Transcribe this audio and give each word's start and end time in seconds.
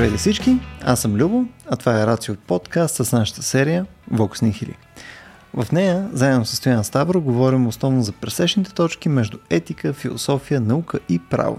Здравейте 0.00 0.18
всички, 0.18 0.58
аз 0.82 1.00
съм 1.00 1.16
Любо, 1.16 1.44
а 1.70 1.76
това 1.76 2.02
е 2.02 2.06
Рацио 2.06 2.36
подкаст 2.36 2.96
с 3.04 3.12
нашата 3.12 3.42
серия 3.42 3.86
Vox 4.12 4.42
Nihili. 4.42 4.74
В 5.54 5.72
нея, 5.72 6.08
заедно 6.12 6.44
с 6.44 6.56
Стоян 6.56 6.84
Ставро, 6.84 7.20
говорим 7.20 7.66
основно 7.66 8.02
за 8.02 8.12
пресечните 8.12 8.74
точки 8.74 9.08
между 9.08 9.38
етика, 9.50 9.92
философия, 9.92 10.60
наука 10.60 10.98
и 11.08 11.18
право. 11.18 11.58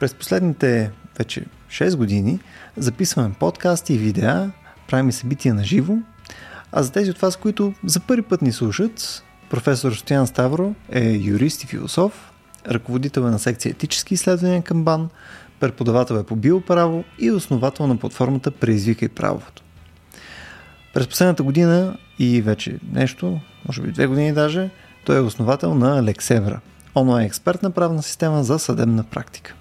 През 0.00 0.14
последните 0.14 0.90
вече 1.18 1.44
6 1.68 1.96
години 1.96 2.40
записваме 2.76 3.34
подкасти 3.40 3.94
и 3.94 3.98
видеа, 3.98 4.50
правим 4.88 5.12
събития 5.12 5.54
на 5.54 5.64
живо, 5.64 5.94
а 6.72 6.82
за 6.82 6.92
тези 6.92 7.10
от 7.10 7.18
вас, 7.18 7.36
които 7.36 7.74
за 7.84 8.00
първи 8.00 8.22
път 8.22 8.42
ни 8.42 8.52
слушат, 8.52 9.24
професор 9.50 9.92
Стоян 9.92 10.26
Ставро 10.26 10.74
е 10.92 11.10
юрист 11.10 11.62
и 11.62 11.66
философ, 11.66 12.32
ръководител 12.68 13.20
е 13.20 13.30
на 13.30 13.38
секция 13.38 13.70
етически 13.70 14.14
изследвания 14.14 14.62
към 14.62 14.84
БАН, 14.84 15.08
преподавател 15.70 16.14
е 16.14 16.22
по 16.24 16.36
биоправо 16.36 17.04
и 17.18 17.30
основател 17.30 17.86
на 17.86 17.96
платформата 17.96 18.50
Преизвикай 18.50 19.08
правото. 19.08 19.62
През 20.94 21.06
последната 21.06 21.42
година 21.42 21.96
и 22.18 22.42
вече 22.42 22.78
нещо, 22.92 23.40
може 23.68 23.82
би 23.82 23.92
две 23.92 24.06
години 24.06 24.32
даже, 24.32 24.70
той 25.06 25.16
е 25.16 25.20
основател 25.20 25.74
на 25.74 26.02
Лексевра, 26.02 26.60
онлайн 26.94 27.26
експертна 27.26 27.70
правна 27.70 28.02
система 28.02 28.44
за 28.44 28.58
съдебна 28.58 29.04
практика. 29.04 29.54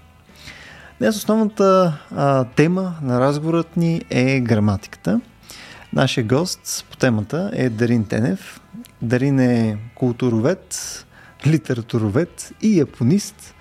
Днес 0.99 1.15
основната 1.15 1.97
а, 2.15 2.43
тема 2.43 2.95
на 3.01 3.19
разговорът 3.19 3.77
ни 3.77 4.01
е 4.09 4.39
граматиката. 4.39 5.21
Нашия 5.93 6.23
гост 6.23 6.85
по 6.89 6.97
темата 6.97 7.51
е 7.53 7.69
Дарин 7.69 8.05
Тенев. 8.05 8.61
Дарин 9.01 9.39
е 9.39 9.77
културовед, 9.95 11.05
литературовед 11.47 12.53
и 12.61 12.79
японист. 12.79 13.52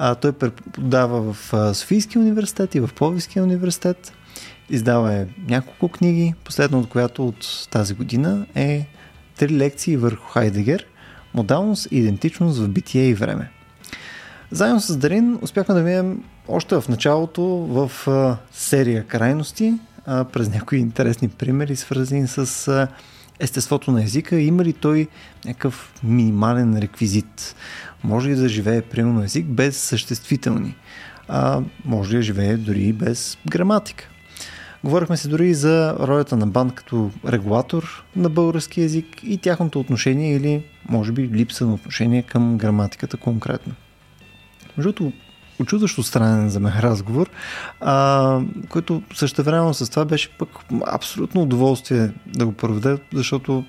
А, 0.00 0.14
той 0.14 0.32
преподава 0.32 1.32
в 1.32 1.52
Софийския 1.74 2.22
университет 2.22 2.74
и 2.74 2.80
в 2.80 2.90
Пловиския 2.96 3.42
университет. 3.42 4.12
Издава 4.70 5.14
е 5.14 5.26
няколко 5.48 5.88
книги, 5.88 6.34
последно 6.44 6.78
от 6.78 6.88
която 6.88 7.28
от 7.28 7.68
тази 7.70 7.94
година 7.94 8.46
е 8.54 8.86
три 9.38 9.56
лекции 9.56 9.96
върху 9.96 10.28
Хайдегер 10.28 10.86
Модалност 11.34 11.88
и 11.90 11.98
идентичност 11.98 12.58
в 12.58 12.68
битие 12.68 13.08
и 13.08 13.14
време. 13.14 13.50
Заедно 14.50 14.80
с 14.80 14.96
Дарин 14.96 15.38
успяхме 15.42 15.74
да 15.74 15.82
видим 15.82 16.24
още 16.48 16.80
в 16.80 16.88
началото 16.88 17.42
в 17.46 18.08
а, 18.08 18.36
серия 18.52 19.04
крайности 19.04 19.74
а, 20.06 20.24
през 20.24 20.48
някои 20.48 20.78
интересни 20.78 21.28
примери, 21.28 21.76
свързани 21.76 22.28
с 22.28 22.68
а, 22.68 22.88
естеството 23.40 23.90
на 23.90 24.02
езика. 24.02 24.40
Има 24.40 24.64
ли 24.64 24.72
той 24.72 25.08
някакъв 25.44 25.92
минимален 26.02 26.78
реквизит? 26.78 27.54
Може 28.04 28.28
ли 28.28 28.34
да 28.34 28.48
живее 28.48 28.82
примерно 28.82 29.24
език 29.24 29.46
без 29.46 29.76
съществителни? 29.76 30.74
А 31.28 31.60
може 31.84 32.10
ли 32.10 32.16
да 32.16 32.22
живее 32.22 32.56
дори 32.56 32.92
без 32.92 33.38
граматика? 33.46 34.08
Говорихме 34.84 35.16
се 35.16 35.28
дори 35.28 35.54
за 35.54 35.96
ролята 36.00 36.36
на 36.36 36.46
банд 36.46 36.74
като 36.74 37.10
регулатор 37.28 38.04
на 38.16 38.28
български 38.28 38.80
язик 38.80 39.06
и 39.22 39.38
тяхното 39.38 39.80
отношение 39.80 40.36
или 40.36 40.64
може 40.88 41.12
би 41.12 41.28
липса 41.28 41.66
на 41.66 41.74
отношение 41.74 42.22
към 42.22 42.58
граматиката 42.58 43.16
конкретно. 43.16 43.74
Между 44.76 45.10
очудващо 45.60 46.02
странен 46.02 46.48
за 46.48 46.60
мен 46.60 46.72
разговор, 46.78 47.30
а, 47.80 48.40
който 48.68 49.02
същевременно 49.14 49.74
с 49.74 49.90
това 49.90 50.04
беше 50.04 50.30
пък 50.38 50.48
абсолютно 50.86 51.42
удоволствие 51.42 52.10
да 52.26 52.46
го 52.46 52.52
проведа, 52.52 52.98
защото 53.14 53.64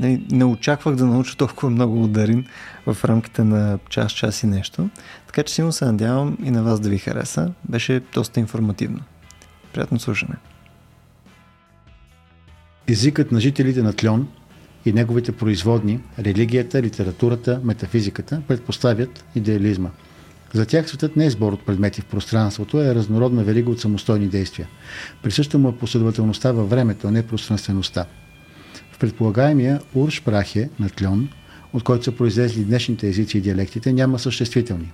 не, 0.00 0.08
нали, 0.08 0.26
не 0.30 0.44
очаквах 0.44 0.94
да 0.94 1.04
науча 1.04 1.36
толкова 1.36 1.70
много 1.70 2.04
ударин 2.04 2.46
в 2.86 3.04
рамките 3.04 3.44
на 3.44 3.78
час, 3.88 4.12
час 4.12 4.42
и 4.42 4.46
нещо. 4.46 4.88
Така 5.26 5.42
че 5.42 5.54
силно 5.54 5.72
се 5.72 5.84
надявам 5.84 6.38
и 6.44 6.50
на 6.50 6.62
вас 6.62 6.80
да 6.80 6.88
ви 6.88 6.98
хареса. 6.98 7.52
Беше 7.68 8.00
доста 8.14 8.40
информативно. 8.40 9.00
Приятно 9.72 10.00
слушане. 10.00 10.34
Езикът 12.88 13.32
на 13.32 13.40
жителите 13.40 13.82
на 13.82 13.92
Тлен 13.92 14.26
и 14.84 14.92
неговите 14.92 15.32
производни, 15.32 16.00
религията, 16.18 16.82
литературата, 16.82 17.60
метафизиката, 17.64 18.42
предпоставят 18.48 19.24
идеализма. 19.34 19.90
За 20.52 20.66
тях 20.66 20.88
светът 20.88 21.16
не 21.16 21.26
е 21.26 21.30
сбор 21.30 21.52
от 21.52 21.66
предмети 21.66 22.00
в 22.00 22.04
пространството, 22.04 22.76
а 22.76 22.86
е 22.86 22.94
разнородна 22.94 23.44
верига 23.44 23.70
от 23.70 23.80
самостойни 23.80 24.28
действия. 24.28 24.68
Присъща 25.22 25.58
му 25.58 25.68
е 25.68 25.76
последователността 25.78 26.52
във 26.52 26.70
времето, 26.70 27.08
а 27.08 27.10
не 27.10 27.26
пространствеността. 27.26 28.06
В 28.94 28.98
предполагаемия 28.98 29.80
Уршпрахе 29.94 30.70
на 30.80 30.88
Тлен, 30.88 31.28
от 31.72 31.82
който 31.82 32.04
са 32.04 32.12
произлезли 32.12 32.64
днешните 32.64 33.08
езици 33.08 33.38
и 33.38 33.40
диалектите, 33.40 33.92
няма 33.92 34.18
съществителни. 34.18 34.92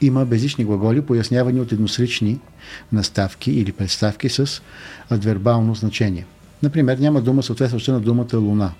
Има 0.00 0.24
безични 0.24 0.64
глаголи, 0.64 1.00
пояснявани 1.00 1.60
от 1.60 1.72
едносрични 1.72 2.38
наставки 2.92 3.52
или 3.52 3.72
представки 3.72 4.28
с 4.28 4.62
адвербално 5.10 5.74
значение. 5.74 6.26
Например, 6.62 6.98
няма 6.98 7.20
дума 7.20 7.42
съответстваща 7.42 7.92
на 7.92 8.00
думата 8.00 8.36
луна, 8.36 8.72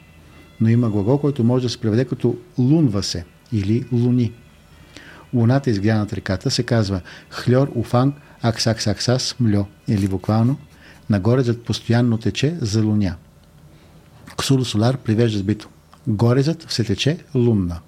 но 0.61 0.69
има 0.69 0.91
глагол, 0.91 1.19
който 1.19 1.45
може 1.45 1.63
да 1.63 1.69
се 1.69 1.81
преведе 1.81 2.05
като 2.05 2.37
лунва 2.59 3.03
се 3.03 3.25
или 3.53 3.85
луни. 3.93 4.33
Луната 5.35 5.71
изгря 5.71 5.99
над 5.99 6.13
реката 6.13 6.51
се 6.51 6.63
казва 6.63 7.01
хльор 7.31 7.73
уфан 7.75 8.13
аксаксаксас 8.43 9.37
мльо 9.41 9.67
или 9.89 10.09
буквално 10.09 10.57
нагоре 11.11 11.43
зад 11.43 11.63
постоянно 11.63 12.19
тече 12.19 12.57
за 12.61 12.83
Ксуло 14.41 14.65
Солар 14.65 14.97
привежда 14.97 15.39
сбито. 15.39 15.69
Горезът 16.07 16.67
все 16.69 16.85
тече 16.85 17.19
лунна. 17.35 17.81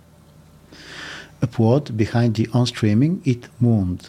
A 1.42 1.46
plot 1.46 1.90
behind 1.90 2.30
the 2.30 2.50
on-streaming 2.50 3.16
it 3.26 3.46
mooned. 3.62 4.08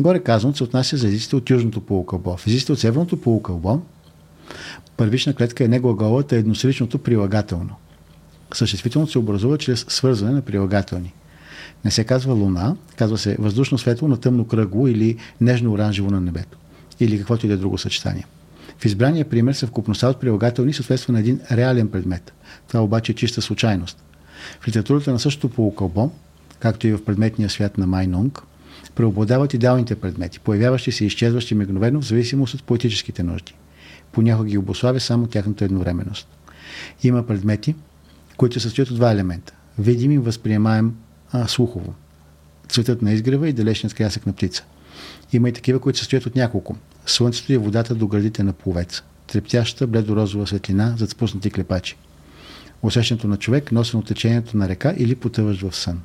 Горе 0.00 0.18
казаното 0.18 0.56
се 0.56 0.64
отнася 0.64 0.96
за 0.96 1.06
езиците 1.06 1.36
от 1.36 1.50
южното 1.50 1.80
полукълбо. 1.80 2.36
В 2.36 2.46
езиците 2.46 2.72
от 2.72 2.78
северното 2.78 3.20
полукълбо 3.20 3.82
първична 4.96 5.34
клетка 5.34 5.64
е 5.64 5.68
не 5.68 5.80
глаголът, 5.80 6.32
а 6.32 6.36
едносричното 6.36 6.98
прилагателно. 6.98 7.74
Съществителното 8.54 9.12
се 9.12 9.18
образува 9.18 9.58
чрез 9.58 9.86
свързване 9.88 10.34
на 10.34 10.42
прилагателни. 10.42 11.14
Не 11.84 11.90
се 11.90 12.04
казва 12.04 12.34
луна, 12.34 12.76
казва 12.96 13.18
се 13.18 13.36
въздушно 13.38 13.78
светло 13.78 14.08
на 14.08 14.16
тъмно 14.16 14.46
кръгло 14.46 14.88
или 14.88 15.16
нежно-оранжево 15.40 16.10
на 16.10 16.20
небето. 16.20 16.58
Или 17.00 17.18
каквото 17.18 17.46
и 17.46 17.48
да 17.48 17.54
е 17.54 17.58
друго 17.58 17.78
съчетание. 17.78 18.26
В 18.78 18.84
избрания 18.84 19.28
пример 19.28 19.52
съвкупността 19.52 20.08
от 20.08 20.20
прилагателни 20.20 20.72
съответства 20.72 21.12
на 21.12 21.20
един 21.20 21.40
реален 21.52 21.88
предмет. 21.88 22.32
Това 22.68 22.80
обаче 22.80 23.12
е 23.12 23.14
чиста 23.14 23.42
случайност. 23.42 24.04
В 24.60 24.68
литературата 24.68 25.12
на 25.12 25.18
същото 25.18 25.54
полукълбо, 25.54 26.10
както 26.58 26.86
и 26.86 26.92
в 26.92 27.04
предметния 27.04 27.50
свят 27.50 27.78
на 27.78 27.86
Майнунг, 27.86 28.42
преобладават 28.94 29.54
идеалните 29.54 29.94
предмети, 29.94 30.40
появяващи 30.40 30.92
се 30.92 31.04
и 31.04 31.06
изчезващи 31.06 31.54
мигновено 31.54 32.00
в 32.00 32.04
зависимост 32.04 32.54
от 32.54 32.64
поетическите 32.64 33.22
нужди. 33.22 33.54
Понякога 34.12 34.48
ги 34.48 34.58
обославя 34.58 35.00
само 35.00 35.26
тяхната 35.26 35.64
едновременност. 35.64 36.28
Има 37.02 37.26
предмети, 37.26 37.74
които 38.36 38.54
се 38.54 38.60
състоят 38.60 38.90
от 38.90 38.96
два 38.96 39.12
елемента. 39.12 39.52
Видим 39.78 40.12
и 40.12 40.18
възприемаем 40.18 40.94
а, 41.32 41.48
слухово. 41.48 41.94
Цветът 42.68 43.02
на 43.02 43.12
изгрева 43.12 43.48
и 43.48 43.52
далечният 43.52 43.94
крясък 43.94 44.26
на 44.26 44.32
птица. 44.32 44.64
Има 45.32 45.48
и 45.48 45.52
такива, 45.52 45.78
които 45.78 45.98
се 45.98 46.02
състоят 46.02 46.26
от 46.26 46.36
няколко. 46.36 46.76
Слънцето 47.06 47.52
и 47.52 47.56
водата 47.56 47.94
до 47.94 48.06
градите 48.06 48.42
на 48.42 48.52
пловец. 48.52 49.02
Трептящата 49.26 49.86
бледо-розова 49.86 50.46
светлина 50.46 50.94
зад 50.98 51.10
спуснати 51.10 51.50
клепачи. 51.50 51.96
Усещането 52.82 53.28
на 53.28 53.36
човек, 53.36 53.72
носено 53.72 54.00
от 54.00 54.06
течението 54.06 54.56
на 54.56 54.68
река 54.68 54.94
или 54.96 55.14
потъваш 55.14 55.60
в 55.60 55.76
сън. 55.76 56.00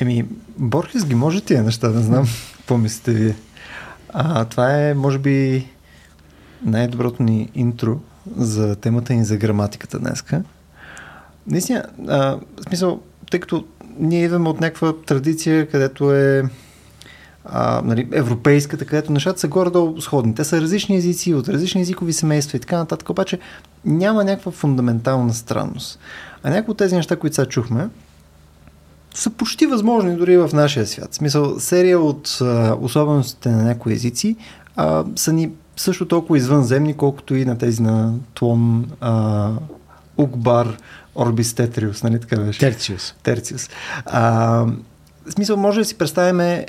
Еми, 0.00 0.24
Борхес 0.58 1.04
ги 1.04 1.14
може 1.14 1.40
тия 1.40 1.62
неща, 1.62 1.88
да 1.88 2.00
знам 2.00 2.26
какво 2.56 2.78
мислите 2.78 3.12
вие. 3.12 3.36
А, 4.08 4.44
това 4.44 4.76
е, 4.76 4.94
може 4.94 5.18
би, 5.18 5.66
най-доброто 6.64 7.22
ни 7.22 7.50
интро 7.54 8.00
за 8.36 8.76
темата 8.76 9.14
ни 9.14 9.24
за 9.24 9.36
граматиката 9.36 9.98
днеска. 9.98 10.42
Наистина, 11.46 11.84
а, 12.08 12.18
в 12.36 12.40
смисъл, 12.68 13.02
тъй 13.30 13.40
като 13.40 13.66
ние 13.98 14.24
идваме 14.24 14.48
от 14.48 14.60
някаква 14.60 14.92
традиция, 15.06 15.68
където 15.68 16.12
е 16.12 16.42
а, 17.52 17.82
нали, 17.84 18.08
европейската, 18.12 18.84
където 18.84 19.12
нещата 19.12 19.40
са 19.40 19.48
горе-долу 19.48 20.00
сходни. 20.00 20.34
Те 20.34 20.44
са 20.44 20.60
различни 20.60 20.96
езици, 20.96 21.34
от 21.34 21.48
различни 21.48 21.80
езикови 21.80 22.12
семейства 22.12 22.56
и 22.56 22.60
така 22.60 22.78
нататък, 22.78 23.10
обаче 23.10 23.38
няма 23.84 24.24
някаква 24.24 24.52
фундаментална 24.52 25.34
странност. 25.34 25.98
А 26.42 26.50
някои 26.50 26.72
от 26.72 26.78
тези 26.78 26.94
неща, 26.94 27.16
които 27.16 27.36
сега 27.36 27.48
чухме, 27.48 27.88
са 29.14 29.30
почти 29.30 29.66
възможни 29.66 30.16
дори 30.16 30.36
в 30.36 30.50
нашия 30.52 30.86
свят. 30.86 31.08
В 31.12 31.14
смисъл, 31.14 31.60
серия 31.60 32.00
от 32.00 32.38
а, 32.40 32.76
особеностите 32.80 33.48
на 33.48 33.62
някои 33.62 33.92
езици 33.92 34.36
а, 34.76 35.04
са 35.16 35.32
ни 35.32 35.50
също 35.76 36.08
толкова 36.08 36.38
извънземни, 36.38 36.96
колкото 36.96 37.34
и 37.34 37.44
на 37.44 37.58
тези 37.58 37.82
на 37.82 38.14
Тлон, 38.34 38.90
а, 39.00 39.50
Укбар, 40.18 40.76
Орбис 41.16 41.54
Тетриус, 41.54 42.02
нали 42.02 42.20
така 42.20 42.36
беше? 42.36 42.58
Терциус. 42.58 43.14
Терциус. 43.22 43.70
А, 44.06 44.64
в 45.26 45.32
смисъл, 45.32 45.56
може 45.56 45.80
да 45.80 45.84
си 45.84 45.98
представим 45.98 46.64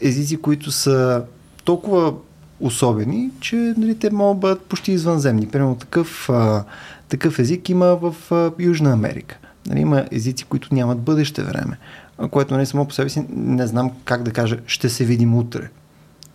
езици, 0.00 0.36
които 0.36 0.70
са 0.70 1.24
толкова 1.64 2.14
особени, 2.60 3.30
че 3.40 3.56
нали, 3.56 3.98
те 3.98 4.10
могат 4.10 4.36
да 4.36 4.40
бъдат 4.40 4.62
почти 4.62 4.92
извънземни. 4.92 5.48
Примерно 5.48 5.74
такъв, 5.74 6.30
а, 6.30 6.64
такъв 7.08 7.38
език 7.38 7.68
има 7.68 7.86
в 7.86 8.32
а, 8.32 8.50
Южна 8.58 8.92
Америка. 8.92 9.38
Нали, 9.66 9.80
има 9.80 10.04
езици, 10.10 10.44
които 10.44 10.74
нямат 10.74 11.00
бъдеще 11.00 11.42
време, 11.42 11.78
което 12.30 12.54
нали, 12.54 12.66
само 12.66 12.86
по 12.86 12.94
себе 12.94 13.08
си 13.08 13.24
не 13.30 13.66
знам 13.66 13.90
как 14.04 14.22
да 14.22 14.30
кажа, 14.30 14.58
ще 14.66 14.88
се 14.88 15.04
видим 15.04 15.34
утре. 15.34 15.70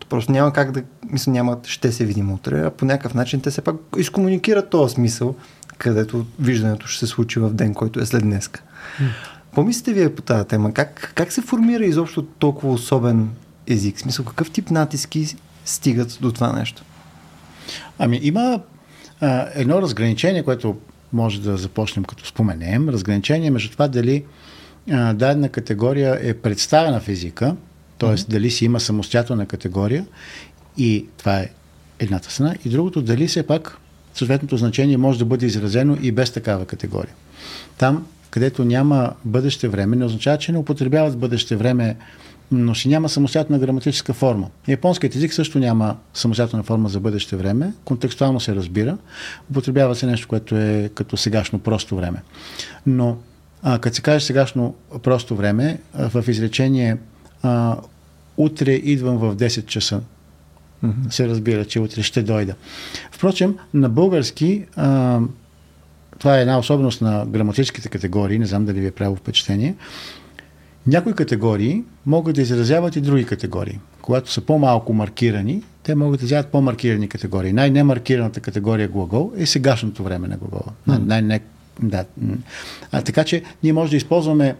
Просто 0.09 0.31
няма 0.31 0.53
как 0.53 0.71
да, 0.71 0.83
мисля, 1.09 1.31
няма, 1.31 1.57
ще 1.63 1.91
се 1.91 2.05
видим 2.05 2.31
утре, 2.31 2.61
а 2.61 2.71
по 2.71 2.85
някакъв 2.85 3.13
начин 3.13 3.41
те 3.41 3.51
се 3.51 3.61
пак 3.61 3.75
изкомуникират 3.97 4.69
този 4.69 4.93
смисъл, 4.93 5.35
където 5.77 6.25
виждането 6.39 6.87
ще 6.87 6.99
се 6.99 7.07
случи 7.07 7.39
в 7.39 7.49
ден, 7.49 7.73
който 7.73 7.99
е 7.99 8.05
след 8.05 8.23
днеска. 8.23 8.61
Помислите 9.53 9.93
вие 9.93 10.15
по 10.15 10.21
тази 10.21 10.47
тема? 10.47 10.73
Как, 10.73 11.11
как 11.15 11.31
се 11.31 11.41
формира 11.41 11.85
изобщо 11.85 12.23
толкова 12.23 12.73
особен 12.73 13.29
език? 13.67 13.99
Смисъл, 13.99 14.25
какъв 14.25 14.51
тип 14.51 14.71
натиски 14.71 15.35
стигат 15.65 16.17
до 16.21 16.31
това 16.31 16.53
нещо? 16.53 16.83
Ами 17.99 18.19
има 18.23 18.59
а, 19.21 19.47
едно 19.53 19.81
разграничение, 19.81 20.43
което 20.43 20.77
може 21.13 21.41
да 21.41 21.57
започнем 21.57 22.03
като 22.03 22.25
споменем. 22.25 22.89
Разграничение 22.89 23.51
между 23.51 23.69
това 23.69 23.87
дали 23.87 24.23
а, 24.91 25.13
дадена 25.13 25.49
категория 25.49 26.19
е 26.21 26.33
представена 26.33 26.99
в 26.99 27.09
езика, 27.09 27.55
т.е. 27.97 28.09
Mm-hmm. 28.09 28.29
дали 28.29 28.51
си 28.51 28.65
има 28.65 28.79
самостоятелна 28.79 29.45
категория 29.45 30.05
и 30.77 31.05
това 31.17 31.39
е 31.39 31.49
едната 31.99 32.31
страна, 32.31 32.55
и 32.65 32.69
другото 32.69 33.01
дали 33.01 33.27
все 33.27 33.47
пак 33.47 33.77
съответното 34.13 34.57
значение 34.57 34.97
може 34.97 35.19
да 35.19 35.25
бъде 35.25 35.45
изразено 35.45 35.97
и 36.01 36.11
без 36.11 36.31
такава 36.31 36.65
категория. 36.65 37.13
Там, 37.77 38.07
където 38.29 38.65
няма 38.65 39.13
бъдеще 39.25 39.67
време, 39.67 39.95
не 39.95 40.05
означава, 40.05 40.37
че 40.37 40.51
не 40.51 40.57
употребяват 40.57 41.17
бъдеще 41.17 41.55
време 41.55 41.95
но 42.51 42.75
си 42.75 42.87
няма 42.89 43.09
самостоятелна 43.09 43.59
граматическа 43.59 44.13
форма. 44.13 44.49
Японският 44.67 45.15
език 45.15 45.33
също 45.33 45.59
няма 45.59 45.95
самостоятелна 46.13 46.63
форма 46.63 46.89
за 46.89 46.99
бъдеще 46.99 47.35
време, 47.35 47.73
контекстуално 47.85 48.39
се 48.39 48.55
разбира, 48.55 48.97
употребява 49.51 49.95
се 49.95 50.05
нещо, 50.05 50.27
което 50.27 50.55
е 50.55 50.89
като 50.95 51.17
сегашно 51.17 51.59
просто 51.59 51.95
време. 51.95 52.21
Но 52.85 53.17
а, 53.63 53.79
като 53.79 53.95
се 53.95 54.01
каже 54.01 54.25
сегашно 54.25 54.75
просто 55.03 55.35
време, 55.35 55.79
а, 55.93 56.09
в 56.09 56.27
изречение 56.27 56.97
а, 57.43 57.77
утре 58.37 58.71
идвам 58.71 59.17
в 59.17 59.35
10 59.35 59.65
часа, 59.65 60.01
mm-hmm. 60.83 61.09
се 61.09 61.27
разбира, 61.27 61.65
че 61.65 61.79
утре 61.79 62.03
ще 62.03 62.23
дойда. 62.23 62.55
Впрочем, 63.11 63.57
на 63.73 63.89
български 63.89 64.65
а, 64.75 65.19
това 66.19 66.37
е 66.37 66.41
една 66.41 66.59
особеност 66.59 67.01
на 67.01 67.25
граматическите 67.25 67.89
категории, 67.89 68.39
не 68.39 68.45
знам 68.45 68.65
дали 68.65 68.79
ви 68.79 68.87
е 68.87 68.91
правило 68.91 69.15
впечатление, 69.15 69.75
някои 70.87 71.13
категории 71.13 71.83
могат 72.05 72.35
да 72.35 72.41
изразяват 72.41 72.95
и 72.95 73.01
други 73.01 73.25
категории. 73.25 73.79
Когато 74.01 74.31
са 74.31 74.41
по-малко 74.41 74.93
маркирани, 74.93 75.63
те 75.83 75.95
могат 75.95 76.19
да 76.19 76.25
изразяват 76.25 76.51
по-маркирани 76.51 77.09
категории. 77.09 77.53
Най-немаркираната 77.53 78.39
категория 78.39 78.87
глагол 78.87 79.31
е 79.37 79.45
сегашното 79.45 80.03
време 80.03 80.27
на 80.27 80.37
глагола. 80.37 80.73
Mm. 80.89 81.21
Най- 81.21 81.39
да. 81.81 82.05
А, 82.91 83.01
така 83.01 83.23
че 83.23 83.43
ние 83.63 83.73
може 83.73 83.89
да 83.91 83.97
използваме 83.97 84.55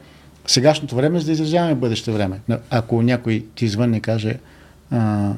сегашното 0.47 0.95
време, 0.95 1.19
за 1.19 1.25
да 1.25 1.31
изразяваме 1.31 1.75
бъдеще 1.75 2.11
време. 2.11 2.39
Ако 2.69 3.01
някой 3.01 3.45
ти 3.55 3.67
звънне 3.67 3.97
и 3.97 4.01
каже 4.01 4.39
а, 4.91 5.31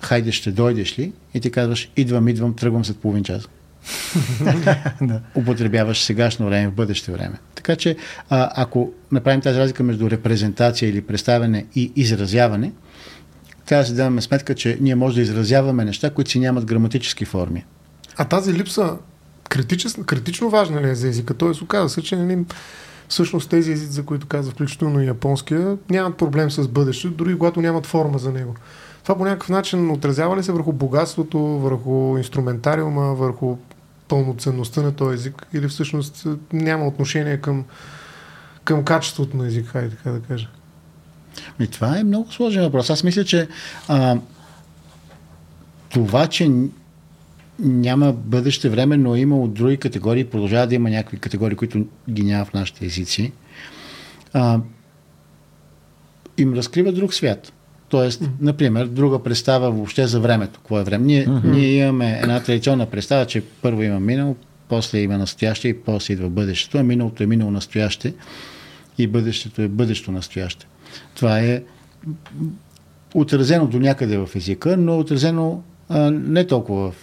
хайде 0.00 0.32
ще 0.32 0.52
дойдеш 0.52 0.98
ли? 0.98 1.12
И 1.34 1.40
ти 1.40 1.50
казваш 1.50 1.90
идвам, 1.96 2.28
идвам, 2.28 2.54
тръгвам 2.54 2.84
след 2.84 2.98
половин 2.98 3.24
час. 3.24 3.48
Употребяваш 5.34 6.02
сегашно 6.02 6.46
време 6.46 6.68
в 6.68 6.72
бъдеще 6.72 7.12
време. 7.12 7.38
Така 7.64 7.76
че, 7.76 7.96
а, 8.30 8.50
ако 8.54 8.92
направим 9.12 9.40
тази 9.40 9.58
разлика 9.58 9.82
между 9.82 10.10
репрезентация 10.10 10.88
или 10.88 11.00
представяне 11.00 11.66
и 11.74 11.92
изразяване, 11.96 12.72
трябва 13.66 13.82
да 13.82 13.88
си 13.88 13.94
даваме 13.94 14.20
сметка, 14.20 14.54
че 14.54 14.78
ние 14.80 14.94
може 14.94 15.14
да 15.14 15.20
изразяваме 15.20 15.84
неща, 15.84 16.10
които 16.10 16.30
си 16.30 16.38
нямат 16.38 16.64
граматически 16.64 17.24
форми. 17.24 17.64
А 18.16 18.24
тази 18.24 18.54
липса 18.54 18.96
критично, 19.48 20.04
критично 20.04 20.50
важна 20.50 20.82
ли 20.82 20.90
е 20.90 20.94
за 20.94 21.08
езика? 21.08 21.34
Тоест, 21.34 21.62
оказва 21.62 21.88
се, 21.88 22.02
че 22.02 22.16
нали, 22.16 22.44
всъщност 23.08 23.50
тези 23.50 23.72
езици, 23.72 23.92
за 23.92 24.04
които 24.04 24.26
каза, 24.26 24.50
включително 24.50 25.02
и 25.02 25.06
японския, 25.06 25.76
нямат 25.90 26.16
проблем 26.16 26.50
с 26.50 26.68
бъдещето, 26.68 27.14
дори 27.14 27.38
когато 27.38 27.60
нямат 27.60 27.86
форма 27.86 28.18
за 28.18 28.32
него. 28.32 28.54
Това 29.02 29.18
по 29.18 29.24
някакъв 29.24 29.48
начин 29.48 29.90
отразява 29.90 30.36
ли 30.36 30.42
се 30.42 30.52
върху 30.52 30.72
богатството, 30.72 31.38
върху 31.38 32.16
инструментариума, 32.18 33.14
върху 33.14 33.56
пълноценността 34.08 34.82
на 34.82 34.96
този 34.96 35.14
език 35.14 35.46
или 35.52 35.68
всъщност 35.68 36.26
няма 36.52 36.86
отношение 36.86 37.40
към, 37.40 37.64
към 38.64 38.84
качеството 38.84 39.36
на 39.36 39.46
език, 39.46 39.66
хайде 39.66 39.90
така 39.90 40.10
да 40.10 40.20
кажа? 40.20 40.48
И 41.60 41.66
това 41.66 41.98
е 41.98 42.04
много 42.04 42.32
сложен 42.32 42.62
въпрос. 42.62 42.90
Аз 42.90 43.04
мисля, 43.04 43.24
че 43.24 43.48
а, 43.88 44.16
това, 45.90 46.26
че 46.26 46.50
няма 47.58 48.12
бъдеще 48.12 48.68
време, 48.68 48.96
но 48.96 49.16
има 49.16 49.40
от 49.40 49.54
други 49.54 49.76
категории, 49.76 50.24
продължава 50.24 50.66
да 50.66 50.74
има 50.74 50.90
някакви 50.90 51.18
категории, 51.18 51.56
които 51.56 51.86
ги 52.10 52.22
няма 52.22 52.44
в 52.44 52.52
нашите 52.52 52.86
езици, 52.86 53.32
а, 54.32 54.60
им 56.38 56.54
разкрива 56.54 56.92
друг 56.92 57.14
свят. 57.14 57.52
Тоест, 57.94 58.22
mm-hmm. 58.22 58.30
например, 58.40 58.86
друга 58.86 59.22
представа 59.22 59.70
въобще 59.70 60.06
за 60.06 60.20
времето. 60.20 60.58
Какво 60.58 60.78
е 60.80 60.84
време? 60.84 61.04
Ние, 61.04 61.26
mm-hmm. 61.26 61.44
ние 61.44 61.68
имаме 61.68 62.18
една 62.22 62.40
традиционна 62.40 62.86
представа, 62.86 63.26
че 63.26 63.42
първо 63.62 63.82
има 63.82 64.00
минало, 64.00 64.36
после 64.68 64.98
има 64.98 65.18
настояще 65.18 65.68
и 65.68 65.80
после 65.80 66.12
идва 66.12 66.28
бъдещето, 66.28 66.78
а 66.78 66.82
миналото 66.82 67.22
е 67.22 67.26
минало 67.26 67.50
настояще 67.50 68.14
и 68.98 69.06
бъдещето 69.06 69.62
е 69.62 69.68
бъдещо 69.68 70.12
настояще. 70.12 70.66
Това 71.14 71.40
е 71.40 71.62
отразено 73.14 73.66
до 73.66 73.78
някъде 73.78 74.18
в 74.18 74.28
езика, 74.34 74.76
но 74.76 74.98
отразено 74.98 75.62
а, 75.88 76.10
не 76.10 76.46
толкова 76.46 76.90
в 76.90 76.94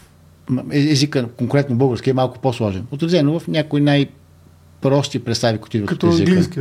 езика, 0.71 1.27
конкретно 1.37 1.75
български, 1.75 2.09
е 2.09 2.13
малко 2.13 2.39
по-сложен. 2.39 2.85
Отразено 2.91 3.39
в 3.39 3.47
някои 3.47 3.81
най-прости 4.83 5.23
представи, 5.23 5.57
които 5.57 5.77
идват 5.77 5.89
Като 5.89 6.07
от 6.07 6.13
езика. 6.13 6.31
английски, 6.31 6.59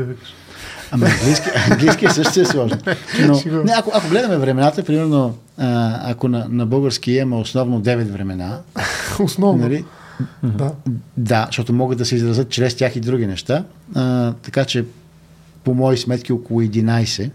Ами 0.93 1.05
английски, 1.05 1.49
английски 1.70 2.06
също 2.11 2.40
е 2.40 2.44
сложно. 2.44 2.78
Но, 3.26 3.62
не, 3.64 3.72
ако, 3.76 3.90
ако 3.94 4.08
гледаме 4.08 4.37
времената, 4.37 4.84
примерно, 4.84 5.37
а, 5.58 6.00
ако 6.11 6.28
на, 6.28 6.46
на 6.49 6.67
български 6.67 7.12
има 7.12 7.38
основно 7.38 7.82
9 7.82 8.05
времена. 8.05 8.58
Основно. 9.20 9.62
Нали, 9.62 9.84
да. 10.43 10.72
да, 11.17 11.46
защото 11.46 11.72
могат 11.72 11.99
да 11.99 12.05
се 12.05 12.14
изразят 12.14 12.49
чрез 12.49 12.76
тях 12.76 12.96
и 12.96 13.00
други 13.00 13.26
неща. 13.26 13.64
А, 13.94 14.32
така 14.32 14.64
че, 14.64 14.84
по 15.64 15.75
мои 15.75 15.96
сметки, 15.96 16.32
около 16.32 16.62
11. 16.62 17.31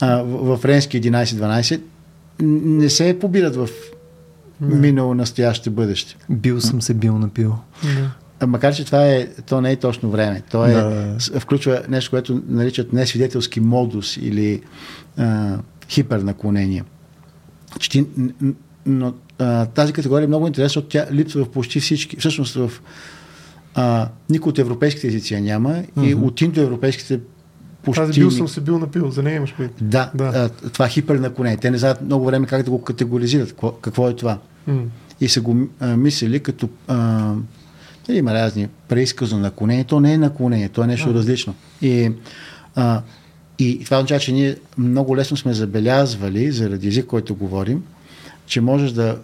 а, 0.00 0.22
в 0.22 0.56
френски 0.56 1.02
11-12 1.02 1.80
не 2.42 2.90
се 2.90 3.18
побират 3.20 3.56
в 3.56 3.68
минало, 4.60 5.14
настояще, 5.14 5.70
бъдеще. 5.70 6.16
Бил 6.30 6.60
съм 6.60 6.82
се 6.82 6.94
бил 6.94 7.18
напил. 7.18 7.54
Да. 7.82 8.10
Макар, 8.46 8.74
че 8.74 8.84
това 8.84 9.06
е, 9.06 9.26
то 9.26 9.60
не 9.60 9.72
е 9.72 9.76
точно 9.76 10.10
време. 10.10 10.42
То 10.50 10.64
е, 10.64 10.72
да. 10.72 11.16
включва 11.40 11.82
нещо, 11.88 12.10
което 12.10 12.42
наричат 12.48 12.92
несвидетелски 12.92 13.60
модус 13.60 14.16
или 14.16 14.62
а, 15.16 15.58
хипернаклонение. 15.88 16.84
Че 17.78 18.04
но 18.86 19.14
а, 19.38 19.66
тази 19.66 19.92
категория 19.92 20.24
е 20.24 20.28
много 20.28 20.46
интересна, 20.46 20.68
защото 20.68 20.88
тя 20.88 21.06
липсва 21.12 21.44
в 21.44 21.50
почти 21.50 21.80
всички. 21.80 22.16
Всъщност 22.16 22.54
в 22.54 22.70
а, 23.74 24.08
никой 24.30 24.50
от 24.50 24.58
европейските 24.58 25.06
езици 25.06 25.34
я 25.34 25.40
няма 25.40 25.70
mm-hmm. 25.70 26.06
и 26.06 26.14
от 26.14 26.40
индоевропейските 26.40 27.20
почти... 27.82 28.00
Тази 28.00 28.20
бил 28.20 28.30
съм 28.30 28.48
се 28.48 28.60
бил 28.60 28.78
напил, 28.78 29.10
за 29.10 29.22
нея 29.22 29.36
имаш 29.36 29.54
предвид. 29.56 29.76
Да, 29.80 30.10
да. 30.14 30.24
А, 30.24 30.48
това 30.68 30.88
хипернаклонение. 30.88 31.58
Те 31.58 31.70
не 31.70 31.78
знаят 31.78 32.02
много 32.02 32.24
време 32.24 32.46
как 32.46 32.62
да 32.62 32.70
го 32.70 32.82
категоризират. 32.82 33.48
Какво, 33.48 33.72
какво 33.72 34.08
е 34.08 34.16
това? 34.16 34.38
Mm. 34.68 34.84
И 35.20 35.28
са 35.28 35.40
го 35.40 35.56
а, 35.80 35.96
мислили 35.96 36.40
като 36.40 36.68
а, 36.88 37.32
има 38.12 38.34
разни 38.34 38.68
преизказно 38.88 39.38
наклонение. 39.38 39.84
То 39.84 40.00
не 40.00 40.12
е 40.12 40.18
наклонение, 40.18 40.68
то 40.68 40.82
е 40.82 40.86
нещо 40.86 41.10
а. 41.10 41.14
различно. 41.14 41.54
И, 41.82 42.10
а, 42.76 43.02
и 43.58 43.84
това 43.84 43.96
означава, 43.96 44.20
че 44.20 44.32
ние 44.32 44.56
много 44.78 45.16
лесно 45.16 45.36
сме 45.36 45.54
забелязвали, 45.54 46.52
заради 46.52 46.88
език, 46.88 47.06
който 47.06 47.34
говорим, 47.34 47.82
че 48.46 48.60
можеш 48.60 48.90
да 48.90 49.18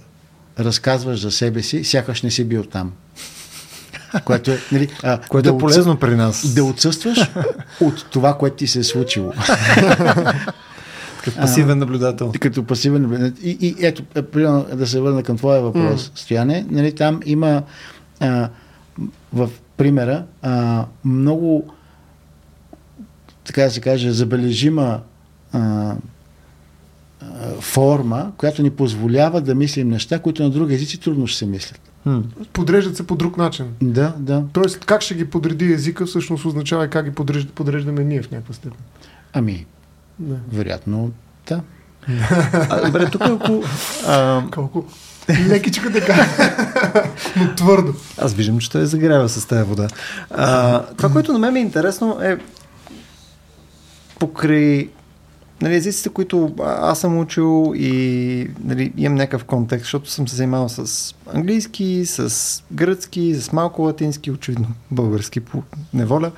разказваш 0.58 1.20
за 1.20 1.30
себе 1.30 1.62
си, 1.62 1.84
сякаш 1.84 2.22
не 2.22 2.30
си 2.30 2.44
бил 2.44 2.62
там. 2.62 2.92
Което 4.24 4.50
е, 4.50 4.58
нали, 4.72 4.88
а, 5.02 5.20
което 5.28 5.50
да 5.50 5.56
е 5.56 5.58
полезно 5.58 5.92
отсъ... 5.92 6.00
при 6.00 6.14
нас. 6.14 6.54
Да 6.54 6.64
отсъстваш 6.64 7.30
от 7.80 8.06
това, 8.10 8.38
което 8.38 8.56
ти 8.56 8.66
се 8.66 8.78
е 8.78 8.84
случило. 8.84 9.32
Като 11.24 11.40
пасивен 11.40 11.78
наблюдател. 11.78 12.32
А, 12.34 12.38
като 12.38 12.64
пасивен 12.64 13.02
наблюдател. 13.02 13.42
И, 13.42 13.58
и 13.60 13.86
ето, 13.86 14.02
примерно, 14.04 14.66
да 14.74 14.86
се 14.86 15.00
върна 15.00 15.22
към 15.22 15.36
твоя 15.36 15.60
въпрос, 15.60 16.08
mm. 16.08 16.18
Стояне, 16.18 16.66
нали, 16.70 16.94
там 16.94 17.20
има 17.24 17.62
а, 18.20 18.48
в 19.32 19.50
примера 19.76 20.24
а, 20.42 20.86
много, 21.04 21.74
така 23.44 23.62
да 23.62 23.70
се 23.70 23.80
каже, 23.80 24.12
забележима 24.12 25.00
а, 25.52 25.94
форма, 27.60 28.32
която 28.36 28.62
ни 28.62 28.70
позволява 28.70 29.40
да 29.40 29.54
мислим 29.54 29.88
неща, 29.88 30.18
които 30.18 30.42
на 30.42 30.50
други 30.50 30.74
езици 30.74 31.00
трудно 31.00 31.26
ще 31.26 31.38
се 31.38 31.46
мислят. 31.46 31.80
Подреждат 32.52 32.96
се 32.96 33.06
по 33.06 33.16
друг 33.16 33.36
начин. 33.36 33.66
Да, 33.82 34.14
да. 34.18 34.44
Тоест, 34.52 34.84
как 34.84 35.02
ще 35.02 35.14
ги 35.14 35.30
подреди 35.30 35.72
езика, 35.72 36.06
всъщност 36.06 36.44
означава 36.44 36.88
как 36.88 37.04
ги 37.04 37.14
подрежда, 37.14 37.52
подреждаме 37.52 38.04
ние 38.04 38.22
в 38.22 38.30
някаква 38.30 38.54
степен. 38.54 38.78
Ами, 39.32 39.66
да. 40.18 40.36
вероятно, 40.52 41.10
да. 41.48 41.60
А, 42.70 42.86
добре, 42.86 43.10
тук 43.10 43.22
ако... 43.22 43.62
А... 44.06 44.44
Колко? 44.50 44.86
Лекичко 45.28 45.92
така, 45.92 46.26
но 47.36 47.54
твърдо. 47.54 47.94
Аз 48.18 48.34
виждам, 48.34 48.58
че 48.58 48.70
той 48.70 48.82
е 48.82 48.86
загрява 48.86 49.28
с 49.28 49.46
тази 49.46 49.62
вода. 49.62 49.88
А, 50.30 50.82
това, 50.82 51.12
което 51.12 51.32
на 51.32 51.38
мен 51.38 51.56
е 51.56 51.60
интересно 51.60 52.18
е 52.22 52.38
покрай 54.18 54.88
нали, 55.62 55.74
езиците, 55.74 56.08
които 56.08 56.54
аз 56.64 57.00
съм 57.00 57.18
учил 57.18 57.72
и 57.76 58.50
нали, 58.64 58.92
имам 58.96 59.18
някакъв 59.18 59.44
контекст, 59.44 59.84
защото 59.84 60.10
съм 60.10 60.28
се 60.28 60.36
занимавал 60.36 60.68
с 60.68 61.14
английски, 61.34 62.02
с 62.06 62.62
гръцки, 62.72 63.34
с 63.34 63.52
малко 63.52 63.82
латински, 63.82 64.30
очевидно 64.30 64.68
български 64.90 65.40
по 65.40 65.62
неволя. 65.94 66.30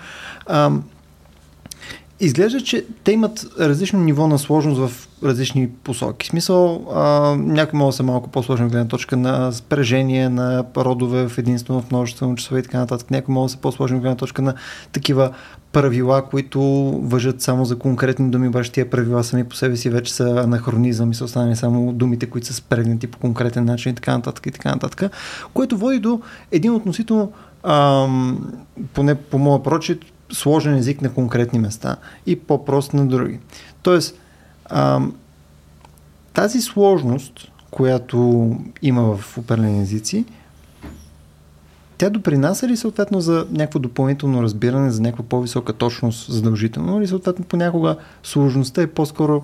А, 0.47 0.71
изглежда, 2.23 2.61
че 2.61 2.85
те 3.05 3.13
имат 3.13 3.47
различно 3.61 4.01
ниво 4.01 4.29
на 4.29 4.39
сложност 4.39 4.81
в 4.81 5.09
различни 5.25 5.69
посоки. 5.69 6.27
В 6.27 6.31
смисъл, 6.31 6.87
някои 7.37 7.79
могат 7.79 7.93
да 7.93 7.97
са 7.97 8.03
малко 8.03 8.31
по-сложни 8.31 8.69
гледна 8.69 8.89
точка 8.89 9.17
на 9.17 9.53
спрежение, 9.53 10.29
на 10.29 10.65
родове 10.77 11.29
в 11.29 11.39
единствено, 11.39 11.81
в 11.81 11.91
множествено 11.91 12.35
часове 12.35 12.61
и 12.61 12.63
така 12.63 12.79
нататък. 12.79 13.11
Някои 13.11 13.35
могат 13.35 13.49
да 13.49 13.53
са 13.53 13.59
по-сложни 13.59 14.01
гледна 14.01 14.17
точка 14.17 14.43
на 14.43 14.55
такива 14.93 15.31
правила, 15.73 16.23
които 16.31 16.61
въжат 17.03 17.41
само 17.41 17.65
за 17.65 17.79
конкретни 17.79 18.31
думи, 18.31 18.49
обаче 18.49 18.73
тия 18.73 18.91
правила 18.91 19.25
сами 19.25 19.45
по 19.45 19.57
себе 19.57 19.77
си 19.77 19.91
вече 19.91 20.15
са 20.15 20.43
анахронизъм 20.45 21.11
и 21.11 21.15
са 21.15 21.25
останали 21.25 21.57
само 21.57 21.93
думите, 21.93 22.27
които 22.27 22.47
са 22.47 22.55
спрегнати 22.55 23.07
по 23.07 23.19
конкретен 23.19 23.65
начин 23.65 23.93
и 23.93 23.95
така 23.95 24.17
нататък 24.17 24.47
и 24.47 24.51
така 24.51 24.71
нататък, 24.71 25.13
което 25.55 25.79
води 25.79 25.99
до 25.99 26.21
един 26.53 26.75
относително 26.75 27.33
ам, 27.63 28.53
поне 28.95 29.15
по 29.15 29.39
моя 29.39 29.63
прочит, 29.63 30.05
сложен 30.33 30.75
език 30.75 31.03
на 31.03 31.15
конкретни 31.15 31.59
места 31.59 31.97
и 32.27 32.37
по-прост 32.41 32.95
на 32.95 33.07
други. 33.07 33.39
Тоест, 33.83 34.19
ам, 34.71 35.15
тази 36.35 36.61
сложност, 36.61 37.53
която 37.71 38.51
има 38.83 39.17
в 39.17 39.39
определени 39.39 39.83
езици, 39.83 40.25
тя 41.99 42.11
допринася 42.11 42.69
ли 42.69 42.77
съответно 42.77 43.21
за 43.21 43.47
някакво 43.51 43.79
допълнително 43.79 44.43
разбиране, 44.43 44.91
за 44.91 45.03
някаква 45.03 45.25
по-висока 45.25 45.73
точност 45.73 46.33
задължително 46.33 46.99
или 46.99 47.09
съответно 47.09 47.45
понякога 47.45 47.97
сложността 48.23 48.83
е 48.83 48.87
по-скоро 48.87 49.43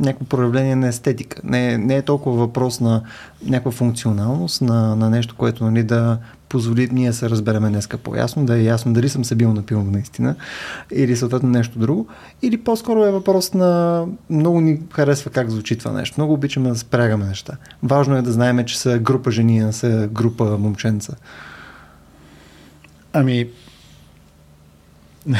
някакво 0.00 0.24
проявление 0.24 0.76
на 0.76 0.88
естетика. 0.88 1.40
Не, 1.44 1.78
не 1.78 1.96
е 1.96 2.02
толкова 2.02 2.36
въпрос 2.36 2.80
на 2.80 3.02
някаква 3.44 3.70
функционалност, 3.70 4.62
на, 4.62 4.96
на 4.96 5.10
нещо, 5.10 5.34
което 5.38 5.64
нали, 5.64 5.82
да 5.82 6.18
позволи 6.48 6.88
ние 6.92 7.12
се 7.12 7.30
разбереме 7.30 7.68
днеска 7.68 7.98
по-ясно, 7.98 8.46
да 8.46 8.58
е 8.58 8.62
ясно 8.62 8.92
дали 8.92 9.08
съм 9.08 9.24
се 9.24 9.34
бил 9.34 9.52
напил 9.52 9.82
наистина, 9.82 10.34
или 10.92 11.16
съответно 11.16 11.48
нещо 11.48 11.78
друго, 11.78 12.06
или 12.42 12.58
по-скоро 12.58 13.04
е 13.04 13.10
въпрос 13.10 13.54
на 13.54 14.04
много 14.30 14.60
ни 14.60 14.80
харесва 14.92 15.30
как 15.30 15.50
звучи 15.50 15.78
това 15.78 15.92
нещо. 15.92 16.14
Много 16.18 16.32
обичаме 16.32 16.68
да 16.68 16.78
спрягаме 16.78 17.24
неща. 17.24 17.56
Важно 17.82 18.16
е 18.16 18.22
да 18.22 18.32
знаем, 18.32 18.64
че 18.64 18.78
са 18.78 18.98
група 18.98 19.30
жени, 19.30 19.60
а 19.60 19.72
са 19.72 20.08
група 20.12 20.44
момченца. 20.58 21.16
Ами, 23.12 23.48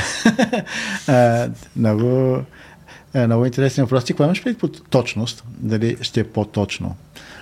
а, 1.09 1.49
много, 1.77 2.39
много 3.15 3.47
интересен 3.47 3.85
въпрос. 3.85 4.05
Ти 4.05 4.13
какво 4.13 4.25
имаш 4.25 4.45
преди 4.45 4.59
по 4.59 4.69
точност? 4.69 5.45
Дали 5.49 5.97
ще 6.01 6.21
е 6.21 6.25
по-точно? 6.25 6.97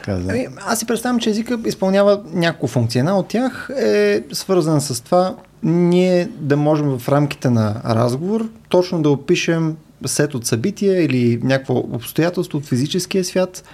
Каза. 0.06 0.30
Ами, 0.30 0.46
аз 0.66 0.78
си 0.78 0.86
представям, 0.86 1.18
че 1.18 1.30
езика 1.30 1.58
изпълнява 1.66 2.20
няколко 2.32 2.66
функции. 2.66 2.98
Една 2.98 3.18
от 3.18 3.28
тях 3.28 3.70
е 3.78 4.22
свързана 4.32 4.80
с 4.80 5.00
това 5.00 5.34
ние 5.62 6.28
да 6.40 6.56
можем 6.56 6.98
в 6.98 7.08
рамките 7.08 7.50
на 7.50 7.80
разговор 7.84 8.48
точно 8.68 9.02
да 9.02 9.10
опишем 9.10 9.76
сет 10.06 10.34
от 10.34 10.46
събития 10.46 11.04
или 11.04 11.40
някакво 11.42 11.74
обстоятелство 11.74 12.58
от 12.58 12.66
физическия 12.66 13.24
свят, 13.24 13.64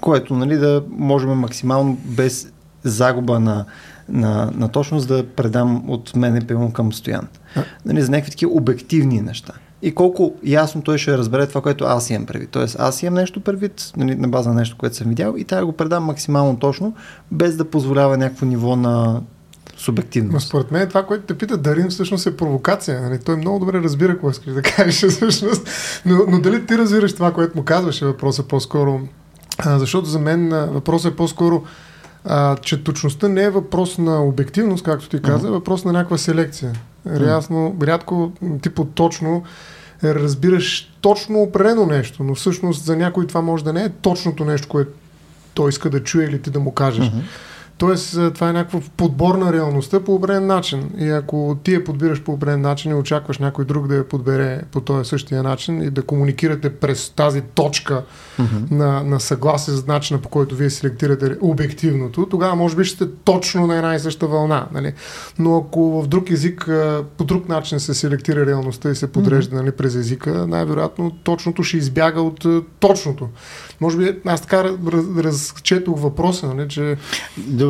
което 0.00 0.34
нали, 0.34 0.56
да 0.56 0.82
можем 0.90 1.30
максимално 1.30 1.98
без 2.04 2.52
загуба 2.84 3.40
на, 3.40 3.64
на, 4.08 4.50
на 4.54 4.68
точност 4.68 5.08
да 5.08 5.26
предам 5.26 5.90
от 5.90 6.16
мене 6.16 6.40
към 6.72 6.92
Стоян. 6.92 7.28
Нали, 7.84 8.02
за 8.02 8.10
някакви 8.10 8.30
такива 8.30 8.52
обективни 8.52 9.20
неща 9.20 9.52
и 9.82 9.94
колко 9.94 10.34
ясно 10.44 10.82
той 10.82 10.98
ще 10.98 11.18
разбере 11.18 11.46
това, 11.46 11.60
което 11.60 11.84
аз 11.84 12.10
имам 12.10 12.26
предвид. 12.26 12.50
Тоест, 12.50 12.76
аз 12.78 13.02
имам 13.02 13.14
нещо 13.14 13.40
предвид 13.40 13.92
нали, 13.96 14.14
на 14.14 14.28
база 14.28 14.48
на 14.48 14.54
нещо, 14.54 14.76
което 14.78 14.96
съм 14.96 15.08
видял 15.08 15.34
и 15.36 15.44
трябва 15.44 15.62
да 15.62 15.66
го 15.66 15.72
предам 15.72 16.04
максимално 16.04 16.58
точно, 16.58 16.94
без 17.30 17.56
да 17.56 17.64
позволява 17.64 18.16
някакво 18.16 18.46
ниво 18.46 18.76
на 18.76 19.20
субективност. 19.76 20.32
Но 20.34 20.40
според 20.40 20.70
мен 20.70 20.88
това, 20.88 21.06
което 21.06 21.24
те 21.24 21.38
пита 21.38 21.56
Дарин, 21.56 21.88
всъщност 21.88 22.26
е 22.26 22.36
провокация. 22.36 23.02
Нали? 23.02 23.18
Той 23.18 23.36
много 23.36 23.58
добре 23.58 23.80
разбира 23.80 24.12
какво 24.12 24.30
искаш 24.30 24.54
да 24.54 24.62
кажеш 24.62 25.04
всъщност. 25.12 25.68
Но, 26.06 26.24
но 26.28 26.40
дали 26.40 26.66
ти 26.66 26.78
разбираш 26.78 27.14
това, 27.14 27.32
което 27.32 27.58
му 27.58 27.64
казваше 27.64 28.06
въпроса 28.06 28.42
по-скоро? 28.42 29.00
А, 29.58 29.78
защото 29.78 30.08
за 30.08 30.18
мен 30.18 30.48
въпросът 30.48 31.12
е 31.12 31.16
по-скоро 31.16 31.62
а, 32.24 32.56
че 32.56 32.84
точността 32.84 33.28
не 33.28 33.42
е 33.42 33.50
въпрос 33.50 33.98
на 33.98 34.24
обективност, 34.24 34.84
както 34.84 35.08
ти 35.08 35.22
каза, 35.22 35.48
е 35.48 35.50
въпрос 35.50 35.84
на 35.84 35.92
някаква 35.92 36.18
селекция. 36.18 36.72
Рясно, 37.06 37.76
рядко, 37.82 38.32
типо 38.62 38.84
точно, 38.84 39.42
разбираш 40.04 40.92
точно 41.00 41.38
определено 41.38 41.86
нещо, 41.86 42.24
но 42.24 42.34
всъщност 42.34 42.84
за 42.84 42.96
някой 42.96 43.26
това 43.26 43.40
може 43.40 43.64
да 43.64 43.72
не 43.72 43.82
е 43.82 43.88
точното 43.88 44.44
нещо, 44.44 44.68
което 44.68 44.90
той 45.54 45.68
иска 45.68 45.90
да 45.90 46.02
чуе 46.02 46.24
или 46.24 46.42
ти 46.42 46.50
да 46.50 46.60
му 46.60 46.72
кажеш. 46.72 47.06
Uh-huh. 47.06 47.22
Тоест, 47.80 48.16
е, 48.16 48.30
това 48.30 48.48
е 48.48 48.52
някакъв 48.52 48.90
подбор 48.90 49.34
на 49.34 49.52
реалността 49.52 50.00
по 50.00 50.14
определен 50.14 50.46
начин. 50.46 50.90
И 50.98 51.08
ако 51.08 51.56
ти 51.64 51.74
я 51.74 51.84
подбираш 51.84 52.22
по 52.22 52.32
определен 52.32 52.60
начин 52.60 52.90
и 52.90 52.94
очакваш 52.94 53.38
някой 53.38 53.64
друг 53.64 53.88
да 53.88 53.94
я 53.94 54.08
подбере 54.08 54.62
по 54.72 54.80
този 54.80 55.08
същия 55.08 55.42
начин 55.42 55.82
и 55.82 55.90
да 55.90 56.02
комуникирате 56.02 56.70
през 56.70 57.10
тази 57.10 57.40
точка 57.40 58.02
mm-hmm. 58.40 58.70
на, 58.70 59.02
на 59.02 59.20
съгласие 59.20 59.74
за 59.74 59.84
начина 59.86 60.20
по 60.20 60.28
който 60.28 60.56
вие 60.56 60.70
селектирате 60.70 61.36
обективното, 61.40 62.26
тогава 62.26 62.56
може 62.56 62.76
би 62.76 62.84
ще 62.84 63.10
точно 63.24 63.66
на 63.66 63.76
една 63.76 63.94
и 63.94 63.98
съща 63.98 64.26
вълна. 64.26 64.66
Нали? 64.72 64.92
Но 65.38 65.56
ако 65.56 66.02
в 66.02 66.06
друг 66.06 66.30
език 66.30 66.66
е, 66.68 67.02
по 67.16 67.24
друг 67.24 67.48
начин 67.48 67.80
се 67.80 67.94
селектира 67.94 68.46
реалността 68.46 68.90
и 68.90 68.94
се 68.94 69.12
подрежда 69.12 69.56
mm-hmm. 69.56 69.60
нали, 69.60 69.72
през 69.72 69.94
езика, 69.94 70.46
най-вероятно 70.46 71.10
точното 71.10 71.62
ще 71.62 71.76
избяга 71.76 72.22
от 72.22 72.44
е, 72.44 72.60
точното. 72.80 73.28
Може 73.80 73.96
би 73.96 74.20
аз 74.26 74.40
така 74.40 74.64
раз, 74.64 75.04
разчетох 75.16 76.00
въпроса, 76.00 76.54
нали, 76.54 76.68
че 76.68 76.96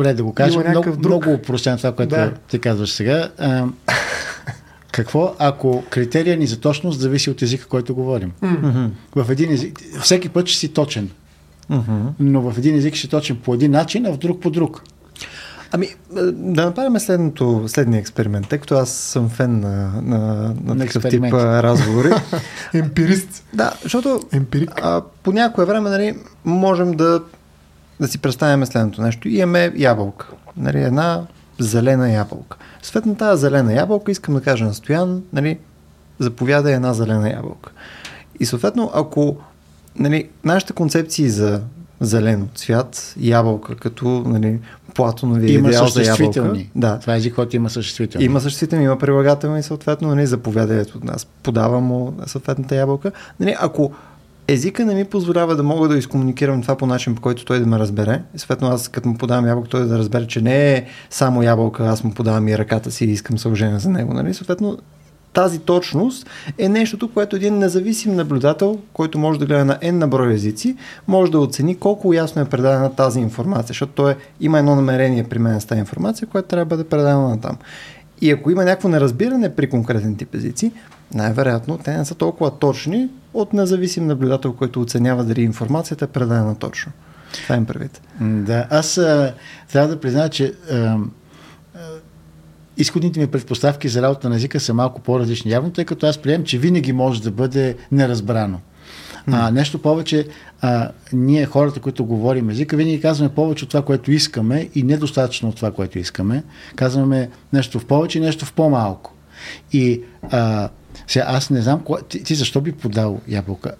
да 0.03 0.23
го 0.23 0.33
кажа. 0.33 0.59
Много, 0.59 0.91
друг... 0.91 1.05
много 1.05 1.33
упростен 1.33 1.77
това, 1.77 1.91
което 1.91 2.15
да. 2.15 2.33
ти 2.47 2.59
казваш 2.59 2.91
сега. 2.91 3.29
А, 3.37 3.65
какво, 4.91 5.35
ако 5.39 5.83
критерия 5.89 6.37
ни 6.37 6.47
за 6.47 6.59
точност 6.59 6.99
зависи 6.99 7.29
от 7.29 7.41
езика, 7.41 7.67
който 7.67 7.95
говорим? 7.95 8.31
Mm-hmm. 8.43 8.89
В 9.15 9.31
един 9.31 9.51
език, 9.51 9.79
всеки 10.01 10.29
път 10.29 10.47
ще 10.47 10.59
си 10.59 10.73
точен. 10.73 11.09
Mm-hmm. 11.71 12.09
Но 12.19 12.41
в 12.41 12.57
един 12.57 12.75
език 12.75 12.93
ще 12.93 13.01
си 13.01 13.07
точен 13.07 13.37
по 13.43 13.53
един 13.53 13.71
начин, 13.71 14.05
а 14.05 14.11
в 14.11 14.17
друг 14.17 14.41
по 14.41 14.49
друг. 14.49 14.83
Ами, 15.71 15.87
да 16.33 16.65
направим 16.65 16.99
следното, 16.99 17.63
следния 17.67 17.99
експеримент, 17.99 18.47
тъй 18.47 18.59
като 18.59 18.75
аз 18.75 18.89
съм 18.89 19.29
фен 19.29 19.59
на, 19.59 20.01
на, 20.01 20.17
на, 20.63 20.75
на 20.75 20.77
такъв 20.77 21.03
тип 21.09 21.23
разговори. 21.33 22.09
Емпирист. 22.73 23.45
Да, 23.53 23.73
защото 23.83 24.19
Емпирик. 24.31 24.71
А, 24.81 25.01
по 25.23 25.31
някое 25.31 25.65
време 25.65 25.89
нали, 25.89 26.15
можем 26.45 26.91
да 26.91 27.21
да 28.01 28.07
си 28.07 28.17
представяме 28.17 28.65
следното 28.65 29.01
нещо. 29.01 29.29
Имаме 29.29 29.73
ябълка. 29.75 30.27
Нали, 30.57 30.83
една 30.83 31.21
зелена 31.59 32.11
ябълка. 32.11 32.57
Съответно 32.81 33.15
тази 33.15 33.41
зелена 33.41 33.73
ябълка 33.73 34.11
искам 34.11 34.33
да 34.35 34.41
кажа 34.41 34.65
на 34.65 34.73
Стоян, 34.73 35.23
нали, 35.33 35.59
заповяда 36.19 36.71
една 36.71 36.93
зелена 36.93 37.29
ябълка. 37.29 37.71
И 38.39 38.45
съответно, 38.45 38.91
ако 38.93 39.37
нали, 39.95 40.29
нашите 40.43 40.73
концепции 40.73 41.29
за 41.29 41.61
зелено 41.99 42.47
цвят, 42.55 43.13
ябълка, 43.17 43.75
като 43.75 44.23
нали, 44.27 44.59
Платонови 44.93 45.53
има 45.53 45.69
идеал 45.69 45.87
за 45.87 46.03
ябълка. 46.03 46.53
Да. 46.75 46.99
Това 46.99 47.15
е 47.15 47.29
който 47.29 47.55
има 47.55 47.69
съществителни. 47.69 48.25
Има 48.25 48.41
съществителни, 48.41 48.85
има 48.85 48.97
прилагателни, 48.97 49.63
съответно, 49.63 50.07
нали, 50.07 50.25
заповядайте 50.25 50.97
от 50.97 51.03
нас. 51.03 51.25
Подавам 51.43 51.83
му 51.83 52.13
съответната 52.25 52.75
ябълка. 52.75 53.11
Нали, 53.39 53.55
ако 53.59 53.91
езика 54.53 54.85
не 54.85 54.95
ми 54.95 55.05
позволява 55.05 55.55
да 55.55 55.63
мога 55.63 55.87
да 55.87 55.97
изкомуникирам 55.97 56.61
това 56.61 56.75
по 56.75 56.85
начин, 56.85 57.15
по 57.15 57.21
който 57.21 57.45
той 57.45 57.59
да 57.59 57.65
ме 57.65 57.79
разбере. 57.79 58.21
И 58.35 58.39
съответно 58.39 58.67
аз 58.67 58.87
като 58.87 59.09
му 59.09 59.17
подавам 59.17 59.47
ябълка, 59.47 59.69
той 59.69 59.85
да 59.85 59.97
разбере, 59.97 60.27
че 60.27 60.41
не 60.41 60.73
е 60.73 60.85
само 61.09 61.43
ябълка, 61.43 61.83
аз 61.83 62.03
му 62.03 62.13
подавам 62.13 62.47
и 62.47 62.57
ръката 62.57 62.91
си 62.91 63.05
и 63.05 63.11
искам 63.11 63.37
съоръжение 63.37 63.79
за 63.79 63.89
него. 63.89 64.13
Нали? 64.13 64.33
Съответно, 64.33 64.77
тази 65.33 65.59
точност 65.59 66.29
е 66.57 66.69
нещото, 66.69 67.13
което 67.13 67.35
един 67.35 67.57
независим 67.57 68.15
наблюдател, 68.15 68.79
който 68.93 69.19
може 69.19 69.39
да 69.39 69.45
гледа 69.45 69.65
на 69.65 69.75
N 69.75 69.91
на 69.91 70.07
брой 70.07 70.33
езици, 70.33 70.75
може 71.07 71.31
да 71.31 71.39
оцени 71.39 71.75
колко 71.75 72.13
ясно 72.13 72.41
е 72.41 72.45
предадена 72.45 72.95
тази 72.95 73.19
информация, 73.19 73.67
защото 73.67 73.93
той 73.93 74.15
има 74.39 74.59
едно 74.59 74.75
намерение 74.75 75.23
при 75.23 75.39
мен 75.39 75.61
с 75.61 75.65
тази 75.65 75.79
информация, 75.79 76.27
което 76.27 76.47
трябва 76.47 76.65
да 76.65 76.69
бъде 76.69 76.89
предадена 76.89 77.29
на 77.29 77.41
там. 77.41 77.57
И 78.21 78.31
ако 78.31 78.51
има 78.51 78.65
някакво 78.65 78.89
неразбиране 78.89 79.55
при 79.55 79.69
конкретен 79.69 80.15
тип 80.15 80.35
езици, 80.35 80.71
най-вероятно 81.13 81.77
те 81.77 81.97
не 81.97 82.05
са 82.05 82.15
толкова 82.15 82.51
точни 82.51 83.09
от 83.33 83.53
независим 83.53 84.07
наблюдател, 84.07 84.53
който 84.53 84.81
оценява 84.81 85.23
дали 85.23 85.41
информацията 85.41 86.05
е 86.05 86.07
предадена 86.07 86.55
точно. 86.55 86.91
Това 87.33 87.55
им 87.55 87.65
предвид. 87.65 88.01
Да, 88.21 88.67
аз 88.69 88.97
а, 88.97 89.33
трябва 89.71 89.89
да 89.89 89.99
призная, 89.99 90.29
че 90.29 90.53
а, 90.71 90.75
а, 90.75 90.97
изходните 92.77 93.19
ми 93.19 93.27
предпоставки 93.27 93.89
за 93.89 94.01
работа 94.01 94.29
на 94.29 94.35
езика 94.35 94.59
са 94.59 94.73
малко 94.73 95.01
по-различни. 95.01 95.51
Явно, 95.51 95.71
тъй 95.71 95.85
като 95.85 96.05
аз 96.07 96.17
приемам, 96.17 96.45
че 96.45 96.57
винаги 96.57 96.93
може 96.93 97.21
да 97.21 97.31
бъде 97.31 97.75
неразбрано. 97.91 98.59
А, 99.27 99.51
нещо 99.51 99.81
повече, 99.81 100.27
а, 100.61 100.89
ние 101.13 101.45
хората, 101.45 101.79
които 101.79 102.05
говорим 102.05 102.49
езика, 102.49 102.77
винаги 102.77 103.01
казваме 103.01 103.33
повече 103.33 103.63
от 103.63 103.69
това, 103.69 103.81
което 103.81 104.11
искаме 104.11 104.69
и 104.75 104.83
недостатъчно 104.83 105.49
от 105.49 105.55
това, 105.55 105.71
което 105.71 105.99
искаме. 105.99 106.43
Казваме 106.75 107.29
нещо 107.53 107.79
в 107.79 107.85
повече 107.85 108.17
и 108.17 108.21
нещо 108.21 108.45
в 108.45 108.53
по-малко. 108.53 109.13
И 109.73 110.01
а, 110.31 110.69
сега 111.11 111.25
аз 111.27 111.49
не 111.49 111.61
знам, 111.61 111.79
кога, 111.79 112.01
ти, 112.01 112.23
ти 112.23 112.35
защо 112.35 112.61
би 112.61 112.71
подал 112.71 113.21
ябълка? 113.27 113.71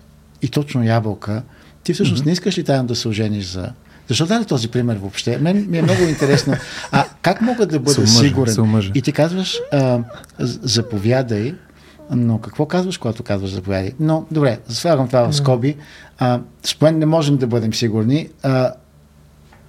и 0.42 0.48
точно 0.48 0.84
ябълка, 0.84 1.44
ти 1.84 1.94
всъщност 1.94 2.24
mm-hmm. 2.24 2.26
не 2.26 2.32
искаш 2.32 2.58
ли 2.58 2.64
тайно 2.64 2.88
да 2.88 2.96
се 2.96 3.08
ожениш 3.08 3.46
за... 3.46 3.70
Защо 4.08 4.26
даде 4.26 4.46
този 4.46 4.68
пример 4.68 4.96
въобще? 4.96 5.38
Мен 5.38 5.70
ми 5.70 5.78
е 5.78 5.82
много 5.82 6.04
интересно. 6.04 6.54
А 6.92 7.06
как 7.22 7.42
мога 7.42 7.66
да 7.66 7.80
бъда 7.80 7.94
Сумъжа, 7.94 8.20
сигурен? 8.20 8.54
сумъжа. 8.54 8.92
И 8.96 9.02
ти 9.02 9.12
казваш, 9.12 9.60
а, 9.72 10.00
заповядай, 10.40 11.56
но 12.12 12.38
какво 12.38 12.66
казваш, 12.66 12.98
когато 12.98 13.24
казваш 13.24 13.52
заповядай? 13.52 13.92
Но, 14.00 14.26
добре, 14.32 14.60
слагам 14.70 15.08
това 15.08 15.32
в 15.32 15.36
скоби. 15.36 15.76
А, 16.18 16.42
според 16.64 16.96
не 16.96 17.06
можем 17.06 17.38
да 17.38 17.48
бъдем 17.48 17.74
сигурни, 17.74 18.30
а, 18.44 18.74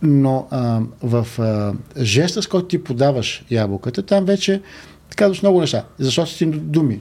но 0.03 0.47
а, 0.51 0.81
в 1.03 1.27
а, 1.39 1.75
жеста, 2.03 2.43
с 2.43 2.47
който 2.47 2.69
ти 2.69 2.85
подаваш 2.85 3.45
ябълката, 3.51 4.03
там 4.03 4.25
вече 4.25 4.63
ти 5.11 5.17
казваш 5.17 5.43
много 5.43 5.61
неща. 5.61 5.85
Защото 5.99 6.31
си 6.31 6.47
думи. 6.47 7.01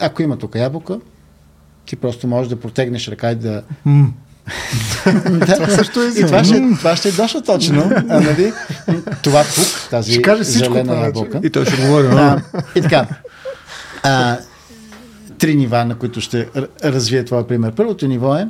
Ако 0.00 0.22
има 0.22 0.36
тук 0.36 0.54
ябълка, 0.54 1.00
ти 1.86 1.96
просто 1.96 2.26
можеш 2.26 2.48
да 2.48 2.60
протегнеш 2.60 3.08
ръка 3.08 3.30
и 3.30 3.34
да... 3.34 3.62
да, 5.30 5.54
това 5.54 5.68
също 5.68 6.02
е 6.02 6.06
и 6.06 6.22
това 6.22 6.44
ще, 6.44 6.60
това 6.78 6.96
ще 6.96 7.08
е 7.08 7.12
доста 7.12 7.42
точно. 7.42 7.90
А, 8.08 8.20
нали? 8.20 8.52
Това 9.22 9.44
тук, 9.44 9.88
тази 9.90 10.12
Ще 10.12 10.22
каже 10.22 10.44
всичко 10.44 10.74
зелена 10.74 11.04
ябълка. 11.04 11.40
И 11.44 11.50
той 11.50 11.66
ще 11.66 11.82
говори. 11.82 12.06
А, 12.06 12.42
и 12.76 12.82
така. 12.82 13.06
А, 14.02 14.38
три 15.38 15.54
нива, 15.54 15.84
на 15.84 15.94
които 15.94 16.20
ще 16.20 16.48
р- 16.56 16.68
развия 16.84 17.24
това 17.24 17.46
пример. 17.46 17.72
Първото 17.72 18.06
ниво 18.06 18.36
е 18.36 18.48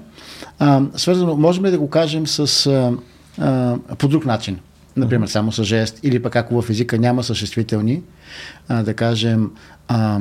а, 0.59 0.83
свързано, 0.97 1.37
можем 1.37 1.64
ли 1.64 1.71
да 1.71 1.78
го 1.78 1.90
кажем 1.90 2.26
с, 2.26 2.66
а, 2.66 2.92
а, 3.38 3.76
по 3.99 4.09
друг 4.09 4.26
начин. 4.26 4.59
Например, 4.97 5.26
само 5.26 5.52
с 5.52 5.64
жест, 5.64 5.99
или 6.02 6.23
пък 6.23 6.37
ако 6.37 6.62
в 6.62 6.71
езика 6.71 6.99
няма 6.99 7.23
съществителни, 7.23 8.02
а, 8.68 8.83
да 8.83 8.94
кажем 8.94 9.50
а, 9.88 10.18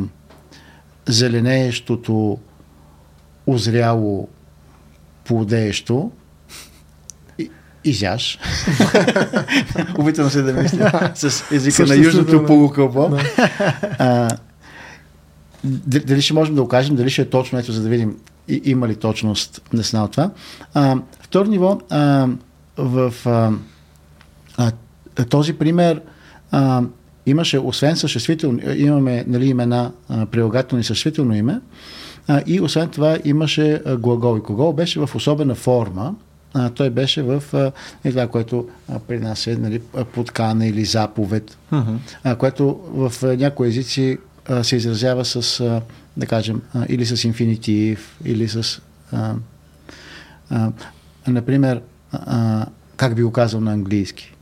зеленеещото, 1.08 2.38
озряло, 3.48 4.28
плодеещо, 5.26 6.12
изяж. 7.84 8.40
Опитвам 9.98 10.30
се 10.30 10.42
да 10.42 10.54
мисля 10.54 11.12
с 11.16 11.52
езика 11.52 11.86
на 11.86 11.96
южното 11.96 12.46
полукълбо. 12.46 13.18
Дали 15.64 16.22
ще 16.22 16.34
можем 16.34 16.56
да 16.56 16.62
го 16.62 16.68
кажем, 16.68 16.96
дали 16.96 17.10
ще 17.10 17.22
е 17.22 17.30
точно, 17.30 17.60
ето 17.60 17.72
за 17.72 17.84
да 17.84 17.90
видим 17.90 18.18
и, 18.48 18.62
има 18.66 18.88
ли 18.88 18.96
точност 18.96 19.62
сна 19.82 20.04
от 20.04 20.12
това. 20.12 20.32
А, 20.74 20.98
второ 21.22 21.50
ниво, 21.50 21.80
а, 21.90 22.28
в 22.78 23.14
а, 23.26 23.52
а, 24.58 25.26
този 25.26 25.54
пример 25.54 26.02
а, 26.52 26.82
имаше, 27.26 27.60
освен 27.60 27.96
съществително, 27.96 28.60
имаме 28.76 29.24
нали, 29.28 29.46
имена, 29.46 29.92
а, 30.10 30.26
прилагателно 30.26 30.82
и 30.82 30.84
съществително 30.84 31.36
име, 31.36 31.60
и 32.46 32.62
освен 32.62 32.90
това 32.90 33.18
имаше 33.26 33.82
глагол. 34.00 34.38
И 34.38 34.42
глагол 34.42 34.74
беше 34.74 35.00
в 35.00 35.10
особена 35.16 35.56
форма, 35.56 36.16
а, 36.54 36.70
той 36.70 36.90
беше 36.90 37.22
в 37.22 37.44
а, 37.54 37.72
това, 38.04 38.28
което 38.28 38.68
а, 38.90 39.00
при 39.00 39.20
нас 39.20 39.48
е 39.48 39.56
нали, 39.56 39.82
подкана 40.14 40.68
или 40.68 40.86
заповед, 40.86 41.58
а, 42.24 42.36
което 42.36 42.80
в 42.88 43.14
а, 43.24 43.38
някои 43.38 43.68
езици 43.68 44.18
а, 44.50 44.64
се 44.64 44.76
изразява 44.76 45.26
с, 45.26 45.60
а, 45.60 45.82
да 46.18 46.26
кажем, 46.26 46.62
а, 46.74 46.86
или 46.90 47.06
с 47.06 47.24
инфинитив, 47.24 48.18
или 48.26 48.48
с, 48.48 48.82
а, 49.12 49.36
а, 50.50 50.72
например, 51.28 51.82
а, 52.12 52.66
как 52.98 53.16
би 53.16 53.24
го 53.24 53.32
казал 53.32 53.62
на 53.62 53.74
английски? 53.74 54.33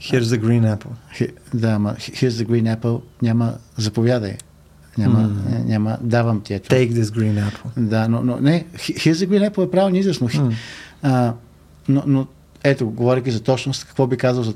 Here's 0.00 0.20
the 0.22 0.38
green 0.38 0.76
apple. 0.76 0.90
Хе- 1.12 1.32
Да, 1.54 1.68
ама 1.68 1.94
here's 1.94 2.28
the 2.30 2.46
green 2.46 2.76
apple, 2.76 3.00
няма 3.22 3.54
заповядай. 3.76 4.36
Няма, 4.98 5.18
М. 5.18 5.30
няма 5.64 5.98
давам 6.00 6.40
ти 6.40 6.54
ето. 6.54 6.68
Take 6.68 6.92
this 6.92 7.02
green 7.02 7.42
apple. 7.42 7.70
Да, 7.78 8.08
но, 8.08 8.22
но 8.22 8.36
не, 8.36 8.66
here's 8.74 9.12
the 9.14 9.28
green 9.28 9.50
apple 9.50 9.64
е 9.64 9.70
правилно 9.70 9.96
израз, 9.96 10.20
но, 10.20 10.28
М. 10.34 10.52
а, 11.02 11.32
но, 11.88 12.02
но 12.06 12.26
ето, 12.64 12.86
говоряки 12.86 13.30
за 13.30 13.40
точност, 13.40 13.84
какво 13.84 14.06
би 14.06 14.16
казал 14.16 14.42
за 14.42 14.54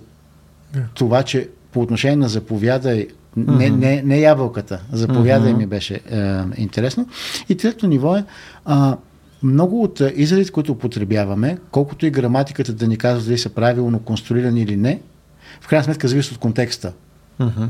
Да. 0.73 0.81
това, 0.95 1.23
че 1.23 1.49
по 1.73 1.81
отношение 1.81 2.17
на 2.17 2.29
заповядай, 2.29 3.07
не, 3.37 3.69
Мгм. 3.69 3.79
не, 3.79 4.03
не 4.03 4.19
ябълката, 4.19 4.81
заповядай 4.93 5.51
Мгм. 5.51 5.59
ми 5.59 5.67
беше 5.67 5.95
е, 5.95 6.01
интересно. 6.57 7.09
И 7.49 7.57
третото 7.57 7.87
ниво 7.87 8.17
е 8.17 8.25
а, 8.65 8.97
много 9.43 9.83
от 9.83 10.03
изразите, 10.15 10.53
които 10.53 10.73
употребяваме, 10.73 11.59
колкото 11.71 12.07
и 12.07 12.11
граматиката 12.11 12.73
да 12.73 12.89
ни 12.89 12.97
казва 12.97 13.25
дали 13.25 13.39
са 13.39 13.49
правилно 13.51 13.99
конструирани 13.99 14.63
или 14.63 14.77
не, 14.77 15.01
в 15.61 15.69
крайна 15.69 15.85
сметка 15.85 16.09
зависи 16.09 16.33
от 16.35 16.39
контекста. 16.39 16.93
Мгм. 17.39 17.65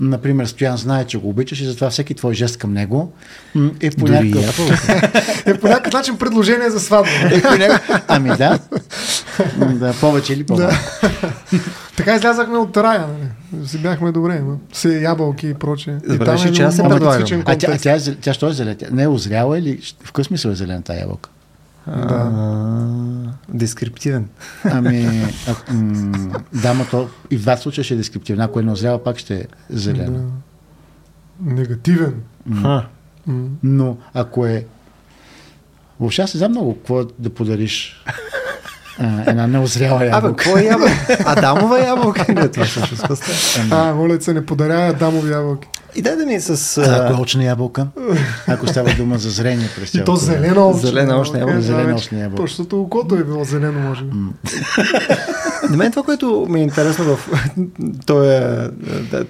Например, 0.00 0.46
Стоян 0.46 0.76
знае, 0.76 1.04
че 1.04 1.18
го 1.18 1.28
обичаш 1.28 1.60
и 1.60 1.64
затова 1.64 1.90
всеки 1.90 2.14
твой 2.14 2.34
жест 2.34 2.56
към 2.56 2.72
него 2.72 3.12
м, 3.54 3.70
е 3.80 3.90
по 3.90 4.08
някакъв... 4.08 4.60
Е 5.46 5.58
по 5.58 5.68
някакъв 5.68 5.92
начин 5.92 6.18
предложение 6.18 6.70
за 6.70 6.80
сватба. 6.80 7.10
Е. 7.10 7.68
Ами 8.08 8.28
да. 8.28 8.58
Да, 9.58 9.94
повече 10.00 10.32
или 10.32 10.44
по-малко. 10.44 10.74
Така 11.96 12.14
излязахме 12.16 12.58
от 12.58 12.76
рая, 12.76 13.06
нали? 13.06 13.66
Си 13.66 13.78
бяхме 13.78 14.12
добре, 14.12 14.40
ма. 14.40 14.56
Се 14.72 15.00
ябълки 15.00 15.48
и 15.48 15.54
прочее. 15.54 15.98
Забравяш 16.04 16.44
ли, 16.44 16.54
че 16.54 16.62
аз 16.62 16.76
се 16.76 16.82
предлагам? 16.82 17.42
А 17.44 17.58
тя, 17.58 17.78
тя, 17.78 17.92
е 17.92 17.98
зел- 18.00 18.16
тя 18.20 18.32
що 18.32 18.48
е 18.48 18.52
зелена? 18.52 18.76
Тя 18.76 18.86
Не 18.90 19.02
е 19.02 19.08
озряла 19.08 19.58
или 19.58 19.80
в 20.02 20.06
какъв 20.06 20.26
смисъл 20.26 20.50
е 20.50 20.54
зелена 20.54 20.82
тази 20.82 21.00
ябълка? 21.00 21.30
А, 21.86 22.30
Дескриптивен. 23.48 24.28
Ами, 24.64 25.22
а, 25.48 25.72
м, 25.72 26.12
да, 26.52 26.74
ма 26.74 26.86
то 26.90 27.08
и 27.30 27.36
в 27.36 27.40
двата 27.40 27.62
случая 27.62 27.84
ще 27.84 27.94
е 27.94 27.96
дескриптивна. 27.96 28.44
Ако 28.44 28.60
е 28.60 28.62
неозряла, 28.62 29.04
пак 29.04 29.18
ще 29.18 29.34
е 29.34 29.44
зелена. 29.70 30.10
Да. 30.10 31.52
Негативен. 31.54 32.14
Ха. 32.62 32.86
М. 33.26 33.48
Но 33.62 33.96
ако 34.14 34.46
е... 34.46 34.66
Въобще 36.00 36.22
аз 36.22 36.34
не 36.34 36.38
знам 36.38 36.50
много 36.50 36.74
какво 36.76 37.04
да 37.18 37.30
подариш 37.30 38.04
а, 38.98 39.30
една 39.30 39.46
неозряла 39.46 39.96
Абе, 39.96 40.06
ябълка. 40.06 40.36
какво 40.36 40.58
е 40.58 40.62
ябълка? 40.62 41.16
Адамова 41.26 41.80
ябълка? 41.80 42.32
Не, 42.34 42.48
това 42.48 42.66
също 42.66 42.96
спаста. 42.96 43.32
А, 43.70 43.94
моля 43.94 44.20
се, 44.20 44.34
не 44.34 44.46
подарява 44.46 44.92
дамови 44.92 45.30
ябълки. 45.32 45.68
И 45.96 46.02
дай 46.02 46.16
да 46.16 46.26
ми 46.26 46.40
с... 46.40 46.78
А, 46.78 47.04
ако 47.04 47.12
е 47.12 47.22
очна 47.22 47.44
ябълка, 47.44 47.86
ако 48.46 48.66
става 48.66 48.94
дума 48.94 49.18
за 49.18 49.30
зрение 49.30 49.68
през 49.76 49.88
И 49.88 49.92
цялото 49.92 50.12
то 50.12 50.16
зелена 50.16 50.68
очна. 50.68 50.80
Зелена 50.80 51.20
очна 51.20 51.38
ябълка. 51.38 51.62
Зелена 51.62 51.94
очна 51.94 52.20
ябълка. 52.20 52.42
Защото 52.42 52.80
окото 52.80 53.14
е 53.14 53.24
било 53.24 53.44
зелено, 53.44 53.80
може 53.80 54.04
би. 54.04 54.16
На 55.70 55.76
мен 55.76 55.90
това, 55.90 56.02
което 56.02 56.46
ми 56.50 56.60
е 56.60 56.62
интересно 56.62 57.16
в 57.16 57.30
този, 58.06 58.40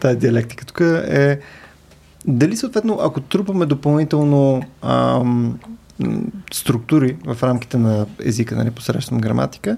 тази 0.00 0.16
диалектика 0.16 0.64
тук 0.64 0.80
е 0.80 1.40
дали 2.26 2.56
съответно, 2.56 2.98
ако 3.02 3.20
трупаме 3.20 3.66
допълнително 3.66 4.62
ам, 4.82 5.58
структури 6.52 7.16
в 7.24 7.42
рамките 7.42 7.78
на 7.78 8.06
езика, 8.24 8.56
нали, 8.56 8.70
посредством 8.70 9.20
граматика, 9.20 9.76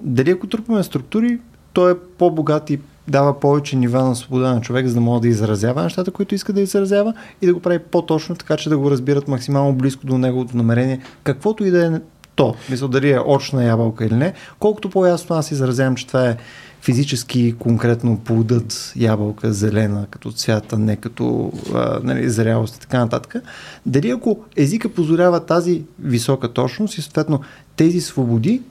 дали 0.00 0.30
ако 0.30 0.46
трупаме 0.46 0.82
структури, 0.82 1.38
той 1.72 1.92
е 1.92 1.94
по-богат 2.18 2.70
и 2.70 2.78
дава 3.08 3.40
повече 3.40 3.76
нива 3.76 4.04
на 4.04 4.16
свобода 4.16 4.54
на 4.54 4.60
човек, 4.60 4.86
за 4.86 4.94
да 4.94 5.00
може 5.00 5.22
да 5.22 5.28
изразява 5.28 5.82
нещата, 5.82 6.10
които 6.10 6.34
иска 6.34 6.52
да 6.52 6.60
изразява 6.60 7.14
и 7.42 7.46
да 7.46 7.54
го 7.54 7.60
прави 7.60 7.78
по-точно, 7.78 8.36
така 8.36 8.56
че 8.56 8.68
да 8.68 8.78
го 8.78 8.90
разбират 8.90 9.28
максимално 9.28 9.74
близко 9.74 10.06
до 10.06 10.18
неговото 10.18 10.56
намерение, 10.56 11.00
каквото 11.22 11.64
и 11.64 11.70
да 11.70 11.86
е 11.86 12.00
то. 12.34 12.54
Мисля, 12.70 12.88
дали 12.88 13.10
е 13.10 13.20
очна 13.26 13.64
ябълка 13.64 14.04
или 14.04 14.14
не. 14.14 14.32
Колкото 14.58 14.90
по-ясно 14.90 15.36
аз 15.36 15.50
изразявам, 15.50 15.94
че 15.94 16.06
това 16.06 16.28
е 16.28 16.36
физически 16.80 17.54
конкретно 17.58 18.18
плодът, 18.18 18.92
ябълка, 18.96 19.52
зелена 19.52 20.06
като 20.10 20.32
цвят, 20.32 20.72
а 20.72 20.78
не 20.78 20.96
като 20.96 21.52
а, 21.74 22.00
нали, 22.02 22.30
зрялост 22.30 22.76
и 22.76 22.80
така 22.80 22.98
нататък. 22.98 23.34
Дали 23.86 24.10
ако 24.10 24.38
езика 24.56 24.88
позволява 24.88 25.46
тази 25.46 25.82
висока 25.98 26.52
точност 26.52 26.98
и 26.98 27.02
съответно 27.02 27.40
тези 27.76 28.00
свободи, 28.00 28.62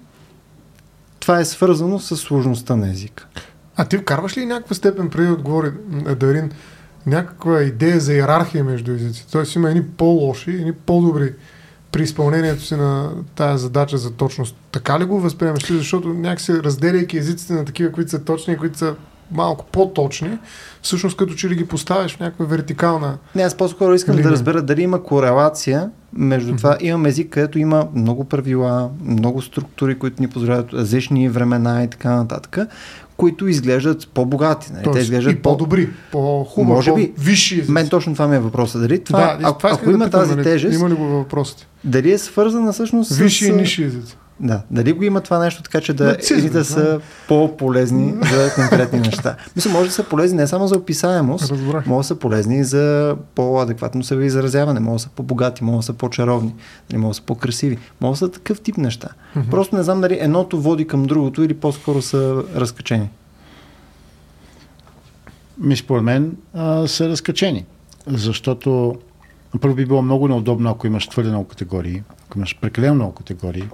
това 1.20 1.40
е 1.40 1.46
свързано 1.46 2.00
с 2.00 2.18
сложността 2.18 2.76
на 2.76 2.90
езика. 2.90 3.28
А 3.78 3.86
ти 3.86 3.98
вкарваш 3.98 4.38
ли 4.38 4.46
някаква 4.46 4.76
степен 4.76 5.10
преди 5.10 5.28
да 5.28 5.34
отговори 5.34 5.72
Дарин 6.16 6.52
някаква 7.06 7.62
идея 7.62 8.00
за 8.00 8.14
иерархия 8.14 8.64
между 8.64 8.92
езици? 8.92 9.26
Тоест 9.32 9.56
има 9.56 9.70
едни 9.70 9.84
по-лоши, 9.84 10.52
едни 10.52 10.74
по-добри 10.74 11.34
при 11.92 12.04
изпълнението 12.04 12.62
си 12.64 12.76
на 12.76 13.12
тази 13.36 13.64
задача 13.64 13.98
за 13.98 14.12
точност. 14.12 14.56
Така 14.72 15.00
ли 15.00 15.06
го 15.06 15.20
възприемаш 15.20 15.64
ти? 15.64 15.78
Защото 15.78 16.14
някакси 16.14 16.54
разделяйки 16.54 17.18
езиците 17.18 17.54
на 17.54 17.66
такива, 17.66 17.92
които 17.92 18.12
са 18.12 18.24
точни 18.24 18.54
и 18.54 18.58
които 18.58 18.78
са 18.78 18.96
малко 19.32 19.66
по-точни, 19.72 20.38
всъщност 20.82 21.18
като 21.18 21.34
че 21.34 21.50
ли 21.50 21.56
ги 21.56 21.68
поставяш 21.68 22.16
в 22.16 22.20
някаква 22.20 22.46
вертикална... 22.46 23.18
Не, 23.36 23.44
аз 23.44 23.56
по-скоро 23.56 23.94
искам 23.94 24.16
Линия. 24.16 24.28
да 24.28 24.32
разбера 24.32 24.62
дали 24.62 24.82
има 24.82 25.04
корелация 25.04 25.90
между 26.14 26.56
това. 26.56 26.78
Имам 26.82 27.06
език, 27.06 27.30
където 27.30 27.60
има 27.60 27.88
много 27.96 28.24
правила, 28.24 28.90
много 29.06 29.42
структури, 29.42 30.00
които 30.00 30.22
ни 30.22 30.28
позволяват 30.28 30.74
различни 30.74 31.30
времена 31.30 31.84
и 31.84 31.90
така 31.90 32.16
нататък, 32.16 32.58
които 33.18 33.48
изглеждат 33.48 34.08
по-богати. 34.14 34.72
Нали? 34.74 34.84
Те 34.84 34.92
Тоест, 34.92 35.04
изглеждат 35.04 35.34
и 35.34 35.42
по-добри, 35.42 35.90
по-хубави, 36.12 36.74
Може 36.74 36.94
би. 36.94 37.14
по-висши 37.16 37.56
езици. 37.56 37.72
Мен 37.72 37.90
точно 37.90 38.14
това 38.14 38.28
ми 38.28 38.36
е 38.36 38.40
въпросът. 38.40 38.82
Дали 38.82 39.04
това, 39.04 39.20
да, 39.20 39.48
ако, 39.48 39.58
това 39.58 39.70
ако 39.72 39.86
да 39.86 39.92
има 39.92 40.06
питам, 40.06 40.22
тази 40.22 40.36
нали, 40.36 40.44
тежест, 40.44 40.80
Има 40.80 40.90
ли 40.90 40.94
го 40.94 41.04
въпросите? 41.04 41.68
дали 41.84 42.12
е 42.12 42.18
свързана 42.18 42.74
всъщност 42.74 43.16
Висши 43.16 43.46
с... 43.46 43.48
и 43.48 43.52
ниши 43.52 43.84
езици. 43.84 44.18
Да, 44.40 44.62
дали 44.72 44.94
го 44.94 45.04
има 45.04 45.22
това 45.22 45.40
нещо, 45.40 45.64
така 45.64 45.82
че 45.82 45.94
да 45.94 46.18
едните 46.32 46.58
да. 46.58 46.66
са 46.66 47.00
по-полезни 47.28 48.14
за 48.32 48.54
конкретни 48.56 49.00
неща. 49.00 49.36
Мисля, 49.56 49.72
може 49.72 49.90
да 49.90 49.94
са 49.94 50.04
полезни 50.04 50.38
не 50.38 50.48
само 50.48 50.68
за 50.68 50.76
описаемост, 50.76 51.52
Разбрах. 51.52 51.86
може 51.86 52.06
да 52.06 52.08
са 52.08 52.16
полезни 52.16 52.60
и 52.60 52.64
за 52.64 53.16
по-адекватно 53.36 54.04
себе 54.04 54.26
изразяване, 54.26 54.80
може 54.80 54.94
да 54.94 55.00
са 55.00 55.10
по-богати, 55.10 55.64
може 55.64 55.78
да 55.78 55.84
са 55.84 55.94
по-чаровни, 55.94 56.56
нали, 56.92 57.02
може 57.02 57.10
да 57.10 57.14
са 57.14 57.22
по-красиви, 57.22 57.78
може 58.02 58.12
да 58.20 58.26
са 58.26 58.32
такъв 58.32 58.62
тип 58.62 58.78
неща. 58.78 59.10
Просто 59.52 59.76
не 59.76 59.84
знам 59.84 60.02
дали 60.02 60.18
едното 60.22 60.62
води 60.62 60.88
към 60.88 61.04
другото 61.04 61.44
или 61.44 61.54
по-скоро 61.54 62.02
са 62.02 62.44
разкачени. 62.56 63.10
Ми 65.58 65.76
според 65.76 66.04
мен 66.04 66.38
а, 66.54 66.88
са 66.88 67.10
разкачени. 67.10 67.66
Защото 68.08 68.96
първо 69.62 69.76
би 69.76 69.86
било 69.86 70.02
много 70.02 70.28
неудобно, 70.28 70.70
ако 70.70 70.88
имаш 70.88 71.08
твърде 71.08 71.30
много 71.30 71.46
категории, 71.46 72.04
ако 72.26 72.38
имаш 72.38 72.58
прекалено 72.62 72.96
много 72.96 73.12
категории. 73.12 73.70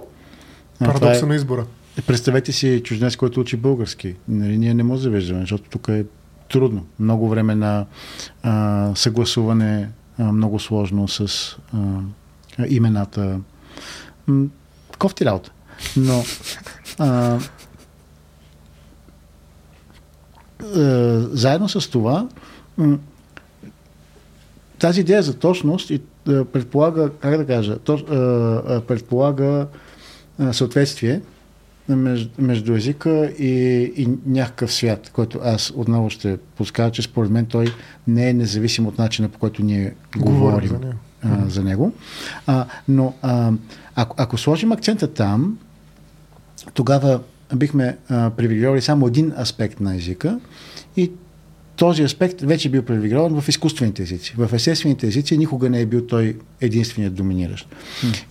Парадокса 0.84 1.24
е- 1.24 1.28
на 1.28 1.34
избора. 1.34 1.66
Представете 2.06 2.52
си 2.52 2.82
чужденец, 2.84 3.16
който 3.16 3.40
учи 3.40 3.56
български. 3.56 4.14
Нали, 4.28 4.58
ние 4.58 4.74
не 4.74 4.82
може 4.82 4.98
да 4.98 5.02
завиждаме, 5.02 5.40
защото 5.40 5.70
тук 5.70 5.88
е 5.88 6.04
трудно. 6.50 6.86
Много 7.00 7.28
време 7.28 7.54
на 7.54 7.86
а, 8.42 8.90
съгласуване, 8.94 9.88
а, 10.18 10.32
много 10.32 10.58
сложно 10.58 11.08
с 11.08 11.56
а, 11.74 11.78
имената. 12.68 13.40
М, 14.26 14.46
кофти 14.98 15.24
работа. 15.24 15.50
Но 15.96 16.24
а, 16.98 17.06
а, 17.06 17.38
заедно 21.30 21.68
с 21.68 21.90
това 21.90 22.28
м, 22.78 22.98
тази 24.78 25.00
идея 25.00 25.22
за 25.22 25.38
точност 25.38 25.90
и, 25.90 26.00
предполага, 26.24 27.10
как 27.20 27.36
да 27.36 27.46
кажа, 27.46 27.78
то, 27.78 27.94
а, 27.94 28.80
предполага 28.80 29.66
съответствие 30.52 31.20
между, 31.88 32.30
между 32.38 32.74
езика 32.74 33.32
и, 33.38 33.82
и 33.96 34.08
някакъв 34.26 34.72
свят, 34.72 35.10
който 35.12 35.40
аз 35.44 35.72
отново 35.76 36.10
ще 36.10 36.36
подскажа, 36.36 36.92
че 36.92 37.02
според 37.02 37.30
мен 37.30 37.46
той 37.46 37.66
не 38.08 38.28
е 38.28 38.32
независим 38.32 38.86
от 38.86 38.98
начина 38.98 39.28
по 39.28 39.38
който 39.38 39.62
ние 39.62 39.94
говорим, 40.16 40.68
за 40.68 40.78
него. 40.78 40.94
А, 41.22 41.48
за 41.48 41.62
него. 41.62 41.92
А, 42.46 42.66
но 42.88 43.14
а, 43.22 43.52
ако, 43.94 44.14
ако 44.18 44.38
сложим 44.38 44.72
акцента 44.72 45.12
там, 45.12 45.58
тогава 46.74 47.20
бихме 47.56 47.96
а, 48.08 48.30
привилегировали 48.30 48.80
само 48.80 49.06
един 49.06 49.32
аспект 49.38 49.80
на 49.80 49.96
езика 49.96 50.40
и 50.96 51.12
този 51.76 52.02
аспект 52.02 52.40
вече 52.40 52.68
е 52.68 52.70
бил 52.70 52.82
привилегирован 52.82 53.40
в 53.40 53.48
изкуствените 53.48 54.02
езици. 54.02 54.34
В 54.38 54.50
естествените 54.52 55.06
езици 55.06 55.38
никога 55.38 55.70
не 55.70 55.80
е 55.80 55.86
бил 55.86 56.06
той 56.06 56.36
единственият 56.60 57.14
доминиращ. 57.14 57.68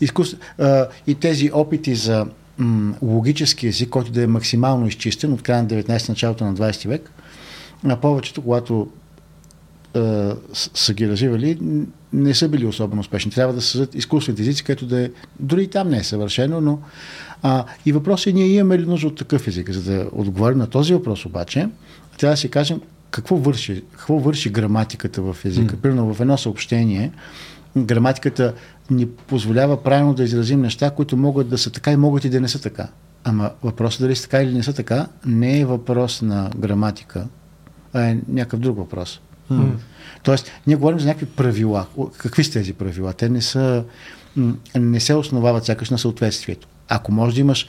Изкус... 0.01 0.35
А, 0.57 0.87
и 1.07 1.15
тези 1.15 1.51
опити 1.53 1.95
за 1.95 2.25
м, 2.57 2.95
логически 3.01 3.67
език, 3.67 3.89
който 3.89 4.11
да 4.11 4.23
е 4.23 4.27
максимално 4.27 4.87
изчистен 4.87 5.33
от 5.33 5.41
края 5.41 5.63
на 5.63 5.69
19 5.69 6.09
началото 6.09 6.45
на 6.45 6.53
20 6.53 6.87
век, 6.87 7.11
а 7.83 7.95
повечето, 7.95 8.41
когато 8.41 8.87
а, 9.95 10.35
са 10.53 10.93
ги 10.93 11.09
развивали, 11.09 11.57
не 12.13 12.33
са 12.33 12.49
били 12.49 12.65
особено 12.65 13.01
успешни. 13.01 13.31
Трябва 13.31 13.53
да 13.53 13.61
създадат 13.61 13.95
изкуствените 13.95 14.41
езици, 14.41 14.63
където 14.63 14.85
да 14.85 15.01
е, 15.01 15.09
дори 15.39 15.63
и 15.63 15.67
там 15.67 15.89
не 15.89 15.97
е 15.97 16.03
съвършено, 16.03 16.61
но 16.61 16.79
а, 17.43 17.65
и 17.85 17.91
въпросът 17.91 18.27
е 18.27 18.33
ние 18.33 18.47
имаме 18.47 18.79
ли 18.79 18.85
нужда 18.85 19.07
от 19.07 19.15
такъв 19.15 19.47
език. 19.47 19.71
За 19.71 19.93
да 19.93 20.09
отговорим 20.11 20.57
на 20.57 20.67
този 20.67 20.93
въпрос 20.93 21.25
обаче, 21.25 21.69
трябва 22.17 22.33
да 22.33 22.37
си 22.37 22.49
кажем 22.49 22.81
какво 23.11 23.37
върши, 23.37 23.83
какво 23.91 24.19
върши 24.19 24.49
граматиката 24.49 25.21
в 25.21 25.37
езика. 25.45 25.75
Mm. 25.75 25.79
Примерно 25.79 26.13
в 26.13 26.21
едно 26.21 26.37
съобщение, 26.37 27.11
граматиката 27.77 28.53
ни 28.91 29.07
позволява 29.07 29.83
правилно 29.83 30.13
да 30.13 30.23
изразим 30.23 30.61
неща, 30.61 30.89
които 30.91 31.17
могат 31.17 31.49
да 31.49 31.57
са 31.57 31.71
така 31.71 31.91
и 31.91 31.97
могат 31.97 32.23
и 32.23 32.29
да 32.29 32.41
не 32.41 32.47
са 32.47 32.61
така. 32.61 32.87
Ама 33.23 33.51
въпросът 33.63 34.01
дали 34.01 34.15
са 34.15 34.23
така 34.23 34.41
или 34.41 34.53
не 34.53 34.63
са 34.63 34.73
така, 34.73 35.07
не 35.25 35.59
е 35.59 35.65
въпрос 35.65 36.21
на 36.21 36.49
граматика, 36.57 37.27
а 37.93 38.01
е 38.01 38.17
някакъв 38.27 38.59
друг 38.59 38.77
въпрос. 38.77 39.21
М. 39.49 39.71
Тоест, 40.23 40.51
ние 40.67 40.75
говорим 40.75 40.99
за 40.99 41.07
някакви 41.07 41.25
правила. 41.25 41.85
Какви 42.17 42.43
са 42.43 42.51
тези 42.51 42.73
правила? 42.73 43.13
Те 43.13 43.29
не 43.29 43.41
са, 43.41 43.83
не 44.75 44.99
се 44.99 45.13
основават 45.13 45.65
сякаш 45.65 45.89
на 45.89 45.97
съответствието. 45.97 46.67
Ако 46.89 47.11
може 47.11 47.35
да 47.35 47.41
имаш 47.41 47.67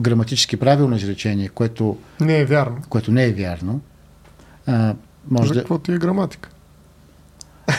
граматически 0.00 0.56
правилно 0.56 0.96
изречение, 0.96 1.48
което, 1.48 1.96
Не 2.20 2.38
е 2.38 2.44
вярно. 2.44 2.76
което 2.88 3.12
не 3.12 3.24
е 3.24 3.32
вярно, 3.32 3.80
а, 4.68 4.94
може 5.30 5.48
За 5.48 5.54
да... 5.54 5.60
какво 5.60 5.78
ти 5.78 5.92
е 5.92 5.98
граматика? 5.98 6.50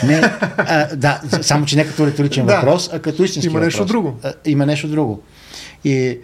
Не, 0.05 0.21
а, 0.57 0.95
да, 0.95 1.21
само 1.41 1.65
че 1.65 1.75
не 1.75 1.87
като 1.87 2.07
риторичен 2.07 2.45
Да. 2.45 2.55
въпрос, 2.55 2.89
а 2.93 2.99
като 2.99 3.23
истински 3.23 3.47
Има 3.49 3.59
нещо 3.59 3.79
въпрос. 3.79 3.91
друго. 3.91 4.19
А, 4.23 4.33
има 4.45 4.65
нещо 4.65 4.87
друго. 4.87 5.23
И, 5.83 6.19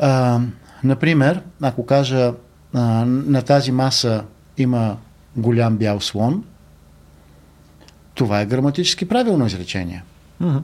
а, 0.00 0.40
например, 0.84 1.40
ако 1.62 1.86
кажа 1.86 2.32
а, 2.74 2.80
на 3.06 3.42
тази 3.42 3.72
маса 3.72 4.24
има 4.58 4.96
голям 5.36 5.76
бял 5.76 6.00
слон, 6.00 6.44
това 8.14 8.40
е 8.40 8.46
граматически 8.46 9.08
правилно 9.08 9.46
изречение. 9.46 10.02
Мгм. 10.40 10.58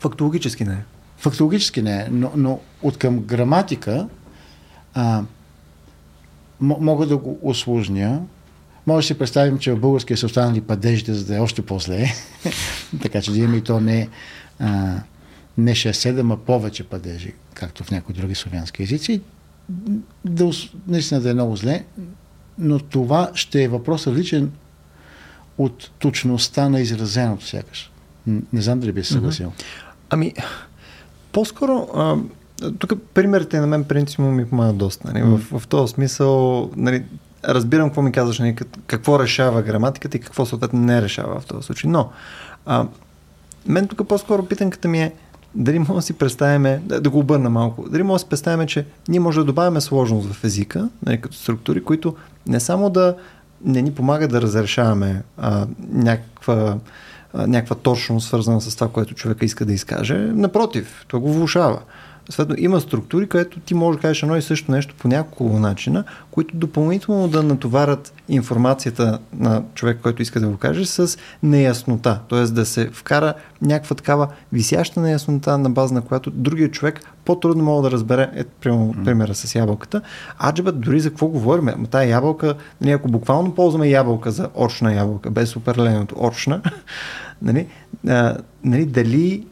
Фактологически 0.00 0.64
не 0.64 0.72
е. 0.72 0.84
Фактологически 1.18 1.82
не 1.82 1.96
е, 1.96 2.06
но, 2.10 2.32
но 2.36 2.60
от 2.82 2.96
към 2.98 3.20
граматика 3.20 4.08
а, 4.94 5.22
мога 6.62 7.06
да 7.06 7.16
го 7.16 7.38
осложня. 7.42 8.20
Може 8.86 9.04
да 9.04 9.06
си 9.06 9.18
представим, 9.18 9.58
че 9.58 9.72
в 9.72 9.80
българския 9.80 10.16
са 10.16 10.26
останали 10.26 10.60
падежите, 10.60 11.14
за 11.14 11.24
да 11.24 11.36
е 11.36 11.40
още 11.40 11.62
по-зле. 11.62 12.06
така 13.02 13.22
че 13.22 13.30
да 13.30 13.38
имаме 13.38 13.56
и 13.56 13.60
то 13.60 13.80
не, 13.80 14.08
а, 14.58 14.94
не 15.58 15.74
6-7, 15.74 16.32
а 16.32 16.36
повече 16.36 16.84
падежи, 16.84 17.32
както 17.54 17.84
в 17.84 17.90
някои 17.90 18.14
други 18.14 18.34
славянски 18.34 18.82
езици. 18.82 19.20
Да, 20.24 20.50
наистина 20.86 21.20
да 21.20 21.30
е 21.30 21.34
много 21.34 21.56
зле, 21.56 21.84
но 22.58 22.78
това 22.78 23.30
ще 23.34 23.62
е 23.62 23.68
въпрос 23.68 24.06
различен 24.06 24.52
от 25.58 25.90
точността 25.98 26.68
на 26.68 26.80
изразеното 26.80 27.46
сякаш. 27.46 27.90
Не 28.26 28.62
знам 28.62 28.80
дали 28.80 28.92
би 28.92 29.04
се 29.04 29.12
съгласил. 29.12 29.52
Ами, 30.10 30.34
по-скоро, 31.32 31.88
а, 31.94 32.16
тук 32.78 32.92
примерите 33.14 33.60
на 33.60 33.66
мен 33.66 33.84
принципно 33.84 34.32
ми 34.32 34.48
помагат 34.48 34.76
доста. 34.76 35.12
Нали? 35.12 35.22
В, 35.22 35.58
в 35.58 35.66
този 35.66 35.92
смисъл, 35.92 36.70
нали, 36.76 37.04
разбирам 37.44 37.88
какво 37.88 38.02
ми 38.02 38.12
казваш, 38.12 38.38
нали, 38.38 38.54
как- 38.54 38.78
какво 38.86 39.20
решава 39.20 39.62
граматиката 39.62 40.16
и 40.16 40.20
какво 40.20 40.46
съответно 40.46 40.80
не 40.80 41.02
решава 41.02 41.40
в 41.40 41.46
този 41.46 41.66
случай. 41.66 41.90
Но, 41.90 42.10
а, 42.66 42.86
мен 43.66 43.88
тук 43.88 44.08
по-скоро 44.08 44.46
питанката 44.46 44.88
ми 44.88 45.02
е, 45.02 45.12
дали 45.54 45.78
може 45.78 45.92
да 45.92 46.02
си 46.02 46.12
представяме, 46.12 46.82
да, 46.84 47.00
да 47.00 47.10
го 47.10 47.18
обърна 47.18 47.50
малко, 47.50 47.88
дали 47.88 48.02
може 48.02 48.14
да 48.14 48.26
си 48.26 48.28
представяме, 48.28 48.66
че 48.66 48.86
ние 49.08 49.20
може 49.20 49.38
да 49.38 49.44
добавяме 49.44 49.80
сложност 49.80 50.32
в 50.32 50.44
езика, 50.44 50.88
нали, 51.06 51.20
като 51.20 51.36
структури, 51.36 51.84
които 51.84 52.16
не 52.46 52.60
само 52.60 52.90
да 52.90 53.16
не 53.64 53.82
ни 53.82 53.94
помагат 53.94 54.30
да 54.30 54.42
разрешаваме 54.42 55.22
а, 55.38 55.66
някаква, 55.92 56.76
а, 57.34 57.46
някаква 57.46 57.76
точност, 57.76 58.26
свързана 58.26 58.60
с 58.60 58.74
това, 58.74 58.88
което 58.88 59.14
човека 59.14 59.44
иска 59.44 59.64
да 59.64 59.72
изкаже. 59.72 60.14
Напротив, 60.14 61.04
то 61.08 61.20
го 61.20 61.32
влушава. 61.32 61.78
Съответно, 62.30 62.64
има 62.64 62.80
структури, 62.80 63.28
където 63.28 63.60
ти 63.60 63.74
можеш 63.74 63.96
да 63.96 64.02
кажеш 64.02 64.22
едно 64.22 64.36
и 64.36 64.42
също 64.42 64.72
нещо 64.72 64.94
по 64.98 65.08
няколко 65.08 65.58
начина, 65.58 66.04
които 66.30 66.56
допълнително 66.56 67.28
да 67.28 67.42
натоварят 67.42 68.14
информацията 68.28 69.18
на 69.38 69.62
човек, 69.74 69.98
който 70.02 70.22
иска 70.22 70.40
да 70.40 70.48
го 70.48 70.56
каже, 70.56 70.86
с 70.86 71.18
неяснота. 71.42 72.20
Т.е. 72.28 72.42
да 72.42 72.66
се 72.66 72.90
вкара 72.90 73.34
някаква 73.62 73.96
такава 73.96 74.28
висяща 74.52 75.00
неяснота, 75.00 75.58
на 75.58 75.70
база 75.70 75.94
на 75.94 76.00
която 76.00 76.30
другият 76.30 76.72
човек 76.72 77.00
по-трудно 77.24 77.64
мога 77.64 77.82
да 77.82 77.90
разбере, 77.90 78.30
ето 78.34 78.50
примерно, 78.60 78.94
примера 79.04 79.34
с 79.34 79.54
ябълката. 79.54 80.00
Аджеба, 80.44 80.72
дори 80.72 81.00
за 81.00 81.08
какво 81.08 81.26
говорим? 81.26 81.68
Ама 81.68 81.86
тая 81.86 82.08
ябълка, 82.08 82.54
нали, 82.80 82.90
ако 82.92 83.08
буквално 83.08 83.54
ползваме 83.54 83.88
ябълка 83.88 84.30
за 84.30 84.48
очна 84.54 84.94
ябълка, 84.94 85.30
без 85.30 85.56
определеното 85.56 86.14
очна, 86.18 86.60
нали, 87.42 87.66
а, 88.08 88.36
нали, 88.64 88.86
дали 88.86 89.46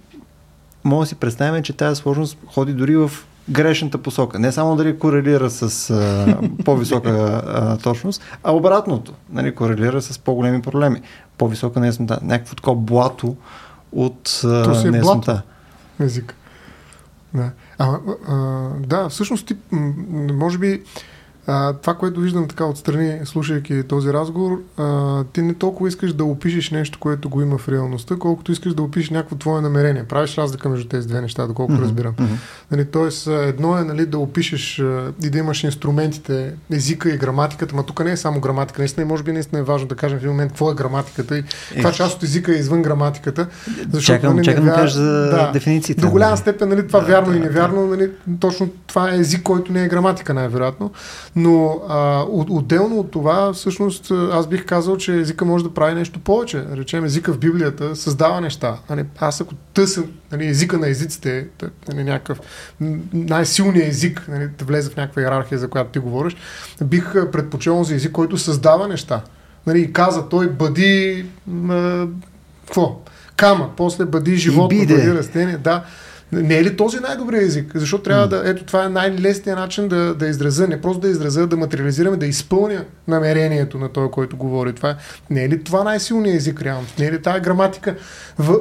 може 0.84 1.06
да 1.06 1.08
си 1.08 1.14
представим, 1.14 1.62
че 1.62 1.72
тази 1.72 1.96
сложност 1.96 2.38
ходи 2.46 2.72
дори 2.72 2.96
в 2.96 3.10
грешната 3.48 3.98
посока. 3.98 4.38
Не 4.38 4.52
само 4.52 4.76
дали 4.76 4.98
корелира 4.98 5.50
с 5.50 5.90
а, 5.90 6.38
по-висока 6.64 7.42
а, 7.46 7.76
точност, 7.76 8.22
а 8.42 8.52
обратното. 8.52 9.12
Нали, 9.32 9.54
корелира 9.54 10.02
с 10.02 10.18
по-големи 10.18 10.62
проблеми. 10.62 11.02
По-висока 11.38 11.80
неяснота. 11.80 12.18
Някакво 12.22 12.54
такова 12.54 12.76
блато 12.76 13.36
от 13.92 14.40
а, 14.44 14.62
То 14.64 14.74
си 14.74 14.86
е 14.86 14.90
неяснота. 14.90 15.42
език. 16.00 16.34
Да. 17.34 17.50
А, 17.78 17.98
а, 18.28 18.34
да, 18.86 19.08
всъщност 19.08 19.46
ти, 19.46 19.56
може 20.32 20.58
би, 20.58 20.82
А, 21.52 21.72
това, 21.72 21.94
което 21.94 22.20
виждам 22.20 22.48
така 22.48 22.64
отстрани, 22.64 23.20
слушайки 23.24 23.82
този 23.88 24.12
разговор, 24.12 24.62
а, 24.76 25.24
ти 25.24 25.42
не 25.42 25.54
толкова 25.54 25.88
искаш 25.88 26.12
да 26.12 26.24
опишеш 26.24 26.70
нещо, 26.70 26.98
което 26.98 27.28
го 27.28 27.42
има 27.42 27.58
в 27.58 27.68
реалността, 27.68 28.16
колкото 28.18 28.52
искаш 28.52 28.74
да 28.74 28.82
опишеш 28.82 29.10
някакво 29.10 29.36
твое 29.36 29.60
намерение. 29.60 30.04
Правиш 30.04 30.38
разлика 30.38 30.68
между 30.68 30.88
тези 30.88 31.08
две 31.08 31.20
неща, 31.20 31.46
доколкото 31.46 31.78
mm-hmm. 31.78 31.82
разбирам. 31.82 32.14
Mm-hmm. 32.14 32.36
Нали, 32.70 32.84
тоест, 32.84 33.26
едно 33.26 33.78
е 33.78 33.84
нали, 33.84 34.06
да 34.06 34.18
опишеш 34.18 34.78
и 35.24 35.30
да 35.30 35.38
имаш 35.38 35.64
инструментите, 35.64 36.52
езика 36.72 37.10
и 37.10 37.16
граматиката, 37.16 37.76
но 37.76 37.82
тук 37.82 38.04
не 38.04 38.12
е 38.12 38.16
само 38.16 38.40
граматика. 38.40 38.80
Наистина, 38.80 39.06
може 39.06 39.22
би 39.22 39.32
наистина 39.32 39.60
е 39.60 39.64
важно 39.64 39.88
да 39.88 39.94
кажем 39.94 40.18
в 40.18 40.22
един 40.22 40.30
момент 40.30 40.50
какво 40.50 40.70
е 40.70 40.74
граматиката 40.74 41.38
и 41.38 41.44
каква 41.72 41.92
част 41.92 42.16
от 42.16 42.22
езика 42.22 42.52
е 42.52 42.54
извън 42.54 42.82
граматиката. 42.82 43.46
Защото, 43.90 44.00
чакам, 44.00 44.34
нали, 44.34 44.44
чакам 44.44 44.64
да 44.64 44.74
кажа 44.74 44.94
за 44.94 45.30
да, 45.30 45.50
дефинициите. 45.52 46.00
До 46.00 46.10
голяма 46.10 46.36
степен 46.36 46.68
нали, 46.68 46.86
това 46.86 47.00
да, 47.00 47.06
вярно 47.06 47.32
да, 47.32 47.36
и 47.36 47.40
невярно, 47.40 47.86
нали, 47.86 48.10
точно 48.40 48.68
това 48.86 49.10
е 49.10 49.18
език, 49.18 49.42
който 49.42 49.72
не 49.72 49.84
е 49.84 49.88
граматика 49.88 50.34
най-вероятно. 50.34 50.90
Но 51.40 51.81
а, 51.88 52.24
отделно 52.31 52.98
от 52.98 53.11
това, 53.11 53.53
всъщност, 53.53 54.11
аз 54.33 54.46
бих 54.46 54.64
казал, 54.64 54.96
че 54.96 55.16
езика 55.16 55.44
може 55.44 55.64
да 55.64 55.74
прави 55.74 55.94
нещо 55.94 56.20
повече. 56.20 56.64
Речем, 56.72 57.05
езика 57.05 57.33
в 57.33 57.38
Библията 57.38 57.96
създава 57.96 58.40
неща. 58.40 58.76
Нали, 58.90 59.05
аз 59.18 59.40
ако 59.40 59.55
тъсен 59.55 60.12
нали, 60.33 60.46
езика 60.46 60.79
на 60.79 60.88
езиците, 60.88 61.46
нали, 61.88 62.05
някакъв 62.05 62.40
най-силният 63.12 63.88
език, 63.88 64.26
нали, 64.29 64.48
да 64.59 64.64
влезе 64.64 64.90
в 64.90 64.96
някаква 64.96 65.22
иерархия, 65.22 65.59
за 65.59 65.68
която 65.68 65.90
ти 65.90 65.98
говориш, 65.98 66.37
бих 66.85 67.12
предпочел 67.33 67.85
за 67.85 67.94
език, 67.94 68.12
който 68.12 68.38
създава 68.38 68.88
неща. 68.88 69.22
Нали, 69.66 69.92
каза 69.92 70.29
той, 70.29 70.48
бъди... 70.48 71.26
какво? 72.66 73.00
Кама, 73.37 73.70
после 73.76 74.05
бъди 74.05 74.37
животно, 74.37 74.79
бъди 74.79 75.14
растение. 75.14 75.57
Да. 75.57 75.85
Не 76.32 76.58
е 76.58 76.64
ли 76.64 76.76
този 76.76 77.00
най-добрият 77.00 77.44
език? 77.44 77.72
Защо 77.74 77.98
трябва 77.98 78.28
да. 78.28 78.42
Ето, 78.44 78.64
това 78.64 78.84
е 78.84 78.88
най-лесният 78.88 79.58
начин 79.58 79.88
да, 79.88 80.14
да 80.14 80.26
изразя, 80.26 80.68
не 80.68 80.80
просто 80.80 81.00
да 81.00 81.08
изразя, 81.08 81.46
да 81.46 81.56
материализираме, 81.56 82.16
да 82.16 82.26
изпълня 82.26 82.84
намерението 83.08 83.78
на 83.78 83.88
той, 83.88 84.10
който 84.10 84.36
говори. 84.36 84.72
Това, 84.72 84.96
не 85.30 85.44
е 85.44 85.48
ли 85.48 85.64
това 85.64 85.84
най-силният 85.84 86.36
език 86.36 86.62
реално? 86.62 86.86
Не 86.98 87.06
е 87.06 87.12
ли 87.12 87.22
тази 87.22 87.40
граматика, 87.40 87.96
в, 88.38 88.56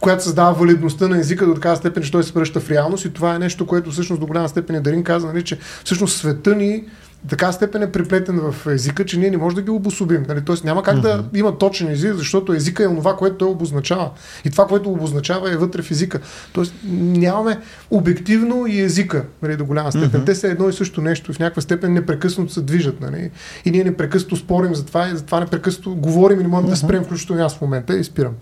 която 0.00 0.24
създава 0.24 0.52
валидността 0.52 1.08
на 1.08 1.18
езика 1.18 1.46
до 1.46 1.54
такава 1.54 1.76
степен, 1.76 2.02
че 2.02 2.12
той 2.12 2.24
се 2.24 2.34
пръща 2.34 2.60
в 2.60 2.70
реалност 2.70 3.04
и 3.04 3.12
това 3.12 3.34
е 3.34 3.38
нещо, 3.38 3.66
което 3.66 3.90
всъщност 3.90 4.20
до 4.20 4.26
голяма 4.26 4.48
степен 4.48 4.76
е 4.76 4.80
Дарин 4.80 5.04
каза, 5.04 5.26
нали, 5.26 5.44
че 5.44 5.58
всъщност 5.84 6.18
света 6.18 6.54
ни 6.54 6.84
така 7.28 7.52
степен 7.52 7.82
е 7.82 7.92
приплетен 7.92 8.40
в 8.40 8.66
езика, 8.66 9.04
че 9.04 9.18
ние 9.18 9.30
не 9.30 9.36
можем 9.36 9.54
да 9.56 9.62
ги 9.62 9.70
обособим. 9.70 10.24
Нали? 10.28 10.44
Тоест 10.44 10.64
няма 10.64 10.82
как 10.82 10.96
mm-hmm. 10.96 11.30
да 11.30 11.38
има 11.38 11.58
точен 11.58 11.90
език, 11.90 12.14
защото 12.14 12.52
езика 12.52 12.84
е 12.84 12.86
това, 12.86 13.16
което 13.16 13.36
той 13.36 13.48
обозначава. 13.48 14.10
И 14.44 14.50
това, 14.50 14.66
което 14.66 14.90
обозначава 14.90 15.52
е 15.52 15.56
вътре 15.56 15.82
в 15.82 15.90
езика. 15.90 16.20
Тоест 16.52 16.74
нямаме 16.84 17.58
обективно 17.90 18.66
и 18.66 18.80
езика 18.80 19.24
нали, 19.42 19.56
до 19.56 19.64
голяма 19.64 19.92
степен. 19.92 20.10
Mm-hmm. 20.10 20.26
Те 20.26 20.34
са 20.34 20.48
едно 20.48 20.68
и 20.68 20.72
също 20.72 21.00
нещо. 21.00 21.32
В 21.32 21.38
някаква 21.38 21.62
степен 21.62 21.92
непрекъснато 21.92 22.52
се 22.52 22.60
движат. 22.60 23.00
Нали? 23.00 23.30
И 23.64 23.70
ние 23.70 23.84
непрекъснато 23.84 24.36
спорим 24.36 24.74
за 24.74 24.86
това 24.86 25.08
и 25.08 25.16
за 25.16 25.24
това 25.24 25.40
непрекъснато 25.40 25.94
говорим 25.94 26.40
и 26.40 26.42
не 26.42 26.48
можем 26.48 26.66
mm-hmm. 26.66 26.70
да 26.70 26.76
спрем, 26.76 27.04
включително 27.04 27.44
аз 27.44 27.56
в 27.56 27.60
момента 27.60 27.96
и 27.96 28.04
спирам. 28.04 28.32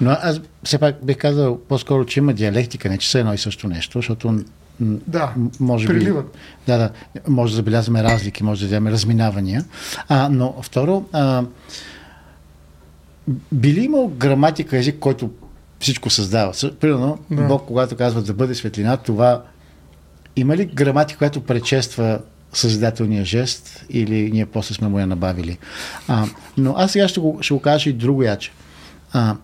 Но 0.00 0.10
аз 0.10 0.40
все 0.64 0.78
пак 0.78 0.94
бих 1.02 1.16
казал 1.18 1.58
по-скоро, 1.68 2.04
че 2.04 2.20
има 2.20 2.34
диалектика, 2.34 2.88
не 2.88 2.98
че 2.98 3.10
са 3.10 3.18
едно 3.18 3.34
и 3.34 3.38
също 3.38 3.68
нещо, 3.68 3.98
защото 3.98 4.38
да, 4.80 5.34
може 5.60 5.88
би, 5.88 6.04
да, 6.66 6.78
да, 6.78 6.90
може 7.28 7.52
да 7.52 7.56
забелязваме 7.56 8.02
разлики, 8.02 8.44
може 8.44 8.60
да 8.60 8.66
вземем 8.66 8.92
разминавания. 8.92 9.64
А, 10.08 10.28
но 10.28 10.54
второ, 10.62 11.04
а, 11.12 11.44
би 13.52 13.72
ли 13.72 13.84
имал 13.84 14.08
граматика 14.08 14.78
език, 14.78 14.98
който 14.98 15.30
всичко 15.80 16.10
създава? 16.10 16.52
Примерно, 16.80 17.18
да. 17.30 17.42
Бог, 17.42 17.66
когато 17.66 17.96
казва 17.96 18.22
да 18.22 18.34
бъде 18.34 18.54
светлина, 18.54 18.96
това 18.96 19.42
има 20.36 20.56
ли 20.56 20.64
граматика, 20.64 21.18
която 21.18 21.40
предшества 21.40 22.20
съзидателния 22.52 23.24
жест 23.24 23.84
или 23.90 24.30
ние 24.32 24.46
после 24.46 24.74
сме 24.74 24.88
му 24.88 24.98
я 24.98 25.06
набавили? 25.06 25.58
А, 26.08 26.26
но 26.56 26.74
аз 26.76 26.92
сега 26.92 27.08
ще 27.08 27.20
го, 27.20 27.38
ще 27.40 27.54
го 27.54 27.60
кажа 27.60 27.90
и 27.90 27.92
друго 27.92 28.22
яче. 28.22 28.52
А, 29.12 29.36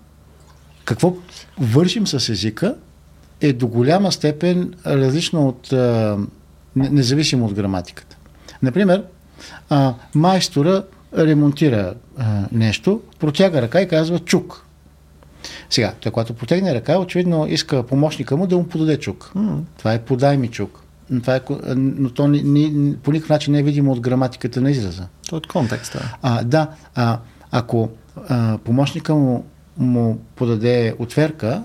какво 0.84 1.14
вършим 1.58 2.06
с 2.06 2.28
езика, 2.28 2.74
е 3.42 3.52
до 3.52 3.66
голяма 3.66 4.12
степен 4.12 4.74
различно 4.86 5.48
от, 5.48 5.72
независимо 6.76 7.46
от 7.46 7.54
граматиката. 7.54 8.16
Например, 8.62 9.04
майстора 10.14 10.82
ремонтира 11.18 11.94
нещо, 12.52 13.00
протяга 13.18 13.62
ръка 13.62 13.80
и 13.80 13.88
казва 13.88 14.18
чук. 14.18 14.66
Сега, 15.70 15.92
той 16.00 16.12
когато 16.12 16.34
протегне 16.34 16.74
ръка, 16.74 16.98
очевидно 16.98 17.46
иска 17.46 17.82
помощника 17.82 18.36
му 18.36 18.46
да 18.46 18.56
му 18.56 18.68
подаде 18.68 18.98
чук. 18.98 19.32
Mm. 19.36 19.58
Това 19.78 19.94
е 19.94 20.02
подай 20.02 20.36
ми 20.36 20.48
чук. 20.48 20.82
Това 21.22 21.36
е, 21.36 21.40
но 21.76 22.10
то 22.10 22.28
ни, 22.28 22.42
ни, 22.42 22.96
по 23.02 23.12
никакъв 23.12 23.30
начин 23.30 23.52
не 23.52 23.58
е 23.58 23.62
видимо 23.62 23.92
от 23.92 24.00
граматиката 24.00 24.60
на 24.60 24.70
израза. 24.70 25.06
То 25.28 25.36
от 25.36 25.46
контекста. 25.46 26.16
А, 26.22 26.44
да, 26.44 26.68
а, 26.94 27.18
ако 27.50 27.90
а, 28.28 28.58
помощника 28.58 29.14
му, 29.14 29.44
му 29.76 30.18
подаде 30.36 30.94
отверка, 30.98 31.62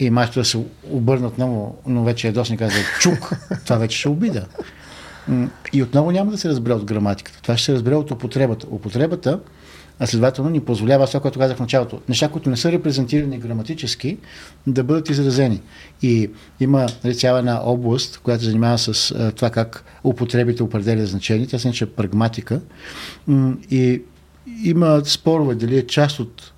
и 0.00 0.10
майстора 0.10 0.44
се 0.44 0.58
обърна 0.90 1.26
отново, 1.26 1.76
но 1.86 2.04
вече 2.04 2.28
е 2.28 2.32
досни 2.32 2.56
каза 2.56 2.76
чук, 3.00 3.30
това 3.64 3.76
вече 3.76 3.98
ще 3.98 4.08
обида. 4.08 4.46
И 5.72 5.82
отново 5.82 6.10
няма 6.10 6.30
да 6.30 6.38
се 6.38 6.48
разбере 6.48 6.74
от 6.74 6.84
граматиката. 6.84 7.42
Това 7.42 7.56
ще 7.56 7.64
се 7.64 7.72
разбере 7.72 7.94
от 7.94 8.10
употребата. 8.10 8.66
Употребата, 8.70 9.40
а 9.98 10.06
следователно 10.06 10.50
ни 10.50 10.60
позволява 10.60 11.06
това, 11.06 11.20
което 11.20 11.38
казах 11.38 11.56
в 11.56 11.60
началото, 11.60 12.00
неща, 12.08 12.28
които 12.28 12.50
не 12.50 12.56
са 12.56 12.72
репрезентирани 12.72 13.38
граматически, 13.38 14.18
да 14.66 14.84
бъдат 14.84 15.10
изразени. 15.10 15.60
И 16.02 16.30
има 16.60 16.86
нали, 17.04 17.16
цяла 17.16 17.38
една 17.38 17.60
област, 17.62 18.18
която 18.18 18.44
занимава 18.44 18.78
с 18.78 19.10
а, 19.10 19.32
това 19.32 19.50
как 19.50 19.84
употребите 20.04 20.62
определят 20.62 21.08
значение. 21.08 21.46
Тя 21.46 21.58
се 21.58 21.68
нарича 21.68 21.86
прагматика. 21.86 22.60
И 23.70 24.02
има 24.64 25.02
спорове 25.04 25.54
дали 25.54 25.78
е 25.78 25.86
част 25.86 26.20
от 26.20 26.52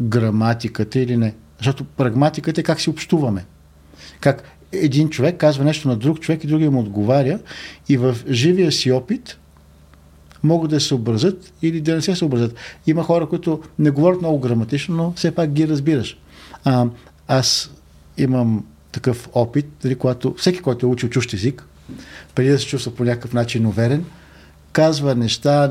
граматиката 0.00 1.00
или 1.00 1.16
не. 1.16 1.34
Защото 1.58 1.84
прагматиката 1.84 2.60
е 2.60 2.64
как 2.64 2.80
си 2.80 2.90
общуваме. 2.90 3.44
Как 4.20 4.42
един 4.72 5.08
човек 5.08 5.36
казва 5.36 5.64
нещо 5.64 5.88
на 5.88 5.96
друг 5.96 6.20
човек 6.20 6.44
и 6.44 6.46
другия 6.46 6.70
му 6.70 6.80
отговаря 6.80 7.38
и 7.88 7.96
в 7.96 8.16
живия 8.30 8.72
си 8.72 8.92
опит 8.92 9.38
могат 10.42 10.70
да 10.70 10.80
се 10.80 10.88
съобразят 10.88 11.52
или 11.62 11.80
да 11.80 11.94
не 11.94 12.02
се 12.02 12.16
съобразят. 12.16 12.54
Има 12.86 13.02
хора, 13.02 13.28
които 13.28 13.62
не 13.78 13.90
говорят 13.90 14.20
много 14.20 14.38
граматично, 14.38 14.96
но 14.96 15.12
все 15.12 15.34
пак 15.34 15.50
ги 15.50 15.68
разбираш. 15.68 16.18
А, 16.64 16.86
аз 17.28 17.70
имам 18.18 18.64
такъв 18.92 19.28
опит, 19.32 19.66
дали, 19.82 19.94
когато 19.94 20.34
всеки, 20.34 20.58
който 20.58 20.86
е 20.86 20.88
учил 20.88 21.08
чущ 21.08 21.32
език, 21.32 21.66
преди 22.34 22.50
да 22.50 22.58
се 22.58 22.66
чувства 22.66 22.94
по 22.94 23.04
някакъв 23.04 23.32
начин 23.32 23.66
уверен, 23.66 24.04
казва 24.72 25.14
неща, 25.14 25.70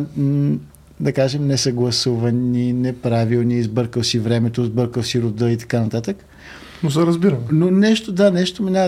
да 1.00 1.14
кажем, 1.14 1.48
несъгласувани, 1.48 2.74
неправилни, 2.74 3.56
избъркал 3.56 4.04
си 4.04 4.20
времето, 4.20 4.66
сбъркал 4.66 5.04
си 5.04 5.22
рода 5.22 5.52
и 5.52 5.58
така 5.58 5.80
нататък. 5.80 6.26
Но 6.84 6.92
се 6.92 7.00
разбирам. 7.00 7.40
Но 7.52 7.72
нещо, 7.72 8.12
да, 8.12 8.32
нещо 8.32 8.64
мина, 8.64 8.86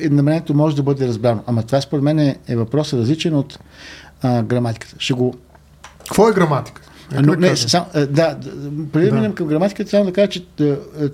е, 0.00 0.08
намерението 0.08 0.54
може 0.54 0.76
да 0.76 0.82
бъде 0.82 1.08
разбрано. 1.08 1.42
Ама 1.46 1.62
това 1.62 1.80
според 1.80 2.04
мен 2.04 2.18
е, 2.18 2.36
е 2.48 2.56
въпрос 2.56 2.92
различен 2.92 3.34
от 3.34 3.58
а, 4.22 4.42
граматиката. 4.42 4.94
Ще 4.98 5.12
го... 5.12 5.34
Какво 5.98 6.28
е 6.28 6.32
граматика? 6.32 6.82
Е, 7.14 7.20
но, 7.22 7.34
не, 7.34 7.56
сам, 7.56 7.84
да, 7.94 8.38
преди 8.92 9.08
да 9.08 9.14
минем 9.14 9.34
към 9.34 9.46
граматиката, 9.46 9.90
само 9.90 10.04
да 10.04 10.12
кажа, 10.12 10.28
че 10.28 10.44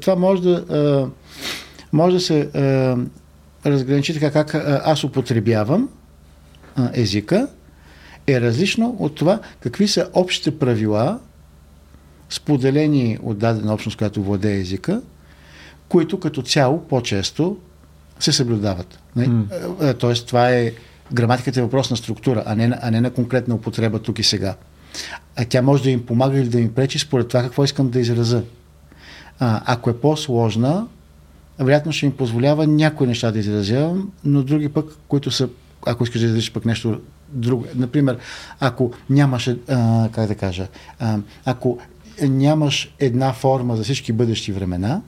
това 0.00 0.16
може 0.16 0.42
да, 0.42 1.08
може 1.92 2.16
да 2.16 2.20
се 2.20 2.48
разграничи 3.66 4.14
така 4.14 4.30
как 4.30 4.54
аз 4.84 5.04
употребявам 5.04 5.88
езика 6.92 7.48
е 8.32 8.40
различно 8.40 8.96
от 8.98 9.14
това 9.14 9.40
какви 9.60 9.88
са 9.88 10.08
общите 10.12 10.58
правила, 10.58 11.18
споделени 12.30 13.18
от 13.22 13.38
дадена 13.38 13.74
общност, 13.74 13.98
която 13.98 14.22
владее 14.22 14.60
езика, 14.60 15.02
които 15.88 16.20
като 16.20 16.42
цяло 16.42 16.80
по-често 16.88 17.56
се 18.20 18.32
съблюдават. 18.32 18.98
Mm. 19.16 19.98
Тоест, 19.98 20.26
това 20.26 20.50
е 20.50 20.72
граматиката 21.12 21.60
е 21.60 21.62
въпрос 21.62 21.90
на 21.90 21.96
структура, 21.96 22.42
а 22.46 22.54
не, 22.54 22.78
а 22.82 22.90
не 22.90 23.00
на 23.00 23.10
конкретна 23.10 23.54
употреба 23.54 23.98
тук 23.98 24.18
и 24.18 24.22
сега. 24.22 24.56
А 25.36 25.44
тя 25.44 25.62
може 25.62 25.82
да 25.82 25.90
им 25.90 26.06
помага 26.06 26.38
или 26.38 26.48
да 26.48 26.60
им 26.60 26.74
пречи 26.74 26.98
според 26.98 27.28
това 27.28 27.42
какво 27.42 27.64
искам 27.64 27.90
да 27.90 28.00
изразя. 28.00 28.42
А, 29.38 29.62
ако 29.66 29.90
е 29.90 30.00
по-сложна, 30.00 30.86
вероятно 31.58 31.92
ще 31.92 32.06
им 32.06 32.12
позволява 32.12 32.66
някои 32.66 33.06
неща 33.06 33.30
да 33.30 33.38
изразявам, 33.38 34.10
но 34.24 34.42
други 34.42 34.68
пък, 34.68 34.96
които 35.08 35.30
са, 35.30 35.48
ако 35.86 36.04
искаш 36.04 36.20
да 36.20 36.26
изразиш 36.26 36.52
пък 36.52 36.64
нещо 36.64 37.00
друго. 37.32 37.64
Например, 37.74 38.18
ако 38.60 38.92
нямаш, 39.10 39.50
а, 39.68 40.08
как 40.12 40.28
да 40.28 40.34
кажа, 40.34 40.66
а, 40.98 41.18
ако 41.44 41.78
нямаш 42.22 42.94
една 42.98 43.32
форма 43.32 43.76
за 43.76 43.84
всички 43.84 44.12
бъдещи 44.12 44.52
времена, 44.52 45.00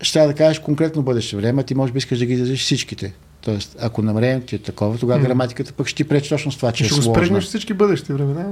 ще 0.00 0.26
да 0.26 0.34
кажеш 0.34 0.58
конкретно 0.58 1.02
бъдеще 1.02 1.36
време, 1.36 1.62
ти 1.62 1.74
може 1.74 1.92
би 1.92 1.98
искаш 1.98 2.18
да 2.18 2.26
ги 2.26 2.32
изразиш 2.32 2.62
всичките. 2.62 3.14
Тоест, 3.40 3.76
ако 3.80 4.02
намерението 4.02 4.46
ти 4.46 4.54
е 4.54 4.58
такова, 4.58 4.98
тогава 4.98 5.20
mm. 5.20 5.26
граматиката 5.26 5.72
пък 5.72 5.86
ще 5.86 5.96
ти 5.96 6.08
пречи 6.08 6.28
точно 6.28 6.52
с 6.52 6.56
това, 6.56 6.72
че 6.72 6.84
ще 6.84 6.98
е 6.98 7.02
сложна. 7.02 7.24
Ще 7.24 7.34
го 7.34 7.40
всички 7.40 7.74
бъдещи 7.74 8.12
времена. 8.12 8.46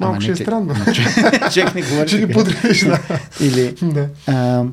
Малко 0.00 0.20
ще 0.20 0.32
е 0.32 0.36
странно. 0.36 0.74
Чек 1.52 1.74
не 1.74 1.82
говори. 1.82 2.08
Ще 2.08 2.26
ни 2.26 2.32
подрежиш, 2.32 2.84
да. 2.84 3.00
Или, 3.40 3.74
да. 3.82 4.08
А, 4.26 4.64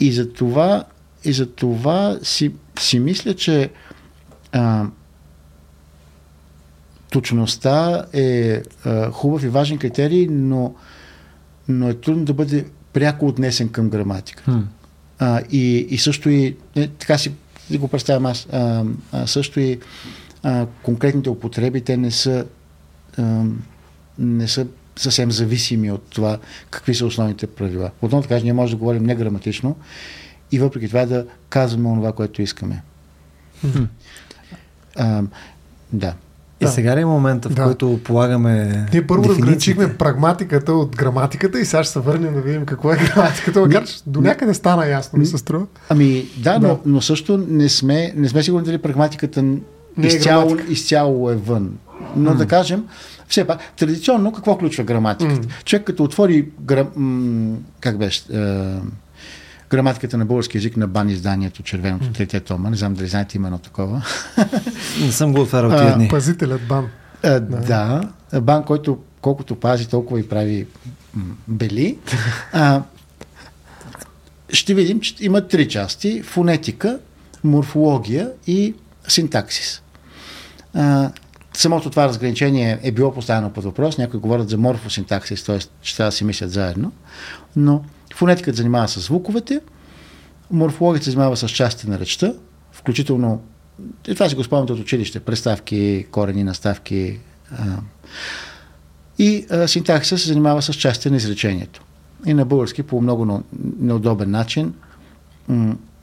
и 0.00 0.12
за 0.12 0.32
това, 0.32 0.84
и 1.24 1.32
за 1.32 1.46
това 1.46 2.18
си, 2.22 2.52
си 2.78 2.98
мисля, 2.98 3.34
че 3.34 3.70
а, 4.52 4.86
точността 7.10 8.04
е 8.12 8.62
а, 8.84 9.10
хубав 9.10 9.42
и 9.42 9.48
важен 9.48 9.78
критерий, 9.78 10.26
но, 10.30 10.74
но 11.68 11.88
е 11.88 11.94
трудно 11.94 12.24
да 12.24 12.34
бъде 12.34 12.64
пряко 12.92 13.26
отнесен 13.26 13.68
към 13.68 13.88
граматика. 13.88 14.42
Хм. 14.42 14.60
А, 15.18 15.42
и, 15.50 15.86
и 15.90 15.98
също 15.98 16.30
и, 16.30 16.56
е, 16.76 16.88
така 16.88 17.18
си 17.18 17.32
го 17.70 17.88
представям 17.88 18.26
аз, 18.26 18.46
а, 18.52 18.84
а, 19.12 19.26
също 19.26 19.60
и 19.60 19.80
а, 20.42 20.66
конкретните 20.82 21.30
употреби, 21.30 21.80
те 21.80 21.96
не 21.96 22.10
са, 22.10 22.46
а, 23.18 23.44
не 24.18 24.48
са 24.48 24.66
съвсем 24.96 25.32
зависими 25.32 25.90
от 25.90 26.02
това 26.02 26.38
какви 26.70 26.94
са 26.94 27.06
основните 27.06 27.46
правила. 27.46 27.90
Отново 28.02 28.22
да 28.22 28.28
кажа, 28.28 28.44
ние 28.44 28.52
може 28.52 28.72
да 28.72 28.78
говорим 28.78 29.02
неграматично 29.02 29.76
и 30.52 30.58
въпреки 30.58 30.88
това 30.88 31.06
да 31.06 31.26
казваме 31.48 31.96
това, 31.96 32.12
което 32.12 32.42
искаме. 32.42 32.82
А, 34.96 35.22
да. 35.92 36.14
И 36.60 36.64
Да. 36.64 36.70
сега 36.70 36.96
ли 36.96 37.00
е 37.00 37.04
момента, 37.04 37.48
в 37.48 37.54
Да. 37.54 37.64
който 37.64 38.00
полагаме 38.04 38.86
Ние 38.92 39.06
първо 39.06 39.28
разграничихме 39.28 39.94
прагматиката 39.94 40.72
от 40.72 40.96
граматиката 40.96 41.60
и 41.60 41.64
сега 41.64 41.82
ще 41.82 41.92
се 41.92 42.00
върнем 42.00 42.34
да 42.34 42.40
видим 42.40 42.66
какво 42.66 42.92
е 42.92 42.96
граматиката. 42.96 43.60
Макар 43.60 43.84
че 43.84 43.96
до 44.06 44.20
някъде 44.20 44.54
стана 44.54 44.88
ясно, 44.88 45.18
ми 45.18 45.26
се 45.26 45.38
струва. 45.38 45.66
Ами 45.88 46.24
да, 46.36 46.58
Да. 46.58 46.68
Но, 46.68 46.78
но 46.86 47.00
също 47.00 47.44
не 47.48 47.68
сме, 47.68 48.12
не 48.16 48.28
сме 48.28 48.42
сигурни 48.42 48.64
дали 48.64 48.78
прагматиката 48.78 49.42
Не 49.42 49.58
е 49.98 50.06
изцяло, 50.06 50.44
граматика. 50.44 50.72
изцяло 50.72 51.30
е 51.30 51.36
вън. 51.36 51.72
Но 52.16 52.34
да 52.34 52.46
кажем, 52.46 52.84
все 53.28 53.44
пак, 53.44 53.58
традиционно 53.72 54.32
какво 54.32 54.54
включва 54.54 54.84
граматиката? 54.84 55.40
М. 55.40 55.52
Човек 55.64 55.84
като 55.84 56.04
отвори 56.04 56.48
гра, 56.60 56.86
как 57.80 57.98
беше, 57.98 58.22
е, 58.32 58.64
граматиката 59.70 60.18
на 60.18 60.26
български 60.26 60.56
язик 60.56 60.76
на 60.76 60.88
бан 60.88 61.08
изданието 61.08 61.62
Червеното 61.62 62.12
трите 62.12 62.40
тома, 62.40 62.70
не 62.70 62.76
знам 62.76 62.94
дали 62.94 63.08
знаете 63.08 63.36
има 63.36 63.48
едно 63.48 63.58
такова. 63.58 64.02
Не 65.00 65.12
съм 65.12 65.32
го 65.32 65.40
отварял 65.40 65.70
тия 65.70 65.94
дни. 65.94 66.08
Пазителят 66.08 66.66
бан. 66.68 66.88
А, 67.22 67.40
да. 67.40 68.08
Бан, 68.40 68.64
който 68.64 68.98
колкото 69.20 69.56
пази, 69.56 69.88
толкова 69.88 70.20
и 70.20 70.28
прави 70.28 70.66
бели. 71.48 71.98
А, 72.52 72.82
ще 74.50 74.74
видим, 74.74 75.00
че 75.00 75.14
има 75.20 75.48
три 75.48 75.68
части. 75.68 76.22
Фонетика, 76.22 76.98
морфология 77.44 78.30
и 78.46 78.74
синтаксис. 79.08 79.82
А, 80.74 81.10
самото 81.54 81.90
това 81.90 82.08
разграничение 82.08 82.78
е 82.82 82.92
било 82.92 83.14
поставено 83.14 83.50
под 83.50 83.64
въпрос. 83.64 83.98
Някои 83.98 84.20
говорят 84.20 84.48
за 84.48 84.58
морфосинтаксис, 84.58 85.44
т.е. 85.44 85.58
че 85.82 85.96
трябва 85.96 86.08
да 86.08 86.16
си 86.16 86.24
мислят 86.24 86.50
заедно. 86.50 86.92
Но 87.56 87.84
фонетиката 88.18 88.56
занимава 88.56 88.88
с 88.88 89.00
звуковете, 89.00 89.60
морфологията 90.50 91.04
се 91.04 91.10
занимава 91.10 91.36
с 91.36 91.48
части 91.48 91.90
на 91.90 91.98
речта, 91.98 92.32
включително 92.72 93.42
и 94.08 94.14
това 94.14 94.28
си 94.28 94.34
го 94.34 94.44
спомняте 94.44 94.72
от 94.72 94.80
училище. 94.80 95.20
Преставки, 95.20 96.06
корени, 96.10 96.44
наставки. 96.44 97.18
А, 97.52 97.64
и 99.18 99.46
а, 99.50 99.68
синтаксиса 99.68 100.18
се 100.18 100.28
занимава 100.28 100.62
с 100.62 100.74
части 100.74 101.10
на 101.10 101.16
изречението. 101.16 101.82
И 102.26 102.34
на 102.34 102.44
български 102.44 102.82
по 102.82 103.00
много 103.00 103.24
но- 103.24 103.42
неудобен 103.80 104.30
начин, 104.30 104.74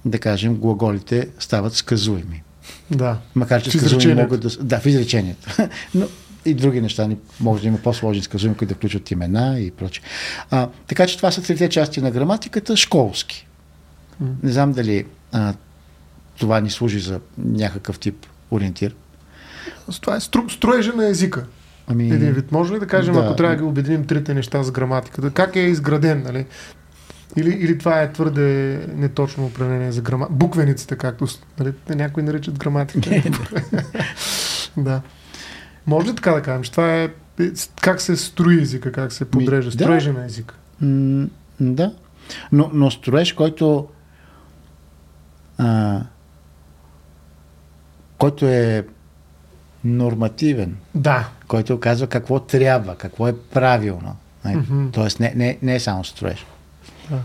да 0.05 0.19
кажем, 0.19 0.55
глаголите 0.55 1.29
стават 1.39 1.73
сказуеми. 1.73 2.43
Да. 2.91 3.17
Макар 3.35 3.63
че 3.63 3.71
сказуеми 3.71 4.21
могат 4.21 4.41
да... 4.41 4.49
Да, 4.49 4.79
в 4.79 4.85
изречението. 4.85 5.57
Но 5.95 6.07
и 6.45 6.53
други 6.53 6.81
неща 6.81 7.07
ни- 7.07 7.17
може 7.39 7.61
да 7.61 7.67
има 7.67 7.77
по-сложни 7.77 8.23
сказуеми, 8.23 8.57
които 8.57 8.73
да 8.73 8.75
включват 8.75 9.11
имена 9.11 9.59
и 9.59 9.71
прочее. 9.71 10.03
А, 10.51 10.69
така 10.87 11.07
че 11.07 11.17
това 11.17 11.31
са 11.31 11.41
трите 11.43 11.69
части 11.69 12.01
на 12.01 12.11
граматиката, 12.11 12.77
школски. 12.77 13.47
Не 14.43 14.51
знам 14.51 14.71
дали 14.71 15.05
а, 15.31 15.53
това 16.39 16.59
ни 16.59 16.69
служи 16.69 16.99
за 16.99 17.19
някакъв 17.37 17.99
тип 17.99 18.25
ориентир. 18.51 18.95
Това 20.01 20.15
е 20.15 20.19
стру, 20.19 20.49
строежа 20.49 20.93
на 20.93 21.07
езика. 21.07 21.45
Ами, 21.87 22.11
Един 22.11 22.31
вид. 22.31 22.51
Може 22.51 22.73
ли 22.73 22.79
да 22.79 22.87
кажем, 22.87 23.13
да. 23.13 23.19
ако 23.19 23.35
трябва 23.35 23.55
да 23.55 23.61
ги 23.61 23.67
обединим 23.67 24.05
трите 24.05 24.33
неща 24.33 24.63
с 24.63 24.71
граматиката? 24.71 25.31
Как 25.31 25.55
е 25.55 25.59
изграден, 25.59 26.23
нали? 26.23 26.45
Или, 27.35 27.49
или 27.49 27.77
това 27.77 28.01
е 28.01 28.13
твърде 28.13 28.79
неточно 28.95 29.45
определение 29.45 29.91
за 29.91 30.01
грама... 30.01 30.27
Буквениците, 30.29 30.95
както 30.95 31.27
нали, 31.59 31.73
някои 31.89 32.23
наричат 32.23 32.59
граматика. 32.59 33.09
да. 34.77 35.01
Може 35.87 36.07
ли 36.07 36.15
така 36.15 36.31
да 36.31 36.41
кажем, 36.41 36.63
че 36.63 36.71
това 36.71 36.93
е 36.95 37.09
как 37.81 38.01
се 38.01 38.15
строи 38.15 38.61
езика, 38.61 38.91
как 38.91 39.13
се 39.13 39.31
подрежда, 39.31 39.71
да. 39.71 39.83
строежа 39.83 40.13
на 40.13 40.25
езика? 40.25 40.55
М, 40.81 41.27
да. 41.59 41.93
Но, 42.51 42.69
но 42.73 42.91
строеж, 42.91 43.33
който 43.33 43.87
а, 45.57 46.01
който 48.17 48.45
е 48.45 48.85
нормативен, 49.83 50.77
Да. 50.95 51.29
който 51.47 51.79
казва 51.79 52.07
какво 52.07 52.39
трябва, 52.39 52.95
какво 52.95 53.27
е 53.27 53.37
правилно. 53.37 54.15
Мгм. 54.45 54.87
Тоест 54.91 55.19
не, 55.19 55.33
не, 55.35 55.57
не 55.61 55.75
е 55.75 55.79
само 55.79 56.03
строеж. 56.03 56.45
Да. 57.09 57.19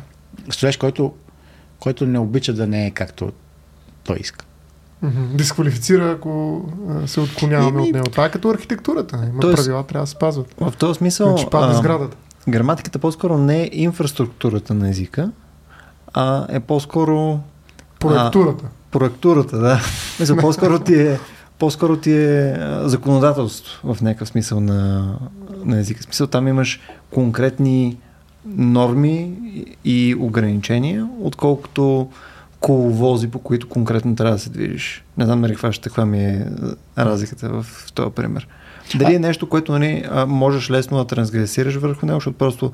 Строеж, 0.51 0.77
който, 0.77 1.15
който 1.79 2.07
не 2.07 2.19
обича 2.19 2.53
да 2.53 2.67
не 2.67 2.87
е 2.87 2.91
както 2.91 3.33
той 4.05 4.17
иска. 4.17 4.45
Дисквалифицира, 5.35 6.11
ако 6.11 6.63
а, 6.91 7.07
се 7.07 7.21
отклоняваме 7.21 7.71
Еми- 7.73 7.83
от 7.83 7.95
него. 7.95 8.07
Това 8.07 8.25
е 8.25 8.31
като 8.31 8.51
архитектурата. 8.51 9.17
Има 9.25 9.41
Тоест- 9.41 9.55
правила, 9.57 9.83
трябва 9.83 10.03
да 10.03 10.07
се 10.07 10.13
спазват. 10.13 10.55
В 10.61 10.73
този 10.73 10.95
смисъл, 10.95 11.27
Иначе 11.29 11.47
падне 11.47 11.71
а, 11.71 11.75
сградата. 11.75 12.17
граматиката 12.49 12.99
по-скоро 12.99 13.39
не 13.39 13.63
е 13.63 13.71
инфраструктурата 13.73 14.75
на 14.75 14.89
езика, 14.89 15.31
а 16.15 16.47
е 16.49 16.61
по-скоро 16.61 17.39
Проектурата. 17.99 18.65
проектурата, 18.91 19.59
да. 19.59 19.81
Мисля, 20.21 20.37
по-скоро 20.37 20.79
ти 20.79 20.95
е, 20.97 21.19
по-скоро 21.59 21.97
ти 21.97 22.13
е 22.13 22.51
а, 22.51 22.89
законодателство 22.89 23.95
в 23.95 24.03
някакъв 24.03 24.29
смисъл 24.29 24.61
на, 24.61 25.13
на 25.65 25.79
езика. 25.79 26.01
В 26.01 26.05
смисъл 26.05 26.27
там 26.27 26.49
имаш 26.49 26.81
конкретни 27.11 27.97
норми 28.47 29.33
и 29.85 30.17
ограничения, 30.19 31.09
отколкото 31.21 32.09
коловози, 32.61 33.31
по 33.31 33.39
които 33.39 33.69
конкретно 33.69 34.17
трябва 34.17 34.33
да 34.33 34.39
се 34.39 34.51
движиш. 34.51 35.05
Не 35.19 35.25
знам 35.25 35.41
нали 35.41 35.53
каква, 35.53 35.73
ще, 35.73 35.89
каква 35.89 36.07
ми 36.07 36.25
е 36.25 36.47
а, 36.97 37.05
разликата 37.05 37.49
в, 37.49 37.63
в 37.63 37.93
този 37.93 38.11
пример. 38.11 38.49
Дали 38.95 39.15
е 39.15 39.19
нещо, 39.19 39.49
което 39.49 39.73
нали, 39.73 40.05
можеш 40.27 40.71
лесно 40.71 40.99
да 40.99 41.05
трансгресираш 41.05 41.77
върху 41.77 42.07
него, 42.07 42.17
защото 42.17 42.39
просто 42.39 42.73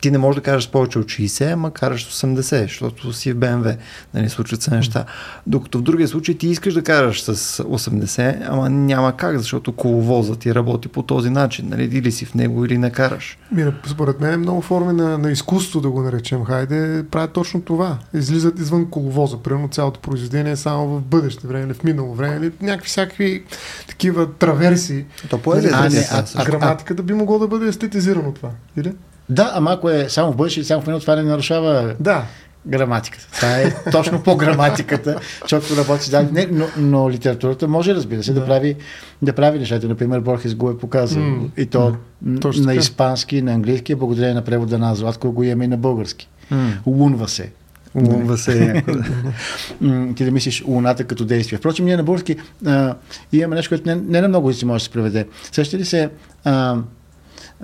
ти 0.00 0.10
не 0.10 0.18
можеш 0.18 0.36
да 0.36 0.42
кажеш 0.42 0.70
повече 0.70 0.98
от 0.98 1.06
60, 1.06 1.52
ама 1.52 1.70
караш 1.70 2.06
с 2.06 2.22
80, 2.22 2.62
защото 2.62 3.12
си 3.12 3.32
в 3.32 3.36
BMW, 3.36 3.76
нали, 4.14 4.28
случват 4.28 4.62
се 4.62 4.70
неща. 4.70 5.04
Докато 5.46 5.78
в 5.78 5.82
другия 5.82 6.08
случай 6.08 6.38
ти 6.38 6.48
искаш 6.48 6.74
да 6.74 6.82
караш 6.82 7.22
с 7.22 7.62
80, 7.62 8.46
ама 8.48 8.70
няма 8.70 9.16
как, 9.16 9.38
защото 9.38 9.72
коловозът 9.72 10.38
ти 10.38 10.54
работи 10.54 10.88
по 10.88 11.02
този 11.02 11.30
начин, 11.30 11.68
нали, 11.68 11.84
или 11.84 12.12
си 12.12 12.24
в 12.24 12.34
него, 12.34 12.64
или 12.64 12.78
не 12.78 12.90
караш. 12.90 13.38
Мира, 13.52 13.74
според 13.86 14.20
мен 14.20 14.32
е 14.32 14.36
много 14.36 14.60
форми 14.62 14.92
на, 14.92 15.18
на 15.18 15.30
изкуство, 15.30 15.80
да 15.80 15.90
го 15.90 16.02
наречем. 16.02 16.44
Хайде, 16.44 17.04
правят 17.10 17.32
точно 17.32 17.60
това. 17.60 17.98
Излизат 18.14 18.58
извън 18.58 18.90
коловоза. 18.90 19.36
Примерно 19.38 19.68
цялото 19.68 20.00
произведение 20.00 20.52
е 20.52 20.56
само 20.56 20.88
в 20.88 21.02
бъдеще 21.02 21.46
време 21.46 21.64
или 21.66 21.74
в 21.74 21.84
минало 21.84 22.14
време. 22.14 22.36
Или 22.36 22.52
някакви 22.60 22.88
всякакви 22.88 23.44
такива 23.88 24.32
траверси. 24.32 25.04
То 25.30 25.38
поезия 25.38 25.72
А, 25.74 25.86
е 25.86 25.88
не, 25.88 25.94
не, 25.94 26.06
а- 26.10 26.18
а, 26.18 26.24
а- 26.34 26.44
Граматиката 26.44 27.02
би 27.02 27.12
могло 27.12 27.38
да 27.38 27.48
бъде 27.48 27.68
естетизирано 27.68 28.32
това. 28.32 28.50
Или? 28.76 28.92
Да, 29.32 29.50
ама 29.54 29.72
ако 29.72 29.90
е 29.90 30.08
само 30.08 30.32
в 30.32 30.36
бъдеще 30.36 30.64
само 30.64 30.82
в 30.82 30.86
минало, 30.86 31.00
това 31.00 31.16
не 31.16 31.22
нарушава 31.22 31.94
Да. 32.00 32.24
граматиката. 32.66 33.26
Това 33.32 33.58
е 33.58 33.74
точно 33.92 34.22
по 34.22 34.36
граматиката, 34.36 35.18
защото 35.42 35.76
работи 35.76 36.10
да, 36.10 36.22
не, 36.22 36.48
но, 36.50 36.66
но 36.76 37.10
литературата 37.10 37.68
може, 37.68 37.94
разбира 37.94 38.22
се, 38.22 38.32
да, 38.32 38.40
Да. 38.40 38.46
прави, 38.46 38.76
да 39.22 39.32
прави 39.32 39.58
нещата. 39.58 39.88
Например, 39.88 40.20
Борхес 40.20 40.54
го 40.54 40.70
е 40.70 40.78
показал. 40.78 41.22
М. 41.22 41.48
И 41.56 41.66
то 41.66 41.96
Точно 42.40 42.64
на 42.64 42.74
испански, 42.74 43.42
на 43.42 43.52
английски, 43.52 43.94
благодарение 43.94 44.34
на 44.34 44.42
превода 44.44 44.78
на 44.78 44.94
Златко 44.94 45.32
го 45.32 45.42
имаме 45.42 45.64
и 45.64 45.68
на 45.68 45.76
български. 45.76 46.28
М. 46.50 46.72
Лунва 46.86 47.28
се. 47.28 47.50
Лунва 47.94 48.38
се. 48.38 48.82
М, 49.80 50.14
ти 50.14 50.24
да 50.24 50.30
мислиш 50.30 50.64
луната 50.66 51.04
като 51.04 51.24
действие. 51.24 51.58
Впрочем, 51.58 51.84
ние 51.84 51.96
на 51.96 52.02
български 52.02 52.36
а, 52.66 52.94
имаме 53.32 53.56
нещо, 53.56 53.68
което 53.68 53.88
не, 53.88 53.94
не 53.94 54.20
на 54.20 54.28
много 54.28 54.50
езици 54.50 54.64
може 54.66 54.82
да 54.82 54.84
се 54.84 54.90
преведе. 54.90 55.26
Сеща 55.52 55.78
ли 55.78 55.84
се 55.84 56.10
а, 56.44 56.76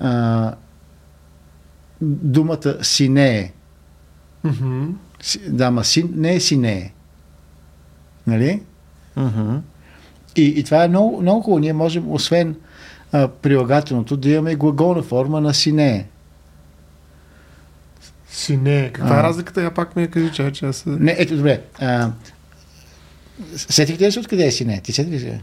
а, 0.01 0.53
думата 2.01 2.75
синее? 2.83 3.53
Си- 5.21 5.41
Да, 5.49 5.71
ма 5.71 5.85
син, 5.85 6.13
не 6.15 6.35
е 6.35 6.41
синее. 6.41 6.93
Нали? 8.27 8.63
Мгм. 9.17 9.57
И, 10.37 10.43
и 10.43 10.65
това 10.65 10.85
е 10.85 10.89
много, 10.89 11.21
много 11.21 11.43
хубаво. 11.43 11.59
Ние 11.59 11.73
можем, 11.73 12.11
освен 12.13 12.57
а, 13.13 13.29
прилагателното, 13.29 14.17
да 14.17 14.31
имаме 14.31 14.51
и 14.51 14.57
глаголна 14.57 15.03
форма 15.03 15.41
на 15.41 15.55
синее. 15.55 16.07
Сине. 18.31 18.91
Каква 18.93 19.17
А. 19.17 19.21
е 19.21 19.23
разликата? 19.23 19.63
Я 19.63 19.75
пак 19.75 19.97
ми 19.97 20.03
я 20.03 20.11
кажи, 20.11 20.33
че, 20.33 20.53
че 20.53 20.67
аз... 20.67 20.87
Не, 20.87 21.17
ето 21.19 21.37
добре. 21.37 21.63
А, 21.81 22.11
сетихте 23.57 24.07
ли 24.07 24.13
се 24.13 24.21
откъде 24.21 24.47
е 24.47 24.51
сине? 24.53 24.81
Ти 24.81 24.93
сетих 24.93 25.13
ли 25.13 25.21
се? 25.21 25.43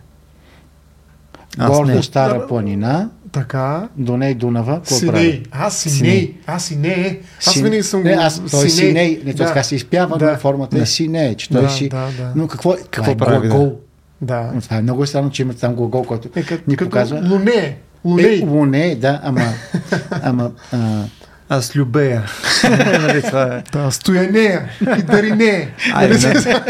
Горда 1.60 1.96
не. 1.96 2.04
стара 2.04 2.40
Да, 2.40 2.48
планина, 2.48 3.10
Така. 3.36 3.90
до 3.98 4.18
ней 4.18 4.34
Дунава. 4.34 4.76
Какво 4.76 5.00
прави? 5.02 5.24
Синей. 5.24 5.44
Аз 5.52 5.78
синей. 5.78 6.34
Аз 6.48 6.64
синей. 6.64 7.20
Аз 7.40 7.46
Син- 7.46 7.64
винаги 7.64 7.84
съм 7.84 8.04
не, 8.04 8.12
аз, 8.12 8.42
той 8.52 8.66
е 8.66 8.70
синей. 8.70 9.22
Не, 9.26 9.34
Да. 9.34 9.38
да. 9.38 9.46
така 9.46 9.64
се 9.64 9.76
изпява, 9.76 10.18
Да. 10.18 10.32
но 10.32 10.38
формата 10.38 10.76
Да. 10.76 10.82
е 10.82 10.86
синей, 10.86 11.36
че 11.36 11.50
той 11.50 11.62
Да, 11.62 11.70
си... 11.70 11.90
да, 11.90 12.08
да. 12.18 12.32
Но 12.36 12.48
какво, 12.48 12.76
какво 12.92 13.12
е 13.12 13.16
прави, 13.16 13.48
глагол? 13.48 13.76
Да. 14.22 14.52
Но 14.56 14.62
това 14.62 14.78
е 14.78 14.82
много 14.82 15.06
странно, 15.06 15.30
че 15.30 15.42
има 15.42 15.54
там 15.54 15.76
глагол, 15.76 16.04
който 16.04 16.30
Е, 16.36 16.44
като, 16.44 16.64
ни 16.68 16.78
като 16.78 16.90
показва. 16.90 17.22
Луне. 17.26 17.78
Луне. 18.06 18.24
Е, 18.24 18.40
луне, 18.42 18.96
да, 18.96 19.20
ама, 19.24 19.42
ама 20.24 20.52
а, 20.72 21.04
Аз 21.50 21.76
любея. 21.76 22.24
нали, 23.02 23.22
това 23.22 23.44
е. 23.44 23.64
Да, 23.72 23.92
стоянея 23.92 24.70
и 25.00 25.02
даринея. 25.04 25.70
Айде, 25.94 26.18
Нали? 26.28 26.36
не. 26.46 26.62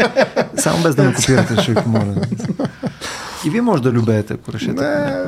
Само 0.56 0.82
без 0.82 0.94
да 0.94 1.02
ме 1.02 1.14
копирате, 1.14 1.62
ще 1.62 1.72
ви 1.74 1.82
помоля. 1.82 2.14
И 3.46 3.50
вие 3.50 3.60
може 3.60 3.82
да 3.82 3.92
любеете, 3.92 4.34
ако 4.34 4.52
решите. 4.52 4.72
да. 4.72 5.24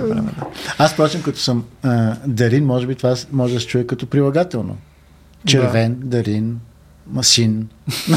аз, 0.79 0.93
впрочем, 0.93 1.23
като 1.23 1.39
съм 1.39 1.65
а, 1.83 2.15
дарин, 2.27 2.67
може 2.67 2.87
би 2.87 2.95
това 2.95 3.15
може 3.33 3.55
да 3.55 3.61
се 3.61 3.67
чуе 3.67 3.87
като 3.87 4.07
прилагателно. 4.07 4.77
Червен, 5.47 5.97
дарин, 5.99 6.59
масин. 7.11 7.69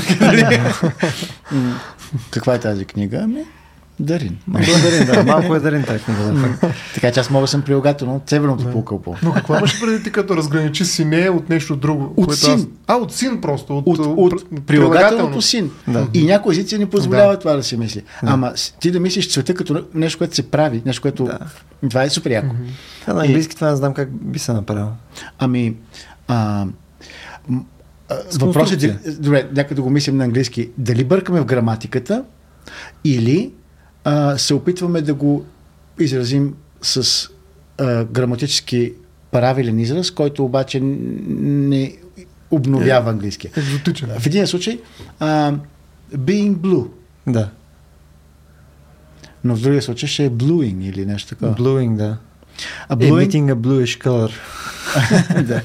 Каква 2.32 2.56
е 2.56 2.60
тази 2.60 2.86
книга? 2.86 3.20
Ами, 3.24 3.44
дарин. 4.02 4.38
Малко 4.48 4.70
е 4.70 4.82
дарин, 4.82 5.06
да. 5.06 5.24
Малко 5.26 5.56
е 5.56 5.60
дарин 5.60 5.84
тази 5.84 6.04
книга. 6.04 6.22
Да. 6.22 6.74
Така 6.94 7.12
че 7.12 7.20
аз 7.20 7.30
мога 7.30 7.44
да 7.44 7.48
съм 7.48 7.62
прилагателно 7.62 8.16
от 8.16 8.30
северното 8.30 8.72
полукълбо. 8.72 9.16
Но 9.24 9.34
какво 9.34 9.58
имаш 9.58 9.82
преди 9.82 10.04
ти 10.04 10.12
като 10.12 10.36
разграничи 10.38 10.86
сине 10.86 11.30
от 11.30 11.50
нещо 11.50 11.76
друго? 11.76 12.14
От 12.18 12.26
което 12.26 12.36
син. 12.36 12.54
Аз... 12.54 12.68
А, 12.88 12.96
от 12.96 13.14
син 13.14 13.42
просто. 13.42 13.78
От, 13.78 13.88
От, 13.88 14.00
от, 14.00 14.32
пр- 14.34 14.62
прилагателното 14.62 15.42
син. 15.42 15.72
Да. 15.88 16.08
И 16.14 16.26
някои 16.26 16.52
езици 16.54 16.78
ни 16.78 16.86
позволяват 16.86 17.34
Да. 17.34 17.40
това 17.40 17.54
да 17.54 17.64
се 17.64 17.78
мисли. 17.78 18.02
Ама 18.22 18.52
с- 18.56 18.72
ти 18.72 18.92
да 18.92 19.00
мислиш 19.00 19.32
цвета 19.32 19.54
като 19.54 19.86
нещо, 19.94 20.18
което 20.18 20.36
се 20.36 20.44
прави, 20.44 20.82
нещо, 20.86 21.02
което... 21.02 21.24
Да. 21.24 21.40
Това 21.90 22.04
е 22.04 22.10
супер 22.10 22.32
яко. 22.32 22.56
Това 23.02 23.14
на 23.14 23.22
английски 23.22 23.56
това 23.56 23.70
не 23.70 23.76
знам 23.76 23.94
как 23.94 24.10
би 24.14 24.40
се 24.40 24.54
направил. 24.54 24.88
Ами, 25.40 25.76
а, 26.28 26.66
въпросът 28.34 28.84
е, 28.84 28.98
добре, 29.12 29.48
нека 29.56 29.76
да 29.76 29.82
го 29.82 29.90
мислим 29.90 30.18
на 30.18 30.24
английски. 30.24 30.70
Дали 30.78 31.04
бъркаме 31.04 31.42
в 31.42 31.46
граматиката 31.46 32.24
или 33.04 33.52
а, 34.04 34.38
се 34.38 34.54
опитваме 34.54 35.02
да 35.02 35.14
го 35.14 35.46
изразим 36.00 36.54
с 36.82 37.28
а, 37.78 38.06
граматически 38.06 38.94
правилен 39.32 39.80
израз, 39.80 40.12
който 40.12 40.46
обаче 40.46 40.80
не 40.82 41.96
обновява 42.52 43.12
английския. 43.12 43.52
Екзотичен. 43.58 44.10
В 44.20 44.26
един 44.26 44.48
случай, 44.48 44.80
а, 45.20 45.54
being 46.16 46.56
blue, 46.56 46.88
Да. 47.28 47.50
но 49.44 49.56
в 49.56 49.62
другия 49.62 49.82
случай 49.82 50.10
ще 50.10 50.26
е 50.26 50.30
bluing 50.30 50.84
или 50.90 51.06
нещо 51.06 51.30
такова. 51.30 51.56
Bluing, 51.56 51.96
да. 51.96 52.18
А 52.90 52.98
bluing, 52.98 53.28
Emitting 53.28 53.54
a 53.54 53.56
bluish 53.56 54.04
color. 54.06 54.32
да. 55.48 55.62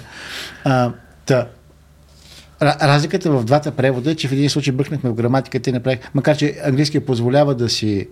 А, 0.65 0.93
та, 1.27 1.49
разликата 2.63 3.31
в 3.31 3.45
двата 3.45 3.71
превода 3.71 4.11
е, 4.11 4.15
че 4.15 4.29
в 4.29 4.33
един 4.33 4.51
случай 4.51 4.73
бъркнахме 4.73 5.11
в 5.11 5.15
граматиката 5.15 5.71
и 5.71 5.73
направих, 5.73 5.99
макар 6.15 6.37
че 6.37 6.57
английския 6.65 7.07
позволява 7.07 7.55
да 7.55 7.69
си 7.69 8.09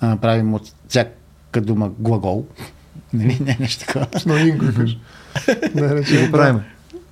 а, 0.00 0.16
правим 0.16 0.54
от 0.54 0.72
всяка 0.88 1.60
дума 1.60 1.90
глагол, 1.98 2.46
нали, 3.12 3.38
не 3.40 3.56
нещо 3.60 3.86
такова. 3.86 4.06
Да, 5.74 5.88
Ще 5.88 5.94
речем, 5.94 6.26
го 6.26 6.32
правим. 6.32 6.60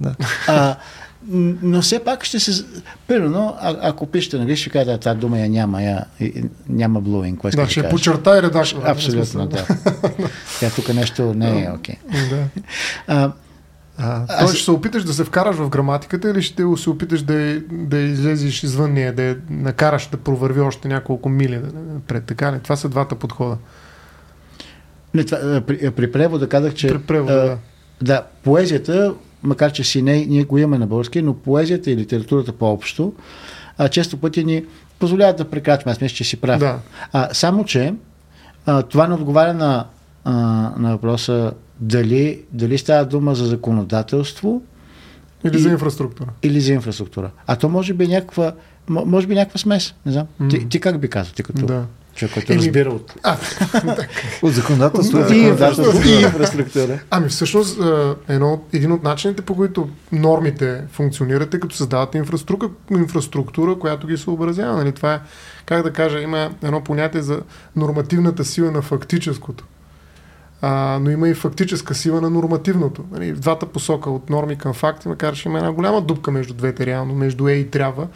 Да. 0.00 0.14
А, 0.48 0.76
но 1.62 1.82
все 1.82 2.04
пак 2.04 2.24
ще 2.24 2.40
се... 2.40 2.64
Примерно, 3.08 3.56
а, 3.60 3.76
ако 3.80 4.06
пишете 4.06 4.36
на 4.36 4.42
английски, 4.42 4.60
ще 4.60 4.70
кажете, 4.70 4.98
тази 4.98 5.18
дума 5.20 5.38
я 5.38 5.48
няма, 5.48 5.82
я, 5.82 6.04
няма. 6.68 7.02
Кое 7.38 7.50
Да, 7.50 7.68
ще 7.68 7.80
кажеш? 7.80 7.90
почертай 7.90 8.42
редактор. 8.42 8.82
Абсолютно, 8.84 9.46
да. 9.46 9.66
Тя 10.60 10.70
тук 10.70 10.94
нещо 10.94 11.34
не 11.34 11.64
е 11.64 11.70
окей. 11.70 11.96
Да. 13.08 13.32
А, 13.98 14.38
Тоест 14.38 14.54
ще 14.54 14.64
се 14.64 14.70
опиташ 14.70 15.04
да 15.04 15.14
се 15.14 15.24
вкараш 15.24 15.56
в 15.56 15.68
граматиката 15.68 16.30
или 16.30 16.42
ще 16.42 16.64
се 16.76 16.90
опиташ 16.90 17.22
да, 17.22 17.60
да 17.70 17.98
излезеш 17.98 18.62
извън 18.62 18.92
нея, 18.92 19.12
да 19.12 19.22
я 19.22 19.36
накараш 19.50 20.06
да 20.06 20.16
провърви 20.16 20.60
още 20.60 20.88
няколко 20.88 21.28
мили 21.28 21.60
пред 22.06 22.24
така 22.24 22.52
ли? 22.52 22.60
Това 22.60 22.76
са 22.76 22.88
двата 22.88 23.14
подхода. 23.14 23.56
Не, 25.14 25.24
това, 25.24 25.60
при, 25.66 25.90
при 25.90 26.12
превода 26.12 26.48
казах, 26.48 26.74
че 26.74 26.88
При 26.88 26.98
превода, 26.98 27.32
а, 27.32 27.46
да. 27.46 27.58
да, 28.02 28.22
поезията, 28.44 29.14
макар 29.42 29.72
че 29.72 29.84
си 29.84 30.02
не, 30.02 30.26
ние 30.26 30.44
го 30.44 30.58
имаме 30.58 30.78
на 30.78 30.86
български, 30.86 31.22
но 31.22 31.34
поезията 31.34 31.90
и 31.90 31.96
литературата 31.96 32.52
по-общо, 32.52 33.12
а, 33.78 33.88
често 33.88 34.16
пъти 34.16 34.44
ни 34.44 34.64
позволяват 34.98 35.36
да 35.36 35.44
прекрачваме. 35.44 35.92
Аз 35.92 36.00
мисля, 36.00 36.16
че 36.16 36.24
си 36.24 36.36
прав. 36.36 36.58
Да. 36.58 36.78
А, 37.12 37.28
само, 37.34 37.64
че 37.64 37.94
а, 38.66 38.82
това 38.82 39.06
не 39.06 39.14
отговаря 39.14 39.54
на, 39.54 39.86
а, 40.24 40.32
на 40.78 40.92
въпроса 40.92 41.52
дали, 41.80 42.40
дали 42.52 42.78
става 42.78 43.04
дума 43.04 43.34
за 43.34 43.46
законодателство 43.46 44.62
Или 45.44 45.56
И- 45.56 45.60
за 45.60 45.68
инфраструктура. 45.68 46.28
или 46.42 46.60
за 46.60 46.72
инфраструктура. 46.72 47.30
А 47.46 47.56
то 47.56 47.68
може 47.68 47.94
би 47.94 48.08
някаква, 48.08 48.52
може 48.88 49.26
би 49.26 49.34
някаква 49.34 49.58
смес. 49.58 49.94
Не 50.06 50.12
знам. 50.12 50.26
М. 50.38 50.48
Ти, 50.48 50.68
ти 50.68 50.80
как 50.80 51.00
би 51.00 51.08
казал, 51.08 51.32
ти 51.32 51.42
като 51.42 51.66
Да. 51.66 51.84
човек, 52.14 52.34
който 52.34 52.52
Еми, 52.52 52.58
разбира 52.60 52.90
от 52.90 53.14
А, 53.22 53.36
От 54.42 54.52
законодателство. 54.52 55.18
Да. 55.18 55.34
и 55.34 55.38
инфраструктура. 55.38 56.04
И 56.08 56.22
инфраструктура. 56.22 56.98
Ами 57.10 57.28
всъщност 57.28 57.78
едно, 58.28 58.62
един 58.72 58.92
от 58.92 59.02
начините 59.02 59.42
по 59.42 59.54
които 59.54 59.88
нормите 60.12 60.82
функционират 60.92 61.54
е 61.54 61.60
като 61.60 61.76
създават 61.76 62.14
инфраструктура, 62.14 62.70
инфраструктура 62.92 63.78
която 63.78 64.06
ги 64.06 64.16
съобразява. 64.16 64.76
Нали? 64.76 64.92
Това 64.92 65.14
е, 65.14 65.20
как 65.66 65.82
да 65.82 65.92
кажа, 65.92 66.20
има 66.20 66.50
едно 66.62 66.80
понятие 66.80 67.22
за 67.22 67.40
нормативната 67.76 68.44
сила 68.44 68.70
на 68.70 68.82
фактическото. 68.82 69.64
А, 70.62 70.98
но 71.02 71.10
има 71.10 71.28
и 71.28 71.34
фактическа 71.34 71.94
сила 71.94 72.20
на 72.20 72.30
нормативното. 72.30 73.04
Нали? 73.12 73.32
В 73.32 73.40
двата 73.40 73.66
посока, 73.66 74.10
от 74.10 74.30
норми 74.30 74.58
към 74.58 74.74
факти, 74.74 75.08
макар 75.08 75.34
че 75.34 75.48
има 75.48 75.58
една 75.58 75.72
голяма 75.72 76.00
дупка 76.00 76.30
между 76.30 76.54
двете, 76.54 76.86
реално, 76.86 77.14
между 77.14 77.48
е 77.48 77.52
и 77.52 77.70
трябва. 77.70 78.08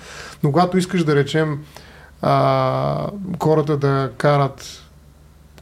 Но 0.42 0.52
когато 0.52 0.78
искаш 0.78 1.04
да 1.04 1.16
речем 1.16 1.58
а, 2.22 3.10
хората 3.42 3.76
да 3.76 4.10
карат 4.16 4.89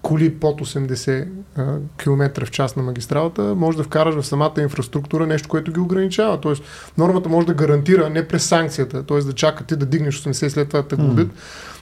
коли 0.02 0.34
под 0.34 0.60
80 0.60 1.28
а, 1.56 1.76
км 1.96 2.44
в 2.46 2.50
час 2.50 2.76
на 2.76 2.82
магистралата, 2.82 3.42
може 3.42 3.76
да 3.76 3.84
вкараш 3.84 4.14
в 4.14 4.26
самата 4.26 4.52
инфраструктура 4.58 5.26
нещо, 5.26 5.48
което 5.48 5.72
ги 5.72 5.80
ограничава. 5.80 6.40
Тоест, 6.40 6.62
нормата 6.98 7.28
може 7.28 7.46
да 7.46 7.54
гарантира 7.54 8.10
не 8.10 8.28
през 8.28 8.44
санкцията, 8.44 9.02
т.е. 9.02 9.18
да 9.18 9.32
чака 9.32 9.64
ти 9.64 9.76
да 9.76 9.86
дигнеш 9.86 10.22
80 10.22 10.46
и 10.46 10.50
след 10.50 10.68
това 10.68 10.82
да 10.82 10.88
те 10.88 10.96
глобят. 10.96 11.28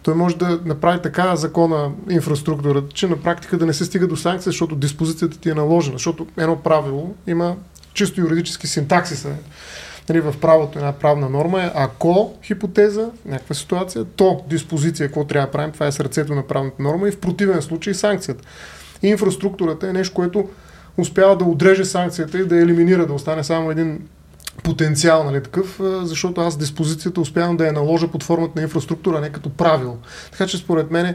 Той 0.02 0.14
може 0.14 0.36
да 0.36 0.60
направи 0.64 1.02
така 1.02 1.36
закона 1.36 1.90
инфраструктурата, 2.10 2.94
че 2.94 3.08
на 3.08 3.16
практика 3.16 3.58
да 3.58 3.66
не 3.66 3.72
се 3.72 3.84
стига 3.84 4.06
до 4.06 4.16
санкция, 4.16 4.50
защото 4.50 4.76
диспозицията 4.76 5.38
ти 5.38 5.50
е 5.50 5.54
наложена. 5.54 5.94
Защото 5.94 6.26
едно 6.36 6.56
правило 6.62 7.14
има 7.26 7.56
чисто 7.94 8.20
юридически 8.20 8.66
синтаксиса. 8.66 9.28
Нали, 10.08 10.20
в 10.20 10.34
правото 10.40 10.78
една 10.78 10.92
правна 10.92 11.28
норма 11.28 11.62
е 11.62 11.70
ако 11.74 12.34
хипотеза, 12.42 13.10
някаква 13.24 13.54
ситуация, 13.54 14.04
то 14.04 14.44
диспозиция, 14.48 15.06
какво 15.06 15.24
трябва 15.24 15.46
да 15.46 15.52
правим, 15.52 15.72
това 15.72 15.86
е 15.86 15.92
сърцето 15.92 16.34
на 16.34 16.42
правната 16.46 16.82
норма 16.82 17.08
и 17.08 17.12
в 17.12 17.20
противен 17.20 17.62
случай 17.62 17.94
санкцията. 17.94 18.44
Инфраструктурата 19.02 19.88
е 19.88 19.92
нещо, 19.92 20.14
което 20.14 20.48
успява 20.96 21.36
да 21.36 21.44
отреже 21.44 21.84
санкцията 21.84 22.38
и 22.38 22.46
да 22.46 22.56
елиминира, 22.56 23.06
да 23.06 23.12
остане 23.12 23.44
само 23.44 23.70
един 23.70 24.08
потенциал, 24.62 25.24
нали, 25.24 25.42
такъв, 25.42 25.80
защото 26.02 26.40
аз 26.40 26.58
диспозицията 26.58 27.20
успявам 27.20 27.56
да 27.56 27.66
я 27.66 27.72
наложа 27.72 28.08
под 28.08 28.22
формата 28.22 28.52
на 28.56 28.62
инфраструктура, 28.62 29.20
не 29.20 29.28
като 29.28 29.50
правило. 29.50 29.96
Така 30.30 30.46
че 30.46 30.56
според 30.56 30.90
мен 30.90 31.14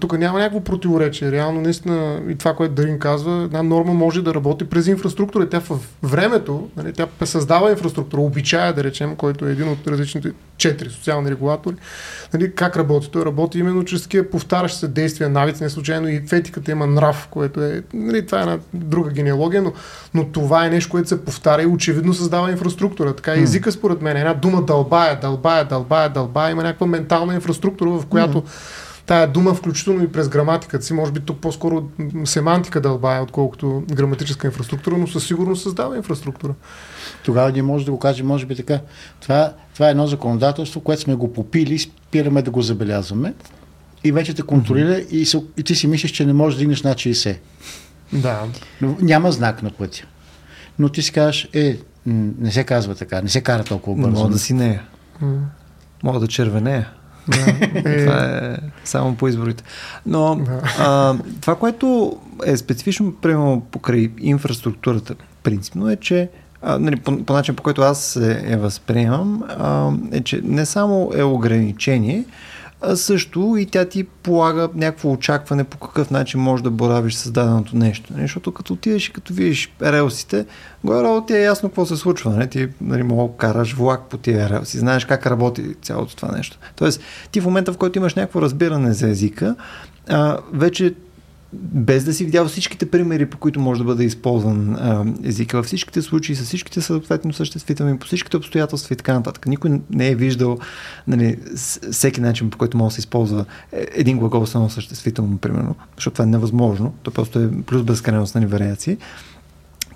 тук 0.00 0.18
няма 0.18 0.38
някакво 0.38 0.60
противоречие. 0.60 1.32
Реално, 1.32 1.60
наистина, 1.60 2.20
и 2.28 2.34
това, 2.34 2.54
което 2.54 2.74
Дарин 2.74 2.98
казва, 2.98 3.42
една 3.44 3.62
норма 3.62 3.94
може 3.94 4.22
да 4.22 4.34
работи 4.34 4.64
през 4.64 4.86
инфраструктура. 4.86 5.48
Тя 5.48 5.60
в 5.60 5.78
времето, 6.02 6.68
нали, 6.76 6.92
тя 6.92 7.06
създава 7.24 7.70
инфраструктура, 7.70 8.20
обичая, 8.20 8.72
да 8.72 8.84
речем, 8.84 9.16
който 9.16 9.46
е 9.46 9.50
един 9.50 9.68
от 9.68 9.86
различните 9.86 10.32
четири 10.56 10.90
социални 10.90 11.30
регулатори. 11.30 11.74
Нали, 12.34 12.54
как 12.54 12.76
работи? 12.76 13.10
Той 13.10 13.24
работи 13.24 13.58
именно 13.58 13.84
чрез 13.84 14.02
такива 14.02 14.30
повтарящи 14.30 14.78
се 14.78 14.88
действия, 14.88 15.28
навици, 15.28 15.62
не 15.62 15.70
случайно 15.70 16.08
и 16.08 16.22
в 16.26 16.32
етиката 16.32 16.70
има 16.70 16.86
нрав, 16.86 17.28
което 17.30 17.62
е, 17.62 17.82
нали, 17.94 18.26
това 18.26 18.38
е 18.38 18.42
една 18.42 18.58
друга 18.74 19.10
генеалогия, 19.10 19.62
но, 19.62 19.72
но 20.14 20.24
това 20.24 20.66
е 20.66 20.70
нещо, 20.70 20.90
което 20.90 21.08
се 21.08 21.24
повтаря 21.24 21.62
и 21.62 21.66
очевидно 21.66 22.14
създава 22.14 22.52
инфраструктура. 22.54 23.16
Така 23.16 23.34
и 23.34 23.42
езика, 23.42 23.72
според 23.72 24.02
мен, 24.02 24.16
една 24.16 24.34
дума 24.34 24.62
дълбая, 24.62 25.20
дълбая, 25.20 25.64
дълбая, 25.64 26.08
дълбая, 26.08 26.50
има 26.50 26.62
някаква 26.62 26.86
ментална 26.86 27.34
инфраструктура, 27.34 27.90
в 27.90 28.06
която 28.06 28.42
тая 29.06 29.28
дума, 29.28 29.54
включително 29.54 30.02
и 30.02 30.12
през 30.12 30.28
граматиката 30.28 30.84
си, 30.84 30.92
може 30.92 31.12
би 31.12 31.20
тук 31.20 31.38
по-скоро 31.40 31.88
семантика 32.24 32.80
дълбая, 32.80 33.22
отколкото 33.22 33.82
граматическа 33.92 34.46
инфраструктура, 34.46 34.96
но 34.98 35.06
със 35.06 35.26
сигурност 35.26 35.62
създава 35.62 35.96
инфраструктура. 35.96 36.54
Тогава 37.24 37.52
ние 37.52 37.62
може 37.62 37.84
да 37.84 37.90
го 37.90 37.98
кажем, 37.98 38.26
може 38.26 38.46
би 38.46 38.56
така. 38.56 38.80
Това, 39.20 39.52
това 39.74 39.88
е 39.88 39.90
едно 39.90 40.06
законодателство, 40.06 40.80
което 40.80 41.02
сме 41.02 41.14
го 41.14 41.32
попили, 41.32 41.78
спираме 41.78 42.42
да 42.42 42.50
го 42.50 42.62
забелязваме 42.62 43.34
и 44.04 44.12
вече 44.12 44.34
те 44.34 44.42
контролира 44.42 44.98
и, 45.10 45.26
се, 45.26 45.42
и 45.56 45.62
ти 45.62 45.74
си 45.74 45.86
мислиш, 45.86 46.10
че 46.10 46.26
не 46.26 46.32
можеш 46.32 46.56
да 46.56 46.60
дигнеш 46.60 46.82
над 46.82 46.98
60. 46.98 47.36
Да. 48.12 48.42
Но 48.80 48.96
няма 49.00 49.32
знак 49.32 49.62
на 49.62 49.70
пътя. 49.70 50.04
Но 50.78 50.88
ти 50.88 51.02
си 51.02 51.12
кажеш, 51.12 51.48
е, 51.52 51.78
не 52.06 52.52
се 52.52 52.64
казва 52.64 52.94
така, 52.94 53.22
не 53.22 53.28
се 53.28 53.40
кара 53.40 53.64
толкова 53.64 54.02
бързо. 54.02 54.22
Мога 54.22 54.32
да 54.32 54.38
си 54.38 54.54
нея. 54.54 54.82
Мога 56.02 56.20
да 56.20 56.26
червенея. 56.26 56.88
да. 57.28 57.36
Е, 57.90 58.04
Това 58.04 58.24
е 58.24 58.56
само 58.84 59.14
по 59.14 59.28
изборите. 59.28 59.64
Но 60.06 60.36
Да. 60.36 60.62
а, 60.78 61.14
това, 61.40 61.54
което 61.56 62.16
е 62.46 62.56
специфично, 62.56 63.14
примерно, 63.22 63.66
покрай 63.70 64.10
инфраструктурата, 64.20 65.14
принципно 65.42 65.90
е, 65.90 65.96
че 65.96 66.28
а, 66.62 66.78
нали, 66.78 66.96
по, 66.96 67.24
по 67.24 67.32
начин, 67.32 67.56
по 67.56 67.62
който 67.62 67.82
аз 67.82 68.04
се 68.04 68.46
я 68.50 68.58
възприемам, 68.58 69.42
а, 69.48 69.92
е, 70.12 70.20
че 70.20 70.40
не 70.44 70.66
само 70.66 71.10
е 71.16 71.22
ограничение, 71.22 72.24
а 72.80 72.96
също 72.96 73.56
и 73.58 73.66
тя 73.66 73.84
ти 73.84 74.04
полага 74.04 74.68
някакво 74.74 75.12
очакване 75.12 75.64
по 75.64 75.78
какъв 75.78 76.10
начин 76.10 76.40
можеш 76.40 76.62
да 76.62 76.70
боравиш 76.70 77.14
с 77.14 77.30
даденото 77.30 77.76
нещо. 77.76 78.12
Нали? 78.12 78.22
Защото 78.22 78.52
като 78.52 78.72
отидеш 78.72 79.08
и 79.08 79.12
като 79.12 79.34
видиш 79.34 79.72
релсите, 79.82 80.46
горе 80.84 81.26
ти 81.26 81.34
е 81.34 81.42
ясно 81.42 81.68
какво 81.68 81.86
се 81.86 81.96
случва. 81.96 82.30
Нали? 82.30 82.48
Ти 82.48 82.68
нали, 82.80 83.02
мога 83.02 83.36
караш 83.36 83.74
влак 83.74 84.02
по 84.02 84.16
тия 84.16 84.50
релси, 84.50 84.78
знаеш 84.78 85.04
как 85.04 85.26
работи 85.26 85.74
цялото 85.82 86.16
това 86.16 86.36
нещо. 86.36 86.58
Тоест, 86.76 87.00
ти 87.30 87.40
в 87.40 87.44
момента, 87.44 87.72
в 87.72 87.78
който 87.78 87.98
имаш 87.98 88.14
някакво 88.14 88.42
разбиране 88.42 88.92
за 88.92 89.08
езика, 89.08 89.56
а, 90.08 90.38
вече 90.52 90.94
без 91.60 92.04
да 92.04 92.14
си 92.14 92.24
видял 92.24 92.48
всичките 92.48 92.90
примери, 92.90 93.26
по 93.26 93.38
които 93.38 93.60
може 93.60 93.78
да 93.78 93.84
бъде 93.84 94.04
използван 94.04 94.74
а, 94.74 95.04
езика, 95.24 95.56
във 95.56 95.66
всичките 95.66 96.02
случаи, 96.02 96.34
с 96.34 96.44
всичките 96.44 96.80
съответно 96.80 97.32
съществителни, 97.32 97.98
по 97.98 98.06
всичките 98.06 98.36
обстоятелства 98.36 98.92
и 98.92 98.96
така 98.96 99.14
нататък. 99.14 99.46
Никой 99.46 99.80
не 99.90 100.08
е 100.08 100.14
виждал 100.14 100.58
нали, 101.06 101.38
всеки 101.90 102.20
начин, 102.20 102.50
по 102.50 102.58
който 102.58 102.76
може 102.76 102.92
да 102.92 102.94
се 102.94 103.00
използва 103.00 103.44
е, 103.72 103.86
един 103.94 104.18
глагол 104.18 104.46
само 104.46 104.70
съществително, 104.70 105.38
примерно, 105.38 105.74
защото 105.96 106.14
това 106.14 106.24
е 106.24 106.28
невъзможно. 106.28 106.94
То 107.02 107.10
просто 107.10 107.38
е 107.38 107.50
плюс 107.66 107.82
безкрайност 107.82 108.34
на 108.34 108.40
нали, 108.40 108.50
вариации. 108.50 108.96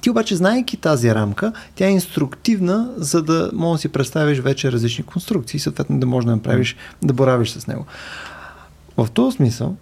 Ти 0.01 0.11
обаче, 0.11 0.37
знаейки 0.37 0.77
тази 0.77 1.15
рамка, 1.15 1.53
тя 1.75 1.87
е 1.87 1.91
инструктивна, 1.91 2.91
за 2.97 3.23
да 3.23 3.51
можеш 3.55 3.79
да 3.79 3.81
си 3.83 3.89
представиш 3.89 4.39
вече 4.39 4.73
различни 4.73 5.05
конструкции 5.05 5.61
съответно 5.61 6.01
да 6.01 6.07
можеш 6.07 6.27
да 6.27 6.31
направиш, 6.31 6.77
да 7.03 7.13
боравиш 7.13 7.51
с 7.51 7.67
него. 7.67 7.87
В 8.97 9.09
този 9.15 9.37
смисъл, 9.37 9.77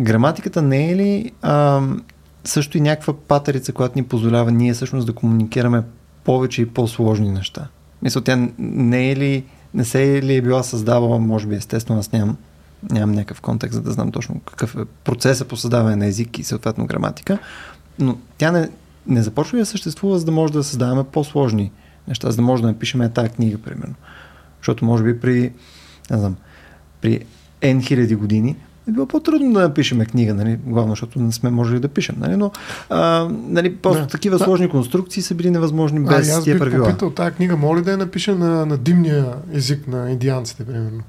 граматиката 0.00 0.62
не 0.62 0.90
е 0.90 0.96
ли 0.96 1.32
а, 1.42 1.82
също 2.44 2.78
и 2.78 2.80
някаква 2.80 3.14
патерица, 3.28 3.72
която 3.72 3.98
ни 3.98 4.04
позволява 4.04 4.52
ние 4.52 4.74
всъщност 4.74 5.06
да 5.06 5.12
комуникираме 5.12 5.82
повече 6.24 6.62
и 6.62 6.66
по-сложни 6.66 7.30
неща? 7.30 7.68
Мисля, 8.02 8.20
тя 8.20 8.48
не 8.58 9.10
е 9.10 9.16
ли, 9.16 9.44
не 9.74 9.84
се 9.84 10.18
е 10.18 10.22
ли 10.22 10.36
е 10.36 10.42
била 10.42 10.62
създавала, 10.62 11.18
може 11.18 11.46
би 11.46 11.54
естествено, 11.54 12.00
аз 12.00 12.12
нямам, 12.12 12.36
нямам 12.90 13.14
някакъв 13.14 13.40
контекст, 13.40 13.74
за 13.74 13.82
да 13.82 13.92
знам 13.92 14.12
точно 14.12 14.40
какъв 14.40 14.76
е 14.76 14.84
процесът 15.04 15.48
по 15.48 15.56
създаване 15.56 15.96
на 15.96 16.06
език 16.06 16.38
и 16.38 16.44
съответно 16.44 16.86
граматика, 16.86 17.38
но 17.98 18.18
тя 18.38 18.50
не, 18.50 18.68
не 19.06 19.22
започва 19.22 19.58
да 19.58 19.66
съществува, 19.66 20.18
за 20.18 20.24
да 20.24 20.32
може 20.32 20.52
да 20.52 20.64
създаваме 20.64 21.04
по-сложни 21.04 21.72
неща, 22.08 22.30
за 22.30 22.36
да 22.36 22.42
може 22.42 22.62
да 22.62 22.68
напишем 22.68 23.10
тази 23.14 23.28
книга, 23.28 23.58
примерно. 23.58 23.94
Защото 24.60 24.84
може 24.84 25.04
би 25.04 25.20
при, 25.20 25.52
не 26.10 26.18
знам, 26.18 26.36
при 27.00 27.20
N 27.62 27.86
хиляди 27.86 28.14
години 28.14 28.56
е 28.88 28.92
било 28.92 29.06
по-трудно 29.06 29.52
да 29.52 29.60
напишем 29.60 30.00
книга, 30.00 30.34
нали? 30.34 30.58
главно, 30.66 30.92
защото 30.92 31.20
не 31.20 31.32
сме 31.32 31.50
можели 31.50 31.80
да 31.80 31.88
пишем. 31.88 32.16
Нали? 32.18 32.36
Но 32.36 32.50
а, 32.90 33.28
нали, 33.30 33.76
просто 33.76 34.02
да. 34.02 34.08
такива 34.08 34.38
да. 34.38 34.44
сложни 34.44 34.68
конструкции 34.68 35.22
са 35.22 35.34
били 35.34 35.50
невъзможни 35.50 36.00
без 36.00 36.28
а, 36.28 36.38
аз 36.38 36.44
тия 36.44 36.58
правила. 36.58 36.86
Аз 36.86 36.92
попитал 36.92 37.10
тази 37.10 37.36
книга, 37.36 37.56
моля 37.56 37.82
да 37.82 37.90
я 37.90 37.96
напиша 37.96 38.34
на, 38.34 38.66
на 38.66 38.78
димния 38.78 39.26
език 39.52 39.88
на 39.88 40.10
индианците, 40.10 40.64
примерно. 40.64 41.02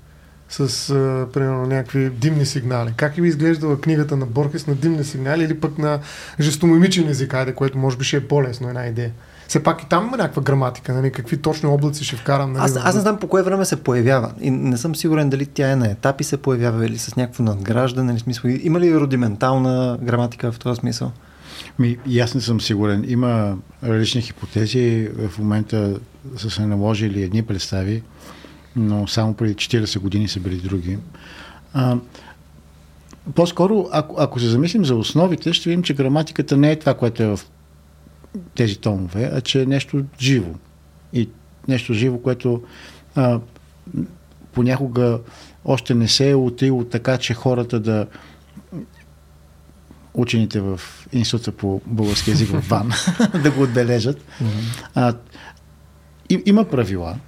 С, 0.49 0.89
а, 0.89 1.27
примерно, 1.33 1.65
някакви 1.65 2.09
димни 2.09 2.45
сигнали. 2.45 2.93
Как 2.97 3.15
би 3.15 3.27
изглеждала 3.27 3.81
книгата 3.81 4.17
на 4.17 4.25
Борхес 4.25 4.67
на 4.67 4.75
димни 4.75 5.03
сигнали 5.03 5.43
или 5.43 5.59
пък 5.59 5.77
на 5.77 5.99
жестомимичен 6.39 7.09
език, 7.09 7.33
айде, 7.33 7.53
което 7.53 7.77
може 7.77 7.97
би 7.97 8.03
ще 8.03 8.17
е 8.17 8.27
по-лесно 8.27 8.67
една 8.67 8.87
идея. 8.87 9.11
Все 9.47 9.63
пак 9.63 9.83
и 9.83 9.85
там 9.85 10.07
има 10.07 10.17
някаква 10.17 10.41
граматика, 10.41 10.93
нали? 10.93 11.11
какви 11.11 11.37
точно 11.37 11.73
облаци 11.73 12.03
ще 12.03 12.15
вкарам. 12.15 12.53
Нали? 12.53 12.63
Аз, 12.63 12.75
аз 12.75 12.95
не 12.95 13.01
знам 13.01 13.17
по 13.17 13.27
кое 13.27 13.43
време 13.43 13.65
се 13.65 13.75
появява 13.75 14.31
и 14.41 14.51
не 14.51 14.77
съм 14.77 14.95
сигурен 14.95 15.29
дали 15.29 15.45
тя 15.45 15.71
е 15.71 15.75
на 15.75 15.87
етапи 15.87 16.23
се 16.23 16.37
появява 16.37 16.85
или 16.85 16.97
с 16.97 17.15
някакво 17.15 17.43
надграждане. 17.43 18.07
Нали? 18.07 18.19
Смисъл, 18.19 18.51
има 18.63 18.79
ли 18.79 18.99
рудиментална 18.99 19.97
граматика 20.01 20.51
в 20.51 20.59
този 20.59 20.79
смисъл? 20.79 21.11
Ми, 21.79 21.97
и 22.07 22.19
аз 22.19 22.35
не 22.35 22.41
съм 22.41 22.61
сигурен. 22.61 23.05
Има 23.07 23.57
различни 23.83 24.21
хипотези. 24.21 25.09
В 25.29 25.39
момента 25.39 25.99
са 26.37 26.49
се 26.49 26.65
наложили 26.65 27.23
едни 27.23 27.43
представи, 27.43 28.03
но 28.75 29.07
само 29.07 29.33
преди 29.33 29.55
40 29.55 29.99
години 29.99 30.27
са 30.27 30.39
били 30.39 30.55
други. 30.55 30.97
А, 31.73 31.97
по-скоро, 33.35 33.89
ако, 33.91 34.15
ако 34.19 34.39
се 34.39 34.47
замислим 34.47 34.85
за 34.85 34.95
основите, 34.95 35.53
ще 35.53 35.69
видим, 35.69 35.83
че 35.83 35.93
граматиката 35.93 36.57
не 36.57 36.71
е 36.71 36.79
това, 36.79 36.93
което 36.93 37.23
е 37.23 37.27
в 37.27 37.39
тези 38.55 38.77
томове, 38.77 39.29
а 39.33 39.41
че 39.41 39.61
е 39.61 39.65
нещо 39.65 40.03
живо. 40.19 40.51
И 41.13 41.29
нещо 41.67 41.93
живо, 41.93 42.17
което 42.17 42.63
а, 43.15 43.39
понякога 44.51 45.19
още 45.65 45.95
не 45.95 46.07
се 46.07 46.29
е 46.29 46.35
отило 46.35 46.83
така, 46.83 47.17
че 47.17 47.33
хората 47.33 47.79
да 47.79 48.07
учените 50.13 50.59
в 50.59 50.81
Института 51.13 51.51
по 51.51 51.81
български 51.85 52.29
язик 52.29 52.49
в 52.49 52.69
ВАН 52.69 52.91
да 53.43 53.51
го 53.51 53.61
отбележат. 53.61 54.25
А, 54.95 55.13
и, 56.29 56.43
има 56.45 56.65
правила. 56.65 57.19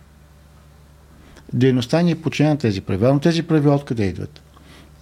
Дейността 1.54 2.02
ни 2.02 2.12
е 2.12 2.22
подчинена 2.22 2.54
на 2.54 2.60
тези 2.60 2.82
правила, 2.82 3.14
но 3.14 3.20
тези 3.20 3.44
правила 3.44 3.76
откъде 3.76 4.06
идват? 4.06 4.42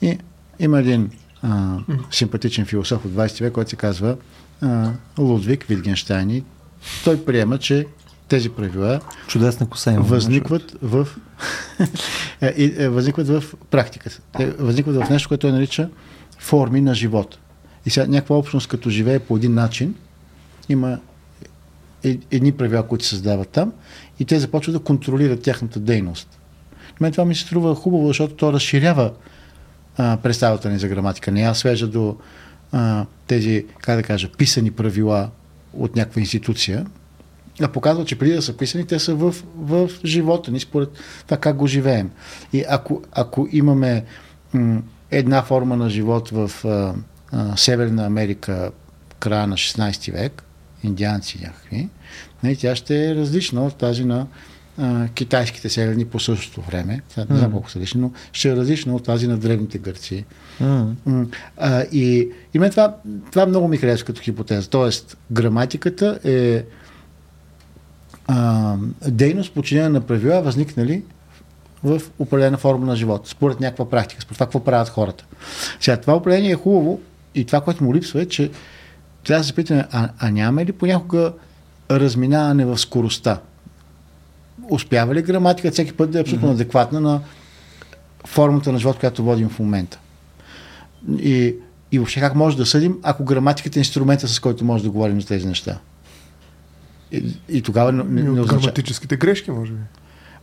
И 0.02 0.18
има 0.60 0.80
един 0.80 1.12
а, 1.42 1.78
симпатичен 2.12 2.66
философ 2.66 3.06
от 3.06 3.12
20 3.12 3.42
век, 3.42 3.54
който 3.54 3.70
се 3.70 3.76
казва 3.76 4.18
а, 4.62 4.92
Лудвиг 5.18 5.64
Витгенштайн 5.64 6.30
и 6.30 6.44
той 7.04 7.26
приема, 7.26 7.58
че 7.58 7.86
тези 8.28 8.50
правила 8.50 9.00
Чудесна 9.28 9.70
коса 9.70 9.92
има, 9.92 10.02
възникват 10.02 10.78
в, 10.82 11.08
е, 12.42 12.74
е, 12.78 12.90
възникват 12.90 13.28
в 13.28 13.44
практиката. 13.72 14.20
Те 14.38 14.52
възникват 14.52 14.96
в 14.96 15.10
нещо, 15.10 15.28
което 15.28 15.42
той 15.42 15.52
нарича 15.52 15.90
форми 16.40 16.82
на 16.82 16.96
живот. 16.96 17.38
И 17.86 17.90
сега 17.90 18.08
някаква 18.08 18.38
общност, 18.38 18.68
като 18.68 18.90
живее 18.90 19.20
по 19.20 19.38
един 19.38 19.54
начин, 19.54 19.96
има 20.70 21.00
едни 22.32 22.52
правила, 22.52 22.88
които 22.88 23.04
се 23.04 23.10
създават 23.10 23.50
там 23.50 23.74
и 24.20 24.26
те 24.26 24.40
започват 24.40 24.76
да 24.76 24.80
контролират 24.80 25.42
тяхната 25.42 25.80
дейност. 25.80 26.40
Мен 27.02 27.12
това 27.12 27.26
ми 27.26 27.36
се 27.36 27.42
струва 27.42 27.76
хубаво, 27.76 28.08
защото 28.08 28.36
то 28.36 28.54
разширява 28.54 29.12
а, 29.98 30.18
представата 30.18 30.70
ни 30.70 30.80
за 30.80 30.88
граматика. 30.88 31.32
Не 31.32 31.42
я 31.42 31.56
свежа 31.56 31.88
до 31.88 32.18
а, 32.76 33.06
тези, 33.28 33.66
как 33.82 33.96
да 33.96 34.04
кажа, 34.04 34.32
писани 34.38 34.72
правила 34.72 35.30
от 35.74 35.96
някаква 35.96 36.22
институция, 36.22 36.86
а 37.62 37.68
показва, 37.68 38.06
че 38.06 38.20
преди 38.20 38.34
да 38.34 38.42
са 38.42 38.58
писани, 38.58 38.88
те 38.88 39.00
са 39.00 39.16
в, 39.16 39.36
в 39.58 39.90
живота 40.06 40.52
ни, 40.52 40.60
според 40.60 40.90
това 41.26 41.38
как 41.38 41.56
го 41.56 41.68
живеем. 41.68 42.12
И 42.54 42.66
ако, 42.70 43.04
ако 43.12 43.48
имаме 43.52 44.04
м, 44.54 44.82
една 45.12 45.44
форма 45.44 45.78
на 45.78 45.90
живот 45.90 46.30
в 46.30 46.52
а, 46.66 46.96
а, 47.32 47.58
Северна 47.58 48.06
Америка 48.06 48.72
края 49.20 49.48
на 49.48 49.56
16 49.56 50.12
век, 50.12 50.44
индианци 50.84 51.40
някакви, 51.42 51.90
не, 52.44 52.56
тя 52.56 52.76
ще 52.76 53.10
е 53.10 53.16
различна 53.16 53.66
от 53.66 53.76
тази 53.76 54.06
на 54.06 54.28
а, 54.78 55.08
китайските 55.08 55.70
селени 55.70 56.06
по 56.06 56.20
същото 56.20 56.62
време. 56.62 57.02
Сега, 57.10 57.26
не 57.30 57.40
знам 57.40 57.52
колко 57.52 57.72
са 57.72 57.80
различни, 57.80 58.02
но 58.02 58.12
ще 58.32 58.50
е 58.50 58.56
различна 58.56 58.96
от 58.96 59.04
тази 59.04 59.28
на 59.28 59.38
древните 59.38 59.78
гърци. 59.78 60.26
Mm. 60.62 61.36
А, 61.58 61.84
и, 61.92 62.30
и 62.54 62.60
мен 62.60 62.72
това, 62.72 62.96
това 63.32 63.46
много 63.46 63.68
ми 63.68 63.78
харесва 63.78 64.06
като 64.06 64.22
хипотеза. 64.22 64.70
Тоест, 64.70 65.18
граматиката 65.32 66.20
е 66.24 66.64
а, 68.28 68.76
дейност, 69.08 69.54
подчинена 69.54 69.90
на 69.90 70.02
правила, 70.02 70.42
възникнали 70.42 71.04
в 71.84 72.02
определена 72.20 72.58
форма 72.58 72.86
на 72.86 72.96
живот, 72.96 73.28
според 73.28 73.60
някаква 73.60 73.90
практика, 73.90 74.22
според 74.22 74.36
това 74.36 74.46
какво 74.46 74.64
правят 74.64 74.90
хората. 74.90 75.26
Сега, 75.80 75.98
това 75.98 76.16
определение 76.16 76.52
е 76.52 76.56
хубаво 76.56 77.00
и 77.36 77.46
това, 77.46 77.62
което 77.62 77.84
му 77.84 77.96
липсва 77.96 78.22
е, 78.22 78.26
че 78.26 78.52
трябва 79.24 79.42
да 79.42 79.48
се 79.48 79.54
питаме, 79.54 79.86
а, 79.92 80.10
а 80.20 80.32
няма 80.32 80.66
ли 80.66 80.72
понякога 80.72 81.34
разминаване 81.92 82.66
в 82.66 82.78
скоростта? 82.78 83.40
Успява 84.70 85.16
ли 85.16 85.22
граматика 85.22 85.72
всеки 85.72 85.94
път 85.94 86.12
да 86.12 86.18
е 86.18 86.22
абсолютно 86.22 86.50
mm-hmm. 86.50 86.54
адекватна 86.54 87.02
на 87.02 87.22
формата 88.26 88.72
на 88.72 88.80
живот, 88.80 89.00
която 89.00 89.24
водим 89.24 89.50
в 89.50 89.60
момента? 89.60 90.00
И, 91.20 91.56
и 91.92 92.00
въобще 92.00 92.20
как 92.20 92.36
може 92.36 92.58
да 92.58 92.66
съдим, 92.66 92.98
ако 93.04 93.26
граматиката 93.26 93.80
е 93.80 93.82
инструмента, 93.82 94.28
с 94.28 94.40
който 94.40 94.66
може 94.66 94.84
да 94.84 94.90
говорим 94.90 95.22
за 95.22 95.28
тези 95.28 95.48
неща. 95.48 95.80
И, 97.12 97.34
и 97.50 97.62
тогава 97.62 97.92
не, 97.92 98.04
не, 98.04 98.24
не 98.24 98.30
означава. 98.30 98.60
Граматическите 98.60 99.18
грешки, 99.18 99.52
може 99.52 99.72
би. 99.72 99.80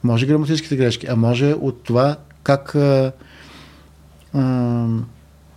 Може 0.05 0.27
граматическите 0.27 0.77
грешки, 0.77 1.07
а 1.07 1.17
може 1.17 1.53
от 1.53 1.83
това 1.83 2.17
как. 2.43 2.75
А, 2.75 3.13
а, 4.35 4.87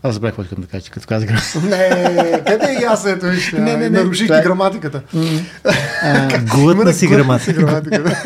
аз 0.08 0.14
забравих 0.14 0.32
какво 0.32 0.44
искам 0.44 0.62
да 0.62 0.68
кажа, 0.68 0.92
като 0.92 1.08
казах 1.08 1.28
граматика. 1.28 1.60
Не, 1.64 2.44
къде 2.48 2.78
е 2.80 2.84
ясно 2.84 3.10
ето 3.10 3.26
вижте? 3.26 3.60
Не, 3.60 3.78
не, 3.78 3.90
не. 3.90 4.00
Нарушихте 4.00 4.38
е... 4.38 4.42
граматиката. 4.42 5.02
Глътна 6.56 6.94
си 6.94 7.08
граматика. 7.08 8.22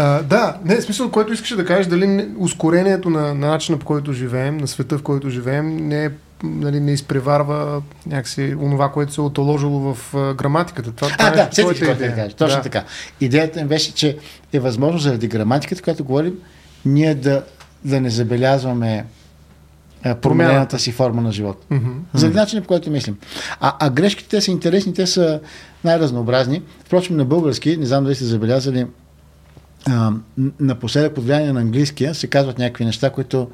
А, 0.00 0.22
да, 0.22 0.56
не, 0.64 0.80
смисъл, 0.80 1.10
което 1.10 1.32
искаше 1.32 1.56
да 1.56 1.64
кажеш, 1.64 1.86
дали 1.86 2.28
ускорението 2.36 3.10
на, 3.10 3.34
на 3.34 3.46
начина 3.46 3.78
по 3.78 3.86
който 3.86 4.12
живеем, 4.12 4.56
на 4.56 4.68
света 4.68 4.98
в 4.98 5.02
който 5.02 5.30
живеем, 5.30 5.76
не 5.76 6.04
е 6.04 6.10
нали, 6.42 6.80
не 6.80 6.92
изпреварва 6.92 7.82
някакси 8.06 8.56
онова, 8.60 8.92
което 8.92 9.12
се 9.12 9.20
е 9.20 9.24
отоложило 9.24 9.94
в 9.94 10.14
а, 10.14 10.34
граматиката. 10.34 10.92
Това, 10.92 11.08
това 11.08 11.28
а, 11.28 11.32
е 11.32 11.36
да, 11.36 11.50
твоята 11.50 11.84
идея. 11.84 12.10
Да 12.10 12.16
кажа. 12.16 12.36
Точно 12.36 12.56
да. 12.56 12.62
така. 12.62 12.84
Идеята 13.20 13.62
ми 13.62 13.68
беше, 13.68 13.94
че 13.94 14.16
е 14.52 14.60
възможно 14.60 14.98
заради 14.98 15.28
граматиката, 15.28 15.82
която 15.82 16.04
говорим, 16.04 16.34
ние 16.84 17.14
да, 17.14 17.44
да 17.84 18.00
не 18.00 18.10
забелязваме 18.10 19.04
променената 20.22 20.78
си 20.78 20.92
форма 20.92 21.22
на 21.22 21.32
живот. 21.32 21.66
Mm-hmm. 21.70 21.94
Заради 22.14 22.36
начинът, 22.36 22.64
по 22.64 22.68
който 22.68 22.90
мислим. 22.90 23.16
А, 23.60 23.76
а 23.80 23.90
грешките 23.90 24.28
те 24.28 24.40
са 24.40 24.50
интересни, 24.50 24.94
те 24.94 25.06
са 25.06 25.40
най-разнообразни. 25.84 26.62
Впрочем, 26.84 27.16
на 27.16 27.24
български, 27.24 27.76
не 27.76 27.86
знам 27.86 28.04
дали 28.04 28.14
сте 28.14 28.24
забелязали, 28.24 28.86
а, 29.86 30.12
напоследък 30.60 31.14
под 31.14 31.24
влияние 31.24 31.52
на 31.52 31.60
английския 31.60 32.14
се 32.14 32.26
казват 32.26 32.58
някакви 32.58 32.84
неща, 32.84 33.10
които 33.10 33.50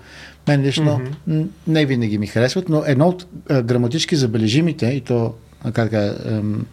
мен 0.49 0.63
лично 0.63 1.01
mm-hmm. 1.29 1.47
не 1.67 1.87
винаги 1.87 2.19
ми 2.19 2.27
харесват, 2.27 2.69
но 2.69 2.83
едно 2.87 3.09
от 3.09 3.27
а, 3.51 3.63
граматически 3.63 4.17
забележимите, 4.17 4.87
и 4.87 5.01
то 5.01 5.35
как 5.73 5.93
ам, 5.93 6.67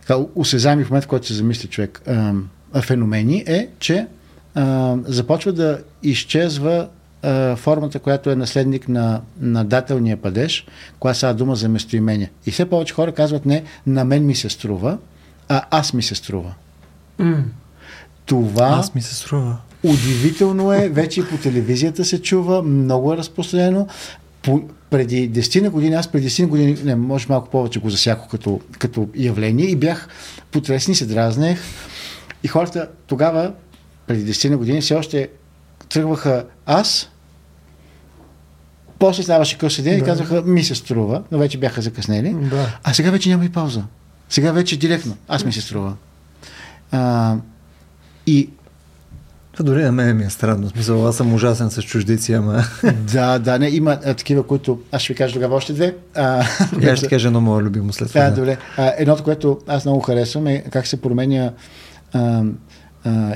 така 0.00 0.20
усезаеми 0.34 0.84
в 0.84 0.90
момент, 0.90 1.04
в 1.04 1.08
който 1.08 1.26
се 1.26 1.34
замисли 1.34 1.68
човек, 1.68 2.02
ам, 2.06 2.48
феномени 2.82 3.44
е, 3.46 3.68
че 3.78 4.06
а, 4.54 4.96
започва 5.04 5.52
да 5.52 5.78
изчезва 6.02 6.88
а, 7.24 7.56
формата, 7.56 7.98
която 7.98 8.30
е 8.30 8.36
наследник 8.36 8.88
на, 8.88 9.20
на 9.40 9.64
дателния 9.64 10.16
падеж, 10.16 10.66
която 10.98 11.18
става 11.18 11.34
дума 11.34 11.56
за 11.56 11.68
местоимение. 11.68 12.30
И 12.46 12.50
все 12.50 12.64
повече 12.64 12.94
хора 12.94 13.12
казват 13.12 13.46
не, 13.46 13.64
на 13.86 14.04
мен 14.04 14.26
ми 14.26 14.34
се 14.34 14.48
струва, 14.48 14.98
а 15.48 15.62
аз 15.70 15.94
ми 15.94 16.02
се 16.02 16.14
струва. 16.14 16.54
Mm. 17.20 17.42
Това 18.26 18.66
Аз 18.66 18.94
ми 18.94 19.02
се 19.02 19.14
струва. 19.14 19.56
удивително 19.82 20.72
е, 20.72 20.88
вече 20.88 21.20
и 21.20 21.24
по 21.24 21.36
телевизията 21.36 22.04
се 22.04 22.22
чува, 22.22 22.62
много 22.62 23.12
е 23.12 23.16
разпространено. 23.16 23.86
По, 24.42 24.62
преди 24.90 25.30
10 25.30 25.62
на 25.62 25.70
години, 25.70 25.94
аз 25.94 26.08
преди 26.08 26.30
10 26.30 26.42
на 26.42 26.48
години, 26.48 26.76
не, 26.84 26.96
може 26.96 27.26
малко 27.28 27.50
повече 27.50 27.80
го 27.80 27.90
засяко 27.90 28.28
като, 28.28 28.60
като 28.78 29.08
явление 29.16 29.66
и 29.66 29.76
бях 29.76 30.08
потресен, 30.50 30.94
се 30.94 31.06
дразнех. 31.06 31.60
И 32.42 32.48
хората 32.48 32.88
тогава, 33.06 33.52
преди 34.06 34.32
10 34.32 34.50
на 34.50 34.56
години, 34.56 34.80
все 34.80 34.94
още 34.94 35.28
тръгваха 35.88 36.44
аз, 36.66 37.10
после 39.04 39.22
ставаше 39.22 39.58
къс 39.58 39.78
и 39.78 39.82
Да. 39.82 40.04
казваха 40.04 40.42
ми 40.42 40.64
се 40.64 40.74
струва, 40.74 41.22
но 41.32 41.38
вече 41.38 41.58
бяха 41.58 41.82
закъснели. 41.82 42.36
Да. 42.50 42.78
А 42.84 42.94
сега 42.94 43.10
вече 43.10 43.28
няма 43.28 43.44
и 43.44 43.48
пауза. 43.48 43.82
Сега 44.28 44.52
вече 44.52 44.76
директно. 44.76 45.16
Аз 45.28 45.44
ми 45.44 45.52
се 45.52 45.60
струва. 45.60 45.94
А, 46.92 47.36
и 48.26 48.50
Това 49.52 49.64
дори 49.64 49.82
на 49.82 49.92
мен 49.92 50.16
ми 50.16 50.24
е 50.24 50.30
странно. 50.30 50.68
Смисъл, 50.68 51.08
аз 51.08 51.16
съм 51.16 51.34
ужасен 51.34 51.70
с 51.70 51.82
чуждици, 51.82 52.32
ама... 52.32 52.62
да, 53.12 53.38
да, 53.38 53.58
не, 53.58 53.68
има 53.68 53.98
а, 54.04 54.14
такива, 54.14 54.42
които... 54.46 54.80
Аз 54.92 55.02
ще 55.02 55.12
ви 55.12 55.16
кажа 55.16 55.34
тогава 55.34 55.54
още 55.56 55.72
две. 55.72 55.96
А, 56.14 56.44
И 56.82 56.86
аз 56.90 56.98
ще 56.98 57.08
кажа 57.08 57.28
едно 57.28 57.40
мое 57.40 57.62
любимо 57.62 57.92
след 57.92 58.08
това. 58.08 58.20
Да, 58.24 58.34
добре. 58.34 58.56
А, 58.76 58.92
едното, 58.98 59.22
което 59.24 59.58
аз 59.66 59.84
много 59.84 60.00
харесвам 60.00 60.46
е 60.46 60.64
как 60.70 60.86
се 60.86 61.00
променя 61.00 61.52
а, 62.12 62.42
а, 63.04 63.34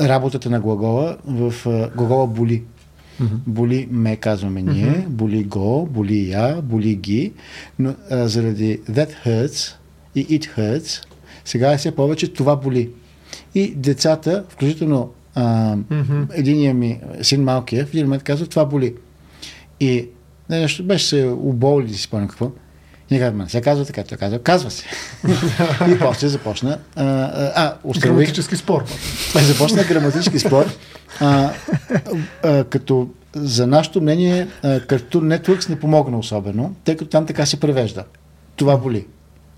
работата 0.00 0.50
на 0.50 0.60
глагола 0.60 1.16
в 1.26 1.54
а, 1.66 1.90
глагола 1.96 2.26
боли. 2.26 2.62
Мгм. 3.20 3.34
Боли 3.46 3.88
ме, 3.90 4.16
казваме 4.16 4.62
ние, 4.62 5.06
боли 5.08 5.44
го, 5.44 5.86
боли 5.86 6.30
я, 6.30 6.62
боли 6.62 6.94
ги, 6.94 7.32
но 7.78 7.94
а, 8.10 8.28
заради 8.28 8.80
that 8.80 9.10
hurts 9.26 9.74
и 10.14 10.26
it 10.30 10.58
hurts, 10.58 11.04
сега 11.44 11.72
е 11.72 11.78
все 11.78 11.90
повече 11.90 12.28
това 12.28 12.56
боли. 12.56 12.90
И 13.54 13.74
децата, 13.74 14.44
включително 14.48 15.10
а, 15.34 15.76
Мгм. 15.90 16.22
единия 16.32 16.74
ми 16.74 17.00
син 17.22 17.42
малкия, 17.42 17.86
в 17.86 17.90
един 17.90 18.04
момент 18.04 18.22
казва, 18.22 18.46
това 18.46 18.64
боли. 18.64 18.94
И 19.80 20.08
нещо 20.50 20.84
беше 20.84 21.06
се 21.06 21.24
убол 21.24 21.82
или 21.82 21.94
си 21.94 22.02
спомням 22.02 22.28
какво. 22.28 22.46
И 22.46 22.50
ние 23.10 23.20
казваме, 23.20 23.48
се 23.48 23.60
казва 23.60 23.84
така, 23.84 24.02
той 24.04 24.18
казва, 24.18 24.38
казва 24.38 24.70
се. 24.70 24.84
и 25.88 25.98
после 25.98 26.28
започна, 26.28 26.78
а, 26.96 27.04
а, 27.04 27.52
а 27.56 27.74
установих, 27.84 28.16
Граматически 28.16 28.56
спор. 28.56 28.84
започна 29.36 29.84
граматически 29.84 30.38
спор, 30.38 30.66
а, 31.20 31.50
а, 32.44 32.64
като 32.64 33.08
за 33.34 33.66
нашето 33.66 34.00
мнение 34.00 34.48
Cartoon 34.64 35.38
Networks 35.38 35.68
не 35.70 35.80
помогна 35.80 36.18
особено, 36.18 36.74
тъй 36.84 36.96
като 36.96 37.10
там 37.10 37.26
така 37.26 37.46
се 37.46 37.60
превежда. 37.60 38.04
Това 38.56 38.76
боли. 38.76 39.06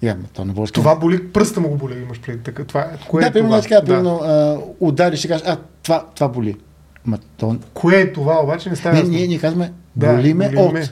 Явно, 0.02 0.24
то 0.34 0.44
на 0.44 0.52
български. 0.52 0.74
Това 0.74 0.94
боли, 0.96 1.28
пръста 1.28 1.60
му 1.60 1.68
го 1.68 1.76
боли, 1.76 1.98
имаш 2.02 2.20
преди 2.20 2.38
така. 2.38 2.64
Това, 2.64 2.80
е- 2.80 3.08
кое 3.08 3.22
да, 3.22 3.28
е 3.28 3.32
примерно 3.32 3.50
това? 3.52 3.62
така, 3.62 3.84
примерно 3.84 4.16
а, 4.16 4.58
удариш 4.80 5.24
и 5.24 5.28
кажеш, 5.28 5.46
а, 5.46 5.56
това, 5.82 6.04
това 6.14 6.28
боли. 6.28 6.56
Ма 7.04 7.18
то, 7.36 7.56
Кое 7.74 8.00
е 8.00 8.12
това, 8.12 8.40
обаче 8.42 8.70
не 8.70 8.76
става 8.76 8.96
не, 8.96 9.02
ние, 9.02 9.26
ние 9.26 9.38
казваме, 9.38 9.72
Да, 9.96 10.12
боли 10.12 10.34
ме 10.34 10.48
боли 10.48 10.58
от. 10.58 10.72
ме. 10.72 10.88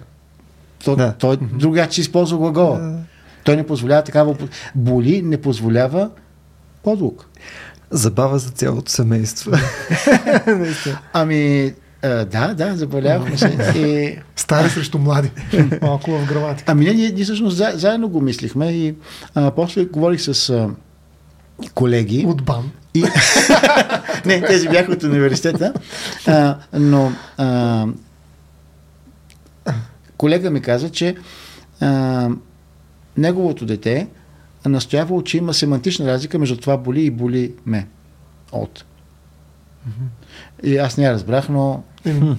То, 0.85 0.97
Да. 0.97 1.15
Той 1.19 1.37
другия 1.37 1.91
ще 1.91 2.01
използва 2.01 2.39
глагола. 2.39 2.99
Той 3.45 3.57
не 3.57 3.67
позволява 3.67 4.03
такава... 4.05 4.37
Боли 4.75 5.23
не 5.23 5.41
позволява 5.41 6.11
подлук. 6.83 7.29
Забава 7.91 8.39
за 8.39 8.51
цялото 8.51 8.91
семейство. 8.91 9.53
Ами, 11.13 11.73
а, 12.03 12.25
да, 12.25 12.55
да, 12.55 12.77
заболявахме 12.77 13.39
се. 13.39 13.73
И, 13.77 14.19
Стари 14.37 14.71
срещу 14.71 14.99
млади. 14.99 15.31
Малко 15.83 16.11
в 16.11 16.27
граматика. 16.27 16.73
ами 16.73 16.85
не, 16.85 16.95
ние, 16.95 17.11
ние 17.11 17.25
всъщност 17.25 17.57
за, 17.57 17.73
заедно 17.75 18.09
го 18.09 18.21
мислихме 18.21 18.73
и 18.73 18.95
а, 19.35 19.51
после 19.51 19.85
говорих 19.85 20.21
с 20.21 20.51
а, 20.51 20.71
колеги. 21.75 22.25
От 22.29 22.43
БАН. 22.43 22.71
И... 22.95 23.05
не, 24.27 24.43
тези 24.43 24.69
бяха 24.69 24.93
от 24.93 25.03
университета. 25.03 25.73
А, 26.27 26.57
но 26.73 27.13
а, 27.37 27.87
колега 30.17 30.51
ми 30.51 30.61
каза, 30.61 30.91
че 30.91 31.17
а, 31.81 32.29
неговото 33.17 33.67
дете 33.67 34.07
настоявало, 34.67 35.23
че 35.23 35.37
има 35.37 35.55
семантична 35.55 36.07
разлика 36.07 36.39
между 36.39 36.57
това 36.57 36.77
боли 36.77 37.03
и 37.03 37.11
боли 37.11 37.53
ме. 37.67 37.87
От. 38.53 38.85
И 40.63 40.77
аз 40.77 40.97
не 40.97 41.05
я 41.05 41.13
разбрах, 41.13 41.49
но 41.49 41.83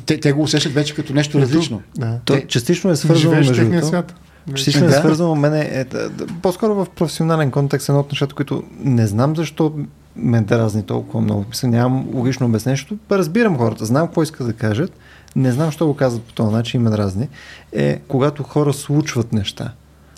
те, 0.05 0.19
те 0.19 0.32
го 0.32 0.41
усещат 0.41 0.74
вече 0.74 0.95
като 0.95 1.13
нещо 1.13 1.39
различно. 1.39 1.82
Да. 1.97 2.19
То 2.26 2.34
Те- 2.34 2.47
частично 2.47 2.91
е 2.91 2.95
свързано 2.95 3.36
между 3.36 3.82
свят. 3.82 4.15
Частично 4.55 4.86
е 4.86 4.89
Да. 4.89 4.93
свързано 4.95 5.36
мене, 5.36 5.69
е, 5.72 5.84
да, 5.84 6.09
да, 6.09 6.28
по-скоро 6.41 6.76
в 6.76 6.88
професионален 6.89 7.51
контекст 7.51 7.89
едно 7.89 8.01
от 8.01 8.11
нещата, 8.11 8.36
които 8.36 8.63
не 8.80 9.07
знам 9.07 9.36
защо 9.36 9.74
ме 10.15 10.41
дразни 10.41 10.84
толкова 10.84 11.22
много. 11.22 11.45
Мисля, 11.49 11.67
нямам 11.67 12.07
логично 12.13 12.45
обяснение, 12.45 12.76
защото 12.76 12.97
разбирам 13.11 13.57
хората, 13.57 13.86
знам 13.86 14.07
какво 14.07 14.24
искат 14.24 14.47
да 14.47 14.53
кажат, 14.53 14.91
не 15.36 15.51
знам, 15.51 15.72
що 15.72 15.88
го 15.88 15.95
казват 15.95 16.24
по 16.24 16.34
този 16.34 16.55
начин 16.55 16.82
и 16.82 16.84
ме 16.84 16.89
дразни, 16.89 17.28
е 17.72 17.99
когато 18.07 18.43
хора 18.43 18.74
случват 18.74 19.34
неща. 19.34 19.72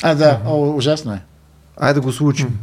А, 0.04 0.16
да, 0.16 0.40
о, 0.46 0.74
ужасно 0.76 1.14
е. 1.14 1.22
Айде 1.78 1.94
да 1.94 2.02
го 2.02 2.12
случим. 2.12 2.60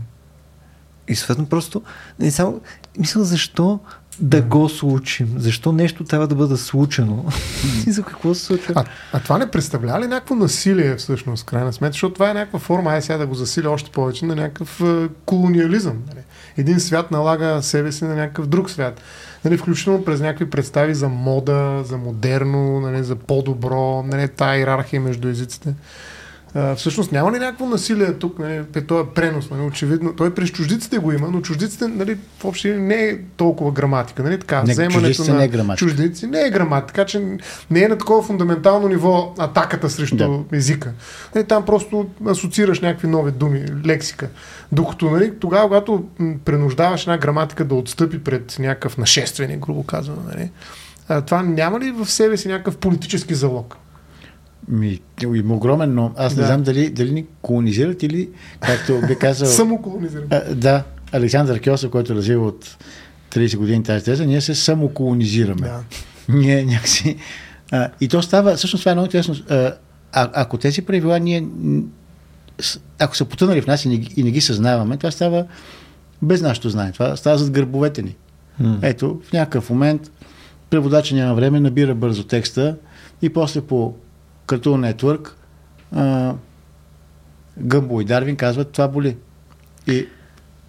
И 1.08 1.14
съответно 1.14 1.46
просто, 1.46 1.82
не 2.18 2.30
само, 2.30 2.60
мисля, 2.98 3.24
защо 3.24 3.80
да 4.20 4.42
го 4.42 4.68
случим? 4.68 5.34
Защо 5.36 5.72
нещо 5.72 6.04
трябва 6.04 6.26
да 6.26 6.34
бъде 6.34 6.56
случено? 6.56 7.24
И 7.86 7.90
за 7.90 8.02
какво 8.02 8.34
се 8.34 8.44
случва? 8.44 8.74
А, 8.76 8.84
а 9.12 9.20
това 9.20 9.38
не 9.38 9.50
представлява 9.50 10.00
ли 10.00 10.06
някакво 10.06 10.34
насилие 10.34 10.96
всъщност, 10.96 11.44
крайна 11.44 11.72
сметка? 11.72 11.92
Защото 11.92 12.14
това 12.14 12.30
е 12.30 12.34
някаква 12.34 12.58
форма, 12.58 12.90
ай 12.90 13.02
сега 13.02 13.18
да 13.18 13.26
го 13.26 13.34
засиля 13.34 13.70
още 13.70 13.90
повече, 13.90 14.26
на 14.26 14.34
някакъв 14.34 14.80
е, 14.80 15.08
колониализъм. 15.24 15.98
Нали? 16.08 16.20
Един 16.56 16.80
свят 16.80 17.10
налага 17.10 17.62
себе 17.62 17.92
си 17.92 18.04
на 18.04 18.14
някакъв 18.14 18.46
друг 18.46 18.70
свят. 18.70 19.00
Нали, 19.44 19.56
включително 19.56 20.04
през 20.04 20.20
някакви 20.20 20.50
представи 20.50 20.94
за 20.94 21.08
мода, 21.08 21.82
за 21.84 21.98
модерно, 21.98 22.80
нали, 22.80 23.04
за 23.04 23.16
по-добро, 23.16 24.02
нали, 24.02 24.28
тая 24.28 24.58
иерархия 24.58 25.00
между 25.00 25.28
езиците. 25.28 25.74
А, 26.54 26.74
всъщност 26.74 27.12
няма 27.12 27.32
ли 27.32 27.38
някакво 27.38 27.66
насилие 27.66 28.12
тук, 28.12 28.38
нали, 28.38 28.62
е 28.76 28.80
този 28.80 29.08
пренос, 29.14 29.50
нали, 29.50 29.62
очевидно. 29.62 30.12
Той 30.16 30.34
през 30.34 30.50
чуждиците 30.50 30.98
го 30.98 31.12
има, 31.12 31.28
но 31.28 31.40
чуждиците 31.40 31.88
нали, 31.88 32.18
въобще 32.42 32.76
не 32.76 32.94
е 32.94 33.18
толкова 33.36 33.72
граматика. 33.72 34.22
Нали, 34.22 34.38
така, 34.38 34.62
Не, 34.62 34.72
вземането 34.72 35.24
на 35.24 35.34
не 35.38 35.44
е 35.44 35.48
граматика. 35.48 35.88
чуждици 35.88 36.26
не 36.26 36.40
е 36.40 36.50
граматика, 36.50 36.86
така 36.86 37.04
че 37.04 37.38
не 37.70 37.82
е 37.82 37.88
на 37.88 37.98
такова 37.98 38.22
фундаментално 38.22 38.88
ниво 38.88 39.34
атаката 39.38 39.90
срещу 39.90 40.16
Да. 40.16 40.38
езика. 40.52 40.92
Нали, 41.34 41.44
там 41.44 41.64
просто 41.64 42.06
асоциираш 42.28 42.80
някакви 42.80 43.08
нови 43.08 43.32
думи, 43.32 43.64
лексика. 43.86 44.28
Докато 44.72 45.10
нали, 45.10 45.32
тогава, 45.40 45.68
когато 45.68 46.04
принуждаваш 46.44 47.02
една 47.02 47.18
граматика 47.18 47.64
да 47.64 47.74
отстъпи 47.74 48.24
пред 48.24 48.56
някакъв 48.58 48.98
нашественик, 48.98 49.58
грубо 49.58 49.82
казано, 49.82 50.18
нали, 50.28 50.50
това 51.26 51.42
няма 51.42 51.80
ли 51.80 51.90
в 51.90 52.10
себе 52.10 52.36
си 52.36 52.48
някакъв 52.48 52.76
политически 52.76 53.34
залог? 53.34 53.76
Ми, 54.70 55.00
има 55.34 55.54
огромен, 55.54 55.94
но 55.94 56.12
аз 56.16 56.36
не 56.36 56.40
Да. 56.40 56.46
знам 56.46 56.62
дали, 56.62 56.90
дали 56.90 57.10
ни 57.12 57.26
колонизират 57.42 58.02
или, 58.02 58.28
както 58.60 59.00
би 59.08 59.16
казал... 59.16 59.48
Самоколонизиране. 59.50 60.26
А, 60.30 60.54
да, 60.54 60.82
Александър 61.12 61.60
Кьоса, 61.60 61.88
който 61.88 62.14
развива 62.14 62.46
от 62.46 62.76
30 63.32 63.56
години 63.56 63.82
тази 63.82 64.04
теза, 64.04 64.26
ние 64.26 64.40
се 64.40 64.54
самоколонизираме. 64.54 65.60
Да. 65.60 65.80
Ние 66.28 66.64
някакси... 66.64 67.16
А, 67.72 67.88
и 68.00 68.08
то 68.08 68.22
става, 68.22 68.56
всъщност 68.56 68.82
това 68.82 68.92
е 68.92 68.94
много 68.94 69.06
интересно. 69.06 69.34
А, 69.48 69.54
а, 70.12 70.30
ако 70.34 70.58
тези 70.58 70.82
правила 70.82 71.20
ние... 71.20 71.46
Ако 72.98 73.16
са 73.16 73.24
потънали 73.24 73.62
в 73.62 73.66
нас 73.66 73.84
и 73.84 73.88
не, 73.88 73.96
ги- 73.96 74.14
и 74.16 74.24
не 74.24 74.30
ги 74.30 74.40
съзнаваме, 74.40 74.96
това 74.96 75.10
става 75.10 75.44
без 76.22 76.42
нашето 76.42 76.70
знание. 76.70 76.92
Това 76.92 77.16
става 77.16 77.38
зад 77.38 77.50
гърбовете 77.50 78.02
ни. 78.02 78.16
М. 78.60 78.78
Ето, 78.82 79.20
в 79.24 79.32
някакъв 79.32 79.70
момент 79.70 80.10
преводача 80.70 81.14
няма 81.14 81.34
време, 81.34 81.60
набира 81.60 81.94
бързо 81.94 82.24
текста 82.24 82.76
и 83.22 83.28
после 83.28 83.60
по 83.60 83.94
Cartoon 84.50 84.92
Network 84.94 85.30
а, 85.92 86.34
Гъмбо 87.58 88.00
и 88.00 88.04
Дарвин 88.04 88.36
казват 88.36 88.70
това 88.72 88.88
боли. 88.88 89.16
И, 89.86 90.06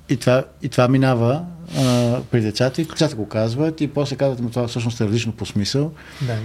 и, 0.10 0.18
това, 0.18 0.44
и 0.62 0.70
това 0.70 0.88
минава 0.88 1.46
а, 1.78 2.22
при 2.32 2.42
децата 2.42 2.82
и 2.82 2.86
децата 2.86 3.16
го 3.16 3.28
казват 3.28 3.82
и 3.82 3.88
после 3.88 4.16
казват, 4.16 4.40
но 4.40 4.50
това 4.50 4.68
всъщност 4.68 5.02
е 5.02 5.06
различно 5.06 5.32
по 5.32 5.46
смисъл 5.46 5.92
Да. 6.28 6.36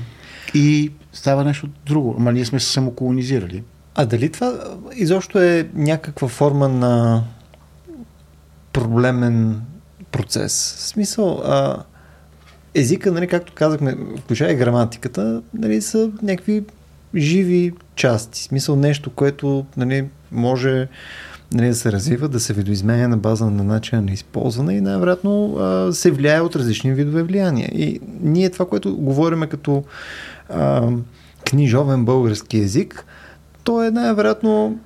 и 0.55 0.93
става 1.12 1.45
нещо 1.45 1.68
друго. 1.87 2.14
Ама 2.18 2.32
ние 2.32 2.45
сме 2.45 2.61
се 2.61 2.72
самоколонизирали. 2.72 3.62
А 3.95 4.07
дали 4.07 4.32
това 4.32 4.59
изобщо 4.95 5.43
е 5.43 5.68
някаква 5.74 6.28
форма 6.28 6.68
на 6.68 7.24
проблемен, 8.72 9.62
процес. 10.12 10.76
В 10.78 10.82
смисъл, 10.89 11.43
а, 11.45 11.82
езика, 12.74 13.12
нали, 13.12 13.26
както 13.26 13.53
казахме, 13.55 13.97
включая 14.20 14.53
и 14.53 14.57
граматиката, 14.57 15.43
нали, 15.55 15.82
са 15.82 16.11
някакви 16.22 16.64
живи 17.17 17.73
части. 17.95 18.43
Смисъл 18.43 18.77
нещо, 18.77 19.11
което 19.11 19.67
нали, 19.77 20.05
може 20.33 20.89
нали, 21.53 21.69
да 21.69 21.75
се 21.75 21.93
развива, 21.93 22.29
да 22.29 22.41
се 22.41 22.53
видоизменя 22.53 23.09
на 23.09 23.17
база 23.17 23.51
на 23.51 23.64
начина 23.64 24.03
на 24.03 24.12
използване 24.12 24.75
и 24.75 24.81
най-вероятно 24.81 25.59
се 25.93 26.11
влияе 26.11 26.41
от 26.41 26.57
различни 26.57 26.93
видове 26.93 27.23
влияния. 27.23 27.69
И 27.75 28.01
ние 28.21 28.51
това, 28.51 28.69
което 28.69 28.97
говориме 28.97 29.47
като 29.47 29.85
а, 30.49 30.89
книжовен 31.51 32.05
български 32.05 32.59
язик, 32.59 33.05
то 33.64 33.83
е 33.83 33.91
най-вероятно 33.91 34.79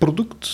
продукт 0.00 0.46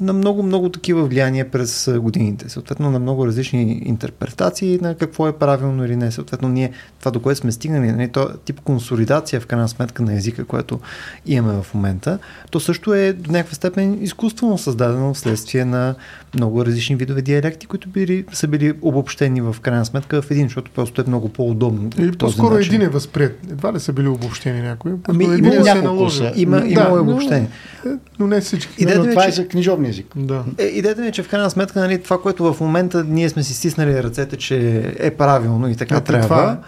на 0.00 0.12
много-много 0.12 0.68
такива 0.68 1.04
влияния 1.04 1.50
през 1.50 1.90
годините. 1.98 2.48
Съответно 2.48 2.90
на 2.90 2.98
много 2.98 3.26
различни 3.26 3.82
интерпретации 3.84 4.78
на 4.82 4.94
какво 4.94 5.28
е 5.28 5.32
правилно 5.32 5.84
или 5.84 5.96
не. 5.96 6.12
Съответно 6.12 6.48
ние 6.48 6.72
това 6.98 7.10
до 7.10 7.20
което 7.20 7.40
сме 7.40 7.52
стигнали, 7.52 7.92
нали, 7.92 8.08
то 8.08 8.28
тип 8.44 8.60
консолидация 8.60 9.40
в 9.40 9.46
крайна 9.46 9.68
сметка 9.68 10.02
на 10.02 10.14
езика, 10.14 10.44
което 10.44 10.80
имаме 11.26 11.62
в 11.62 11.74
момента, 11.74 12.18
то 12.50 12.60
също 12.60 12.94
е 12.94 13.12
до 13.12 13.32
някаква 13.32 13.54
степен 13.54 13.98
изкуствено 14.02 14.58
създадено 14.58 15.14
вследствие 15.14 15.64
на 15.64 15.94
много 16.34 16.64
различни 16.64 16.96
видове 16.96 17.22
диалекти, 17.22 17.66
които 17.66 17.88
били, 17.88 18.24
са 18.32 18.48
били 18.48 18.72
обобщени 18.82 19.40
в 19.40 19.56
крайна 19.62 19.84
сметка 19.84 20.22
в 20.22 20.30
един, 20.30 20.46
защото 20.46 20.70
просто 20.70 21.00
е 21.00 21.04
много 21.06 21.28
по-удобно. 21.28 21.90
Или 21.98 22.12
по-скоро 22.12 22.54
начин. 22.54 22.74
един 22.74 22.86
е 22.86 22.90
възприят. 22.90 23.38
Едва 23.50 23.72
ли 23.72 23.80
са 23.80 23.92
били 23.92 24.08
обобщени 24.08 24.62
някои? 24.62 24.92
Ами, 25.08 25.24
има 25.24 25.54
няколко 25.54 26.10
са. 26.10 26.32
Има, 26.36 26.60
да, 26.60 26.66
има 26.66 27.00
обобщени. 27.00 27.48
Но, 27.84 27.98
но 28.18 28.26
не 28.26 28.40
всички. 28.40 28.84
Но, 28.84 28.90
е, 28.90 29.10
това 29.10 29.26
е 29.26 29.30
за 29.30 29.48
книжовни 29.48 29.87
език. 29.88 30.06
Да. 30.16 30.44
Е, 30.58 30.64
идеята 30.64 31.00
ми 31.00 31.08
е, 31.08 31.12
че 31.12 31.22
в 31.22 31.28
крайна 31.28 31.50
сметка 31.50 31.80
нали, 31.80 32.02
това, 32.02 32.22
което 32.22 32.52
в 32.52 32.60
момента 32.60 33.04
ние 33.04 33.28
сме 33.28 33.42
си 33.42 33.54
стиснали 33.54 34.02
ръцете, 34.02 34.36
че 34.36 34.84
е 34.98 35.10
правилно 35.10 35.68
и 35.68 35.76
така 35.76 35.96
а, 35.96 36.00
трябва. 36.00 36.26
Това 36.26 36.58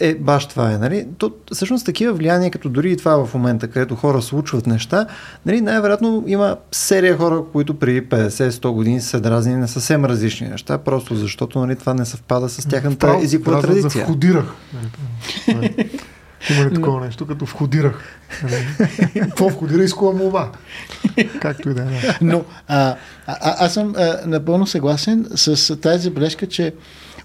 е, 0.00 0.14
баш 0.14 0.46
това 0.46 0.72
е, 0.72 0.78
нали? 0.78 1.06
То, 1.18 1.32
всъщност 1.52 1.86
такива 1.86 2.12
влияния, 2.12 2.50
като 2.50 2.68
дори 2.68 2.92
и 2.92 2.96
това 2.96 3.26
в 3.26 3.34
момента, 3.34 3.68
където 3.68 3.96
хора 3.96 4.22
случват 4.22 4.66
неща, 4.66 5.06
нали, 5.46 5.60
най-вероятно 5.60 6.24
има 6.26 6.56
серия 6.72 7.16
хора, 7.16 7.42
които 7.52 7.78
преди 7.78 8.02
50-100 8.02 8.70
години 8.70 9.00
са 9.00 9.20
дразни 9.20 9.56
на 9.56 9.68
съвсем 9.68 10.04
различни 10.04 10.48
неща, 10.48 10.78
просто 10.78 11.14
защото 11.14 11.60
нали, 11.60 11.76
това 11.76 11.94
не 11.94 12.04
съвпада 12.04 12.48
с 12.48 12.68
тяхната 12.68 13.18
езикова 13.22 13.60
традиция. 13.60 13.90
За 13.90 14.00
входирах. 14.00 14.54
Има 16.50 16.64
ли 16.64 16.74
такова 16.74 17.06
нещо, 17.06 17.26
като 17.26 17.44
входирах? 17.44 18.20
Какво 19.14 19.48
входира 19.48 19.84
искова 19.84 20.12
молба? 20.12 20.52
Както 21.40 21.70
и 21.70 21.74
да 21.74 21.82
е. 21.82 21.86
Но 22.22 22.44
а, 22.68 22.96
а, 23.26 23.64
аз 23.64 23.74
съм 23.74 23.94
а, 23.96 24.20
напълно 24.26 24.66
съгласен 24.66 25.26
с 25.34 25.76
тази 25.76 26.02
забележка, 26.02 26.46
че 26.46 26.74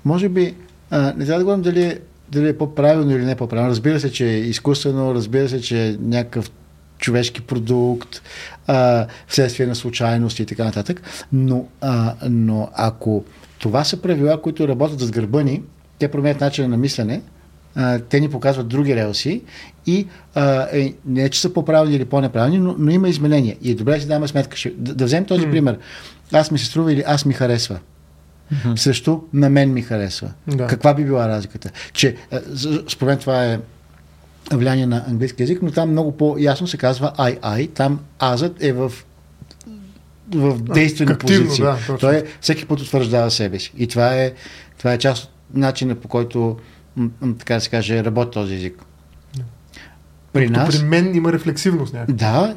може 0.05 0.29
би 0.29 0.55
а, 0.91 1.13
не 1.17 1.25
трябва 1.25 1.39
да 1.39 1.43
говорим 1.43 1.61
дали 1.61 1.99
дали 2.31 2.49
е 2.49 2.57
по-правилно 2.57 3.11
или 3.11 3.25
не 3.25 3.35
по-правилно. 3.35 3.71
Разбира 3.71 3.99
се, 3.99 4.11
че 4.11 4.29
е 4.29 4.37
изкуствено, 4.37 5.15
разбира 5.15 5.49
се, 5.49 5.61
че 5.61 5.87
е 5.87 5.97
някакъв 5.99 6.51
човешки 6.97 7.41
продукт, 7.41 8.21
а, 8.67 9.07
вследствие 9.27 9.65
на 9.67 9.75
случайности 9.75 10.41
и 10.41 10.45
така 10.45 10.63
нататък. 10.63 11.01
Но, 11.33 11.65
а, 11.81 12.15
но 12.29 12.69
ако 12.73 13.23
това 13.59 13.83
са 13.83 14.01
правила, 14.01 14.41
които 14.41 14.67
работят 14.67 14.99
с 14.99 15.11
гърба 15.11 15.43
ни, 15.43 15.63
те 15.99 16.07
променят 16.07 16.41
начина 16.41 16.67
на 16.67 16.77
мислене, 16.77 17.21
а, 17.79 17.99
те 17.99 18.19
ни 18.19 18.29
показват 18.29 18.67
други 18.67 18.95
релси 18.95 19.41
и 19.85 20.07
а, 20.35 20.67
е, 20.71 20.93
не 21.05 21.29
че 21.29 21.41
са 21.41 21.53
по-правилни 21.53 21.95
или 21.95 22.05
по-неправилни, 22.05 22.59
но, 22.59 22.75
но 22.79 22.91
има 22.91 23.09
изменения. 23.09 23.55
И 23.61 23.71
е 23.71 23.75
добре 23.75 23.93
да 23.93 24.01
си 24.01 24.07
даваме 24.07 24.27
сметка. 24.27 24.57
Ще, 24.57 24.69
да, 24.69 24.95
да 24.95 25.05
вземем 25.05 25.25
този 25.25 25.45
mm. 25.45 25.51
пример. 25.51 25.77
Аз 26.31 26.51
ми 26.51 26.59
се 26.59 26.65
струва 26.65 26.93
или 26.93 27.03
аз 27.07 27.25
ми 27.25 27.33
харесва 27.33 27.79
mm-hmm. 28.53 28.75
също 28.75 29.23
на 29.33 29.49
мен 29.49 29.73
ми 29.73 29.81
харесва. 29.81 30.31
Да. 30.47 30.67
Каква 30.67 30.93
би 30.93 31.03
била 31.03 31.27
разликата? 31.27 31.69
Че, 31.93 32.15
според 32.87 33.09
мен 33.09 33.17
това 33.17 33.45
е 33.45 33.59
влияние 34.51 34.85
на 34.85 35.03
английски 35.07 35.43
язик, 35.43 35.61
но 35.61 35.71
там 35.71 35.91
много 35.91 36.17
по-ясно 36.17 36.67
се 36.67 36.77
казва 36.77 37.13
I, 37.17 37.39
I. 37.39 37.73
Там 37.73 37.99
азът 38.19 38.63
е 38.63 38.73
в 38.73 38.91
в 40.35 40.61
действена 40.61 41.11
Активно, 41.11 41.45
позиция. 41.45 41.77
Да, 41.87 41.97
Той 41.97 42.15
е, 42.15 42.23
всеки 42.41 42.65
път 42.65 42.79
утвърждава 42.79 43.31
себе 43.31 43.59
си. 43.59 43.73
И 43.77 43.87
това 43.87 44.15
е, 44.15 44.33
това 44.77 44.93
е 44.93 44.97
част 44.97 45.23
от 45.23 45.29
начина 45.53 45.95
по 45.95 46.07
който, 46.07 46.57
така 47.39 47.53
да 47.55 47.61
се 47.61 47.69
каже, 47.69 48.03
работи 48.03 48.31
този 48.31 48.55
език. 48.55 48.83
При 50.33 50.49
нас... 50.49 50.79
При 50.79 50.85
мен 50.85 51.15
има 51.15 51.33
рефлексивност 51.33 51.93
някаква. 51.93 52.13
Да, 52.15 52.55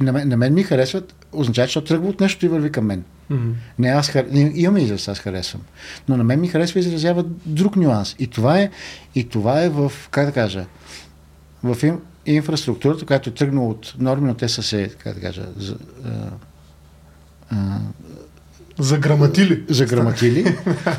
на 0.00 0.12
мен, 0.12 0.28
на 0.28 0.36
мен 0.36 0.54
ми 0.54 0.62
харесват, 0.62 1.26
означава, 1.32 1.68
че 1.68 1.84
тръгва 1.84 2.08
от 2.08 2.20
нещо 2.20 2.46
и 2.46 2.48
върви 2.48 2.72
към 2.72 2.86
мен. 2.86 3.04
Mm-hmm. 3.30 3.52
Не, 3.78 3.88
аз 3.88 4.08
хар... 4.08 4.24
не, 4.30 4.52
имаме 4.54 4.80
израз, 4.80 5.08
аз 5.08 5.18
харесвам. 5.18 5.62
Но 6.08 6.16
на 6.16 6.24
мен 6.24 6.40
ми 6.40 6.48
харесва 6.48 6.80
и 6.80 6.82
изразява 6.82 7.24
друг 7.46 7.76
нюанс. 7.76 8.16
И 8.18 8.26
това 8.26 8.60
е, 8.60 8.70
и 9.14 9.28
това 9.28 9.62
е 9.62 9.68
в, 9.68 9.92
как 10.10 10.26
да 10.26 10.32
кажа, 10.32 10.66
в 11.62 11.82
им, 11.82 12.00
инфраструктурата, 12.26 13.06
която 13.06 13.30
е 13.30 13.32
тръгнала 13.32 13.68
от 13.68 13.94
норми, 13.98 14.28
но 14.28 14.34
те 14.34 14.48
са 14.48 14.62
се, 14.62 14.88
как 14.98 15.14
да 15.14 15.20
кажа, 15.20 15.46
за, 15.56 15.76
а, 16.04 16.30
а, 17.50 17.78
Заграмотили. 18.80 19.64
Заграмотили. 19.68 20.56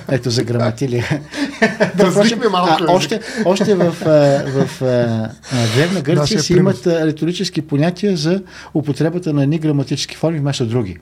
Ето, 0.10 0.30
заграмотили. 0.30 1.04
да, 1.98 2.12
впрочем, 2.12 2.40
малко. 2.52 2.84
А, 2.88 2.92
още, 2.92 3.22
още 3.46 3.76
в, 3.76 3.92
в, 3.92 4.68
в 4.80 4.82
Древна 5.76 6.02
Гърция 6.02 6.40
си 6.40 6.54
имат 6.54 6.88
риторически 6.88 7.62
понятия 7.62 8.18
за 8.18 8.42
употребата 8.74 9.34
на 9.34 9.44
едни 9.44 9.60
граматически 9.60 10.16
форми 10.16 10.40
вместо 10.40 10.66
други. 10.66 10.98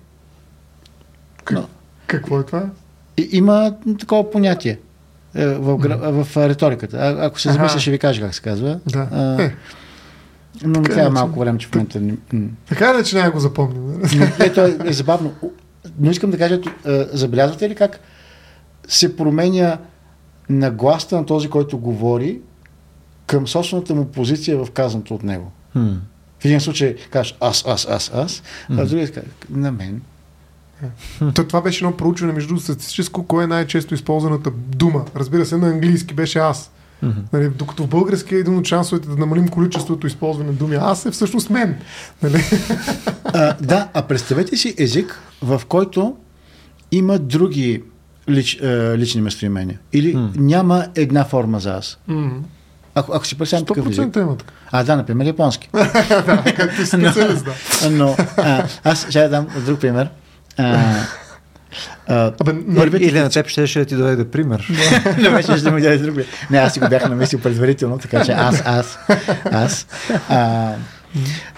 Но, 1.52 1.68
Какво 2.08 2.40
е 2.40 2.44
това? 2.44 2.70
И, 3.18 3.30
има 3.32 3.74
такова 4.00 4.32
понятие 4.32 4.80
е, 5.36 5.48
в, 5.48 5.78
в, 5.78 6.24
в 6.24 6.50
риториката. 6.50 6.98
А, 6.98 7.26
ако 7.26 7.40
се 7.40 7.52
замисля, 7.52 7.80
ще 7.80 7.92
ви 7.92 8.00
кажа 8.00 8.22
как 8.22 8.36
се 8.36 8.42
казва. 8.42 8.80
Да. 8.88 9.08
А, 9.12 9.44
е. 9.44 9.56
Но 10.64 10.80
ми 10.80 10.86
трябва 10.86 11.10
малко 11.10 11.40
време, 11.40 11.58
че 11.58 11.68
в 11.68 11.76
момента... 11.76 12.02
Така 12.70 12.96
е, 13.00 13.04
че 13.04 13.16
няма 13.16 13.32
го 13.32 13.40
запомним. 13.40 14.02
Ето 14.40 14.62
е, 14.62 14.78
е 14.86 14.94
забавно. 14.94 15.34
Но 16.00 16.12
искам 16.12 16.32
да 16.32 16.38
кажа, 16.38 16.62
забелязвате 17.14 17.70
ли 17.70 17.76
как 17.76 18.00
се 18.88 19.18
променя 19.18 19.78
нагласта 20.50 21.18
на 21.18 21.26
този, 21.26 21.50
който 21.50 21.78
говори 21.78 22.40
към 23.28 23.48
собствената 23.48 23.96
му 23.96 24.06
позиция 24.06 24.66
в 24.66 24.72
казаното 24.72 25.16
от 25.16 25.24
него. 25.24 25.52
Hmm. 25.76 25.98
В 26.40 26.46
един 26.46 26.62
случай 26.62 26.96
кажеш 27.12 27.38
аз, 27.40 27.64
аз, 27.68 27.88
аз, 27.90 28.12
аз, 28.14 28.44
hmm. 28.70 28.82
а 28.82 28.86
в 28.86 28.90
другия 28.90 29.12
кажеш 29.12 29.30
на 29.50 29.72
мен. 29.72 30.02
То, 31.36 31.48
това 31.48 31.62
беше 31.62 31.86
едно 31.86 31.98
проучване 31.98 32.34
между 32.34 32.58
статистическо, 32.58 33.26
кое 33.28 33.44
е 33.44 33.48
най-често 33.48 33.94
използваната 33.94 34.52
дума. 34.52 35.06
Разбира 35.16 35.46
се, 35.46 35.58
на 35.58 35.68
английски 35.68 36.14
беше 36.14 36.40
аз. 36.40 36.72
Mm-hmm. 37.04 37.34
Нали, 37.34 37.50
докато 37.50 37.84
в 37.84 37.88
български 37.88 38.36
е 38.36 38.38
един 38.38 38.58
от 38.58 38.66
шансовете 38.66 39.10
да 39.10 39.16
намалим 39.16 39.48
количеството 39.48 40.08
използване 40.08 40.50
на 40.50 40.56
думи. 40.56 40.76
Аз 40.76 41.06
е 41.06 41.12
всъщност 41.12 41.50
мен. 41.50 41.76
Нали? 42.24 42.44
А, 43.34 43.56
да, 43.62 43.88
а 43.94 44.02
представете 44.02 44.58
си 44.58 44.76
език, 44.78 45.20
в 45.42 45.62
който 45.68 46.16
има 46.92 47.20
други 47.20 47.84
лич, 48.30 48.60
а, 48.62 48.98
лични 48.98 49.22
местоимения. 49.22 49.80
Или 49.94 50.16
mm. 50.16 50.38
няма 50.38 50.86
една 50.96 51.26
форма 51.26 51.60
за 51.60 51.74
аз. 51.74 51.98
Mm. 52.10 52.32
Ако, 52.96 53.14
ако 53.14 53.26
си 53.26 53.38
представям 53.38 53.66
такъв 53.66 53.90
език. 53.90 54.16
Има 54.16 54.38
А, 54.72 54.84
да, 54.84 54.96
например, 54.96 55.26
японски. 55.26 55.70
да, 55.74 56.44
както 56.56 56.86
специалист, 56.86 57.46
да. 57.46 57.54
Но, 57.92 58.16
а, 58.38 58.68
аз 58.84 59.10
ще 59.10 59.28
дам 59.28 59.48
друг 59.66 59.80
пример. 59.80 60.10
А, 60.58 60.96
а, 62.08 62.32
Абе, 62.40 62.54
но... 62.68 62.84
Или 62.84 63.20
на 63.20 63.30
теб 63.30 63.48
ще, 63.48 63.68
ще 63.68 63.86
ти 63.86 63.96
доведе 63.96 64.32
пример. 64.32 64.68
не 65.22 65.30
беше 65.30 65.58
ще 65.58 65.72
ми 65.72 65.82
даде 65.82 65.98
друг. 65.98 66.16
Не, 66.52 66.58
аз 66.58 66.74
си 66.74 66.80
го 66.80 66.90
бях 66.90 67.10
намислил 67.10 67.40
предварително, 67.42 67.98
така 67.98 68.26
че 68.26 68.32
аз, 68.32 68.62
аз, 68.66 69.00
аз. 69.52 69.88
А, 70.30 70.74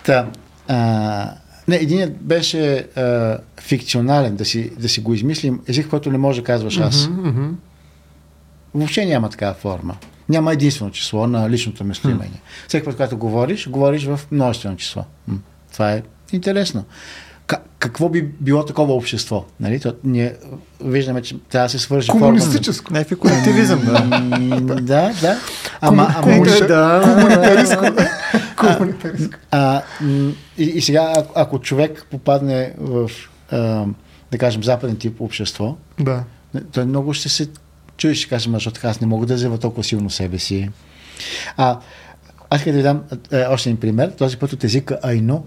та, 0.03 0.28
а, 0.68 1.32
не, 1.68 1.76
единият 1.76 2.22
беше 2.22 2.88
а, 2.95 3.38
фикционален, 3.62 4.36
да 4.36 4.45
си, 4.45 4.72
да 4.80 4.89
си 4.89 5.01
го 5.01 5.14
измислим, 5.14 5.59
език, 5.68 5.88
който 5.88 6.12
не 6.12 6.18
може 6.18 6.41
да 6.41 6.45
казваш 6.45 6.80
аз. 6.80 6.95
Mm-hmm, 6.95 7.34
mm-hmm. 7.34 7.51
Въобще 8.74 9.05
няма 9.05 9.30
такава 9.30 9.53
форма. 9.53 9.95
Няма 10.30 10.53
единствено 10.53 10.91
число 10.91 11.28
на 11.28 11.49
личното 11.49 11.84
местоимение. 11.84 12.41
Всеки 12.68 12.86
път, 12.86 12.95
когато 12.95 13.18
говориш, 13.18 13.70
говориш 13.70 14.05
в 14.05 14.20
множествено 14.32 14.78
число. 14.78 15.05
Това 15.74 15.91
е 15.91 16.03
интересно 16.34 16.86
какво 17.80 18.10
би 18.10 18.22
било 18.22 18.66
такова 18.66 18.93
общество? 18.93 19.45
Нали? 19.60 19.80
То, 19.80 19.93
ние 20.04 20.36
виждаме, 20.84 21.22
че 21.22 21.36
трябва 21.49 21.66
да 21.66 21.70
се 21.70 21.80
свържи 21.80 22.08
Комунистическо. 22.08 22.93
Някакви 22.93 23.16
колективизъм, 23.16 23.80
да. 23.86 24.02
да, 24.82 25.12
да. 25.22 25.38
Ама, 25.82 26.16
ама 26.16 26.45
да. 26.68 27.02
Комунитаристко. 27.04 27.86
Комунитаристко. 28.58 29.38
А, 29.52 29.82
и, 30.58 30.64
и 30.64 30.82
сега, 30.82 31.14
ако, 31.36 31.60
човек 31.60 32.06
попадне 32.12 32.74
в, 32.78 33.12
а, 33.52 33.86
да 34.32 34.38
кажем, 34.38 34.64
западен 34.64 34.95
тип 34.95 35.22
общество, 35.22 35.76
да. 35.99 36.24
той 36.72 36.86
много 36.86 37.14
ще 37.14 37.30
се 37.30 37.47
чуеш, 37.97 38.18
ще 38.18 38.30
каже, 38.30 38.49
защото 38.52 38.74
така 38.74 38.89
аз 38.89 39.02
не 39.02 39.08
мога 39.08 39.26
да 39.26 39.38
заявя 39.38 39.58
толкова 39.58 39.84
силно 39.84 40.10
себе 40.10 40.39
си. 40.39 40.70
А, 41.58 41.80
аз 42.49 42.62
ще 42.62 42.72
да 42.72 42.78
ви 42.78 42.84
дам 42.84 43.02
е, 43.32 43.45
още 43.45 43.70
един 43.70 43.80
пример, 43.80 44.12
този 44.18 44.38
път 44.38 44.54
от 44.54 44.64
езика 44.64 44.99
Айно, 45.04 45.45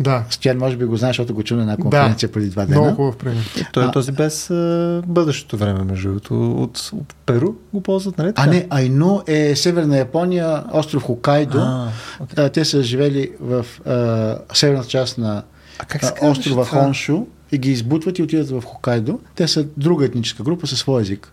Да. 0.00 0.24
Стоян 0.30 0.58
може 0.58 0.76
би 0.76 0.84
го 0.84 0.96
знаеш, 0.96 1.12
защото 1.12 1.34
го 1.34 1.42
чу 1.42 1.56
на 1.56 1.62
една 1.62 1.76
конференция 1.76 2.28
да. 2.28 2.32
преди 2.32 2.50
два 2.50 2.66
дена. 2.66 2.80
Много 2.80 2.96
хубав 2.96 3.16
пример. 3.16 3.44
Той 3.72 3.84
е 3.84 3.86
А- 3.86 3.90
този 3.90 4.12
без 4.12 4.50
а, 4.50 5.02
бъдещето 5.06 5.56
време, 5.56 5.84
между 5.84 6.08
другото. 6.08 6.52
От, 6.52 6.90
от 6.92 7.14
Перу 7.26 7.52
го 7.74 7.80
ползват, 7.80 8.18
нали? 8.18 8.32
А 8.36 8.46
не, 8.46 8.66
Айну 8.70 9.22
е 9.26 9.56
северна 9.56 9.96
Япония, 9.98 10.64
остров 10.72 11.02
Хокайдо. 11.02 11.58
А. 11.58 11.88
А, 12.36 12.48
те 12.48 12.64
са 12.64 12.82
живели 12.82 13.30
в 13.40 13.66
а, 13.86 14.54
северната 14.54 14.88
част 14.88 15.18
на 15.18 15.42
А 15.78 15.84
как 15.84 16.04
се 16.04 16.08
а, 16.08 16.14
казваше 16.14 16.40
острова 16.40 16.64
това? 16.64 16.82
Хоншу 16.82 17.20
и 17.52 17.58
ги 17.58 17.70
избутват 17.70 18.18
и 18.18 18.22
отиват 18.22 18.50
в 18.50 18.62
Хокайдо. 18.62 19.20
Те 19.34 19.48
са 19.48 19.66
друга 19.76 20.04
етническа 20.04 20.42
група 20.42 20.66
със 20.66 20.78
своя 20.78 21.02
език. 21.02 21.32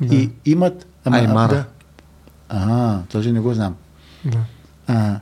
Да. 0.00 0.14
И 0.14 0.30
имат... 0.46 0.86
Аймара. 1.04 1.48
Да. 1.48 1.64
А, 2.48 2.98
този 3.02 3.32
не 3.32 3.40
го 3.40 3.54
знам. 3.54 3.74
Да. 4.24 4.38
А, 4.86 5.14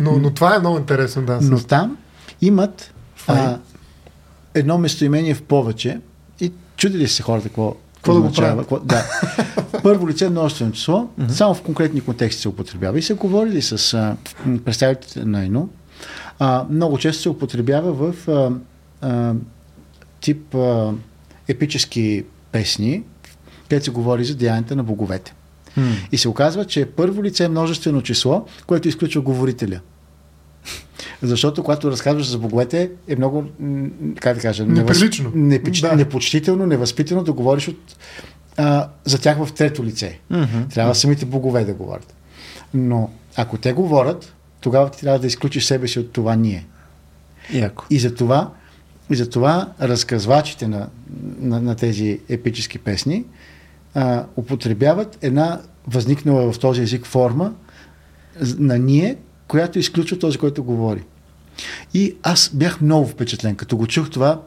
Но, 0.00 0.12
но 0.12 0.30
това 0.30 0.56
е 0.56 0.58
много 0.58 0.78
интересно, 0.78 1.22
да. 1.22 1.38
но 1.42 1.58
с- 1.58 1.64
там 1.64 1.96
имат 2.42 2.94
а, 3.26 3.58
едно 4.54 4.78
местоимение 4.78 5.34
в 5.34 5.42
повече 5.42 6.00
и 6.40 6.52
чудили 6.76 7.08
се 7.08 7.22
хората 7.22 7.48
какво, 7.48 7.74
Какво 7.94 8.14
да 8.14 8.20
го 8.20 8.32
какво- 8.58 8.78
да. 8.78 9.04
Първо 9.82 10.08
лице 10.08 10.28
множествено 10.28 10.72
число, 10.72 11.08
само 11.28 11.54
в 11.54 11.62
конкретни 11.62 12.00
контексти 12.00 12.42
се 12.42 12.48
употребява. 12.48 12.98
И 12.98 13.02
са 13.02 13.14
говорили 13.14 13.62
с 13.62 13.94
а, 13.94 14.16
представителите 14.64 15.24
на 15.24 15.44
ИНО. 15.44 15.68
А, 16.38 16.66
много 16.70 16.98
често 16.98 17.22
се 17.22 17.28
употребява 17.28 17.92
в 17.92 18.28
а, 18.28 18.50
а, 19.08 19.34
тип 20.20 20.54
а, 20.54 20.92
епически 21.48 22.24
песни, 22.52 23.02
където 23.68 23.84
се 23.84 23.90
говори 23.90 24.24
за 24.24 24.34
деянията 24.34 24.76
на 24.76 24.84
боговете. 24.84 25.34
М. 25.76 25.92
И 26.12 26.18
се 26.18 26.28
оказва, 26.28 26.64
че 26.64 26.86
първо 26.86 27.24
лице 27.24 27.44
е 27.44 27.48
множествено 27.48 28.02
число, 28.02 28.46
което 28.66 28.88
изключва 28.88 29.20
говорителя. 29.20 29.80
Защото 31.22 31.62
когато 31.62 31.90
разказваш 31.90 32.30
за 32.30 32.38
боговете, 32.38 32.90
е 33.08 33.16
много, 33.16 33.44
как 34.20 34.36
да 34.36 34.42
кажа, 34.42 34.66
Неприлично. 34.66 35.32
непоч... 35.34 35.80
Да. 35.80 35.96
непочтително, 35.96 36.66
невъзпитано 36.66 37.22
да 37.22 37.32
говориш 37.32 37.68
от, 37.68 37.96
а, 38.56 38.88
за 39.04 39.20
тях 39.20 39.44
в 39.44 39.52
трето 39.52 39.84
лице. 39.84 40.18
Мгм. 40.30 40.62
Трябва 40.74 40.94
самите 40.94 41.26
богове 41.26 41.64
да 41.64 41.74
говорят. 41.74 42.14
Но 42.74 43.10
ако 43.36 43.58
те 43.58 43.72
говорят, 43.72 44.34
тогава 44.60 44.90
ти 44.90 45.00
трябва 45.00 45.18
да 45.18 45.26
изключиш 45.26 45.64
себе 45.64 45.88
си 45.88 45.98
от 45.98 46.12
това 46.12 46.36
ние. 46.36 46.66
Яко. 47.52 47.84
И 47.90 47.98
за 47.98 48.14
това, 48.14 48.50
и 49.10 49.16
за 49.16 49.30
това 49.30 49.72
разказвачите 49.80 50.68
на, 50.68 50.88
на, 51.40 51.60
на 51.60 51.74
тези 51.74 52.20
епически 52.28 52.78
песни 52.78 53.24
а, 53.94 54.24
употребяват 54.36 55.18
една 55.22 55.60
възникнала 55.86 56.52
в 56.52 56.58
този 56.58 56.82
език 56.82 57.06
форма 57.06 57.52
на 58.58 58.78
ние, 58.78 59.16
която 59.52 59.78
изключва 59.78 60.18
този, 60.18 60.38
който 60.38 60.64
говори. 60.64 61.02
И 61.94 62.16
аз 62.22 62.50
бях 62.54 62.80
много 62.80 63.06
впечатлен. 63.06 63.56
Като 63.56 63.76
го 63.76 63.86
чух 63.86 64.10
това, 64.10 64.42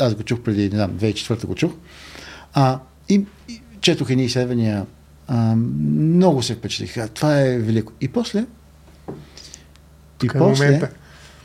аз 0.00 0.14
го 0.14 0.22
чух 0.22 0.40
преди, 0.40 0.62
не 0.62 0.76
знам, 0.76 0.90
2004 0.90 1.46
го 1.46 1.54
чух, 1.54 1.72
а, 2.54 2.78
и, 3.08 3.24
и 3.48 3.60
четох 3.80 4.10
едни 4.10 4.24
изследвания, 4.24 4.86
а, 5.28 5.54
много 5.56 6.42
се 6.42 6.54
впечатлих. 6.54 6.96
А, 6.96 7.08
Това 7.08 7.40
е 7.40 7.58
велико. 7.58 7.92
И 8.00 8.08
после, 8.08 8.38
и 8.38 8.44
Тук 10.18 10.34
е 10.34 10.38
после, 10.38 10.64
момента. 10.64 10.90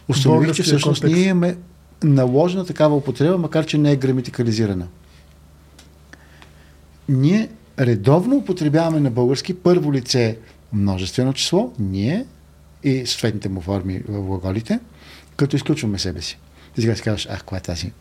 установих, 0.08 0.52
че 0.52 0.64
всъщност 0.64 1.02
контекст. 1.02 1.16
ние 1.16 1.30
имаме 1.30 1.58
наложена 2.04 2.66
такава 2.66 2.95
употреба, 2.95 3.38
макар 3.38 3.66
че 3.66 3.78
не 3.78 3.91
е 3.91 3.95
граматикализирана. 3.95 4.88
Ние 7.10 7.50
редовно 7.80 8.36
употребяваме 8.36 9.00
на 9.00 9.12
български 9.12 9.54
първо 9.54 9.93
лице 9.93 10.38
множествено 10.74 11.34
число, 11.34 11.74
ние 11.80 12.26
и 12.88 13.06
съответните 13.06 13.50
му 13.50 13.62
форми 13.62 14.02
в 14.08 14.22
глаголите, 14.22 14.80
като 15.36 15.56
изключваме 15.56 16.00
себе 16.00 16.22
си. 16.22 16.40
Ти 16.76 16.82
сега 16.82 16.96
си 16.96 17.02
казваш, 17.02 17.28
ах, 17.32 17.44
коя 17.44 17.60
е 17.60 17.62
тази? 17.62 17.92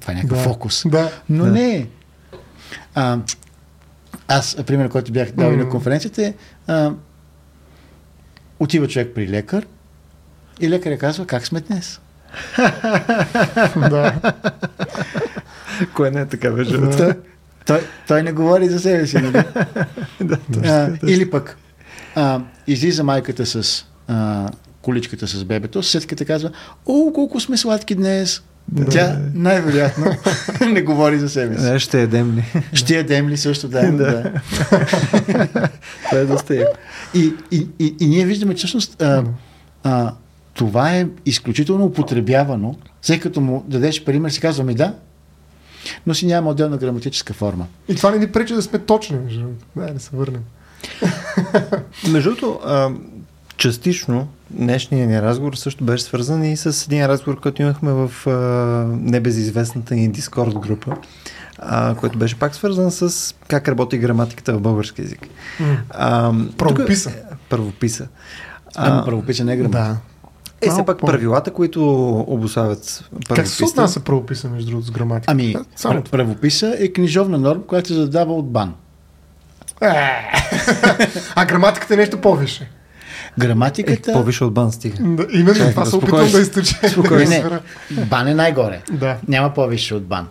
Това 0.00 0.12
е 0.12 0.16
някакъв 0.16 0.38
Да. 0.38 0.44
фокус. 0.44 0.82
Да. 0.88 1.12
Но 1.28 1.44
Да. 1.44 1.50
не. 1.50 1.86
А, 2.94 3.18
аз, 4.28 4.56
пример, 4.66 4.88
който 4.88 5.12
бях 5.12 5.32
дал 5.32 5.52
и 5.52 5.56
на 5.56 5.68
конференцията 5.68 6.26
е, 6.26 6.34
а, 6.66 6.92
отива 8.58 8.88
човек 8.88 9.12
при 9.14 9.28
лекар 9.28 9.66
и 10.60 10.68
лекаря 10.68 10.98
казва, 10.98 11.26
как 11.26 11.46
сме 11.46 11.60
днес? 11.60 12.00
да. 13.76 14.20
Кое 15.94 16.10
не 16.10 16.20
е 16.20 16.26
така, 16.26 16.50
Да. 16.50 16.96
Той, 16.96 17.14
той, 17.66 17.80
той 18.08 18.22
не 18.22 18.32
говори 18.32 18.68
за 18.68 18.80
себе 18.80 19.06
си, 19.06 19.16
нали? 19.18 19.44
а, 20.64 20.90
или 21.06 21.30
пък 21.30 21.58
а, 22.14 22.40
излиза 22.66 23.04
майката 23.04 23.46
с 23.46 23.84
а, 24.08 24.48
количката 24.82 25.26
с 25.26 25.44
бебето, 25.44 25.82
съседката 25.82 26.24
казва, 26.24 26.50
о, 26.86 27.12
колко 27.14 27.40
сме 27.40 27.56
сладки 27.56 27.94
днес. 27.94 28.42
Да. 28.68 28.90
Тя 28.90 29.18
най-вероятно 29.34 30.06
не 30.72 30.82
говори 30.82 31.18
за 31.18 31.28
себе 31.28 31.58
си. 31.58 31.78
Ще 31.78 32.00
ядем 32.00 32.36
ли? 32.36 32.44
Ще 32.72 32.96
ядем 32.96 33.28
ли 33.28 33.36
също, 33.36 33.68
да. 33.68 33.92
Да. 33.92 34.32
Това 36.08 36.18
е 36.18 36.24
доста 36.24 36.54
яко. 36.54 36.78
И, 37.14 37.32
и, 37.50 37.66
и, 37.78 37.96
и 38.00 38.06
ние 38.06 38.26
виждаме, 38.26 38.54
че 38.54 38.58
всъщност 38.58 39.02
а, 39.02 39.24
а, 39.82 40.12
това 40.54 40.96
е 40.96 41.06
изключително 41.26 41.84
употребявано. 41.84 42.74
Всеки 43.00 43.20
като 43.20 43.40
му 43.40 43.64
дадеш 43.68 44.04
пример, 44.04 44.30
си 44.30 44.40
казва 44.40 44.64
ми 44.64 44.74
да, 44.74 44.94
но 46.06 46.14
си 46.14 46.26
няма 46.26 46.50
отделна 46.50 46.76
граматическа 46.76 47.34
форма. 47.34 47.66
И 47.88 47.94
това 47.94 48.10
не 48.10 48.18
ни 48.18 48.32
пречи 48.32 48.54
да 48.54 48.62
сме 48.62 48.78
точни. 48.78 49.16
между 49.18 49.40
другото. 49.40 49.64
Да, 49.76 49.92
да 49.92 50.00
се 50.00 50.10
върнем. 50.12 50.42
Между 52.08 52.30
другото, 52.34 52.60
частично 53.56 54.28
днешния 54.50 55.06
ни 55.06 55.22
разговор 55.22 55.54
също 55.54 55.84
беше 55.84 56.04
свързан 56.04 56.44
и 56.44 56.56
с 56.56 56.86
един 56.86 57.06
разговор, 57.06 57.40
който 57.40 57.62
имахме 57.62 57.92
в 57.92 58.26
а, 58.26 58.30
небезизвестната 59.00 59.94
ни 59.94 60.12
Discord 60.12 60.60
група, 60.60 60.96
а, 61.58 61.94
който 61.94 62.18
беше 62.18 62.38
пак 62.38 62.54
свързан 62.54 62.90
с 62.90 63.34
как 63.48 63.68
работи 63.68 63.98
граматиката 63.98 64.52
в 64.52 64.60
български 64.60 65.02
язик. 65.02 65.28
М. 65.60 65.76
А, 65.90 66.32
тук- 66.32 66.56
Правописа. 66.56 67.10
е, 67.10 67.14
Правописа. 67.48 68.08
Ами 68.76 69.04
правописа 69.04 69.44
не 69.44 69.52
е 69.52 69.56
граматика. 69.56 69.82
Да. 69.84 69.96
Е, 70.60 70.70
все 70.70 70.84
пак 70.86 70.98
по- 70.98 71.06
правилата, 71.06 71.50
които 71.50 71.84
обославят 72.18 73.04
Как 73.34 73.46
се 73.46 73.64
отнася 73.64 74.00
правописа, 74.00 74.48
между 74.48 74.70
другото, 74.70 74.86
с 74.86 74.90
граматика? 74.90 75.32
Ами, 75.32 75.56
само 75.76 76.00
пр- 76.00 76.10
правописа 76.10 76.76
е 76.78 76.88
книжовна 76.88 77.38
норма, 77.38 77.66
която 77.66 77.88
се 77.88 77.94
задава 77.94 78.34
от 78.34 78.50
бан. 78.50 78.74
Е. 79.82 79.94
а 81.34 81.44
граматиката 81.46 81.94
е 81.94 81.96
нещо 81.96 82.20
по-више. 83.34 83.44
Е, 83.44 83.48
Граматиката... 83.48 84.12
по-више 84.12 84.44
от 84.44 84.52
бан 84.52 84.72
стига. 84.72 84.96
Да, 85.00 85.26
именно 85.32 85.54
Чакай, 85.54 85.70
това 85.70 85.84
се 85.86 85.96
опитвам 85.96 86.30
да 86.30 86.40
изтъча. 86.40 86.76
Не, 87.10 87.26
не, 87.26 88.04
бан 88.04 88.28
е 88.28 88.34
най-горе. 88.34 88.82
Да. 88.92 89.16
Няма 89.28 89.54
повече 89.54 89.94
от 89.94 90.04
бан. 90.04 90.26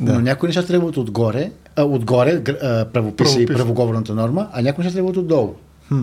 Да. 0.00 0.12
Но 0.12 0.20
някои 0.20 0.46
неща 0.46 0.66
тръгват 0.66 0.96
отгоре, 0.96 1.50
а, 1.76 1.82
отгоре 1.82 2.42
а, 2.62 2.84
правописа 2.84 3.40
и 3.42 3.46
правоговорната 3.46 4.14
норма, 4.14 4.48
а 4.52 4.62
някои 4.62 4.84
неща 4.84 4.96
тръгват 4.96 5.16
отдолу. 5.16 5.54
Хм. 5.88 6.02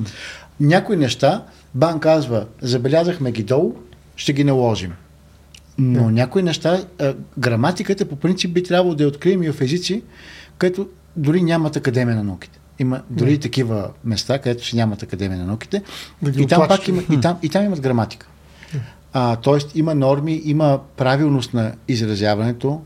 Някои 0.59 0.97
неща, 0.97 1.43
бан 1.75 1.99
казва, 1.99 2.45
забелязахме 2.61 3.31
ги 3.31 3.43
долу, 3.43 3.75
ще 4.15 4.33
ги 4.33 4.43
наложим. 4.43 4.91
Но 5.77 6.03
Да. 6.03 6.11
някои 6.11 6.43
неща, 6.43 6.83
а, 6.99 7.13
граматиката 7.37 8.05
по 8.05 8.15
принцип 8.15 8.53
би 8.53 8.63
трябвало 8.63 8.95
да 8.95 9.03
я 9.03 9.07
открием 9.07 9.43
и 9.43 9.51
в 9.51 9.61
езици, 9.61 10.03
където 10.57 10.87
дори 11.15 11.41
нямат 11.41 11.75
академия 11.75 12.15
на 12.15 12.23
науките. 12.23 12.58
Има 12.79 13.01
дори 13.09 13.33
и 13.33 13.37
такива 13.37 13.89
места, 14.05 14.39
където 14.39 14.65
си 14.65 14.75
нямат 14.75 15.03
академия 15.03 15.39
на 15.39 15.45
науките. 15.45 15.83
Да 16.21 16.41
и, 16.41 16.47
там 16.47 16.67
пак 16.67 16.87
има, 16.87 17.01
и, 17.11 17.21
там, 17.21 17.37
и 17.43 17.49
там 17.49 17.65
имат 17.65 17.81
граматика. 17.81 18.27
А, 19.13 19.35
тоест 19.35 19.75
има 19.75 19.95
норми, 19.95 20.41
има 20.45 20.79
правилност 20.97 21.53
на 21.53 21.71
изразяването, 21.87 22.81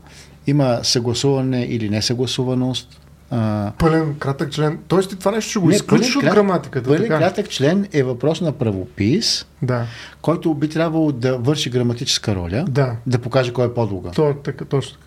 има 0.46 0.80
съгласуване 0.82 1.62
или 1.62 1.90
несъгласуваност. 1.90 3.00
А, 3.30 3.72
Пълен 3.78 4.14
кратък 4.14 4.52
член. 4.52 4.78
Тоест 4.88 5.10
ти 5.10 5.16
това 5.16 5.30
нещо 5.30 5.50
ще 5.50 5.58
го 5.58 5.68
Не, 5.68 5.74
изключиш 5.74 6.16
от 6.16 6.22
крат- 6.22 6.34
граматиката. 6.34 6.86
Пълен 6.86 7.02
така? 7.02 7.18
кратък 7.18 7.48
член 7.48 7.88
е 7.92 8.02
въпрос 8.02 8.40
на 8.40 8.52
правопис, 8.52 9.46
Да. 9.62 9.86
който 10.20 10.54
би 10.54 10.68
трябвало 10.68 11.12
да 11.12 11.38
върши 11.38 11.70
граматическа 11.70 12.34
роля, 12.34 12.64
Да. 12.68 12.96
да 13.06 13.18
покаже 13.18 13.52
кой 13.52 13.66
е 13.66 13.70
подлога. 13.70 14.10
То 14.10 14.34
така, 14.34 14.64
точно 14.64 14.92
така. 14.92 15.04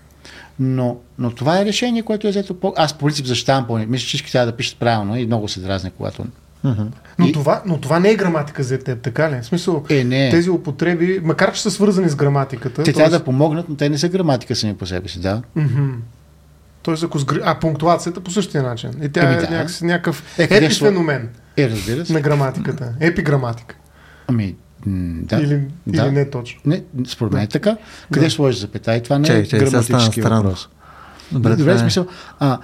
Но, 0.59 0.97
но 1.19 1.31
това 1.31 1.61
е 1.61 1.65
решение, 1.65 2.01
което 2.03 2.27
е 2.27 2.29
взето 2.29 2.53
по... 2.53 2.73
Аз 2.77 2.93
по 2.93 3.05
принцип 3.05 3.25
защитавам 3.25 3.67
по 3.67 3.77
Мисля, 3.77 3.97
че 3.97 4.07
всички 4.07 4.31
трябва 4.31 4.51
да 4.51 4.57
пишат 4.57 4.79
правилно 4.79 5.17
и 5.17 5.25
много 5.25 5.47
се 5.47 5.59
дразня, 5.59 5.91
когато... 5.91 6.25
Мгм. 6.63 6.83
Но, 7.19 7.27
И- 7.27 7.31
това, 7.31 7.61
но 7.65 7.77
това 7.77 7.99
не 7.99 8.09
е 8.11 8.15
граматика 8.15 8.63
за 8.63 8.79
теб, 8.79 9.01
така 9.01 9.31
ли? 9.31 9.41
В 9.41 9.45
смисъл, 9.45 9.83
Е, 9.89 10.03
не. 10.03 10.29
тези 10.29 10.49
употреби, 10.49 11.19
макар 11.23 11.53
че 11.53 11.61
са 11.61 11.71
свързани 11.71 12.09
с 12.09 12.15
граматиката. 12.15 12.83
Те 12.83 12.93
трябва 12.93 13.09
да 13.11 13.23
помогнат, 13.23 13.69
но 13.69 13.75
те 13.75 13.89
не 13.89 13.97
са 13.97 14.09
граматика 14.09 14.55
сами 14.55 14.77
по 14.77 14.85
себе 14.85 15.09
си, 15.09 15.19
да. 15.19 15.41
Мгм. 15.55 15.89
Тоест, 16.81 17.03
ако 17.03 17.19
сгр... 17.19 17.39
А, 17.43 17.59
пунктуацията 17.59 18.21
по 18.21 18.31
същия 18.31 18.63
начин. 18.63 18.91
И 19.03 19.09
тя 19.09 19.21
Еми 19.21 19.33
е 19.33 19.37
да. 19.37 19.49
някакъв, 19.49 19.81
някакъв 19.81 20.39
Е, 20.39 20.43
епифеномен 20.43 21.29
Е, 21.57 21.69
разбира 21.69 22.05
се. 22.05 22.13
на 22.13 22.21
граматиката. 22.21 22.93
Епиграматика. 22.99 23.75
Ами, 24.27 24.55
да. 25.23 25.41
Или, 25.41 25.61
да. 25.87 26.03
или 26.05 26.11
не 26.11 26.29
точно. 26.29 26.61
Не, 26.65 26.83
според 27.07 27.33
мен 27.33 27.41
е 27.43 27.47
така. 27.47 27.77
Къде 28.11 28.25
Да. 28.25 28.31
сложиш 28.31 28.59
запетая? 28.59 29.03
Това 29.03 29.19
не 29.19 29.25
Чай, 29.25 29.39
е 29.39 29.45
чай, 29.45 29.59
стана 29.59 29.83
граматически 29.83 30.21
въпрос. 30.21 30.69
Добре, 31.31 31.55
Добре, 31.55 31.73
е. 31.73 31.77
смисъл. 31.77 32.07
А, 32.39 32.59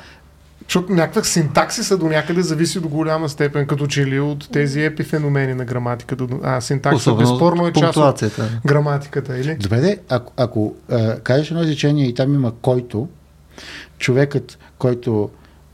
Защото 0.67 0.93
някаква 0.93 1.23
синтаксиса 1.23 1.97
до 1.97 2.05
някъде 2.05 2.41
зависи 2.41 2.79
до 2.79 2.89
голяма 2.89 3.29
степен, 3.29 3.67
като 3.67 3.87
че 3.87 4.05
ли 4.05 4.19
от 4.19 4.49
тези 4.51 4.83
епифеномени 4.83 5.53
на 5.53 5.65
граматиката. 5.65 6.27
А 6.43 6.61
синтаксиса 6.61 7.11
Особено 7.11 7.29
безспорно 7.29 7.67
е 7.67 7.73
част 7.73 7.97
от 7.97 8.39
граматиката, 8.65 9.39
или? 9.39 9.55
Добре, 9.55 9.81
де, 9.81 9.97
ако, 10.09 10.33
ако 10.37 10.75
а, 10.89 11.19
кажеш 11.19 11.51
едно 11.51 11.63
изречение 11.63 12.07
и 12.07 12.13
там 12.13 12.33
има 12.33 12.51
който, 12.61 13.07
човекът, 13.97 14.59
който 14.77 15.29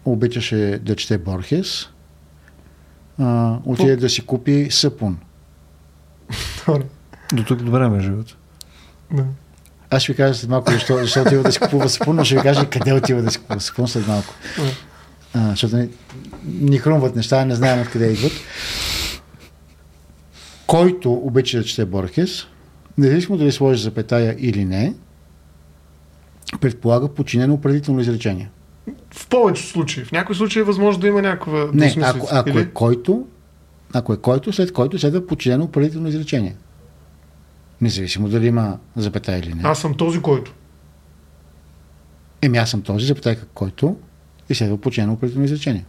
обичаше 0.06 0.80
да 0.84 0.96
чете 0.96 1.18
Борхес, 1.18 1.90
а, 3.20 3.58
отиде 3.66 3.96
да 3.96 4.10
си 4.10 4.26
купи 4.26 4.68
съпун. 4.72 5.18
Добре. 6.68 6.84
До 7.34 7.44
тук 7.44 7.62
добре 7.62 7.90
ме 7.90 8.00
живот. 8.00 8.36
Да. 9.12 9.26
Аз 9.90 10.04
ще 10.04 10.12
ви 10.12 10.18
кажа 10.18 10.34
след 10.34 10.50
малко 10.50 10.72
защо, 10.72 10.98
защо 10.98 11.22
отива 11.22 11.44
да 11.44 11.52
си 11.52 11.60
купува 11.60 11.90
съпун, 11.90 12.16
но 12.16 12.24
ще 12.24 12.36
ви 12.36 12.42
кажа 12.42 12.70
къде 12.70 12.94
отива 12.94 13.22
да 13.22 13.32
си 13.32 13.40
купува 13.40 13.60
съпун 13.60 13.88
след 13.88 14.08
малко. 14.08 14.34
Да. 14.58 14.72
А, 15.34 15.50
защото 15.50 15.78
ни, 15.78 15.90
ни 16.46 16.78
хрумват 16.78 17.16
неща, 17.16 17.46
не 17.46 17.56
знаем 17.56 17.82
откъде 17.82 18.12
идват. 18.12 18.32
Който 20.68 21.14
обича 21.14 21.58
да 21.58 21.64
чете 21.64 21.86
Борхес, 21.86 22.46
независимо 22.98 23.38
дали 23.38 23.52
сложи 23.52 23.84
запетая 23.84 24.36
или 24.40 24.66
не, 24.66 24.94
предполага 26.62 27.14
подчинено 27.14 27.54
определително 27.54 28.00
изречение. 28.00 28.50
В 29.14 29.28
повечето 29.28 29.70
случаи. 29.70 30.04
В 30.06 30.12
някои 30.12 30.36
случаи 30.36 30.60
е 30.60 30.64
възможно 30.64 31.02
да 31.02 31.08
има 31.08 31.22
някаква 31.22 31.70
Не, 31.74 31.96
ако, 32.02 32.28
ако 32.32 32.50
или? 32.50 32.60
е 32.60 32.66
който, 32.66 33.26
ако 33.94 34.14
е 34.14 34.18
който, 34.18 34.54
след 34.54 34.74
който 34.74 35.00
следва 35.00 35.28
подчинено 35.28 35.64
определително 35.64 36.08
изречение. 36.08 36.56
Независимо 37.82 38.30
дали 38.30 38.48
има 38.48 38.78
запетая 38.96 39.40
или 39.40 39.54
не. 39.54 39.62
Аз 39.64 39.80
съм 39.80 39.94
този, 39.94 40.22
който. 40.22 40.54
Еми 42.42 42.58
аз 42.58 42.70
съм 42.70 42.82
този, 42.82 43.06
запетайка 43.06 43.46
който 43.54 43.96
и 44.50 44.56
следва 44.56 44.78
подчинено 44.78 45.14
определително 45.14 45.46
изречение. 45.46 45.86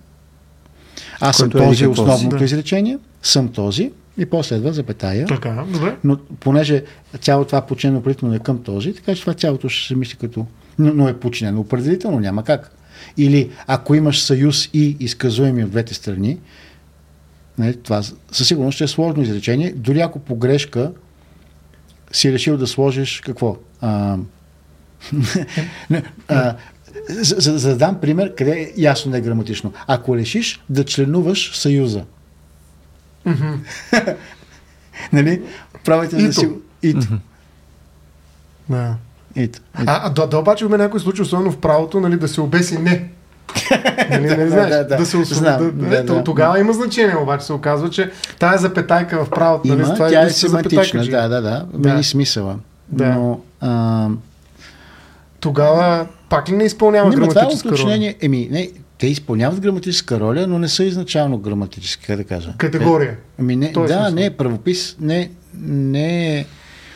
Аз 1.21 1.37
съм 1.37 1.51
Който 1.51 1.65
е 1.65 1.67
този 1.67 1.77
си. 1.77 1.87
основното 1.87 2.37
Да. 2.37 2.45
изречение, 2.45 2.99
съм 3.23 3.49
този 3.49 3.93
и 4.19 4.27
после 4.27 4.49
следва 4.49 4.73
запетая. 4.73 5.27
Така, 5.27 5.65
добре. 5.73 5.97
Но 6.05 6.19
понеже 6.41 6.85
цялото 7.21 7.49
това 7.49 7.67
подчинено 7.67 7.99
определително 7.99 8.35
е 8.35 8.39
към 8.39 8.63
този, 8.63 8.95
така 8.95 9.15
че 9.15 9.21
това 9.21 9.35
цялото 9.35 9.69
ще 9.69 9.89
се 9.89 9.95
мисли 9.95 10.19
като... 10.19 10.47
Но, 10.79 10.95
но 10.95 11.09
е 11.09 11.21
подчинено 11.21 11.61
определително, 11.61 12.21
няма 12.21 12.45
как. 12.45 12.77
Или 13.17 13.51
ако 13.67 13.95
имаш 13.95 14.23
съюз 14.23 14.71
и 14.73 14.97
изказуеми 15.01 15.65
от 15.65 15.71
двете 15.71 15.95
страни, 15.95 16.39
не, 17.61 17.73
това 17.73 18.03
със 18.33 18.49
сигурност 18.49 18.75
ще 18.75 18.85
е 18.85 18.89
сложно 18.89 19.23
изречение. 19.23 19.73
Дори 19.77 20.01
ако 20.01 20.19
по 20.19 20.37
грешка 20.37 20.93
си 22.13 22.33
решил 22.33 22.57
да 22.57 22.67
сложиш 22.67 23.21
какво? 23.21 23.57
А, 26.29 26.57
за, 27.09 27.37
за, 27.39 27.59
за 27.59 27.69
да 27.69 27.77
дам 27.77 28.01
пример, 28.01 28.35
къде 28.35 28.61
е 28.61 28.73
ясно 28.77 29.13
не 29.13 29.19
е 29.19 29.21
граматично. 29.21 29.73
Ако 29.87 30.17
решиш 30.17 30.63
да 30.69 30.85
членуваш 30.85 31.59
съюза, 31.59 32.05
нали? 35.13 35.43
Правите 35.85 36.17
да 36.17 36.33
си... 36.33 36.49
Ито. 36.83 37.09
Да. 38.69 38.97
Ито. 39.37 39.61
А, 39.75 40.07
а 40.07 40.11
да, 40.11 40.27
да 40.27 40.39
обаче 40.39 40.65
има 40.65 40.79
някои 40.79 41.01
случаи, 41.01 41.23
особено 41.23 41.53
в 41.53 41.61
правото, 41.61 42.01
нали, 42.01 42.17
да 42.17 42.29
се 42.29 42.41
обеси 42.41 42.79
не. 42.79 43.11
Нали, 44.11 44.27
нали, 44.27 44.51
знаеш, 44.51 44.71
да, 44.75 44.85
да. 44.85 44.97
да 44.97 45.07
се 45.07 45.17
освободи. 45.17 45.51
Да, 45.51 45.87
да, 45.89 46.03
да, 46.03 46.15
да. 46.15 46.25
Тогава 46.25 46.61
има 46.61 46.73
значение, 46.73 47.17
обаче 47.17 47.47
се 47.47 47.53
оказва, 47.53 47.91
че 47.91 48.11
тая 48.39 48.59
запетайка 48.59 49.25
в 49.25 49.31
правото, 49.31 49.69
нали, 49.69 49.83
това 49.83 50.09
тя 50.09 50.23
е 50.23 50.29
запетайка, 50.29 50.33
семантична, 50.33 51.05
да, 51.05 51.29
да, 51.29 51.41
да, 51.41 51.67
мени 51.79 52.05
смисъла. 52.05 52.57
Да. 52.89 53.09
Но 53.09 53.41
а, 53.61 54.09
Тогава 55.41 56.07
пак 56.29 56.49
ли 56.49 56.57
не 56.57 56.65
изпълнява 56.65 57.11
не, 57.11 57.17
ма 57.17 57.29
това 57.29 57.41
е 57.41 57.45
граматическа 57.45 57.79
роля? 57.79 58.15
Еми, 58.21 58.49
не, 58.51 58.71
те 58.99 59.07
изпълняват 59.07 59.61
граматическа 59.61 60.21
роля, 60.21 60.47
но 60.47 60.59
не 60.59 60.69
са 60.69 60.85
изначално 60.85 61.39
граматически, 61.39 62.07
как 62.07 62.17
да 62.17 62.25
кажа. 62.25 62.55
Категория. 62.59 63.11
Е, 63.11 63.17
ами 63.41 63.57
не, 63.57 63.73
Той 63.73 63.85
е 63.85 63.89
да, 63.89 63.95
смисъл. 63.95 64.15
не, 64.15 64.31
правопис, 64.31 64.97
не, 65.01 65.31
не 65.63 66.39
е... 66.39 66.45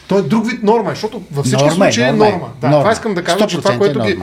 Той 0.08 0.20
е 0.20 0.22
друг 0.22 0.50
вид 0.50 0.62
норма, 0.62 0.90
защото 0.90 1.22
във 1.32 1.46
всички 1.46 1.64
Норма 1.64 1.88
е, 1.88 1.92
случаи 1.92 2.04
е 2.04 2.12
норма 2.12 2.26
е. 2.26 2.30
норма. 2.30 2.48
Да, 2.60 2.68
Норма. 2.68 2.82
това 2.82 2.92
искам 2.92 3.14
да 3.14 3.24
кажа, 3.24 3.46
че 3.46 3.58
това 3.58 3.70
100% 3.70 3.78
което, 3.78 4.02
е 4.02 4.06
ги. 4.06 4.22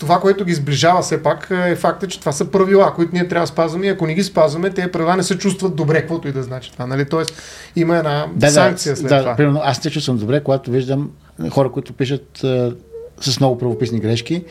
Това, 0.00 0.20
което 0.20 0.44
ги 0.44 0.54
сближава 0.54 1.02
все 1.02 1.22
пак 1.22 1.48
е 1.50 1.76
факта, 1.76 2.08
че 2.08 2.20
това 2.20 2.32
са 2.32 2.44
правила, 2.44 2.94
които 2.94 3.14
ние 3.14 3.28
трябва 3.28 3.42
да 3.42 3.52
спазваме 3.52 3.86
и 3.86 3.88
ако 3.88 4.06
не 4.06 4.14
ги 4.14 4.22
спазваме, 4.22 4.70
тези 4.70 4.88
правила 4.88 5.16
не 5.16 5.22
се 5.22 5.38
чувстват 5.38 5.76
добре, 5.76 6.00
каквото 6.00 6.28
и 6.28 6.32
да 6.32 6.42
значи 6.42 6.72
това. 6.72 6.86
Нали? 6.86 7.04
Тоест 7.04 7.42
има 7.76 7.96
една 7.96 8.26
Да, 8.34 8.50
санкция 8.50 8.92
да, 8.92 8.96
след 9.00 9.08
да, 9.08 9.18
това. 9.18 9.36
Примерно, 9.36 9.60
аз 9.64 9.84
не 9.84 9.90
чувствам 9.90 10.18
добре, 10.18 10.42
когато 10.42 10.70
виждам 10.70 11.10
хора, 11.50 11.72
които 11.72 11.92
пишат 11.92 12.44
а, 12.44 12.74
с 13.20 13.40
много 13.40 13.58
правописни 13.58 14.00
грешки. 14.00 14.44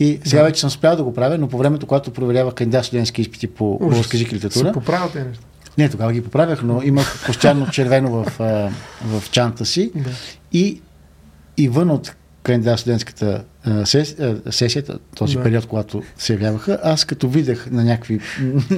И 0.00 0.20
сега 0.24 0.42
Да. 0.42 0.48
вече 0.48 0.60
съм 0.60 0.70
спрял 0.70 0.96
да 0.96 1.04
го 1.04 1.14
правя, 1.14 1.38
но 1.38 1.48
по 1.48 1.58
времето, 1.58 1.86
когато 1.86 2.10
проверявах 2.10 2.54
кандидат 2.54 2.84
студентски 2.84 3.20
изпити 3.20 3.46
по 3.46 3.78
българска 3.78 4.16
език 4.16 4.32
и 4.32 4.34
литература, 4.34 4.74
Се 4.74 5.12
тези 5.12 5.28
неща. 5.28 5.44
Не, 5.78 5.88
тогава 5.88 6.12
ги 6.12 6.24
поправях, 6.24 6.62
но 6.62 6.82
имах 6.82 7.22
постоянно 7.26 7.70
червено 7.70 8.10
в, 8.10 8.40
а, 8.40 8.70
в 9.04 9.30
чанта 9.30 9.66
си 9.66 9.90
Да. 9.94 10.10
и, 10.52 10.80
и 11.56 11.68
вън 11.68 11.90
от 11.90 12.14
кандидат 12.42 12.78
студентската 12.80 13.44
сесията, 14.50 14.98
този 15.16 15.36
Да. 15.36 15.42
период, 15.42 15.66
когато 15.66 16.02
се 16.18 16.32
явяваха, 16.32 16.78
аз 16.84 17.04
като 17.04 17.28
видях 17.28 17.68
на 17.70 17.84
някакви 17.84 18.20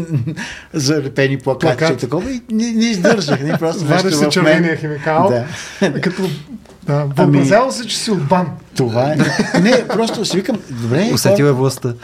залепени 0.73 1.39
плакати 1.39 1.77
Плакат. 1.79 1.97
и 1.97 2.01
такова, 2.01 2.31
и 2.31 2.41
не, 2.53 2.73
не 2.73 2.85
издържах. 2.85 3.43
Не, 3.43 3.59
просто 3.59 3.85
нещо 3.85 4.13
се 4.13 4.29
червения 4.29 4.77
химикал, 4.77 5.33
Да. 5.81 6.01
като 6.01 6.23
да, 6.83 7.05
въобразява 7.17 7.73
се, 7.73 7.87
че 7.87 7.99
си 7.99 8.11
от 8.11 8.25
бан. 8.25 8.47
Това 8.77 9.13
е. 9.13 9.17
Не, 9.61 9.89
просто 9.89 10.25
си 10.25 10.37
викам, 10.37 10.59
добре, 10.71 11.11
Усетил 11.15 11.45
е 11.45 11.53
властта. 11.53 11.95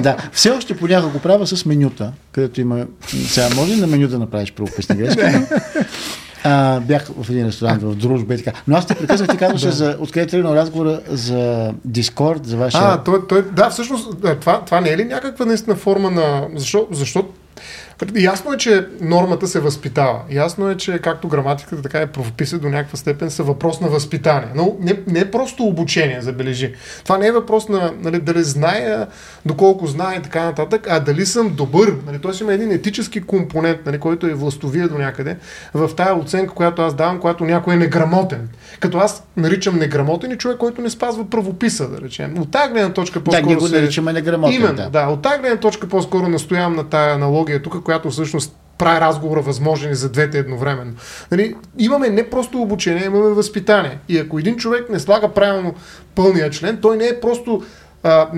Да, 0.00 0.16
все 0.32 0.50
още 0.50 0.76
понякога 0.76 1.12
го 1.12 1.18
правя 1.18 1.46
с 1.46 1.66
менюта, 1.66 2.12
където 2.32 2.60
има... 2.60 2.86
Сега 3.26 3.48
може 3.56 3.72
ли 3.72 3.80
на 3.80 3.86
меню 3.86 4.08
да 4.08 4.18
направиш 4.18 4.52
правописни 4.52 4.96
грешки? 4.96 5.20
А, 6.44 6.80
бях 6.80 7.10
в 7.22 7.30
един 7.30 7.46
ресторант 7.46 7.82
в 7.82 7.94
дружба 7.94 8.34
и 8.34 8.42
така. 8.42 8.58
Но 8.68 8.76
аз 8.76 8.86
те 8.86 8.94
прекъснах, 8.94 9.28
ти 9.28 9.36
казваше 9.36 9.66
Да. 9.66 9.72
за 9.72 9.96
откъде 10.00 10.26
тръгна 10.26 10.54
разговора 10.54 11.00
за 11.08 11.72
Дискорд, 11.84 12.46
за 12.46 12.56
вашия... 12.56 12.82
А, 12.84 13.02
той, 13.02 13.26
той, 13.28 13.42
да, 13.42 13.70
всъщност, 13.70 14.20
да, 14.20 14.34
това, 14.34 14.64
това 14.64 14.80
не 14.80 14.88
е 14.90 14.96
ли 14.96 15.04
някаква 15.04 15.44
наистина 15.44 15.76
форма 15.76 16.10
на... 16.10 16.48
Защо? 16.56 16.86
Защо? 16.90 17.24
Ясно 18.16 18.52
е, 18.52 18.56
че 18.56 18.86
нормата 19.00 19.46
се 19.46 19.60
възпитава. 19.60 20.20
Ясно 20.30 20.70
е, 20.70 20.76
че 20.76 20.98
както 20.98 21.28
граматиката, 21.28 21.82
така 21.82 22.02
и 22.02 22.06
правописа 22.06 22.58
до 22.58 22.68
някаква 22.68 22.96
степен 22.96 23.30
са 23.30 23.42
въпрос 23.42 23.80
на 23.80 23.88
възпитание. 23.88 24.48
Но 24.54 24.76
не, 24.80 25.00
не 25.06 25.18
е 25.18 25.30
просто 25.30 25.64
обучение, 25.64 26.20
забележи. 26.20 26.74
Това 27.04 27.18
не 27.18 27.26
е 27.26 27.32
въпрос 27.32 27.68
на 27.68 27.92
нали, 28.00 28.20
дали 28.20 28.42
зная, 28.42 29.06
доколко 29.46 29.86
знае 29.86 30.16
и 30.16 30.22
така 30.22 30.44
нататък, 30.44 30.86
а 30.90 31.00
дали 31.00 31.26
съм 31.26 31.54
добър. 31.54 31.94
Нали, 32.06 32.18
Тоест 32.18 32.40
има 32.40 32.52
един 32.52 32.72
етически 32.72 33.20
компонент, 33.20 33.78
нали, 33.86 33.98
който 33.98 34.26
е 34.26 34.34
властовия 34.34 34.88
до 34.88 34.98
някъде, 34.98 35.36
в 35.74 35.90
тая 35.96 36.18
оценка, 36.18 36.54
която 36.54 36.82
аз 36.82 36.94
давам, 36.94 37.20
когато 37.20 37.44
някой 37.44 37.74
е 37.74 37.76
неграмотен. 37.76 38.48
Като 38.80 38.98
аз 38.98 39.24
наричам 39.36 39.78
неграмотен 39.78 40.30
и 40.30 40.38
човек, 40.38 40.58
който 40.58 40.82
не 40.82 40.90
спазва 40.90 41.30
правописа, 41.30 41.88
да 41.88 42.00
речем. 42.00 42.38
От 42.38 42.50
тази 42.50 42.72
гледна 42.72 42.92
точка 42.92 43.18
да, 43.18 43.24
по-скоро 43.24 43.46
ние 43.46 43.56
го 43.56 43.68
наричаме 43.68 44.12
неграмотен. 44.12 44.60
Именно, 44.60 44.76
да. 44.76 44.90
да. 44.90 45.06
От 45.06 45.22
тази 45.22 45.40
гледна 45.40 45.56
точка 45.56 45.88
по-скоро 45.88 46.28
настоявам 46.28 46.76
на 46.76 46.84
тая 46.84 47.14
аналогия 47.14 47.62
тук, 47.62 47.84
която 47.90 48.10
всъщност 48.10 48.56
прави 48.78 49.00
разговора 49.00 49.40
възможен 49.40 49.92
и 49.92 49.94
за 49.94 50.08
двете 50.08 50.38
едновременно. 50.38 50.92
Нали, 51.30 51.54
имаме 51.78 52.08
не 52.08 52.30
просто 52.30 52.58
обучение, 52.58 53.04
имаме 53.04 53.28
възпитание. 53.30 53.98
И 54.08 54.18
ако 54.18 54.38
един 54.38 54.56
човек 54.56 54.90
не 54.90 54.98
слага 54.98 55.28
правилно 55.28 55.74
пълния 56.14 56.50
член, 56.50 56.78
той 56.82 56.96
не 56.96 57.06
е 57.06 57.20
просто 57.20 57.62
а, 58.02 58.28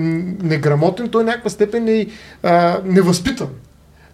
неграмотен, 0.43 1.09
той 1.09 1.23
в 1.23 1.25
някаква 1.25 1.49
степен 1.49 1.87
е 1.87 2.05
а, 2.43 2.77
невъзпитан. 2.85 3.47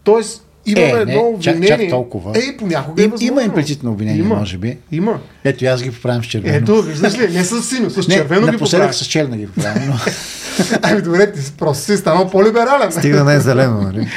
Тоест, 0.03 0.45
имаме 0.65 0.89
Е, 0.89 0.93
не, 0.95 0.99
едно 1.01 1.13
чак- 1.39 1.55
обвинение. 1.55 1.67
чак 1.67 1.89
толкова. 1.89 2.31
Е, 2.31 2.57
понякога 2.57 3.03
е 3.03 3.07
възможно. 3.07 3.27
има 3.27 3.43
имплицитно 3.43 3.91
обвинение, 3.91 4.19
Има. 4.19 4.35
може 4.35 4.57
би. 4.57 4.77
Има. 4.91 5.19
Ето, 5.43 5.63
и 5.63 5.67
аз 5.67 5.83
ги 5.83 5.91
поправям 5.91 6.23
с 6.23 6.27
червено. 6.27 6.57
Ето, 6.57 6.81
виждаш 6.81 7.17
ли, 7.19 7.33
не 7.33 7.43
с 7.43 7.61
синьо, 7.61 7.89
с 7.89 8.07
не, 8.07 8.15
червено 8.15 8.45
ги 8.45 8.51
напоследък 8.51 8.85
поправя. 8.85 8.93
с 8.93 9.05
черна 9.05 9.37
ги 9.37 9.47
поправям. 9.47 9.87
Но... 9.87 9.95
Ами 10.81 11.01
добре, 11.01 11.31
ти 11.31 11.41
си- 11.41 11.53
просто 11.57 11.83
си 11.83 11.97
станал 11.97 12.29
по-либерален. 12.29 12.91
Стига 12.91 13.23
не 13.23 13.35
е 13.35 13.39
зелено, 13.39 13.81
нали? 13.81 14.07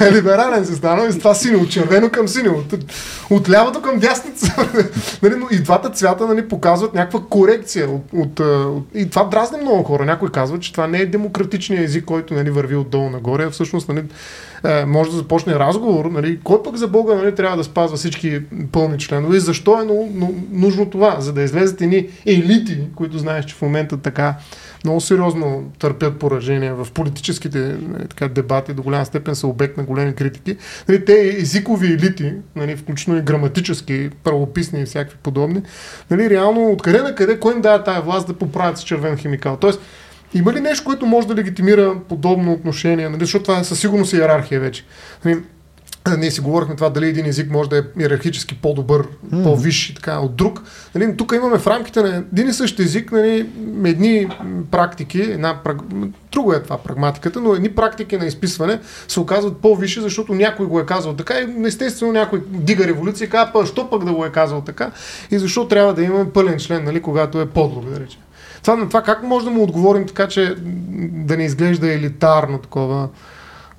Либерален 0.12 0.66
се 0.66 0.74
стана 0.74 1.06
и 1.06 1.12
с 1.12 1.18
това 1.18 1.34
синьо, 1.34 1.60
от 1.60 1.70
червено 1.70 2.10
към 2.10 2.28
синьо, 2.28 2.52
от, 2.52 2.84
от 3.30 3.50
лявото 3.50 3.82
към 3.82 3.98
дясница. 3.98 4.54
нали, 5.22 5.34
но 5.34 5.46
и 5.50 5.58
двата 5.58 5.90
цвята 5.90 6.26
нали, 6.26 6.48
показват 6.48 6.94
някаква 6.94 7.20
корекция. 7.30 7.90
От, 7.90 8.04
от, 8.12 8.40
от, 8.40 8.86
и 8.94 9.10
това 9.10 9.24
дразни 9.24 9.60
много 9.62 9.82
хора. 9.82 10.04
Някой 10.04 10.28
казва, 10.28 10.58
че 10.60 10.72
това 10.72 10.86
не 10.86 10.98
е 10.98 11.06
демократичният 11.06 11.84
език, 11.84 12.04
който 12.04 12.34
нали, 12.34 12.50
върви 12.50 12.76
отдолу 12.76 13.10
нагоре. 13.10 13.44
а 13.44 13.50
Всъщност 13.50 13.88
нали, 13.88 14.02
е, 14.64 14.84
може 14.84 15.10
да 15.10 15.16
започне 15.16 15.54
разговор. 15.54 16.04
Нали, 16.04 16.40
кой 16.44 16.62
пък 16.62 16.76
за 16.76 16.88
Бога 16.88 17.14
нали, 17.14 17.34
трябва 17.34 17.56
да 17.56 17.64
спазва 17.64 17.96
всички 17.96 18.40
пълни 18.72 18.98
членове 18.98 19.36
и 19.36 19.40
защо 19.40 19.80
е 19.82 19.84
ну, 19.84 20.12
ну, 20.14 20.34
нужно 20.50 20.90
това? 20.90 21.20
За 21.20 21.32
да 21.32 21.42
излезат 21.42 21.80
едни 21.80 22.08
елити, 22.26 22.78
които 22.94 23.18
знаеш, 23.18 23.44
че 23.44 23.54
в 23.54 23.62
момента 23.62 23.96
така 23.96 24.34
много 24.84 25.00
сериозно 25.00 25.72
търпят 25.78 26.18
поражения 26.18 26.74
в 26.74 26.92
политическите 26.92 27.58
нали, 27.58 28.08
така, 28.08 28.28
дебати, 28.28 28.74
до 28.74 28.82
голяма 28.82 29.06
степен 29.06 29.34
са 29.34 29.46
обект 29.46 29.76
на 29.76 29.82
големи 29.82 30.14
критики. 30.14 30.56
Нали, 30.88 31.04
те 31.04 31.36
езикови 31.38 31.86
елити, 31.86 32.32
нали, 32.56 32.76
включително 32.76 33.20
и 33.20 33.22
граматически, 33.22 34.10
правописни 34.24 34.80
и 34.80 34.84
всякакви 34.84 35.18
подобни, 35.22 35.62
нали, 36.10 36.30
реално 36.30 36.70
откъде 36.70 37.02
на 37.02 37.14
къде, 37.14 37.40
кой 37.40 37.54
им 37.54 37.60
дава 37.60 37.84
тая 37.84 38.02
власт 38.02 38.26
да 38.26 38.34
поправят 38.34 38.78
с 38.78 38.82
червен 38.82 39.16
химикал? 39.16 39.56
Тоест, 39.56 39.80
Има 40.34 40.52
ли 40.52 40.60
нещо, 40.60 40.84
което 40.84 41.06
може 41.06 41.28
да 41.28 41.34
легитимира 41.34 41.94
подобно 42.08 42.52
отношение? 42.52 43.08
Нали? 43.08 43.20
Защото 43.20 43.42
това 43.42 43.58
е 43.58 43.64
със 43.64 43.80
сигурност 43.80 44.12
иерархия 44.12 44.60
вече. 44.60 44.84
Нали? 45.24 45.38
Ние 46.16 46.30
си 46.30 46.40
говорихме 46.40 46.76
това 46.76 46.90
дали 46.90 47.06
един 47.08 47.26
език 47.26 47.50
може 47.50 47.70
да 47.70 47.78
е 47.78 47.82
иерархически 48.00 48.54
по-добър, 48.54 49.06
mm. 49.32 49.42
по-висш 49.42 49.90
и 49.90 49.94
така 49.94 50.18
от 50.18 50.36
друг. 50.36 50.62
Нали, 50.94 51.16
тук 51.16 51.32
имаме 51.36 51.58
в 51.58 51.66
рамките 51.66 52.02
на 52.02 52.16
един 52.32 52.48
и 52.48 52.52
същ 52.52 52.80
език 52.80 53.12
нали, 53.12 53.48
едни 53.84 54.28
практики, 54.70 55.20
една, 55.20 55.60
друго 56.32 56.52
е 56.52 56.62
това 56.62 56.78
прагматиката, 56.78 57.40
но 57.40 57.54
едни 57.54 57.68
практики 57.68 58.16
на 58.16 58.26
изписване 58.26 58.80
се 59.08 59.20
оказват 59.20 59.56
по-висши, 59.56 60.00
защото 60.00 60.34
някой 60.34 60.66
го 60.66 60.80
е 60.80 60.86
казал 60.86 61.14
така 61.14 61.34
и 61.34 61.66
естествено 61.66 62.12
някой 62.12 62.42
дига 62.48 62.86
революция 62.86 63.26
и 63.26 63.30
казва, 63.30 63.66
що 63.66 63.90
пък 63.90 64.04
да 64.04 64.12
го 64.12 64.24
е 64.24 64.30
казал 64.30 64.60
така 64.60 64.90
и 65.30 65.38
защо 65.38 65.68
трябва 65.68 65.94
да 65.94 66.02
имаме 66.02 66.30
пълен 66.30 66.58
член, 66.58 66.84
нали, 66.84 67.02
когато 67.02 67.40
е 67.40 67.46
подлог, 67.46 67.84
да 67.84 68.00
речем. 68.00 68.20
Това, 68.62 68.76
на 68.76 68.88
това 68.88 69.02
как 69.02 69.22
може 69.22 69.44
да 69.44 69.50
му 69.50 69.62
отговорим 69.62 70.06
така, 70.06 70.28
че 70.28 70.54
да 71.12 71.36
не 71.36 71.44
изглежда 71.44 71.92
елитарно 71.92 72.58
такова 72.58 73.08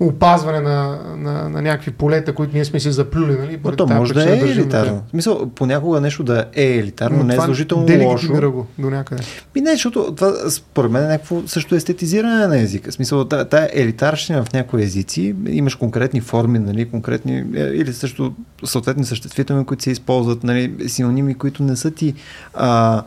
опазване 0.00 0.60
на, 0.60 0.98
на, 1.16 1.48
на 1.48 1.62
някакви 1.62 1.90
полета, 1.90 2.34
които 2.34 2.54
ние 2.54 2.64
сме 2.64 2.80
си 2.80 2.92
заплюли. 2.92 3.32
Нали? 3.32 3.60
Но 3.64 3.76
то 3.76 3.86
може 3.86 4.14
да 4.14 4.30
е 4.30 4.38
елитарно. 4.38 4.94
Да. 4.94 5.02
В 5.06 5.10
смисъл, 5.10 5.50
понякога 5.54 6.00
нещо 6.00 6.22
да 6.22 6.44
е 6.54 6.64
елитарно, 6.64 7.18
Но 7.18 7.24
не 7.24 7.34
е 7.34 7.36
задължително 7.36 8.04
лошо. 8.04 8.52
го 8.52 8.66
до 8.78 8.90
някъде. 8.90 9.22
И 9.54 9.60
не, 9.60 9.70
защото 9.70 10.14
това 10.14 10.50
според 10.50 10.90
мен 10.90 11.04
е 11.04 11.08
някакво 11.08 11.42
също 11.46 11.74
естетизиране 11.74 12.46
на 12.46 12.60
езика. 12.60 12.90
В 12.90 12.94
смисъл, 12.94 13.24
тая, 13.24 13.44
тая 13.44 13.70
елитарщина 13.72 14.44
в 14.44 14.52
някои 14.52 14.82
езици, 14.82 15.34
имаш 15.48 15.74
конкретни 15.74 16.20
форми, 16.20 16.58
нали, 16.58 16.90
конкретни, 16.90 17.44
е, 17.54 17.60
или 17.60 17.92
също 17.92 18.32
съответни 18.64 19.04
съществителни, 19.04 19.64
които 19.64 19.82
се 19.82 19.90
използват, 19.90 20.44
нали, 20.44 20.74
синоними, 20.88 21.34
които 21.34 21.62
не 21.62 21.76
са 21.76 21.90
ти 21.90 22.14
а, 22.54 23.02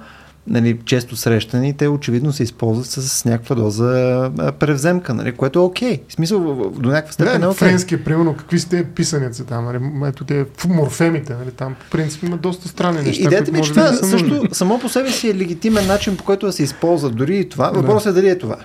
нали, 0.48 0.80
често 0.86 1.16
срещани, 1.16 1.74
те 1.74 1.88
очевидно 1.88 2.34
се 2.34 2.44
използват 2.44 2.86
с 2.88 3.26
някаква 3.26 3.56
доза 3.56 4.32
превземка, 4.60 5.14
нали, 5.14 5.32
което 5.32 5.60
е 5.60 5.62
окей. 5.62 5.98
Okay. 5.98 6.02
В 6.10 6.14
смисъл, 6.14 6.40
до 6.80 6.90
някаква 6.90 7.12
степен 7.12 7.42
да, 7.42 7.46
е 7.46 7.50
окей. 7.50 7.68
Okay. 7.68 7.70
Френския, 7.70 8.04
примерно, 8.04 8.36
какви 8.36 8.60
сте 8.60 8.84
писаници 8.84 9.46
там, 9.46 9.66
нали, 9.66 10.10
ето 10.10 10.24
те 10.26 10.46
морфемите, 10.68 11.34
нали, 11.34 11.52
там 11.52 11.76
по 11.80 11.90
принцип 11.92 12.24
има 12.24 12.38
доста 12.38 12.68
странни 12.68 13.02
неща. 13.02 13.24
Идеята 13.24 13.52
ми 13.52 13.60
е, 13.60 13.62
че 13.62 13.70
това 13.70 13.92
да 13.92 14.08
също 14.08 14.48
само 14.52 14.80
по 14.80 14.90
себе 14.90 15.12
си 15.12 15.30
е 15.30 15.36
легитимен 15.36 15.88
начин, 15.88 16.18
по 16.18 16.24
който 16.24 16.46
да 16.46 16.54
се 16.54 16.64
използва 16.64 17.10
дори 17.10 17.38
и 17.38 17.50
това. 17.50 17.70
Въпросът 17.70 18.12
е 18.12 18.22
дали 18.22 18.30
е 18.30 18.38
това. 18.38 18.58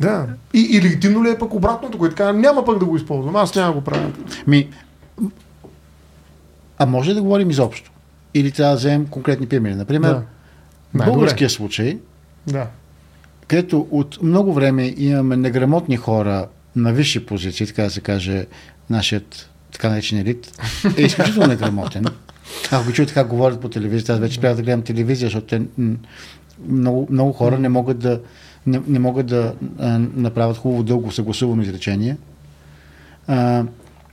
Да. 0.00 0.26
И, 0.54 0.60
и 0.60 0.82
легитимно 0.82 1.24
ли 1.24 1.30
е 1.30 1.38
пък 1.38 1.54
обратното, 1.54 1.98
което 1.98 2.14
така, 2.14 2.32
няма 2.32 2.64
пък 2.64 2.78
да 2.78 2.84
го 2.84 2.96
използвам, 2.96 3.36
аз 3.36 3.54
няма 3.54 3.68
да 3.68 3.74
го 3.74 3.84
правя. 3.84 4.10
Ми, 4.46 4.68
а 6.78 6.86
може 6.86 7.14
да 7.14 7.22
говорим 7.22 7.50
изобщо? 7.50 7.90
Или 8.34 8.52
трябва 8.52 8.72
да 8.72 8.78
вземем 8.78 9.06
конкретни 9.06 9.46
примери? 9.46 9.74
Например, 9.74 10.14
да 10.14 10.22
българския 10.94 11.50
случай, 11.50 11.98
да. 12.46 12.66
където 13.46 13.88
от 13.90 14.22
много 14.22 14.52
време 14.52 14.94
имаме 14.96 15.36
неграмотни 15.36 15.96
хора 15.96 16.46
на 16.76 16.92
висши 16.92 17.26
позиции, 17.26 17.66
така 17.66 17.82
да 17.82 17.90
се 17.90 18.00
каже, 18.00 18.46
нашият 18.90 19.50
така 19.72 19.88
наречен 19.88 20.18
елит, 20.18 20.60
е 20.96 21.02
изключително 21.02 21.48
неграмотен. 21.48 22.04
Ако 22.70 22.92
чуете 22.92 23.14
как 23.14 23.28
говорят 23.28 23.60
по 23.60 23.68
телевизията, 23.68 24.12
аз 24.12 24.18
вече 24.18 24.40
трябва 24.40 24.56
да 24.56 24.62
гледам 24.62 24.82
телевизия, 24.82 25.26
защото 25.26 25.46
те, 25.46 25.62
много, 26.68 27.08
много 27.10 27.32
хора 27.32 27.58
не 27.58 27.68
могат 27.68 27.98
да, 27.98 28.20
не, 28.66 28.80
не 28.86 28.98
могат 28.98 29.26
да 29.26 29.54
а, 29.78 29.98
направят 29.98 30.56
хубаво 30.56 30.82
дълго 30.82 31.12
съгласувано 31.12 31.62
изречение. 31.62 32.16
А, 33.26 33.64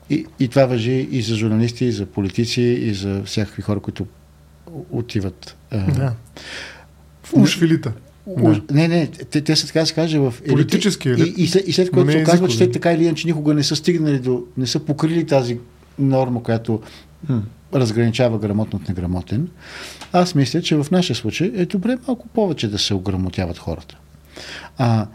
и, 0.10 0.26
и 0.40 0.48
това 0.48 0.66
въжи 0.66 1.08
и 1.12 1.22
за 1.22 1.36
журналисти, 1.36 1.86
и 1.86 1.92
за 1.92 2.06
политици, 2.06 2.62
и 2.62 2.94
за 2.94 3.24
всякакви 3.24 3.62
хора, 3.62 3.80
които 3.80 4.08
отиват. 4.92 5.56
Да. 5.72 6.14
В 7.24 7.34
ушвилита. 7.34 7.94
Да. 8.28 8.62
Не, 8.72 8.88
не, 8.88 9.08
те, 9.08 9.42
те 9.42 9.56
са 9.56 9.68
така 9.68 9.80
да 9.80 9.86
се 9.86 9.94
каже 9.94 10.20
в 10.20 10.34
елити. 10.40 10.52
Политически 10.52 11.10
елит. 11.10 11.38
И, 11.38 11.42
и, 11.42 11.48
след, 11.48 11.68
и 11.68 11.74
след 11.74 11.92
което 11.92 12.12
се 12.12 12.22
оказва, 12.22 12.48
че 12.48 12.58
те 12.58 12.72
така 12.72 12.94
или 12.94 13.04
иначе 13.04 13.28
никога 13.28 13.54
не 13.54 13.64
са 13.64 13.76
стигнали 13.76 14.20
до, 14.20 14.44
не 14.58 14.68
са 14.68 14.80
покрили 14.80 15.26
тази 15.28 15.60
норма, 16.00 16.44
която 16.44 16.82
м- 17.30 17.44
разграничава 17.74 18.38
грамотно 18.38 18.80
от 18.80 18.90
неграмотен. 18.90 19.50
Аз 20.12 20.36
мисля, 20.36 20.62
че 20.62 20.76
в 20.76 20.88
нашия 20.92 21.16
случай 21.16 21.52
е 21.56 21.66
добре 21.66 21.98
малко 22.08 22.28
повече 22.28 22.68
да 22.68 22.80
се 22.80 22.94
ограмотяват 22.94 23.58
хората. 23.58 23.98
А 24.78 25.08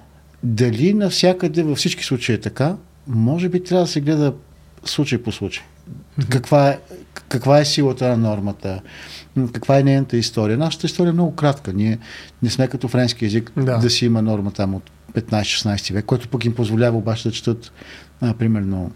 дали 0.43 0.95
навсякъде 0.95 1.63
във 1.63 1.79
всички 1.79 2.05
случаи 2.05 2.35
е 2.35 2.41
така, 2.41 2.77
може 3.07 3.49
би 3.49 3.65
трябва 3.65 3.85
да 3.85 3.91
се 3.91 4.01
гледа 4.01 4.35
случай 4.85 5.23
по 5.23 5.33
случай. 5.33 5.65
Каква 6.29 6.69
е, 6.69 6.79
каква 7.29 7.59
е 7.59 7.65
силата 7.65 8.09
на 8.09 8.17
нормата? 8.17 8.81
Каква 9.47 9.79
е 9.79 9.83
нейната 9.83 10.17
история. 10.17 10.59
Нашата 10.59 10.87
история 10.87 11.11
е 11.11 11.13
много 11.13 11.35
кратка. 11.35 11.73
Ние 11.73 11.99
не 12.43 12.51
сме 12.51 12.69
като 12.69 12.89
френски 12.89 13.25
язик 13.25 13.53
да, 13.57 13.79
да 13.79 13.91
си 13.91 14.07
има 14.07 14.23
норма 14.23 14.51
там 14.51 14.75
от 14.75 14.91
15-16 15.15 15.93
век, 15.93 16.05
което 16.05 16.29
пък 16.29 16.45
им 16.45 16.55
позволява 16.55 16.99
обаче 16.99 17.29
да 17.29 17.35
четат, 17.35 17.73
а, 18.21 18.35
примерно, 18.35 18.93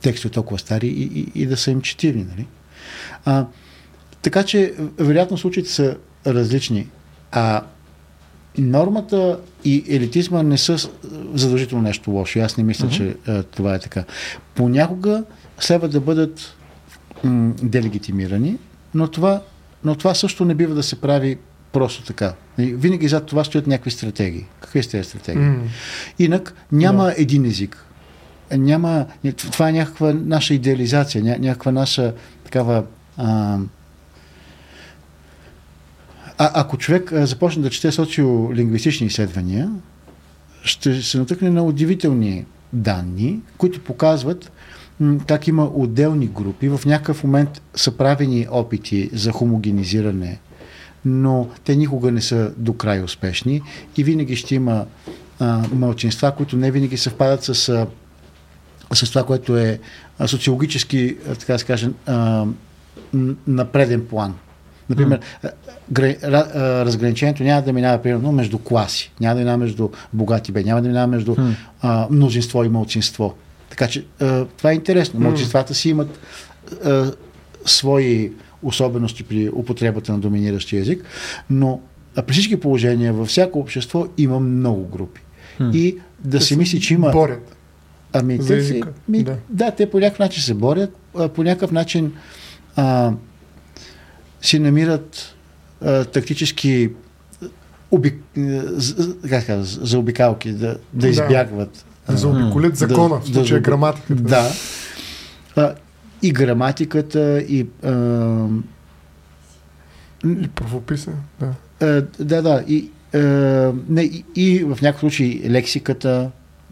текстове 0.00 0.32
толкова 0.32 0.58
стари 0.58 0.86
и, 0.86 1.02
и, 1.02 1.42
и 1.42 1.46
да 1.46 1.56
са 1.56 1.70
им 1.70 1.80
четивни. 1.80 2.24
Нали? 2.24 2.46
А, 3.24 3.46
така 4.22 4.42
че, 4.42 4.74
вероятно, 4.98 5.38
случаите 5.38 5.70
са 5.70 5.96
различни. 6.26 6.88
А 7.32 7.62
нормата 8.58 9.38
и 9.64 9.84
елитизма 9.88 10.42
не 10.42 10.58
са 10.58 10.90
задължително 11.34 11.82
нещо 11.82 12.10
лошо. 12.10 12.38
Аз 12.38 12.56
не 12.56 12.64
мисля, 12.64 12.88
uh-huh. 12.88 12.96
че 12.96 13.16
а, 13.26 13.42
това 13.42 13.74
е 13.74 13.78
така. 13.78 14.04
Понякога 14.54 15.24
следва 15.60 15.88
да 15.88 16.00
бъдат 16.00 16.54
м- 17.24 17.54
делегитимирани, 17.62 18.58
но 18.94 19.08
това, 19.08 19.42
но 19.84 19.94
това 19.94 20.14
също 20.14 20.44
не 20.44 20.54
бива 20.54 20.74
да 20.74 20.82
се 20.82 21.00
прави 21.00 21.38
просто 21.72 22.04
така. 22.04 22.34
Винаги 22.58 23.08
зад 23.08 23.26
това 23.26 23.44
стоят 23.44 23.66
някакви 23.66 23.90
стратегии. 23.90 24.46
Какви 24.60 24.82
сте 24.82 24.90
тези 24.90 25.08
стратегии? 25.08 25.42
Mm. 25.42 25.60
Инак 26.18 26.54
няма 26.72 27.04
yeah. 27.04 27.18
един 27.18 27.44
език. 27.44 27.84
Няма, 28.52 29.06
това 29.36 29.68
е 29.68 29.72
някаква 29.72 30.12
наша 30.12 30.54
идеализация, 30.54 31.24
ня, 31.24 31.36
някаква 31.38 31.72
наша 31.72 32.14
такава. 32.44 32.84
А, 33.16 33.58
а, 36.38 36.50
ако 36.54 36.78
човек 36.78 37.12
а, 37.12 37.26
започне 37.26 37.62
да 37.62 37.70
чете 37.70 37.92
социолингвистични 37.92 39.06
изследвания, 39.06 39.70
ще 40.62 41.02
се 41.02 41.18
натъкне 41.18 41.50
на 41.50 41.62
удивителни 41.62 42.44
данни, 42.72 43.40
които 43.58 43.80
показват, 43.80 44.52
как 45.26 45.48
има 45.48 45.70
отделни 45.74 46.26
групи. 46.26 46.68
В 46.68 46.80
някакъв 46.86 47.24
момент 47.24 47.62
са 47.74 47.96
правени 47.96 48.46
опити 48.50 49.10
за 49.12 49.32
хомогенизиране, 49.32 50.38
но 51.04 51.48
те 51.64 51.76
никога 51.76 52.10
не 52.10 52.20
са 52.20 52.52
до 52.56 52.72
край 52.72 53.02
успешни 53.02 53.62
и 53.96 54.04
винаги 54.04 54.36
ще 54.36 54.54
има 54.54 54.86
а, 55.40 55.62
мълчинства, 55.72 56.32
които 56.36 56.56
не 56.56 56.70
винаги 56.70 56.96
съвпадат 56.96 57.44
с, 57.44 57.54
с 58.94 59.08
това, 59.08 59.26
което 59.26 59.56
е 59.56 59.80
социологически, 60.26 61.16
така 61.38 61.52
да 61.52 61.58
се 61.58 61.64
каже, 61.64 61.90
на 63.46 63.64
преден 63.72 64.06
план. 64.06 64.34
Например, 64.90 65.20
mm. 65.92 66.84
разграничението 66.84 67.42
няма 67.42 67.62
да 67.62 67.72
минава 67.72 68.02
примерно 68.02 68.32
между 68.32 68.58
класи, 68.58 69.12
няма 69.20 69.34
да 69.34 69.40
минава 69.40 69.58
между 69.58 69.88
богати 70.12 70.52
бе, 70.52 70.64
няма 70.64 70.82
да 70.82 70.88
минава 70.88 71.06
между 71.06 71.34
mm. 71.34 71.54
а, 71.82 72.06
мнозинство 72.10 72.64
и 72.64 72.68
мълчинство. 72.68 73.34
Така 73.78 73.90
че 73.90 74.04
а, 74.20 74.44
това 74.44 74.70
е 74.70 74.74
интересно. 74.74 75.20
Младсинствата 75.20 75.74
си 75.74 75.88
имат 75.88 76.18
а, 76.84 77.12
свои 77.64 78.32
особености 78.62 79.22
при 79.22 79.50
употребата 79.50 80.12
на 80.12 80.18
доминиращия 80.18 80.80
език, 80.80 81.04
но 81.50 81.80
а 82.16 82.22
при 82.22 82.32
всички 82.32 82.60
положения 82.60 83.12
във 83.12 83.28
всяко 83.28 83.58
общество 83.58 84.06
има 84.18 84.40
много 84.40 84.84
групи. 84.88 85.20
Hmm. 85.60 85.76
И 85.76 85.98
да 86.24 86.40
се 86.40 86.56
мисли, 86.56 86.80
че 86.80 86.94
има... 86.94 87.10
Борят. 87.10 87.56
Ами, 88.12 88.46
те 88.46 88.62
си, 88.62 88.82
ми, 89.08 89.22
да. 89.22 89.36
да, 89.48 89.70
те 89.70 89.90
по 89.90 90.00
някакъв 90.00 90.18
начин 90.18 90.42
се 90.42 90.54
борят, 90.54 90.96
а, 91.14 91.28
по 91.28 91.42
някакъв 91.42 91.72
начин 91.72 92.12
а, 92.76 93.12
си 94.42 94.58
намират 94.58 95.34
а, 95.80 96.04
тактически 96.04 96.90
уби, 97.90 98.14
как 99.28 99.46
казва, 99.46 99.86
за 99.86 99.98
обикалки, 99.98 100.52
да, 100.52 100.78
да 100.92 101.08
избягват 101.08 101.84
да 102.10 102.16
заобиколят 102.16 102.76
закона, 102.76 103.14
да, 103.14 103.20
в 103.20 103.26
случая 103.26 103.60
да, 103.60 103.70
граматиката. 103.70 104.14
Да. 104.22 104.50
А, 105.56 105.74
и 106.22 106.32
граматиката, 106.32 107.40
и... 107.40 107.66
А, 107.84 108.46
и 110.26 110.48
правописа, 110.48 111.12
да. 111.40 111.54
А, 111.80 112.02
да, 112.24 112.42
да. 112.42 112.64
И, 112.68 112.90
а, 113.14 113.18
не, 113.88 114.02
и, 114.02 114.24
и 114.34 114.64
в 114.64 114.78
някакъв 114.82 115.00
случай 115.00 115.40
лексиката, 115.44 116.30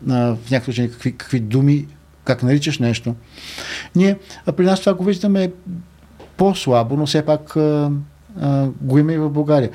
а, 0.09 0.15
в 0.35 0.51
някакъв 0.51 0.65
случай 0.65 0.91
какви, 0.91 1.13
какви 1.13 1.41
думи, 1.41 1.87
как 2.25 2.43
наричаш 2.43 2.79
нещо. 2.79 3.15
Ние 3.97 4.19
а 4.47 4.53
при 4.53 4.65
нас 4.65 4.81
това 4.81 4.95
го 4.95 5.05
виждаме 5.05 5.53
по-слабо, 6.37 6.97
но 6.97 7.07
все 7.07 7.23
пак 7.23 7.57
а, 7.57 7.91
а, 8.41 8.69
го 8.81 8.99
има 8.99 9.13
и 9.13 9.19
в 9.19 9.31
България. 9.31 9.71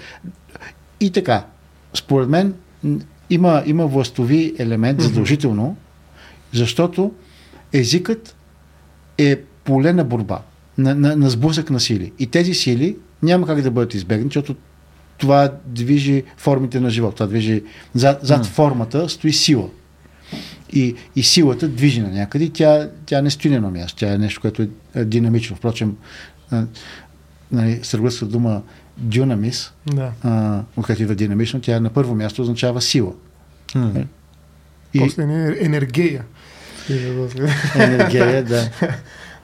И 1.00 1.12
така, 1.12 1.46
според 1.94 2.30
мен 2.30 2.54
има, 3.32 3.64
има 3.66 3.88
властови 3.88 4.54
елемент 4.60 5.02
задължително, 5.02 5.78
защото 6.54 7.12
езикът 7.74 8.36
е 9.18 9.40
поле 9.64 9.94
на 9.94 10.04
борба, 10.04 10.42
на, 10.78 10.96
на, 10.96 11.16
на 11.16 11.30
сблъсък 11.30 11.70
на 11.70 11.80
сили. 11.80 12.12
И 12.20 12.28
тези 12.28 12.54
сили 12.54 12.98
няма 13.24 13.48
как 13.48 13.62
да 13.62 13.72
бъдат 13.72 13.94
избегнати, 13.94 14.28
защото 14.28 14.56
това 15.18 15.52
движи 15.66 16.24
формите 16.38 16.80
на 16.80 16.90
живот. 16.90 17.16
Това 17.16 17.28
движи, 17.28 17.64
зад, 17.94 18.20
зад 18.22 18.46
формата 18.46 19.10
стои 19.10 19.34
сила. 19.34 19.70
И, 20.74 20.96
и 21.16 21.24
силата 21.24 21.68
движи 21.68 22.02
на 22.02 22.10
някъде. 22.10 22.50
Тя, 22.50 22.90
тя 23.06 23.22
не 23.22 23.30
стои 23.30 23.52
на 23.52 23.56
едно 23.56 23.72
място. 23.72 24.00
Тя 24.00 24.14
е 24.14 24.18
нещо, 24.18 24.42
което 24.42 24.68
е 24.96 25.06
динамично. 25.06 25.56
Впрочем, 25.56 25.98
нали, 27.52 27.80
съргълска 27.84 28.26
дума 28.26 28.62
дюнамис, 29.02 29.74
Да. 29.86 30.12
а, 30.24 30.62
откъдето 30.78 31.02
идва 31.04 31.16
динамично, 31.16 31.62
тя 31.62 31.80
на 31.80 31.90
първо 31.90 32.16
място 32.16 32.42
означава 32.42 32.82
сила. 32.82 33.14
М. 33.76 33.92
И 34.94 35.00
После 35.00 35.26
не 35.26 35.58
енергия. 35.60 36.26
енергия, 37.76 38.44
да. 38.44 38.70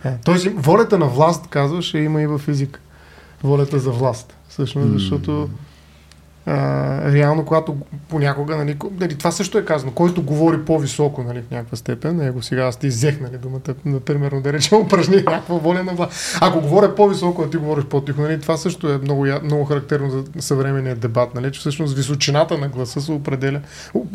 Тоест, 0.26 0.48
волята 0.56 0.98
на 0.98 1.06
власт, 1.06 1.48
казваш, 1.48 1.94
е 1.94 1.98
има 1.98 2.22
и 2.22 2.28
в 2.28 2.42
език. 2.48 2.82
Волята 3.44 3.80
за 3.80 3.92
власт. 3.92 4.38
Всъщност, 4.50 4.94
защото 4.94 5.50
реално, 7.14 7.46
когато 7.46 7.78
понякога, 8.10 8.58
нали, 8.58 8.78
нали, 9.00 9.18
това 9.18 9.32
също 9.32 9.58
е 9.58 9.66
казано, 9.66 9.92
който 9.92 10.22
говори 10.24 10.66
по-високо, 10.66 11.24
нали, 11.24 11.42
в 11.42 11.52
някаква 11.52 11.78
степен, 11.78 12.16
него 12.16 12.42
сега 12.42 12.64
аз 12.64 12.78
ти 12.78 12.88
иззех, 12.88 13.22
нали, 13.22 13.38
думата, 13.38 13.76
например, 13.86 14.32
да 14.32 14.54
речем, 14.54 14.78
упражни 14.78 15.16
някаква 15.16 15.56
воля 15.56 15.84
на 15.84 15.94
власт. 15.94 16.38
Ако 16.42 16.62
говоря 16.62 16.96
по-високо, 16.96 17.42
а 17.42 17.50
ти 17.50 17.58
говориш 17.58 17.86
по-тихо, 17.86 18.22
нали, 18.22 18.42
това 18.42 18.58
също 18.58 18.92
е 18.92 18.98
много, 18.98 19.26
много 19.44 19.66
характерно 19.66 20.10
за 20.10 20.24
съвременния 20.40 20.96
дебат, 20.96 21.36
нали, 21.36 21.52
че 21.52 21.60
всъщност 21.60 21.96
височината 21.96 22.58
на 22.58 22.68
гласа 22.68 23.02
се 23.02 23.12
определя, 23.12 23.62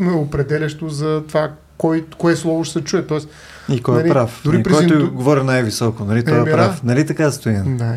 определящо 0.00 0.88
за 0.88 1.22
това, 1.28 1.50
кой, 1.82 2.04
кое 2.18 2.36
слово 2.36 2.64
ще 2.64 2.72
се 2.72 2.84
чуе. 2.84 3.06
Тоест, 3.06 3.28
И 3.72 3.82
кой 3.82 3.96
Нали, 3.96 4.08
е 4.08 4.12
прав? 4.12 4.40
дори 4.44 4.56
Нали, 4.56 4.74
който 4.74 5.12
говори 5.14 5.42
най-високо, 5.42 6.04
нали? 6.04 6.24
Той 6.24 6.40
е 6.40 6.44
да. 6.44 6.52
прав. 6.52 6.82
Нали 6.82 7.06
така 7.06 7.30
стои? 7.30 7.52
Да, 7.52 7.96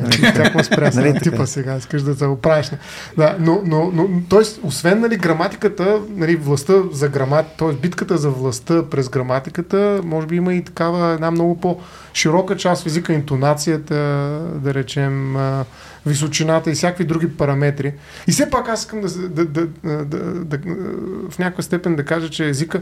ме 0.55 0.63
спря 0.63 0.91
Нали 0.95 1.09
нали, 1.09 1.13
така? 1.13 1.31
типа 1.31 1.45
сега, 1.45 1.75
искаш 1.77 2.01
да 2.01 2.15
се 2.15 2.25
оправиш. 2.25 2.71
Да, 3.17 3.35
но, 3.39 3.61
но, 3.65 3.91
но, 3.93 4.07
т.е. 4.29 4.67
освен 4.67 4.99
нали, 4.99 5.17
граматиката, 5.17 5.99
нали, 6.09 6.35
властта 6.35 6.73
за 6.91 7.09
грамат, 7.09 7.45
т.е. 7.57 7.73
битката 7.73 8.17
за 8.17 8.29
властта 8.29 8.83
през 8.89 9.09
граматиката, 9.09 10.01
може 10.03 10.27
би 10.27 10.35
има 10.35 10.53
и 10.53 10.63
такава 10.63 11.13
една 11.13 11.31
много 11.31 11.59
по-широка 11.59 12.57
част 12.57 12.83
в 12.83 12.85
езика, 12.85 13.13
интонацията, 13.13 13.95
да 14.55 14.73
речем, 14.73 15.35
височината 16.05 16.71
и 16.71 16.73
всякакви 16.73 17.03
други 17.03 17.37
параметри. 17.37 17.93
И 18.27 18.31
все 18.31 18.49
пак 18.49 18.69
аз 18.69 18.79
искам 18.79 19.01
да, 19.01 19.07
да, 19.07 19.45
да, 19.45 19.67
да, 19.83 20.05
да, 20.05 20.17
да 20.45 20.57
в 21.29 21.39
някаква 21.39 21.63
степен 21.63 21.95
да 21.95 22.05
кажа, 22.05 22.29
че 22.29 22.49
езика 22.49 22.81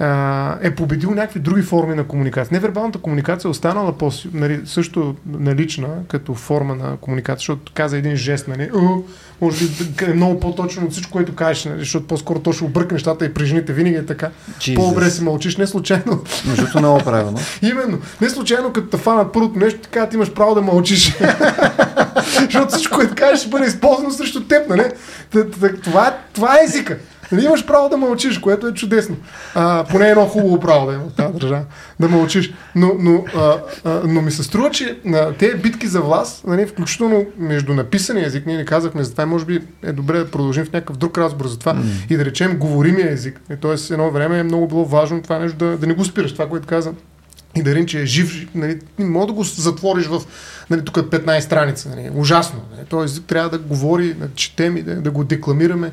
а, 0.00 0.58
е 0.62 0.70
победил 0.70 1.10
някакви 1.10 1.40
други 1.40 1.62
форми 1.62 1.94
на 1.94 2.04
комуникация. 2.04 2.54
Невербалната 2.54 2.98
комуникация 2.98 3.48
е 3.48 3.50
останала 3.50 3.92
по, 3.92 4.10
нали, 4.32 4.60
също 4.64 5.14
налична 5.26 5.88
като 6.08 6.34
форма 6.34 6.74
на 6.74 6.96
комуникация, 6.96 7.38
защото 7.38 7.72
каза 7.74 7.98
един 7.98 8.16
жест, 8.16 8.48
нали, 8.48 8.70
може 9.40 9.64
би 9.64 10.04
е 10.04 10.14
много 10.14 10.40
по-точно 10.40 10.86
от 10.86 10.92
всичко, 10.92 11.12
което 11.12 11.34
кажеш, 11.34 11.64
нали, 11.64 11.78
защото 11.78 12.06
по-скоро 12.06 12.40
то 12.40 12.52
ще 12.52 12.64
обърка 12.64 12.94
нещата 12.94 13.24
и 13.24 13.34
при 13.34 13.44
жените 13.44 13.72
винаги 13.72 13.96
е 13.96 14.06
така. 14.06 14.30
Jesus. 14.58 14.76
По-добре 14.76 15.10
си 15.10 15.22
мълчиш, 15.22 15.56
не 15.56 15.66
случайно. 15.66 16.22
Между 16.46 16.78
много 16.78 17.04
правилно. 17.04 17.38
Именно. 17.62 17.98
Не 18.20 18.30
случайно, 18.30 18.72
като 18.72 18.86
те 18.86 18.96
фанат 18.96 19.32
първото 19.32 19.58
нещо, 19.58 19.80
така 19.80 20.08
ти 20.08 20.16
имаш 20.16 20.32
право 20.32 20.54
да 20.54 20.62
мълчиш. 20.62 21.16
Защото 22.40 22.68
всичко, 22.68 22.96
което 22.96 23.14
кажеш, 23.14 23.40
ще 23.40 23.48
бъде 23.48 23.66
използвано 23.66 24.10
срещу 24.10 24.44
теб, 24.44 24.68
нали? 24.68 24.84
Това, 25.82 26.16
това 26.32 26.54
е 26.54 26.64
езика. 26.64 26.98
Нали, 27.32 27.44
имаш 27.44 27.66
право 27.66 27.88
да 27.88 27.96
мълчиш, 27.96 28.38
което 28.38 28.66
е 28.66 28.74
чудесно. 28.74 29.16
А, 29.54 29.84
поне 29.90 30.08
едно 30.08 30.26
хубаво 30.26 30.60
право 30.60 30.86
да 30.86 30.94
има 30.94 31.04
в 31.04 31.12
тази 31.16 31.32
държава. 31.32 31.64
Да 32.00 32.08
мълчиш. 32.08 32.52
Но, 32.74 32.92
но, 32.98 33.24
а, 33.36 33.56
а, 33.84 34.00
но 34.04 34.22
ми 34.22 34.30
се 34.30 34.42
струва, 34.42 34.70
че 34.70 34.98
а, 35.06 35.32
тези 35.32 35.54
битки 35.54 35.86
за 35.86 36.00
власт, 36.00 36.46
нали, 36.46 36.66
включително 36.66 37.26
между 37.38 37.74
написания 37.74 38.26
език, 38.26 38.46
ние 38.46 38.56
не 38.56 38.64
казахме 38.64 39.04
за 39.04 39.12
това, 39.12 39.26
може 39.26 39.44
би 39.44 39.60
е 39.82 39.92
добре 39.92 40.18
да 40.18 40.30
продължим 40.30 40.64
в 40.64 40.72
някакъв 40.72 40.96
друг 40.96 41.18
разговор 41.18 41.46
за 41.46 41.58
това 41.58 41.76
и 42.10 42.16
да 42.16 42.24
речем 42.24 42.58
говоримия 42.58 43.12
език. 43.12 43.40
И, 43.52 43.56
Тоест, 43.56 43.90
едно 43.90 44.10
време 44.10 44.38
е 44.38 44.42
много 44.42 44.68
било 44.68 44.84
важно 44.84 45.22
това 45.22 45.38
нещо 45.38 45.58
да, 45.58 45.78
да 45.78 45.86
не 45.86 45.94
го 45.94 46.04
спираш, 46.04 46.32
това, 46.32 46.48
което 46.48 46.66
каза 46.66 46.92
и 47.56 47.62
Дарин, 47.62 47.86
че 47.86 48.02
е 48.02 48.06
жив, 48.06 48.48
нали, 48.54 48.78
не 48.98 49.04
мога 49.04 49.26
да 49.26 49.32
го 49.32 49.42
затвориш 49.42 50.06
в 50.06 50.22
нали, 50.70 50.84
тук 50.84 50.96
15 50.96 51.40
страница. 51.40 51.88
Нали, 51.88 52.10
ужасно. 52.14 52.60
Нали. 52.92 53.04
Език 53.04 53.24
трябва 53.24 53.50
да 53.50 53.58
говори, 53.58 54.14
да 54.14 54.28
четем 54.34 54.76
и 54.76 54.82
да, 54.82 54.96
да 54.96 55.10
го 55.10 55.24
декламираме. 55.24 55.92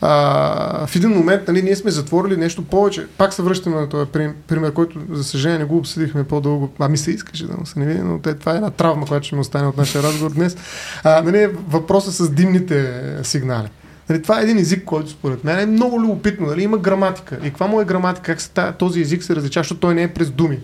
А, 0.00 0.86
в 0.86 0.96
един 0.96 1.10
момент 1.10 1.48
нали, 1.48 1.62
ние 1.62 1.76
сме 1.76 1.90
затворили 1.90 2.36
нещо 2.36 2.64
повече. 2.64 3.06
Пак 3.18 3.34
се 3.34 3.42
връщаме 3.42 3.76
на 3.76 3.88
този 3.88 4.10
прим- 4.10 4.34
пример, 4.48 4.72
който 4.72 4.98
за 5.10 5.24
съжаление 5.24 5.58
не 5.58 5.64
го 5.64 5.76
обсъдихме 5.76 6.24
по-дълго. 6.24 6.72
А 6.78 6.88
ми 6.88 6.98
се 6.98 7.10
искаше 7.10 7.46
да 7.46 7.56
му 7.56 7.66
се 7.66 7.78
не 7.78 7.86
види, 7.86 8.00
но 8.00 8.18
това 8.18 8.52
е 8.52 8.56
една 8.56 8.70
травма, 8.70 9.06
която 9.06 9.26
ще 9.26 9.34
ми 9.34 9.40
остане 9.40 9.66
от 9.66 9.76
нашия 9.76 10.02
разговор 10.02 10.32
днес. 10.32 10.56
А, 11.04 11.22
нали, 11.22 11.48
въпросът 11.68 12.14
с 12.14 12.30
димните 12.30 13.02
сигнали. 13.22 13.68
Нали, 14.08 14.22
това 14.22 14.40
е 14.40 14.42
един 14.42 14.58
език, 14.58 14.84
който 14.84 15.10
според 15.10 15.44
мен 15.44 15.58
е 15.58 15.66
много 15.66 16.00
любопитно. 16.00 16.46
Нали, 16.46 16.62
има 16.62 16.78
граматика. 16.78 17.38
И 17.42 17.44
каква 17.44 17.66
му 17.66 17.80
е 17.80 17.84
граматика? 17.84 18.26
Как 18.26 18.40
се, 18.40 18.50
този 18.78 19.00
език 19.00 19.22
се 19.22 19.36
различава, 19.36 19.62
защото 19.64 19.80
той 19.80 19.94
не 19.94 20.02
е 20.02 20.08
през 20.08 20.30
думи. 20.30 20.58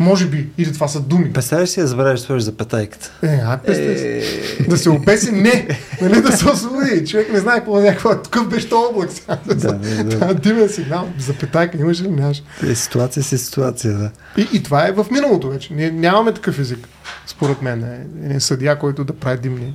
Може 0.00 0.26
би. 0.26 0.48
Или 0.58 0.72
това 0.72 0.88
са 0.88 1.00
думи. 1.00 1.32
Представяш 1.32 1.68
си 1.68 1.80
да 1.80 1.86
забравиш 1.86 2.20
да 2.20 2.26
сложиш 2.26 2.42
запетайката. 2.42 3.12
Е, 3.22 3.26
а. 3.26 3.60
Е, 3.66 4.22
Да 4.68 4.78
се 4.78 4.90
обеси, 4.90 5.32
не. 5.32 5.68
Нали, 6.02 6.20
да 6.22 6.32
се 6.32 6.50
освободи. 6.50 7.06
Човек 7.06 7.32
не 7.32 7.38
знае 7.38 7.56
какво 7.56 7.80
е 7.80 7.82
някаква. 7.82 8.22
Такъв 8.22 8.48
беше 8.48 8.68
този 8.68 8.94
облак 8.94 9.10
сега. 9.12 9.38
Да, 9.46 9.54
да, 9.54 9.78
да. 10.04 10.08
Това 10.08 10.34
димен 10.34 10.68
сигнал. 10.68 11.08
Запетайка 11.18 11.78
имаш 11.78 12.00
ли? 12.02 12.08
Нямаш. 12.08 12.42
е, 12.70 12.74
ситуация 12.74 13.22
си 13.22 13.38
ситуация, 13.38 13.94
да. 13.98 14.10
И, 14.36 14.48
и 14.52 14.62
това 14.62 14.88
е 14.88 14.92
в 14.92 15.06
миналото 15.10 15.48
вече. 15.48 15.74
Ние 15.74 15.90
нямаме 15.90 16.32
такъв 16.34 16.58
език. 16.58 16.88
Според 17.26 17.62
мен. 17.62 17.84
Е, 17.84 18.24
един 18.24 18.40
съдия, 18.40 18.78
който 18.78 19.04
да 19.04 19.12
прави 19.12 19.38
димни. 19.38 19.74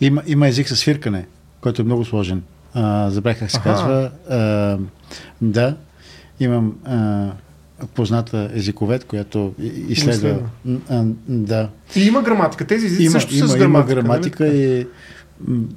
Има, 0.00 0.22
има 0.26 0.48
език 0.48 0.68
с 0.68 0.76
свиркане, 0.76 1.26
който 1.60 1.82
е 1.82 1.84
много 1.84 2.04
сложен. 2.04 2.42
А, 2.74 3.10
забравих 3.10 3.38
как 3.38 3.50
се 3.50 3.56
Аха. 3.56 3.70
казва. 3.70 4.10
А, 4.30 4.78
да, 5.42 5.76
имам 6.40 6.74
а, 6.84 7.26
позната 7.86 8.50
езиковед, 8.54 9.04
която 9.04 9.54
изследва. 9.88 10.12
изследва. 10.12 10.40
М, 10.64 10.78
А, 10.88 11.04
да. 11.28 11.68
И 11.96 12.00
има 12.02 12.22
граматика. 12.22 12.66
Тези 12.66 12.86
езици 12.86 13.02
Има, 13.02 13.10
също 13.12 13.34
има, 13.34 13.48
с 13.48 13.50
има 13.50 13.58
граматика. 13.58 13.94
граматика 13.94 14.44
нали? 14.44 14.86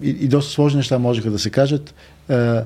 и, 0.02 0.10
и, 0.10 0.10
и 0.10 0.28
доста 0.28 0.52
сложни 0.52 0.78
неща 0.78 1.00
можеха 1.00 1.32
да 1.32 1.40
се 1.40 1.50
кажат. 1.50 1.94
А, 2.30 2.64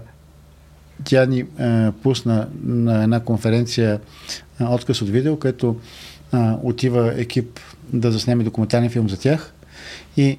тя 1.03 1.25
ни 1.25 1.45
а, 1.59 1.91
пусна 2.03 2.47
на 2.63 3.03
една 3.03 3.19
конференция 3.19 3.99
а, 4.59 4.75
отказ 4.75 5.01
от 5.01 5.09
видео, 5.09 5.39
където 5.39 5.75
а, 6.31 6.57
отива 6.63 7.13
екип 7.17 7.59
да 7.93 8.11
заснеме 8.11 8.43
документален 8.43 8.89
филм 8.89 9.09
за 9.09 9.19
тях 9.19 9.53
и 10.17 10.37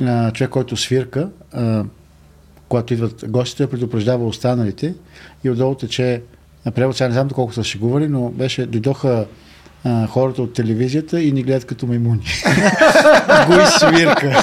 а, 0.00 0.32
човек, 0.32 0.50
който 0.50 0.76
свирка, 0.76 1.28
а, 1.52 1.84
когато 2.68 2.94
идват 2.94 3.24
гостите, 3.28 3.66
предупреждава 3.66 4.26
останалите 4.26 4.94
и 5.44 5.50
отдолу 5.50 5.74
тече 5.74 6.22
превод. 6.70 6.96
Сега 6.96 7.08
не 7.08 7.14
знам 7.14 7.28
доколко 7.28 7.52
са 7.52 7.64
шегували, 7.64 8.08
но 8.08 8.28
беше, 8.28 8.66
дойдоха 8.66 9.26
а, 9.84 10.06
хората 10.06 10.42
от 10.42 10.52
телевизията 10.52 11.20
и 11.22 11.32
ни 11.32 11.42
гледат 11.42 11.64
като 11.64 11.86
маймуни. 11.86 12.20
го 13.46 13.52
изсвирка. 13.62 14.42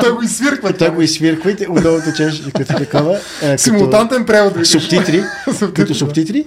Той 0.00 0.12
го 0.12 0.22
изсвирква. 0.22 0.72
Той 0.72 0.90
го 0.90 1.02
изсвирква 1.02 1.50
и 1.50 1.66
отдолу 1.68 2.00
тече 2.00 2.30
като 2.54 2.74
такова. 2.74 3.18
е, 3.42 3.58
Симултантен 3.58 4.26
превод. 4.26 4.66
субтитри, 4.66 5.22
като 5.74 5.94
субтитри. 5.94 6.44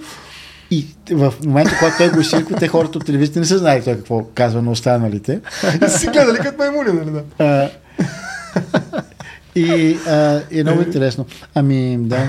И 0.70 0.86
в 1.10 1.34
момента, 1.44 1.76
когато 1.78 1.96
той 1.98 2.10
го 2.10 2.20
изсвирква, 2.20 2.56
те 2.56 2.68
хората 2.68 2.98
от 2.98 3.06
телевизията 3.06 3.40
не 3.40 3.46
са 3.46 3.58
знали 3.58 3.82
той 3.84 3.94
какво 3.94 4.24
казва 4.34 4.62
на 4.62 4.70
останалите. 4.70 5.40
И 5.86 5.88
си 5.88 6.06
гледали 6.06 6.38
като 6.38 6.58
маймуни, 6.58 6.92
нали 6.92 7.10
да? 7.10 7.22
А, 7.38 7.68
и 9.56 9.98
а, 10.06 10.40
е 10.50 10.62
много 10.62 10.82
интересно. 10.82 11.26
Ами, 11.54 11.98
да. 12.00 12.28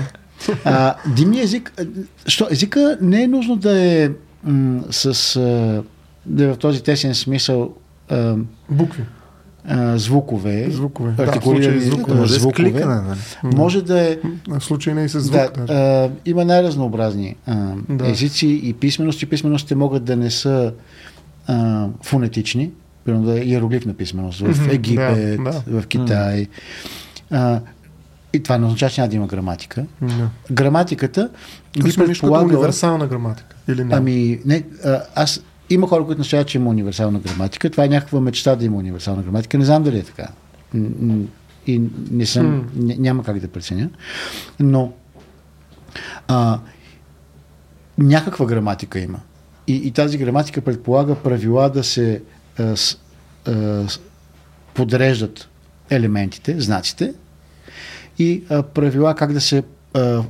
А, 0.64 0.94
димния 1.06 1.44
език, 1.44 1.72
що, 2.26 2.46
езика 2.50 2.98
не 3.00 3.22
е 3.22 3.28
нужно 3.28 3.56
да 3.56 3.80
е 3.82 4.10
м, 4.44 4.82
с 4.90 5.06
а, 5.36 5.82
да 6.26 6.44
е 6.44 6.48
в 6.48 6.56
този 6.56 6.82
тесен 6.82 7.14
смисъл 7.14 7.74
а, 8.08 8.34
Букви. 8.70 9.02
а, 9.64 9.98
звукове, 9.98 10.66
Звукове. 10.70 11.12
Да, 11.12 11.22
артикулирани 11.22 11.64
случая 11.72 11.90
звукове. 11.90 12.16
Може 12.16 12.32
да 12.34 12.40
звукове. 12.40 12.64
кликане, 12.64 12.94
нали? 12.94 13.18
Може 13.44 13.82
да 13.82 14.00
е 14.02 14.16
В 14.48 14.60
случай 14.60 14.94
не 14.94 15.04
и 15.04 15.08
с 15.08 15.20
звук. 15.20 15.32
да, 15.32 15.50
а, 15.68 16.10
има 16.24 16.44
най-разнообразни 16.44 17.36
а, 17.46 17.72
Да. 17.88 18.10
езици 18.10 18.60
и 18.62 18.72
писмености. 18.72 19.26
Писменостите 19.26 19.74
могат 19.74 20.04
да 20.04 20.16
не 20.16 20.30
са 20.30 20.72
а, 21.46 21.86
фонетични, 22.02 22.70
примерно 23.04 23.24
да 23.24 23.40
е 23.40 23.44
иероглифна 23.44 23.94
писменост 23.94 24.40
в 24.40 24.68
Египет, 24.72 25.44
да, 25.44 25.62
в 25.68 25.86
Китай. 25.86 26.46
А, 27.30 27.60
и 28.32 28.42
това 28.42 28.58
не 28.58 28.66
означава, 28.66 28.90
че 28.90 29.00
няма 29.00 29.08
да 29.10 29.16
има 29.16 29.26
граматика. 29.26 29.86
Да. 30.02 30.30
Граматиката 30.52 31.30
би 31.76 31.82
Би 31.82 31.94
предполагала... 31.96 32.44
универсална 32.44 33.06
граматика. 33.06 33.56
Или 33.68 33.84
не? 33.84 33.94
Ами, 33.94 34.40
не, 34.44 34.64
а, 34.84 35.02
аз 35.14 35.40
има 35.70 35.88
хора, 35.88 36.04
които 36.04 36.18
настояват, 36.18 36.48
че 36.48 36.58
има 36.58 36.70
универсална 36.70 37.18
граматика. 37.18 37.70
Това 37.70 37.84
е 37.84 37.88
някаква 37.88 38.20
мечта 38.20 38.56
да 38.56 38.64
има 38.64 38.76
универсална 38.76 39.22
граматика. 39.22 39.58
Не 39.58 39.64
знам 39.64 39.82
дали 39.82 39.98
е 39.98 40.02
така. 40.02 40.28
И 41.66 41.82
не 42.10 42.26
съм, 42.26 42.68
ня- 42.78 42.98
няма 42.98 43.24
как 43.24 43.38
да 43.38 43.48
преценя. 43.48 43.90
Но 44.60 44.92
а, 46.28 46.60
някаква 47.98 48.46
граматика 48.46 48.98
има. 48.98 49.20
И, 49.66 49.74
и 49.74 49.90
тази 49.90 50.18
граматика 50.18 50.60
предполага 50.60 51.14
правила 51.14 51.70
да 51.70 51.84
се 51.84 52.22
а, 52.58 52.76
с, 52.76 52.98
а, 53.46 53.86
подреждат 54.74 55.48
елементите, 55.90 56.60
знаците 56.60 57.14
и 58.18 58.42
а, 58.50 58.62
правила 58.62 59.14
как 59.14 59.32
да 59.32 59.40
се 59.40 59.62
а, 59.94 60.22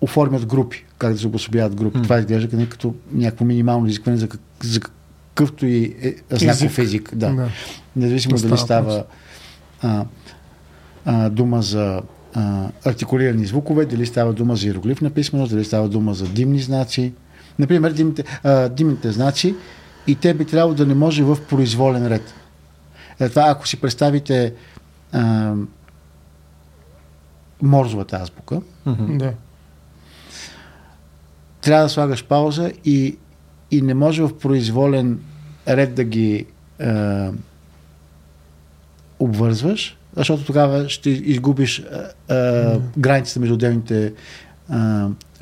оформят 0.00 0.46
групи, 0.46 0.84
как 0.98 1.12
да 1.12 1.18
се 1.18 1.26
обособяват 1.26 1.74
групи. 1.74 1.98
М. 1.98 2.04
Това 2.04 2.18
изглежда 2.18 2.48
като, 2.48 2.68
като 2.68 2.94
някакво 3.12 3.44
минимално 3.44 3.86
изискване 3.86 4.18
за, 4.18 4.28
как, 4.28 4.40
за 4.62 4.80
какъвто 4.80 5.66
и 5.66 5.96
е, 6.02 6.36
знаков 6.36 6.78
език. 6.78 7.14
Да. 7.14 7.32
Да. 7.32 7.48
Независимо 7.96 8.36
Да 8.36 8.48
дали 8.48 8.58
става 8.58 8.92
става 8.92 9.04
а, 9.82 10.04
а, 11.04 11.30
дума 11.30 11.62
за 11.62 12.02
а, 12.34 12.68
артикулирани 12.84 13.46
звукове, 13.46 13.84
дали 13.84 14.06
става 14.06 14.32
дума 14.32 14.56
за 14.56 14.66
иероглифна 14.66 15.10
писменост, 15.10 15.52
дали 15.52 15.64
става 15.64 15.88
дума 15.88 16.14
за 16.14 16.28
димни 16.28 16.60
знаци. 16.60 17.12
Например, 17.58 17.92
димните, 17.92 18.24
а, 18.42 18.68
димните 18.68 19.12
знаци 19.12 19.54
и 20.06 20.14
те 20.14 20.34
би 20.34 20.44
трябвало 20.44 20.74
да 20.74 20.86
не 20.86 20.94
може 20.94 21.22
в 21.22 21.38
произволен 21.48 22.06
ред. 22.06 22.34
Е, 23.20 23.28
това, 23.28 23.44
ако 23.48 23.68
си 23.68 23.80
представите 23.80 24.52
а, 25.12 25.54
морзовата 27.64 28.16
азбука. 28.16 28.60
Да. 28.86 29.32
трябва 31.60 31.84
да 31.84 31.88
слагаш 31.88 32.24
пауза 32.24 32.72
и, 32.84 33.16
и 33.70 33.82
не 33.82 33.94
може 33.94 34.22
в 34.22 34.38
произволен 34.38 35.20
ред 35.68 35.94
да 35.94 36.04
ги 36.04 36.46
е, 36.78 36.86
обвързваш, 39.18 39.96
защото 40.16 40.44
тогава 40.44 40.88
ще 40.88 41.10
изгубиш 41.10 41.78
е, 41.78 41.84
е, 42.34 42.80
границите 42.98 43.40
между 43.40 43.54
отделните 43.54 44.06
е, 44.06 44.12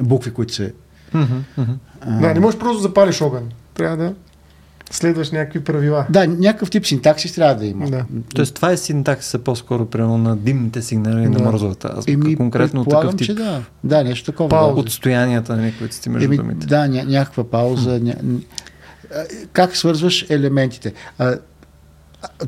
букви, 0.00 0.32
които 0.32 0.54
се. 0.54 0.74
Мгм. 1.14 1.38
Е, 1.58 2.10
Да, 2.20 2.34
не 2.34 2.40
можеш 2.40 2.60
просто 2.60 2.76
да 2.76 2.82
запалиш 2.82 3.22
огън. 3.22 3.50
Трябва 3.74 3.96
да 3.96 4.14
следваш 4.92 5.30
някакви 5.30 5.64
правила. 5.64 6.06
да, 6.10 6.26
някакъв 6.26 6.70
тип 6.70 6.86
синтаксис 6.86 7.32
трябва 7.34 7.54
да 7.54 7.66
има. 7.66 7.90
Да. 7.90 8.04
Тоест 8.34 8.54
това 8.54 8.70
е 8.70 8.76
синтаксиса 8.76 9.38
по-скоро 9.38 9.86
примерно 9.86 10.18
на 10.18 10.36
димните 10.36 10.82
сигнали 10.82 11.28
на 11.28 11.30
Да. 11.30 11.44
морзовата 11.44 11.88
азбука. 11.88 12.12
Еми, 12.12 12.36
Конкретно 12.36 12.84
такъв 12.84 13.16
тип 13.16 13.26
че 13.26 13.34
да. 13.34 13.62
Да, 13.84 14.04
нещо 14.04 14.24
такова. 14.24 14.48
Пауза. 14.48 14.74
Да. 14.74 14.80
отстоянията, 14.80 15.56
нали, 15.56 15.74
които 15.78 15.94
сте 15.94 16.10
между 16.10 16.26
Еми, 16.26 16.36
думите. 16.36 16.66
да, 16.66 16.88
ня, 16.88 17.04
някаква 17.04 17.44
пауза. 17.44 18.00
Ня, 18.00 18.14
как 19.52 19.76
свързваш 19.76 20.26
елементите? 20.30 20.92
А, 21.18 21.34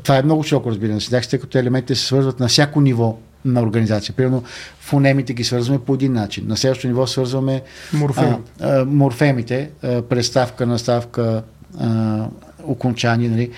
това 0.03 0.17
е 0.17 0.23
много 0.23 0.43
широко 0.43 0.69
разбиране 0.69 0.95
на 0.95 1.01
синтаксис, 1.01 1.29
тъй 1.29 1.39
като 1.39 1.57
елементите 1.57 1.95
се 1.95 2.05
свързват 2.05 2.39
на 2.39 2.47
всяко 2.47 2.81
ниво 2.81 3.17
на 3.45 3.61
организация. 3.61 4.15
Примерно 4.15 4.43
фонемите 4.79 5.33
ги 5.33 5.43
свързваме 5.43 5.79
по 5.79 5.93
един 5.93 6.13
начин. 6.13 6.45
На 6.47 6.57
следващото 6.57 6.87
ниво 6.87 7.07
свързваме 7.07 7.61
Морфем. 7.93 8.35
а, 8.61 8.69
а, 8.71 8.85
морфемите, 8.85 9.69
а, 9.83 10.01
преставка, 10.01 10.65
наставка, 10.65 11.43
а, 11.79 12.25
окончание, 12.63 13.29
нали? 13.29 13.51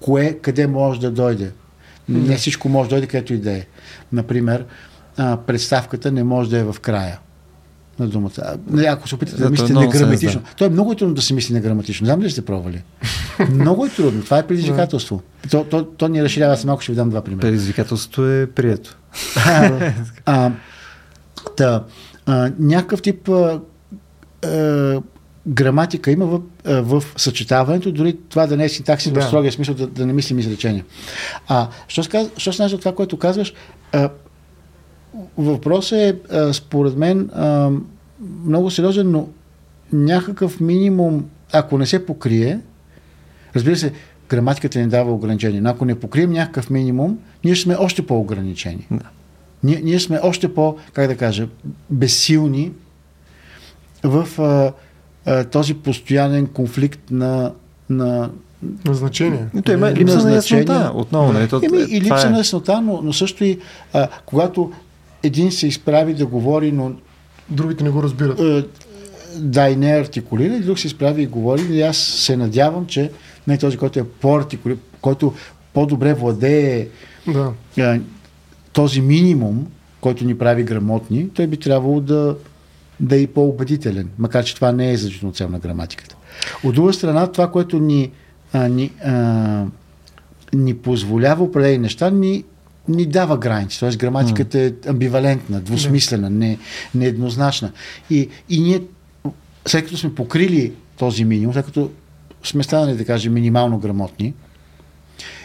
Кое, 0.00 0.38
къде 0.42 0.66
може 0.66 1.00
да 1.00 1.10
дойде? 1.10 1.50
Не 2.08 2.36
всичко 2.36 2.68
може 2.68 2.88
да 2.88 2.94
дойде 2.94 3.06
където 3.06 3.34
и 3.34 3.38
да 3.38 3.52
е. 3.52 3.66
Например, 4.12 4.64
а, 5.16 5.36
представката 5.36 6.12
не 6.12 6.24
може 6.24 6.50
да 6.50 6.58
е 6.58 6.64
в 6.64 6.76
края 6.80 7.18
на 7.98 8.08
думата. 8.08 8.32
А, 8.38 8.56
нали, 8.70 8.86
ако 8.86 9.08
се 9.08 9.14
опитате 9.14 9.36
Да, 9.36 9.42
да, 9.42 9.48
е 9.48 9.50
мислите 9.50 9.72
неграматично. 9.72 10.40
да. 10.40 10.46
То 10.56 10.64
е 10.64 10.68
много 10.68 10.94
трудно 10.94 11.14
да 11.14 11.22
се 11.22 11.34
мисли 11.34 11.54
неграматично. 11.54 12.04
Знам 12.04 12.22
ли 12.22 12.30
сте 12.30 12.44
пробвали? 12.44 12.82
много 13.50 13.86
е 13.86 13.90
трудно. 13.90 14.24
Това 14.24 14.38
е 14.38 14.46
предизвикателство. 14.46 15.22
то, 15.50 15.64
то, 15.64 15.84
то 15.84 16.08
ни 16.08 16.22
разширява. 16.22 16.52
Аз 16.52 16.64
малко 16.64 16.82
ще 16.82 16.92
ви 16.92 16.96
дам 16.96 17.10
два 17.10 17.20
примера. 17.20 17.40
Предизвикателството 17.40 18.26
е 18.26 18.46
прието. 18.46 18.98
а, 20.26 20.52
та, 21.56 21.84
а, 22.26 22.52
някакъв 22.58 23.02
тип 23.02 23.28
а, 23.28 23.60
а, 24.44 25.00
граматика 25.46 26.10
има 26.10 26.26
в, 26.26 26.40
а, 26.64 26.82
в 26.82 27.04
съчетаването, 27.16 27.92
дори 27.92 28.16
това 28.28 28.46
да 28.46 28.56
не 28.56 28.64
е 28.64 28.68
синтаксис 28.68 29.12
Да. 29.12 29.20
в 29.20 29.24
строгия 29.24 29.52
смисъл, 29.52 29.74
да, 29.74 29.86
да 29.86 30.06
не 30.06 30.12
мислим 30.12 30.38
изречения. 30.38 30.84
А, 31.48 31.68
що 31.88 32.02
се, 32.02 32.10
каз- 32.10 32.38
що 32.38 32.52
се 32.52 32.62
от 32.64 32.78
това, 32.80 32.94
което 32.94 33.16
казваш, 33.18 33.54
а, 33.92 34.10
въпросът 35.38 35.98
е, 35.98 36.16
а, 36.30 36.52
според 36.52 36.96
мен, 36.96 37.30
а, 37.34 37.70
много 38.44 38.70
сериозен, 38.70 39.10
но 39.10 39.28
някакъв 39.92 40.60
минимум, 40.60 41.24
ако 41.52 41.78
не 41.78 41.86
се 41.86 42.06
покрие, 42.06 42.60
разбира 43.56 43.76
се, 43.76 43.92
граматиката 44.28 44.78
ни 44.78 44.86
дава 44.88 45.12
ограничения, 45.12 45.62
но 45.62 45.70
ако 45.70 45.84
не 45.84 45.94
покрием 45.94 46.30
някакъв 46.32 46.70
минимум, 46.70 47.18
ние 47.44 47.56
сме 47.56 47.76
още 47.76 48.06
по-ограничени. 48.06 48.86
Да. 48.90 49.04
Ние, 49.62 49.80
ние 49.84 50.00
сме 50.00 50.20
още 50.22 50.54
по, 50.54 50.76
как 50.92 51.06
да 51.06 51.16
кажа, 51.16 51.48
безсилни 51.90 52.72
в 54.02 54.28
а, 54.42 54.72
а, 55.26 55.44
този 55.44 55.74
постоянен 55.74 56.46
конфликт 56.46 57.00
на, 57.10 57.52
на 57.90 58.30
Назначение. 58.84 59.46
И 59.58 59.62
то 59.62 59.72
има 59.72 59.92
липса 59.92 60.18
на 60.18 60.34
яснота. 60.34 60.92
Отново, 60.94 61.32
нали? 61.32 61.48
То, 61.48 61.60
Еми, 61.64 61.82
и 61.90 62.00
това 62.00 62.16
липса 62.16 62.28
е. 62.28 62.30
на 62.30 62.38
яснота, 62.38 62.80
но, 62.80 63.00
но 63.02 63.12
също 63.12 63.44
и 63.44 63.58
а, 63.92 64.08
когато 64.26 64.72
един 65.22 65.52
се 65.52 65.66
изправи 65.66 66.14
да 66.14 66.26
говори, 66.26 66.72
но 66.72 66.92
Другите 67.50 67.84
не 67.84 67.90
го 67.90 68.02
разбират. 68.02 68.40
е, 68.40 68.64
да 69.36 69.68
и 69.68 69.76
не 69.76 69.90
артикулира, 69.90 70.54
и 70.54 70.60
друг 70.60 70.78
се 70.78 70.86
изправи 70.86 71.22
и 71.22 71.26
говори. 71.26 71.62
И 71.62 71.82
аз 71.82 71.96
се 71.96 72.36
надявам, 72.36 72.86
че 72.86 73.10
не 73.48 73.58
този, 73.58 73.76
който 73.76 73.98
е 73.98 74.04
по-артикулиран, 74.04 74.80
който 75.00 75.34
по-добре 75.74 76.14
владее 76.14 76.88
Да. 77.26 77.52
а, 77.78 78.00
този 78.72 79.00
минимум, 79.00 79.66
който 80.00 80.24
ни 80.24 80.38
прави 80.38 80.62
грамотни, 80.62 81.28
той 81.28 81.46
би 81.46 81.56
трябвало 81.56 82.00
да, 82.00 82.36
да 83.02 83.20
е 83.20 83.26
по-убедителен, 83.26 84.08
макар 84.18 84.44
че 84.44 84.54
това 84.54 84.72
не 84.72 84.92
е 84.92 84.96
задължително 84.96 85.34
цел 85.34 85.48
на 85.48 85.58
граматиката. 85.58 86.16
От 86.64 86.74
друга 86.74 86.92
страна, 86.92 87.26
това, 87.26 87.50
което 87.50 87.78
ни, 87.78 88.10
а, 88.52 88.68
ни, 88.68 88.90
а, 89.04 89.64
ни 90.52 90.76
позволява 90.76 91.44
определени 91.44 91.78
неща, 91.78 92.10
ни, 92.10 92.44
ни 92.88 93.06
дава 93.06 93.38
граници. 93.38 93.80
Тоест 93.80 93.98
граматиката 93.98 94.58
е 94.60 94.72
амбивалентна, 94.88 95.60
двусмислена, 95.60 96.30
не, 96.30 96.58
нееднозначна. 96.94 97.72
И, 98.10 98.28
и 98.48 98.60
ние, 98.60 98.82
след 99.66 99.84
като 99.84 99.96
сме 99.96 100.14
покрили 100.14 100.72
този 100.96 101.24
минимум, 101.24 101.54
след 101.54 101.66
като 101.66 101.90
сме 102.44 102.62
станали, 102.62 102.96
да 102.96 103.04
кажем, 103.04 103.32
минимално 103.32 103.78
грамотни, 103.78 104.34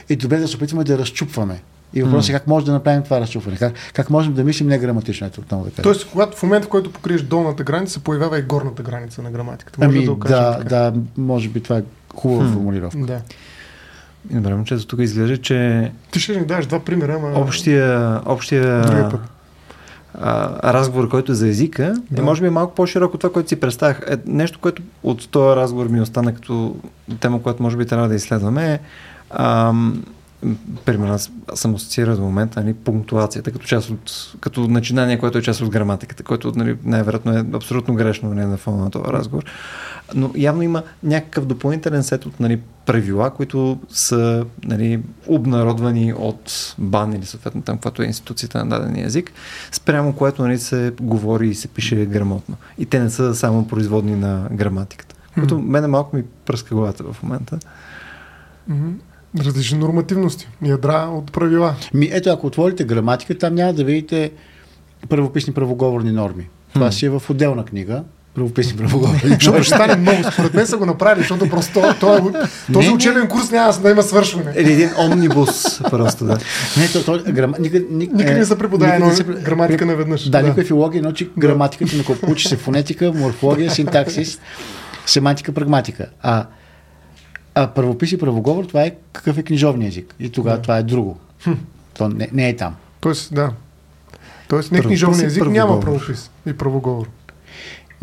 е 0.09 0.15
добре 0.15 0.37
да 0.37 0.47
се 0.47 0.55
опитваме 0.55 0.83
да 0.83 0.97
разчупваме. 0.97 1.61
И 1.93 2.03
въпросът 2.03 2.29
е 2.29 2.33
как 2.33 2.47
може 2.47 2.65
да 2.65 2.71
направим 2.71 3.03
това 3.03 3.19
разчупване. 3.19 3.57
Как, 3.57 3.73
как 3.93 4.09
можем 4.09 4.33
да 4.33 4.43
мислим 4.43 4.67
неграматично, 4.67 5.27
ето 5.27 5.41
отново 5.41 5.63
да 5.63 5.69
кажа. 5.69 5.81
Тоест, 5.81 6.07
когато 6.11 6.37
в 6.37 6.43
момента, 6.43 6.67
в 6.67 6.69
който 6.69 6.93
покриеш 6.93 7.21
долната 7.21 7.63
граница, 7.63 7.99
появява 7.99 8.39
и 8.39 8.41
горната 8.41 8.83
граница 8.83 9.21
на 9.21 9.31
граматиката. 9.31 9.85
Може 9.85 9.97
ами 9.97 10.05
да, 10.05 10.15
да, 10.15 10.57
така. 10.57 10.69
да, 10.69 10.93
може 11.17 11.49
би 11.49 11.61
това 11.61 11.77
е 11.77 11.83
хубава 12.15 12.45
Хм. 12.45 12.53
формулировка. 12.53 12.97
да. 12.97 13.21
И 14.31 14.35
Добре, 14.35 14.55
момчето, 14.55 14.87
тук 14.87 14.99
изглежда, 14.99 15.37
че 15.37 15.91
Ти 16.11 16.19
ще 16.19 16.39
ни 16.39 16.45
даш 16.45 16.65
два 16.65 16.79
примера, 16.79 17.13
ама... 17.13 17.39
общия, 17.39 18.21
общия 18.25 18.83
а, 20.13 20.73
разговор, 20.73 21.09
който 21.09 21.31
е 21.31 21.35
за 21.35 21.47
езика, 21.47 21.83
да. 21.83 22.01
Да. 22.11 22.21
е 22.21 22.25
може 22.25 22.41
би 22.41 22.49
малко 22.49 22.75
по-широко 22.75 23.15
от 23.15 23.21
това, 23.21 23.33
което 23.33 23.49
си 23.49 23.59
представях. 23.59 24.01
Е, 24.09 24.17
нещо, 24.25 24.59
което 24.59 24.81
от 25.03 25.29
този 25.29 25.55
разговор 25.55 25.87
ми 25.87 26.01
остана 26.01 26.35
като 26.35 26.75
тема, 27.19 27.41
която 27.41 27.63
може 27.63 27.77
би 27.77 27.85
трябва 27.85 28.07
да 28.07 28.15
изследваме 28.15 28.73
е 28.73 28.79
ам, 29.29 30.03
примерно 30.85 31.13
аз 31.13 31.31
съм 31.53 31.75
асоциирал 31.75 32.15
до 32.15 32.21
момента 32.21 32.61
нали, 32.61 32.73
пунктуацията 32.73 33.51
като 33.51 33.65
част 33.65 33.89
от, 33.89 34.35
като 34.39 34.67
начинание, 34.67 35.19
което 35.19 35.37
е 35.37 35.41
част 35.41 35.61
от 35.61 35.69
граматиката, 35.69 36.23
което 36.23 36.51
нали, 36.55 36.77
най-вероятно 36.83 37.37
е 37.37 37.45
абсолютно 37.53 37.95
грешно 37.95 38.33
нали, 38.33 38.45
на 38.45 38.57
фона 38.57 38.83
на 38.83 38.91
този 38.91 39.05
разговор. 39.05 39.43
Но 40.15 40.31
явно 40.35 40.61
има 40.61 40.83
някакъв 41.03 41.45
допълнителен 41.45 42.03
сет 42.03 42.25
от 42.25 42.39
нали, 42.39 42.61
правила, 42.85 43.29
които 43.29 43.79
са 43.89 44.45
нали, 44.63 44.99
обнародвани 45.27 46.13
от 46.13 46.75
БАН 46.77 47.13
или 47.13 47.25
съответно 47.25 47.61
там, 47.61 47.75
каквато 47.75 48.01
е 48.01 48.05
институцията 48.05 48.65
на 48.65 48.79
дадения 48.79 49.05
език, 49.05 49.31
спрямо 49.71 50.13
което 50.13 50.41
нали, 50.41 50.59
се 50.59 50.93
говори 51.01 51.47
и 51.47 51.55
се 51.55 51.67
пише 51.67 52.05
грамотно. 52.05 52.55
И 52.77 52.85
те 52.85 52.99
не 52.99 53.09
са 53.09 53.35
само 53.35 53.67
производни 53.67 54.15
на 54.15 54.47
граматиката. 54.51 55.15
Което 55.33 55.59
мене 55.59 55.87
малко 55.87 56.15
ми 56.15 56.23
пръска 56.45 56.75
главата 56.75 57.03
в 57.03 57.23
момента. 57.23 57.59
Мгм. 58.67 58.89
Различни 59.45 59.77
нормативности. 59.77 60.47
Ядра 60.65 61.09
от 61.13 61.31
правила. 61.31 61.75
Ми, 61.93 62.09
ето, 62.11 62.29
ако 62.29 62.47
отворите 62.47 62.83
граматика, 62.83 63.37
там 63.37 63.55
няма 63.55 63.73
да 63.73 63.83
видите 63.83 64.31
правописни 65.09 65.53
правоговорни 65.53 66.11
норми. 66.11 66.47
Това 66.73 66.91
си 66.91 67.05
е 67.05 67.09
в 67.09 67.23
отделна 67.29 67.65
книга. 67.65 68.03
Правописни 68.35 68.77
правоговорни 68.77 69.19
Защото 69.23 69.63
ще 69.63 69.75
стане 69.75 69.95
много. 69.95 70.17
Според 70.33 70.53
мен 70.53 70.67
са 70.67 70.77
го 70.77 70.85
направили, 70.85 71.21
защото 71.21 71.49
просто 71.49 71.73
то, 71.73 71.93
то, 71.99 72.31
този 72.73 72.87
Не, 72.87 72.93
учебен 72.93 73.27
курс 73.27 73.51
няма 73.51 73.73
да 73.73 73.89
има 73.91 74.03
свършване. 74.03 74.53
Или 74.57 74.71
един 74.71 74.89
омнибус 74.99 75.79
просто, 75.89 76.25
да. 76.25 76.37
Не, 76.77 76.87
то, 76.87 77.03
то, 77.03 77.31
грама... 77.31 77.57
никъде, 77.59 77.85
ник, 77.91 78.13
Никъде 78.13 78.35
е, 78.35 78.39
не 78.39 78.45
се 78.45 78.57
преподава 78.57 78.99
не 78.99 79.15
се 79.15 79.23
граматика 79.23 79.85
наведнъж. 79.85 80.29
Да, 80.29 80.41
Да. 80.41 80.47
никой 80.47 80.63
филология 80.63 81.01
научи 81.01 81.29
граматиката, 81.37 81.91
но 81.97 82.31
учи 82.31 82.47
се 82.47 82.55
фонетика, 82.55 83.13
морфология, 83.15 83.71
синтаксис, 83.71 84.39
семантика, 85.05 85.51
прагматика. 85.51 86.05
А, 86.21 86.45
а 87.57 87.67
правопис 87.67 88.11
и 88.11 88.17
правоговор, 88.17 88.65
това 88.65 88.83
е 88.83 88.95
какъв 89.13 89.37
е 89.37 89.43
книжовния 89.43 89.87
език. 89.87 90.15
И 90.19 90.29
тогава 90.29 90.55
Да. 90.55 90.61
това 90.61 90.77
е 90.77 90.83
друго. 90.83 91.19
То 91.93 92.09
не, 92.09 92.29
не 92.33 92.49
е 92.49 92.55
там. 92.55 92.75
Тоест, 92.99 93.33
да. 93.33 93.51
Тоест, 94.49 94.71
не 94.71 94.79
книжовния 94.81 95.25
език 95.25 95.43
няма 95.43 95.79
правоговор. 95.79 95.99
правопис 95.99 96.31
и 96.45 96.53
правоговор. 96.53 97.07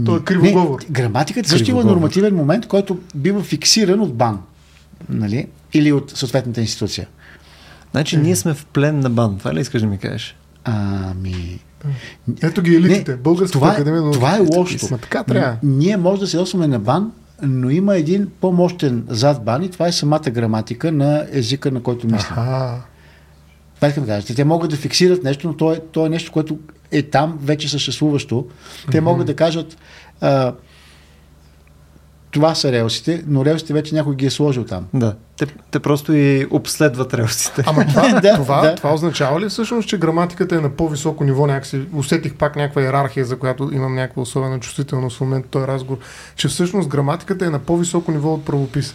То 0.04 0.16
е 0.16 0.20
кривоговор. 0.20 0.80
Не, 0.80 0.86
граматиката 0.90 1.48
също 1.48 1.70
има 1.70 1.84
нормативен 1.84 2.34
момент, 2.34 2.66
който 2.66 2.98
бива 3.14 3.42
фиксиран 3.42 4.00
от 4.00 4.14
БАН. 4.14 4.40
Нали? 5.08 5.46
Или 5.72 5.92
от 5.92 6.10
съответната 6.10 6.60
институция. 6.60 7.08
Значи 7.90 8.16
ние 8.16 8.36
сме 8.36 8.54
в 8.54 8.66
плен 8.66 9.00
на 9.00 9.10
бан. 9.10 9.38
Това 9.38 9.54
ли 9.54 9.60
искаш 9.60 9.80
да 9.80 9.86
ми 9.88 9.98
кажеш? 9.98 10.36
Ами... 10.64 11.60
Ето 12.42 12.62
ги 12.62 12.76
елитите. 12.76 13.16
Българската 13.16 13.52
това, 13.52 13.68
е- 13.68 13.72
академия 13.72 14.02
на 14.02 14.12
това 14.12 14.36
е 14.36 14.40
лошото. 14.40 14.86
Ма 14.90 14.98
така 14.98 15.24
трябва. 15.24 15.56
Ние 15.62 15.96
може 15.96 16.20
да 16.20 16.26
се 16.26 16.38
осваме 16.38 16.66
на 16.66 16.78
бан, 16.78 17.12
но 17.46 17.70
има 17.70 17.96
един 17.96 18.30
по-мощен 18.40 19.04
зад 19.08 19.44
бан 19.44 19.62
и 19.62 19.70
това 19.70 19.86
е 19.86 19.92
самата 19.92 20.30
граматика 20.30 20.92
на 20.92 21.26
езика, 21.32 21.70
на 21.70 21.82
който 21.82 22.06
мислим. 22.06 22.38
Аха. 22.38 22.82
Това 23.74 23.88
искам 23.88 24.04
да 24.04 24.10
кажа. 24.10 24.34
Те 24.34 24.44
могат 24.44 24.70
да 24.70 24.76
фиксират 24.76 25.24
нещо, 25.24 25.48
но 25.48 25.56
то 25.56 25.72
е, 25.72 25.80
то 25.92 26.06
е 26.06 26.08
нещо, 26.08 26.32
което 26.32 26.58
е 26.92 27.02
там 27.02 27.38
вече 27.42 27.68
съществуващо. 27.68 28.46
Те 28.90 29.00
могат 29.00 29.26
да 29.26 29.36
кажат 29.36 29.76
а, 30.20 30.52
това 32.34 32.54
са 32.54 32.72
релсите, 32.72 33.22
но 33.26 33.44
релсите 33.44 33.72
вече 33.72 33.94
някой 33.94 34.16
ги 34.16 34.26
е 34.26 34.30
сложил 34.30 34.64
там. 34.64 34.86
Да. 34.94 35.14
Те, 35.36 35.46
те 35.70 35.80
просто 35.80 36.12
и 36.12 36.46
обследват 36.50 37.14
релсите. 37.14 37.62
Ама 37.66 37.86
това, 37.86 38.08
Да, 38.22 38.34
това, 38.34 38.60
да. 38.60 38.74
това 38.74 38.94
означава 38.94 39.40
ли 39.40 39.48
всъщност, 39.48 39.88
че 39.88 39.98
граматиката 39.98 40.56
е 40.56 40.60
на 40.60 40.70
по-високо 40.70 41.24
ниво 41.24 41.46
някакси? 41.46 41.80
Усетих 41.94 42.34
пак 42.34 42.56
някаква 42.56 42.82
иерархия, 42.82 43.24
за 43.24 43.38
която 43.38 43.70
имам 43.72 43.94
някаква 43.94 44.22
особена 44.22 44.60
чувствителност 44.60 45.16
в 45.16 45.20
момента 45.20 45.48
този 45.48 45.66
разговор, 45.66 45.98
че 46.36 46.48
всъщност 46.48 46.88
граматиката 46.88 47.46
е 47.46 47.50
на 47.50 47.58
по-високо 47.58 48.12
ниво 48.12 48.34
от 48.34 48.44
правописа. 48.44 48.94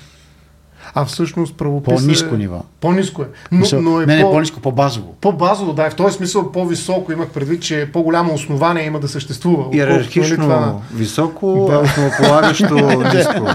А 0.93 1.05
всъщност 1.05 1.55
правопис 1.55 1.93
По-низко 1.95 2.35
е... 2.35 2.37
ниво. 2.37 2.63
По-ниско 2.81 3.21
е. 3.21 3.25
Но, 3.51 3.59
Мисъл, 3.59 3.81
но 3.81 4.01
е 4.01 4.05
не, 4.05 4.15
не, 4.15 4.21
по... 4.21 4.31
по-низко, 4.31 4.59
по-базово. 4.59 5.15
По-базово, 5.21 5.73
да, 5.73 5.87
и 5.87 5.89
в 5.89 5.95
този 5.95 6.17
смисъл 6.17 6.51
по-високо 6.51 7.11
имах 7.11 7.29
предвид, 7.29 7.61
че 7.61 7.89
по-голямо 7.93 8.33
основание 8.33 8.85
има 8.85 8.99
да 8.99 9.07
съществува. 9.07 9.63
нали, 9.65 9.77
Иерархично 9.77 10.37
това- 10.37 10.75
високо, 10.93 11.67
Да. 11.71 11.79
основополагащо 11.79 12.75
ниско. 13.15 13.47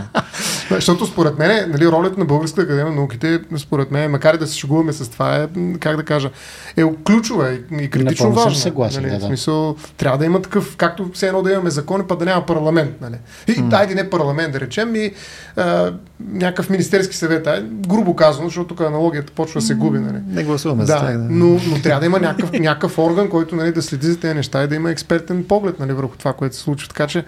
Да, 0.69 0.74
Защото 0.74 1.07
според 1.07 1.39
мен, 1.39 1.70
нали, 1.70 1.86
ролята 1.86 2.19
на 2.19 2.24
Българската 2.24 2.62
академия 2.62 2.86
на 2.86 2.97
науките, 2.97 3.41
според 3.57 3.91
мен, 3.91 4.11
макар 4.11 4.35
и 4.35 4.39
да 4.39 4.47
се 4.47 4.59
шегуваме 4.59 4.93
с 4.93 5.11
това, 5.11 5.36
е, 5.36 5.49
как 5.81 5.97
да 5.97 6.03
кажа, 6.03 6.31
е 6.77 6.85
ключова 7.07 7.53
и, 7.53 7.91
критично 7.91 8.28
Напълно 8.28 8.45
важна. 8.45 8.61
съгласен, 8.61 9.03
нали, 9.03 9.12
да, 9.12 9.19
В 9.19 9.23
смисъл, 9.23 9.77
трябва 9.97 10.19
да 10.19 10.24
има 10.24 10.43
такъв, 10.43 10.77
както 10.77 11.11
все 11.15 11.27
едно 11.27 11.43
да 11.43 11.53
имаме 11.53 11.70
закони, 11.70 12.05
па 12.09 12.16
да 12.16 12.24
няма 12.24 12.47
парламент. 12.47 12.91
Нали. 13.01 13.16
И 13.49 13.62
дайде 13.62 13.95
не 13.95 14.11
парламент, 14.11 14.53
да 14.53 14.61
речем, 14.61 14.97
и 14.97 15.12
а, 15.57 15.93
някакъв 16.32 16.70
министерски 16.70 17.16
съвет. 17.16 17.47
Ай, 17.47 17.62
грубо 17.62 18.16
казано, 18.16 18.49
защото 18.49 18.66
тук 18.69 18.81
аналогията 18.81 19.32
почва 19.32 19.61
да 19.61 19.66
се 19.66 19.74
губи. 19.74 19.99
Нали. 19.99 20.19
Не 20.28 20.45
гласуваме 20.45 20.85
за 20.86 20.95
Да, 20.95 21.01
тях. 21.01 21.12
Да. 21.12 21.19
но, 21.31 21.47
но 21.47 21.82
трябва 21.82 22.01
да 22.01 22.07
има 22.07 22.20
някакъв, 22.20 22.53
някакъв 22.53 22.99
орган, 22.99 23.28
който 23.28 23.57
нали, 23.57 23.73
да 23.73 23.82
следи 23.82 24.07
за 24.07 24.20
тези 24.20 24.35
неща 24.35 24.65
и 24.65 24.69
да 24.69 24.74
има 24.74 24.91
експертен 24.91 25.45
поглед 25.45 25.81
нали, 25.81 25.93
върху 25.93 26.16
това, 26.16 26.32
което 26.32 26.57
се 26.57 26.62
случва. 26.62 26.89
Така 26.89 27.07
че, 27.07 27.24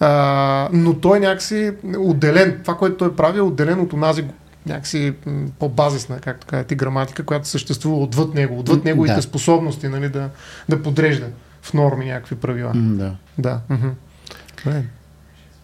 а, 0.00 0.68
но 0.72 0.94
той 0.94 1.16
е 1.16 1.20
някакси 1.20 1.72
отделен. 1.98 2.58
Това, 2.62 2.76
което 2.76 2.96
той 2.96 3.16
прави, 3.16 3.38
е 3.38 3.42
отделен 3.42 3.80
от 3.80 3.92
онази 3.92 4.24
някакси 4.66 5.14
по-базисна, 5.58 6.20
както 6.20 6.46
казвате, 6.46 6.74
граматика, 6.74 7.24
която 7.24 7.48
съществува 7.48 7.96
отвъд 7.96 8.34
него, 8.34 8.58
отвъд 8.58 8.84
неговите 8.84 9.14
да. 9.14 9.22
способности 9.22 9.88
нали, 9.88 10.08
да, 10.08 10.30
да 10.68 10.82
подрежда 10.82 11.26
в 11.62 11.74
норми 11.74 12.06
някакви 12.06 12.36
правила. 12.36 12.72
Да. 12.74 13.16
Да. 13.38 13.60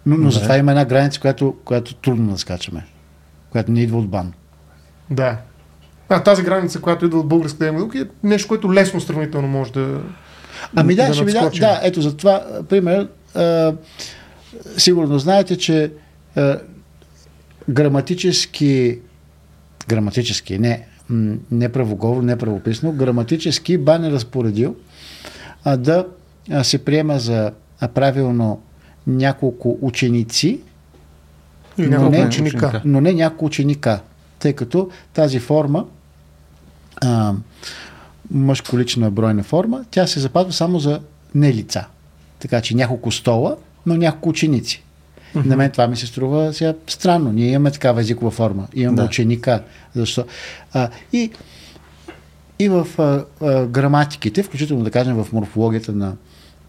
Но, 0.06 0.16
но 0.16 0.30
затова 0.30 0.56
има 0.56 0.70
една 0.70 0.84
граница, 0.84 1.20
която, 1.20 1.56
която 1.64 1.94
трудно 1.94 2.32
да 2.32 2.38
скачаме. 2.38 2.86
Която 3.50 3.70
не 3.70 3.82
идва 3.82 3.98
от 3.98 4.08
бан. 4.08 4.32
Да. 5.10 5.36
А 6.08 6.22
тази 6.22 6.42
граница, 6.42 6.80
която 6.80 7.04
идва 7.04 7.18
от 7.18 7.28
българската 7.28 7.72
на 7.72 7.78
науки, 7.78 7.98
е 7.98 8.06
нещо, 8.22 8.48
което 8.48 8.74
лесно 8.74 9.00
сравнително 9.00 9.48
може 9.48 9.72
да. 9.72 10.00
Ами 10.76 10.94
да, 10.94 11.14
ще 11.14 11.24
ви 11.24 11.32
да, 11.32 11.50
да, 11.50 11.80
ето 11.82 12.02
за 12.02 12.16
това, 12.16 12.44
пример, 12.68 13.08
а, 13.34 13.74
сигурно 14.76 15.18
знаете, 15.18 15.56
че 15.58 15.92
а, 16.36 16.58
граматически, 17.68 18.98
граматически, 19.88 20.58
не, 20.58 20.86
не 21.50 21.68
правоговор, 21.72 22.22
не 22.22 22.38
правописно, 22.38 22.92
граматически 22.92 23.78
бан 23.78 24.04
е 24.04 24.10
разпоредил 24.10 24.76
а, 25.64 25.76
да 25.76 26.06
а, 26.50 26.64
се 26.64 26.84
приема 26.84 27.18
за 27.18 27.52
а, 27.80 27.88
правилно 27.88 28.62
няколко 29.06 29.78
ученици, 29.80 30.60
И 31.78 31.86
но 31.86 32.10
не, 32.10 32.26
ученика. 32.26 32.82
но 32.84 33.00
не 33.00 33.12
няколко 33.12 33.44
ученика, 33.44 34.00
тъй 34.38 34.52
като 34.52 34.90
тази 35.14 35.38
форма, 35.38 35.84
а, 36.96 37.34
мъжко-лична 38.30 39.10
бройна 39.10 39.42
форма, 39.42 39.84
тя 39.90 40.06
се 40.06 40.20
запазва 40.20 40.52
само 40.52 40.78
за 40.78 41.00
не 41.34 41.54
лица. 41.54 41.86
Така 42.38 42.60
че 42.60 42.76
няколко 42.76 43.12
стола, 43.12 43.56
но 43.86 43.96
няколко 43.96 44.28
ученици. 44.28 44.82
Mm-hmm. 45.34 45.44
На 45.46 45.56
мен 45.56 45.70
това 45.70 45.86
ми 45.86 45.96
се 45.96 46.06
струва 46.06 46.52
сега 46.52 46.74
странно. 46.86 47.32
Ние 47.32 47.50
имаме 47.50 47.70
такава 47.70 48.00
езикова 48.00 48.30
форма. 48.30 48.68
Имаме 48.74 48.96
Да. 48.96 49.04
ученика. 49.04 49.62
Защо? 49.94 50.24
А, 50.72 50.88
и, 51.12 51.30
и 52.58 52.68
в 52.68 52.86
а, 52.98 53.24
а, 53.46 53.66
граматиките, 53.66 54.42
включително 54.42 54.84
да 54.84 54.90
кажем 54.90 55.16
в 55.16 55.32
морфологията 55.32 55.92
на 55.92 56.16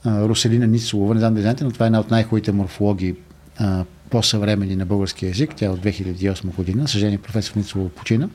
а, 0.04 0.28
Руселина 0.28 0.68
Ницелова, 0.68 1.14
не 1.14 1.20
знам 1.20 1.34
да 1.34 1.42
знаете, 1.42 1.64
но 1.64 1.72
това 1.72 1.86
е 1.86 1.88
една 1.88 2.00
от 2.00 2.12
най-хубавите 2.12 2.52
морфологии 2.52 3.16
а, 3.58 3.84
по-съвремени 4.10 4.76
на 4.76 4.86
българския 4.86 5.28
язик. 5.28 5.54
Тя 5.56 5.66
е 5.66 5.70
от 5.70 5.80
2008 5.80 6.56
година. 6.56 6.88
Съжаление, 6.88 7.18
професор 7.18 7.56
Ницелова 7.56 7.90
почина. 7.90 8.30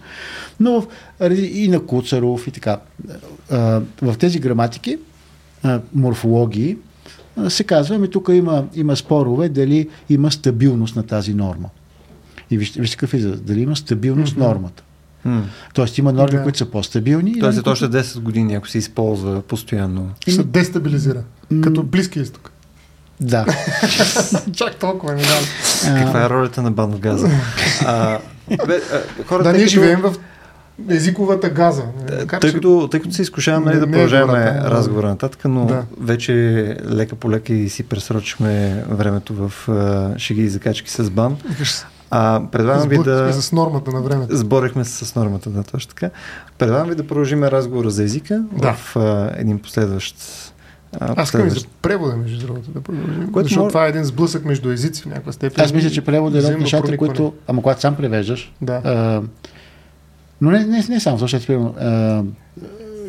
Но 0.60 0.80
в, 0.80 0.86
и 1.34 1.68
на 1.68 1.86
Куцаров 1.86 2.46
и 2.46 2.50
така. 2.50 2.80
А, 3.50 3.80
в 4.02 4.18
тези 4.18 4.38
граматики, 4.38 4.98
а, 5.62 5.80
морфологии, 5.94 6.76
се 7.48 7.64
казва, 7.64 7.94
ами 7.94 8.10
тук 8.10 8.28
има, 8.30 8.64
има 8.74 8.96
спорове 8.96 9.48
дали 9.48 9.88
има 10.08 10.30
стабилност 10.30 10.96
на 10.96 11.02
тази 11.02 11.34
норма. 11.34 11.68
И 12.50 12.58
вижте, 12.58 12.80
вижте 12.80 12.96
какъв 12.96 13.14
е 13.14 13.18
израз. 13.18 13.40
Дали 13.40 13.60
има 13.60 13.76
стабилност 13.76 14.36
Мгм. 14.36 14.44
нормата. 14.44 14.82
М. 15.24 15.42
Тоест 15.74 15.98
има 15.98 16.12
норми, 16.12 16.36
Да. 16.36 16.42
които 16.42 16.58
са 16.58 16.66
по-стабилни. 16.66 17.40
Тоест 17.40 17.66
е 17.66 17.70
още 17.70 17.84
10 17.86 18.18
години, 18.18 18.54
ако 18.54 18.68
се 18.68 18.78
използва 18.78 19.42
постоянно. 19.42 20.10
се 20.28 20.42
дестабилизира. 20.44 21.22
М. 21.50 21.60
Като 21.60 21.82
Близки 21.82 22.20
изток. 22.20 22.50
Да. 23.20 23.46
Чак 24.52 24.76
толкова 24.76 25.12
ми 25.12 25.22
дам. 25.22 25.44
Каква 25.96 26.24
е 26.24 26.30
ролята 26.30 26.62
на 26.62 26.70
бан 26.70 26.90
в 26.90 26.98
газа? 26.98 27.28
А, 27.86 28.18
бе, 28.66 28.80
а, 28.92 29.24
хората, 29.24 29.44
Да, 29.44 29.52
ние 29.52 29.60
като- 29.60 29.70
живеем 29.70 30.00
в 30.00 30.14
езиковата 30.88 31.50
газа. 31.50 31.82
Е, 32.10 32.20
Макар, 32.20 32.40
Тъй 32.40 32.52
като, 32.52 32.88
тъй 32.90 33.00
като 33.00 33.14
се 33.14 33.22
изкушавам 33.22 33.64
нали, 33.64 33.76
да 33.76 33.84
е 33.84 33.90
продължаваме 33.90 34.38
да. 34.38 34.70
разговора 34.70 35.08
нататък, 35.08 35.40
но 35.44 35.66
Да. 35.66 35.82
вече 36.00 36.32
лека 36.86 37.16
по 37.16 37.30
лека 37.30 37.52
и 37.52 37.68
си 37.68 37.82
пресрочихме 37.82 38.84
времето 38.88 39.48
в 39.48 39.68
а, 39.68 40.18
шеги 40.18 40.42
и 40.42 40.48
закачки 40.48 40.90
с 40.90 41.10
бан. 41.10 41.36
А, 42.10 42.42
предлагам 42.52 42.88
ви 42.88 42.98
да... 42.98 43.32
с 43.32 43.52
нормата 43.52 43.90
на 43.90 44.00
времето. 44.02 44.36
Сборихме 44.36 44.84
се 44.84 45.04
с 45.04 45.14
нормата, 45.14 45.50
да, 45.50 45.62
точно 45.62 45.88
така. 45.88 46.10
Предлагам 46.58 46.88
ви 46.88 46.94
да 46.94 47.06
продължим 47.06 47.44
разговора 47.44 47.90
за 47.90 48.02
езика 48.02 48.42
Да. 48.52 48.72
в 48.72 48.96
а, 48.96 49.30
един 49.36 49.58
последващ... 49.58 50.16
А, 51.00 51.14
Аз 51.16 51.28
искам 51.28 51.46
и 51.46 51.50
за 51.50 51.60
превода, 51.82 52.16
между 52.16 52.46
другото, 52.46 52.70
да 52.70 52.80
продължим. 52.80 53.32
Което 53.32 53.46
Защото 53.46 53.62
може- 53.62 53.72
това 53.72 53.86
е 53.86 53.88
един 53.88 54.04
сблъсък 54.04 54.44
между 54.44 54.70
езици 54.70 55.02
в 55.02 55.06
някаква 55.06 55.32
степен. 55.32 55.64
Аз 55.64 55.72
мисля, 55.72 55.90
че 55.90 56.00
превод 56.00 56.34
е 56.34 56.38
едно 56.38 56.50
от 56.50 56.58
нещата, 56.58 56.96
които... 56.96 57.32
Ама 57.46 57.62
когато 57.62 57.80
сам 57.80 57.96
превеждаш, 57.96 58.52
Да. 58.62 58.80
а, 58.84 59.22
но 60.42 60.50
не, 60.50 60.58
не, 60.60 60.84
не 60.88 61.00
само, 61.00 61.18
защото 61.18 61.46
примерно, 61.46 61.74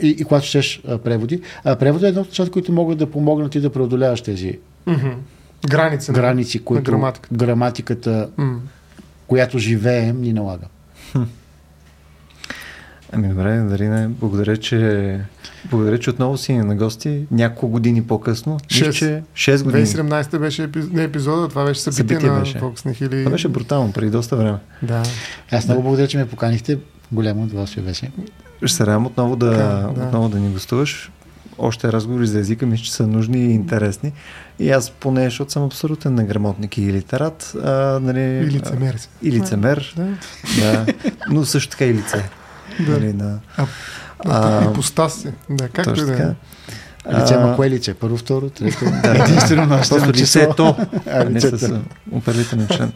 и, 0.02 0.10
и 0.10 0.24
когато 0.24 0.46
четеш 0.46 0.82
преводи, 1.04 1.42
а, 1.64 1.76
преводът 1.76 2.04
е 2.04 2.10
едно 2.10 2.22
от 2.22 2.28
нещата, 2.28 2.52
които 2.52 2.72
могат 2.72 2.98
да 2.98 3.06
помогнат 3.08 3.56
и 3.56 3.60
да 3.60 3.70
преодоляваш 3.70 4.22
тези. 4.22 4.60
Граница. 5.64 6.12
на- 6.12 6.16
граници, 6.16 6.60
които 6.60 6.84
граматиката. 6.84 7.36
граматиката, 7.36 8.30
М. 8.38 8.56
която 9.28 9.60
живеем, 9.60 10.22
ни 10.22 10.34
налага. 10.34 10.66
Ами 13.12 13.28
добре, 13.28 13.58
Дарина, 13.60 14.10
благодаря, 14.12 14.58
че, 14.58 15.20
благодаря, 15.66 16.00
че 16.00 16.10
отново 16.10 16.38
си 16.38 16.54
на 16.54 16.76
гости 16.76 17.26
няколко 17.32 17.68
години 17.68 18.04
по-късно. 18.04 18.58
Мисля, 18.72 18.86
Шест. 18.86 18.98
че 18.98 19.24
6 19.52 19.64
години. 19.64 19.86
2017 19.86 20.40
беше 20.40 20.64
епиз... 20.64 20.86
не 20.90 21.04
епизода, 21.04 21.50
това 21.50 21.66
беше 21.66 21.82
събитие, 21.82 22.04
Събитие 22.06 22.30
на 22.30 22.40
беше. 22.40 22.60
Fox 22.60 22.80
Nihili. 22.82 23.20
Това 23.20 23.32
беше 23.32 23.48
брутално, 23.48 23.94
преди 23.94 24.12
доста 24.12 24.36
време. 24.36 24.58
Да. 24.82 25.04
Аз 25.52 25.66
много 25.68 25.82
благодаря, 25.82 26.08
че 26.08 26.18
ме 26.18 26.28
поканихте. 26.28 26.78
Голямо 27.14 27.44
удоволствие 27.44 27.84
беше. 27.84 28.12
Ще 28.66 28.76
се 28.76 28.86
радвам 28.86 29.06
отново 29.06 29.36
да, 29.36 29.50
Така, 29.52 29.64
да. 29.94 30.06
отново 30.06 30.30
да 30.30 30.40
ни 30.40 30.50
гостуваш. 30.50 31.12
Още 31.58 31.92
разговори 31.92 32.28
за 32.28 32.40
езика 32.40 32.66
мисля, 32.66 32.84
че 32.84 32.94
са 32.94 33.08
нужни 33.08 33.38
и 33.40 33.52
интересни. 33.52 34.12
И 34.60 34.72
аз 34.72 34.90
поне, 34.90 35.24
защото 35.24 35.52
съм 35.52 35.64
абсолютен 35.64 36.16
неграмотник 36.16 36.78
и 36.78 36.82
литерат. 36.84 37.54
А, 37.64 37.70
нали, 38.02 38.20
И 38.20 38.46
лицемер. 38.46 38.94
А, 38.96 39.28
и 39.28 39.32
лицемер, 39.32 39.94
Да. 39.98 40.08
да. 40.62 40.86
Но 41.30 41.46
също 41.46 41.72
така 41.72 41.86
и 41.86 41.94
лице. 41.94 42.30
Да. 42.80 42.92
Нали, 42.92 43.14
да. 43.14 43.40
А, 43.58 43.66
А, 44.26 44.70
и 44.70 44.74
постас 44.74 45.14
си. 45.14 45.28
Да, 45.50 45.70
както 45.70 45.94
да 45.96 46.14
е. 46.14 46.16
така. 46.18 46.34
Лице, 47.12 47.34
А, 47.34 47.56
кое 47.56 47.70
лице? 47.70 47.94
Първо, 47.94 48.18
второ, 48.18 48.50
трето. 48.50 48.86
Да. 49.04 49.24
Единствено 49.24 49.66
на 49.66 49.82
Просто 49.90 50.14
лицето, 50.14 50.76
А, 51.12 51.24
не 51.24 51.42
с 51.42 51.80
определителен 52.12 52.68
член. 52.68 52.92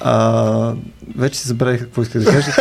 А, 0.00 0.74
вече 1.16 1.38
си 1.38 1.48
забравих 1.48 1.80
какво 1.80 2.02
исках 2.02 2.22
да 2.22 2.30
кажа. 2.30 2.52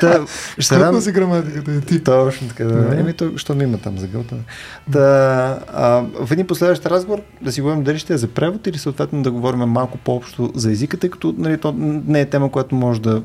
Та, 0.00 0.20
ще 0.58 0.80
радвам, 0.80 1.00
си 1.00 1.12
граматиката 1.12 1.72
е 1.72 1.80
тип. 1.80 2.04
Точно 2.04 2.48
така. 2.48 2.64
Да. 2.64 3.00
Еми, 3.00 3.12
то, 3.12 3.30
що 3.36 3.54
не 3.54 3.64
има 3.64 3.78
там 3.78 3.98
загълта. 3.98 4.34
Да, 4.88 5.58
а, 5.74 6.04
в 6.26 6.32
един 6.32 6.46
последващ 6.46 6.86
разговор 6.86 7.20
да 7.42 7.52
си 7.52 7.60
говорим 7.60 7.82
дали 7.82 7.98
ще 7.98 8.14
е 8.14 8.18
за 8.18 8.28
превод 8.28 8.66
или 8.66 8.78
съответно 8.78 9.22
да 9.22 9.30
говорим 9.30 9.60
малко 9.60 9.98
по-общо 9.98 10.52
за 10.54 10.72
езика, 10.72 10.96
тъй 10.96 11.10
като 11.10 11.34
нали, 11.38 11.58
то 11.58 11.74
не 12.06 12.20
е 12.20 12.26
тема, 12.26 12.50
която 12.50 12.74
може 12.74 13.00
да 13.00 13.22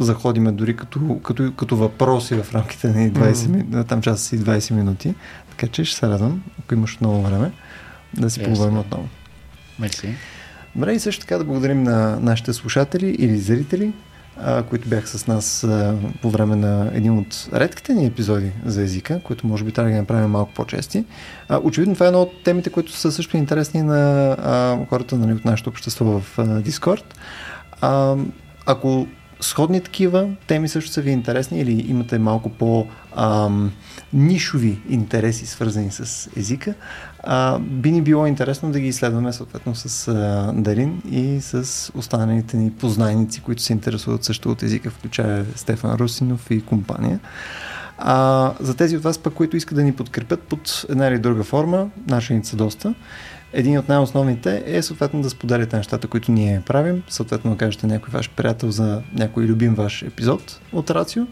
заходиме 0.00 0.52
дори 0.52 0.76
като, 0.76 1.18
като, 1.24 1.52
като 1.56 1.76
въпроси 1.76 2.34
в 2.34 2.54
рамките 2.54 2.88
на 2.88 2.94
20 2.94 3.32
mm. 3.32 3.88
там 3.88 4.02
час 4.02 4.32
и 4.32 4.38
20 4.38 4.74
минути. 4.74 5.14
Така 5.56 5.72
че 5.72 5.84
ще 5.84 5.98
се 5.98 6.08
радвам, 6.08 6.42
ако 6.60 6.74
имаш 6.74 7.00
много 7.00 7.22
време, 7.22 7.50
да 8.14 8.30
си 8.30 8.40
yes. 8.40 8.44
поговорим 8.44 8.78
отново. 8.78 9.08
Мерси. 9.78 10.14
Добре, 10.74 10.92
и 10.92 11.00
също 11.00 11.20
така 11.20 11.38
да 11.38 11.44
благодарим 11.44 11.82
на 11.82 12.20
нашите 12.20 12.52
слушатели 12.52 13.06
или 13.18 13.38
зрители, 13.38 13.92
а, 14.36 14.62
които 14.62 14.88
бяха 14.88 15.06
с 15.06 15.26
нас 15.26 15.64
а, 15.64 15.94
по 16.22 16.30
време 16.30 16.56
на 16.56 16.90
един 16.94 17.18
от 17.18 17.48
редките 17.52 17.94
ни 17.94 18.06
епизоди 18.06 18.52
за 18.64 18.82
езика, 18.82 19.20
които 19.24 19.46
може 19.46 19.64
би 19.64 19.72
трябва 19.72 19.90
да 19.90 19.94
ги 19.94 20.00
направим 20.00 20.30
малко 20.30 20.52
по-чести. 20.54 21.04
А, 21.48 21.60
очевидно 21.62 21.94
това 21.94 22.06
е 22.06 22.08
едно 22.08 22.22
от 22.22 22.42
темите, 22.44 22.70
които 22.70 22.92
са 22.92 23.12
също 23.12 23.36
интересни 23.36 23.82
на 23.82 24.30
а, 24.30 24.86
хората 24.86 25.16
нали, 25.16 25.32
от 25.32 25.44
нашето 25.44 25.70
общество 25.70 26.04
в 26.04 26.38
а, 26.38 26.42
Discord. 26.42 27.04
А, 27.80 28.16
ако 28.66 29.06
сходни 29.40 29.80
такива 29.80 30.28
теми 30.46 30.68
също 30.68 30.90
са 30.90 31.00
ви 31.00 31.10
интересни 31.10 31.60
или 31.60 31.86
имате 31.88 32.18
малко 32.18 32.48
по 32.48 32.86
ам, 33.16 33.72
нишови 34.12 34.80
интереси, 34.88 35.46
свързани 35.46 35.90
с 35.90 36.30
езика, 36.36 36.74
а, 37.18 37.58
би 37.58 37.92
ни 37.92 38.02
било 38.02 38.26
интересно 38.26 38.72
да 38.72 38.80
ги 38.80 38.88
изследваме 38.88 39.32
съответно 39.32 39.74
с 39.74 40.08
а, 40.08 40.52
Дарин 40.54 41.02
и 41.10 41.40
с 41.40 41.92
останалите 41.94 42.56
ни 42.56 42.70
познайници, 42.70 43.40
които 43.40 43.62
се 43.62 43.72
интересуват 43.72 44.24
също 44.24 44.50
от 44.50 44.62
езика, 44.62 44.90
включая 44.90 45.46
Стефан 45.56 45.94
Русинов 45.94 46.50
и 46.50 46.60
компания. 46.60 47.20
А, 47.98 48.52
за 48.60 48.76
тези 48.76 48.96
от 48.96 49.02
вас 49.02 49.18
пък, 49.18 49.34
които 49.34 49.56
искат 49.56 49.76
да 49.76 49.84
ни 49.84 49.92
подкрепят 49.92 50.40
под 50.40 50.86
една 50.88 51.06
или 51.06 51.18
друга 51.18 51.44
форма, 51.44 51.90
нашите 52.06 52.48
са 52.48 52.56
доста. 52.56 52.94
Един 53.52 53.78
от 53.78 53.88
най-основните 53.88 54.62
е 54.66 54.82
съответно 54.82 55.22
да 55.22 55.30
споделяте 55.30 55.76
нещата, 55.76 56.08
които 56.08 56.32
ние 56.32 56.62
правим, 56.66 57.02
съответно 57.08 57.50
да 57.50 57.56
кажете 57.56 57.86
някой 57.86 58.08
ваш 58.12 58.30
приятел 58.30 58.70
за 58.70 59.02
някой 59.14 59.44
любим 59.44 59.74
ваш 59.74 60.02
епизод 60.02 60.60
от 60.72 60.90
Рацио. 60.90 61.26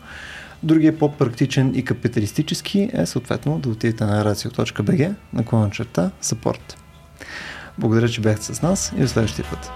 Другия 0.62 0.98
по-практичен 0.98 1.72
и 1.74 1.84
капиталистически 1.84 2.90
е 2.92 3.06
съответно 3.06 3.58
да 3.58 3.68
отидете 3.68 4.04
на 4.04 4.24
racio.bg 4.24 5.14
на 5.32 5.70
черта 5.70 6.10
support. 6.22 6.76
Благодаря, 7.78 8.08
че 8.08 8.20
бяхте 8.20 8.44
с 8.44 8.62
нас 8.62 8.92
и 8.96 9.00
до 9.00 9.08
следващия 9.08 9.44
път. 9.50 9.70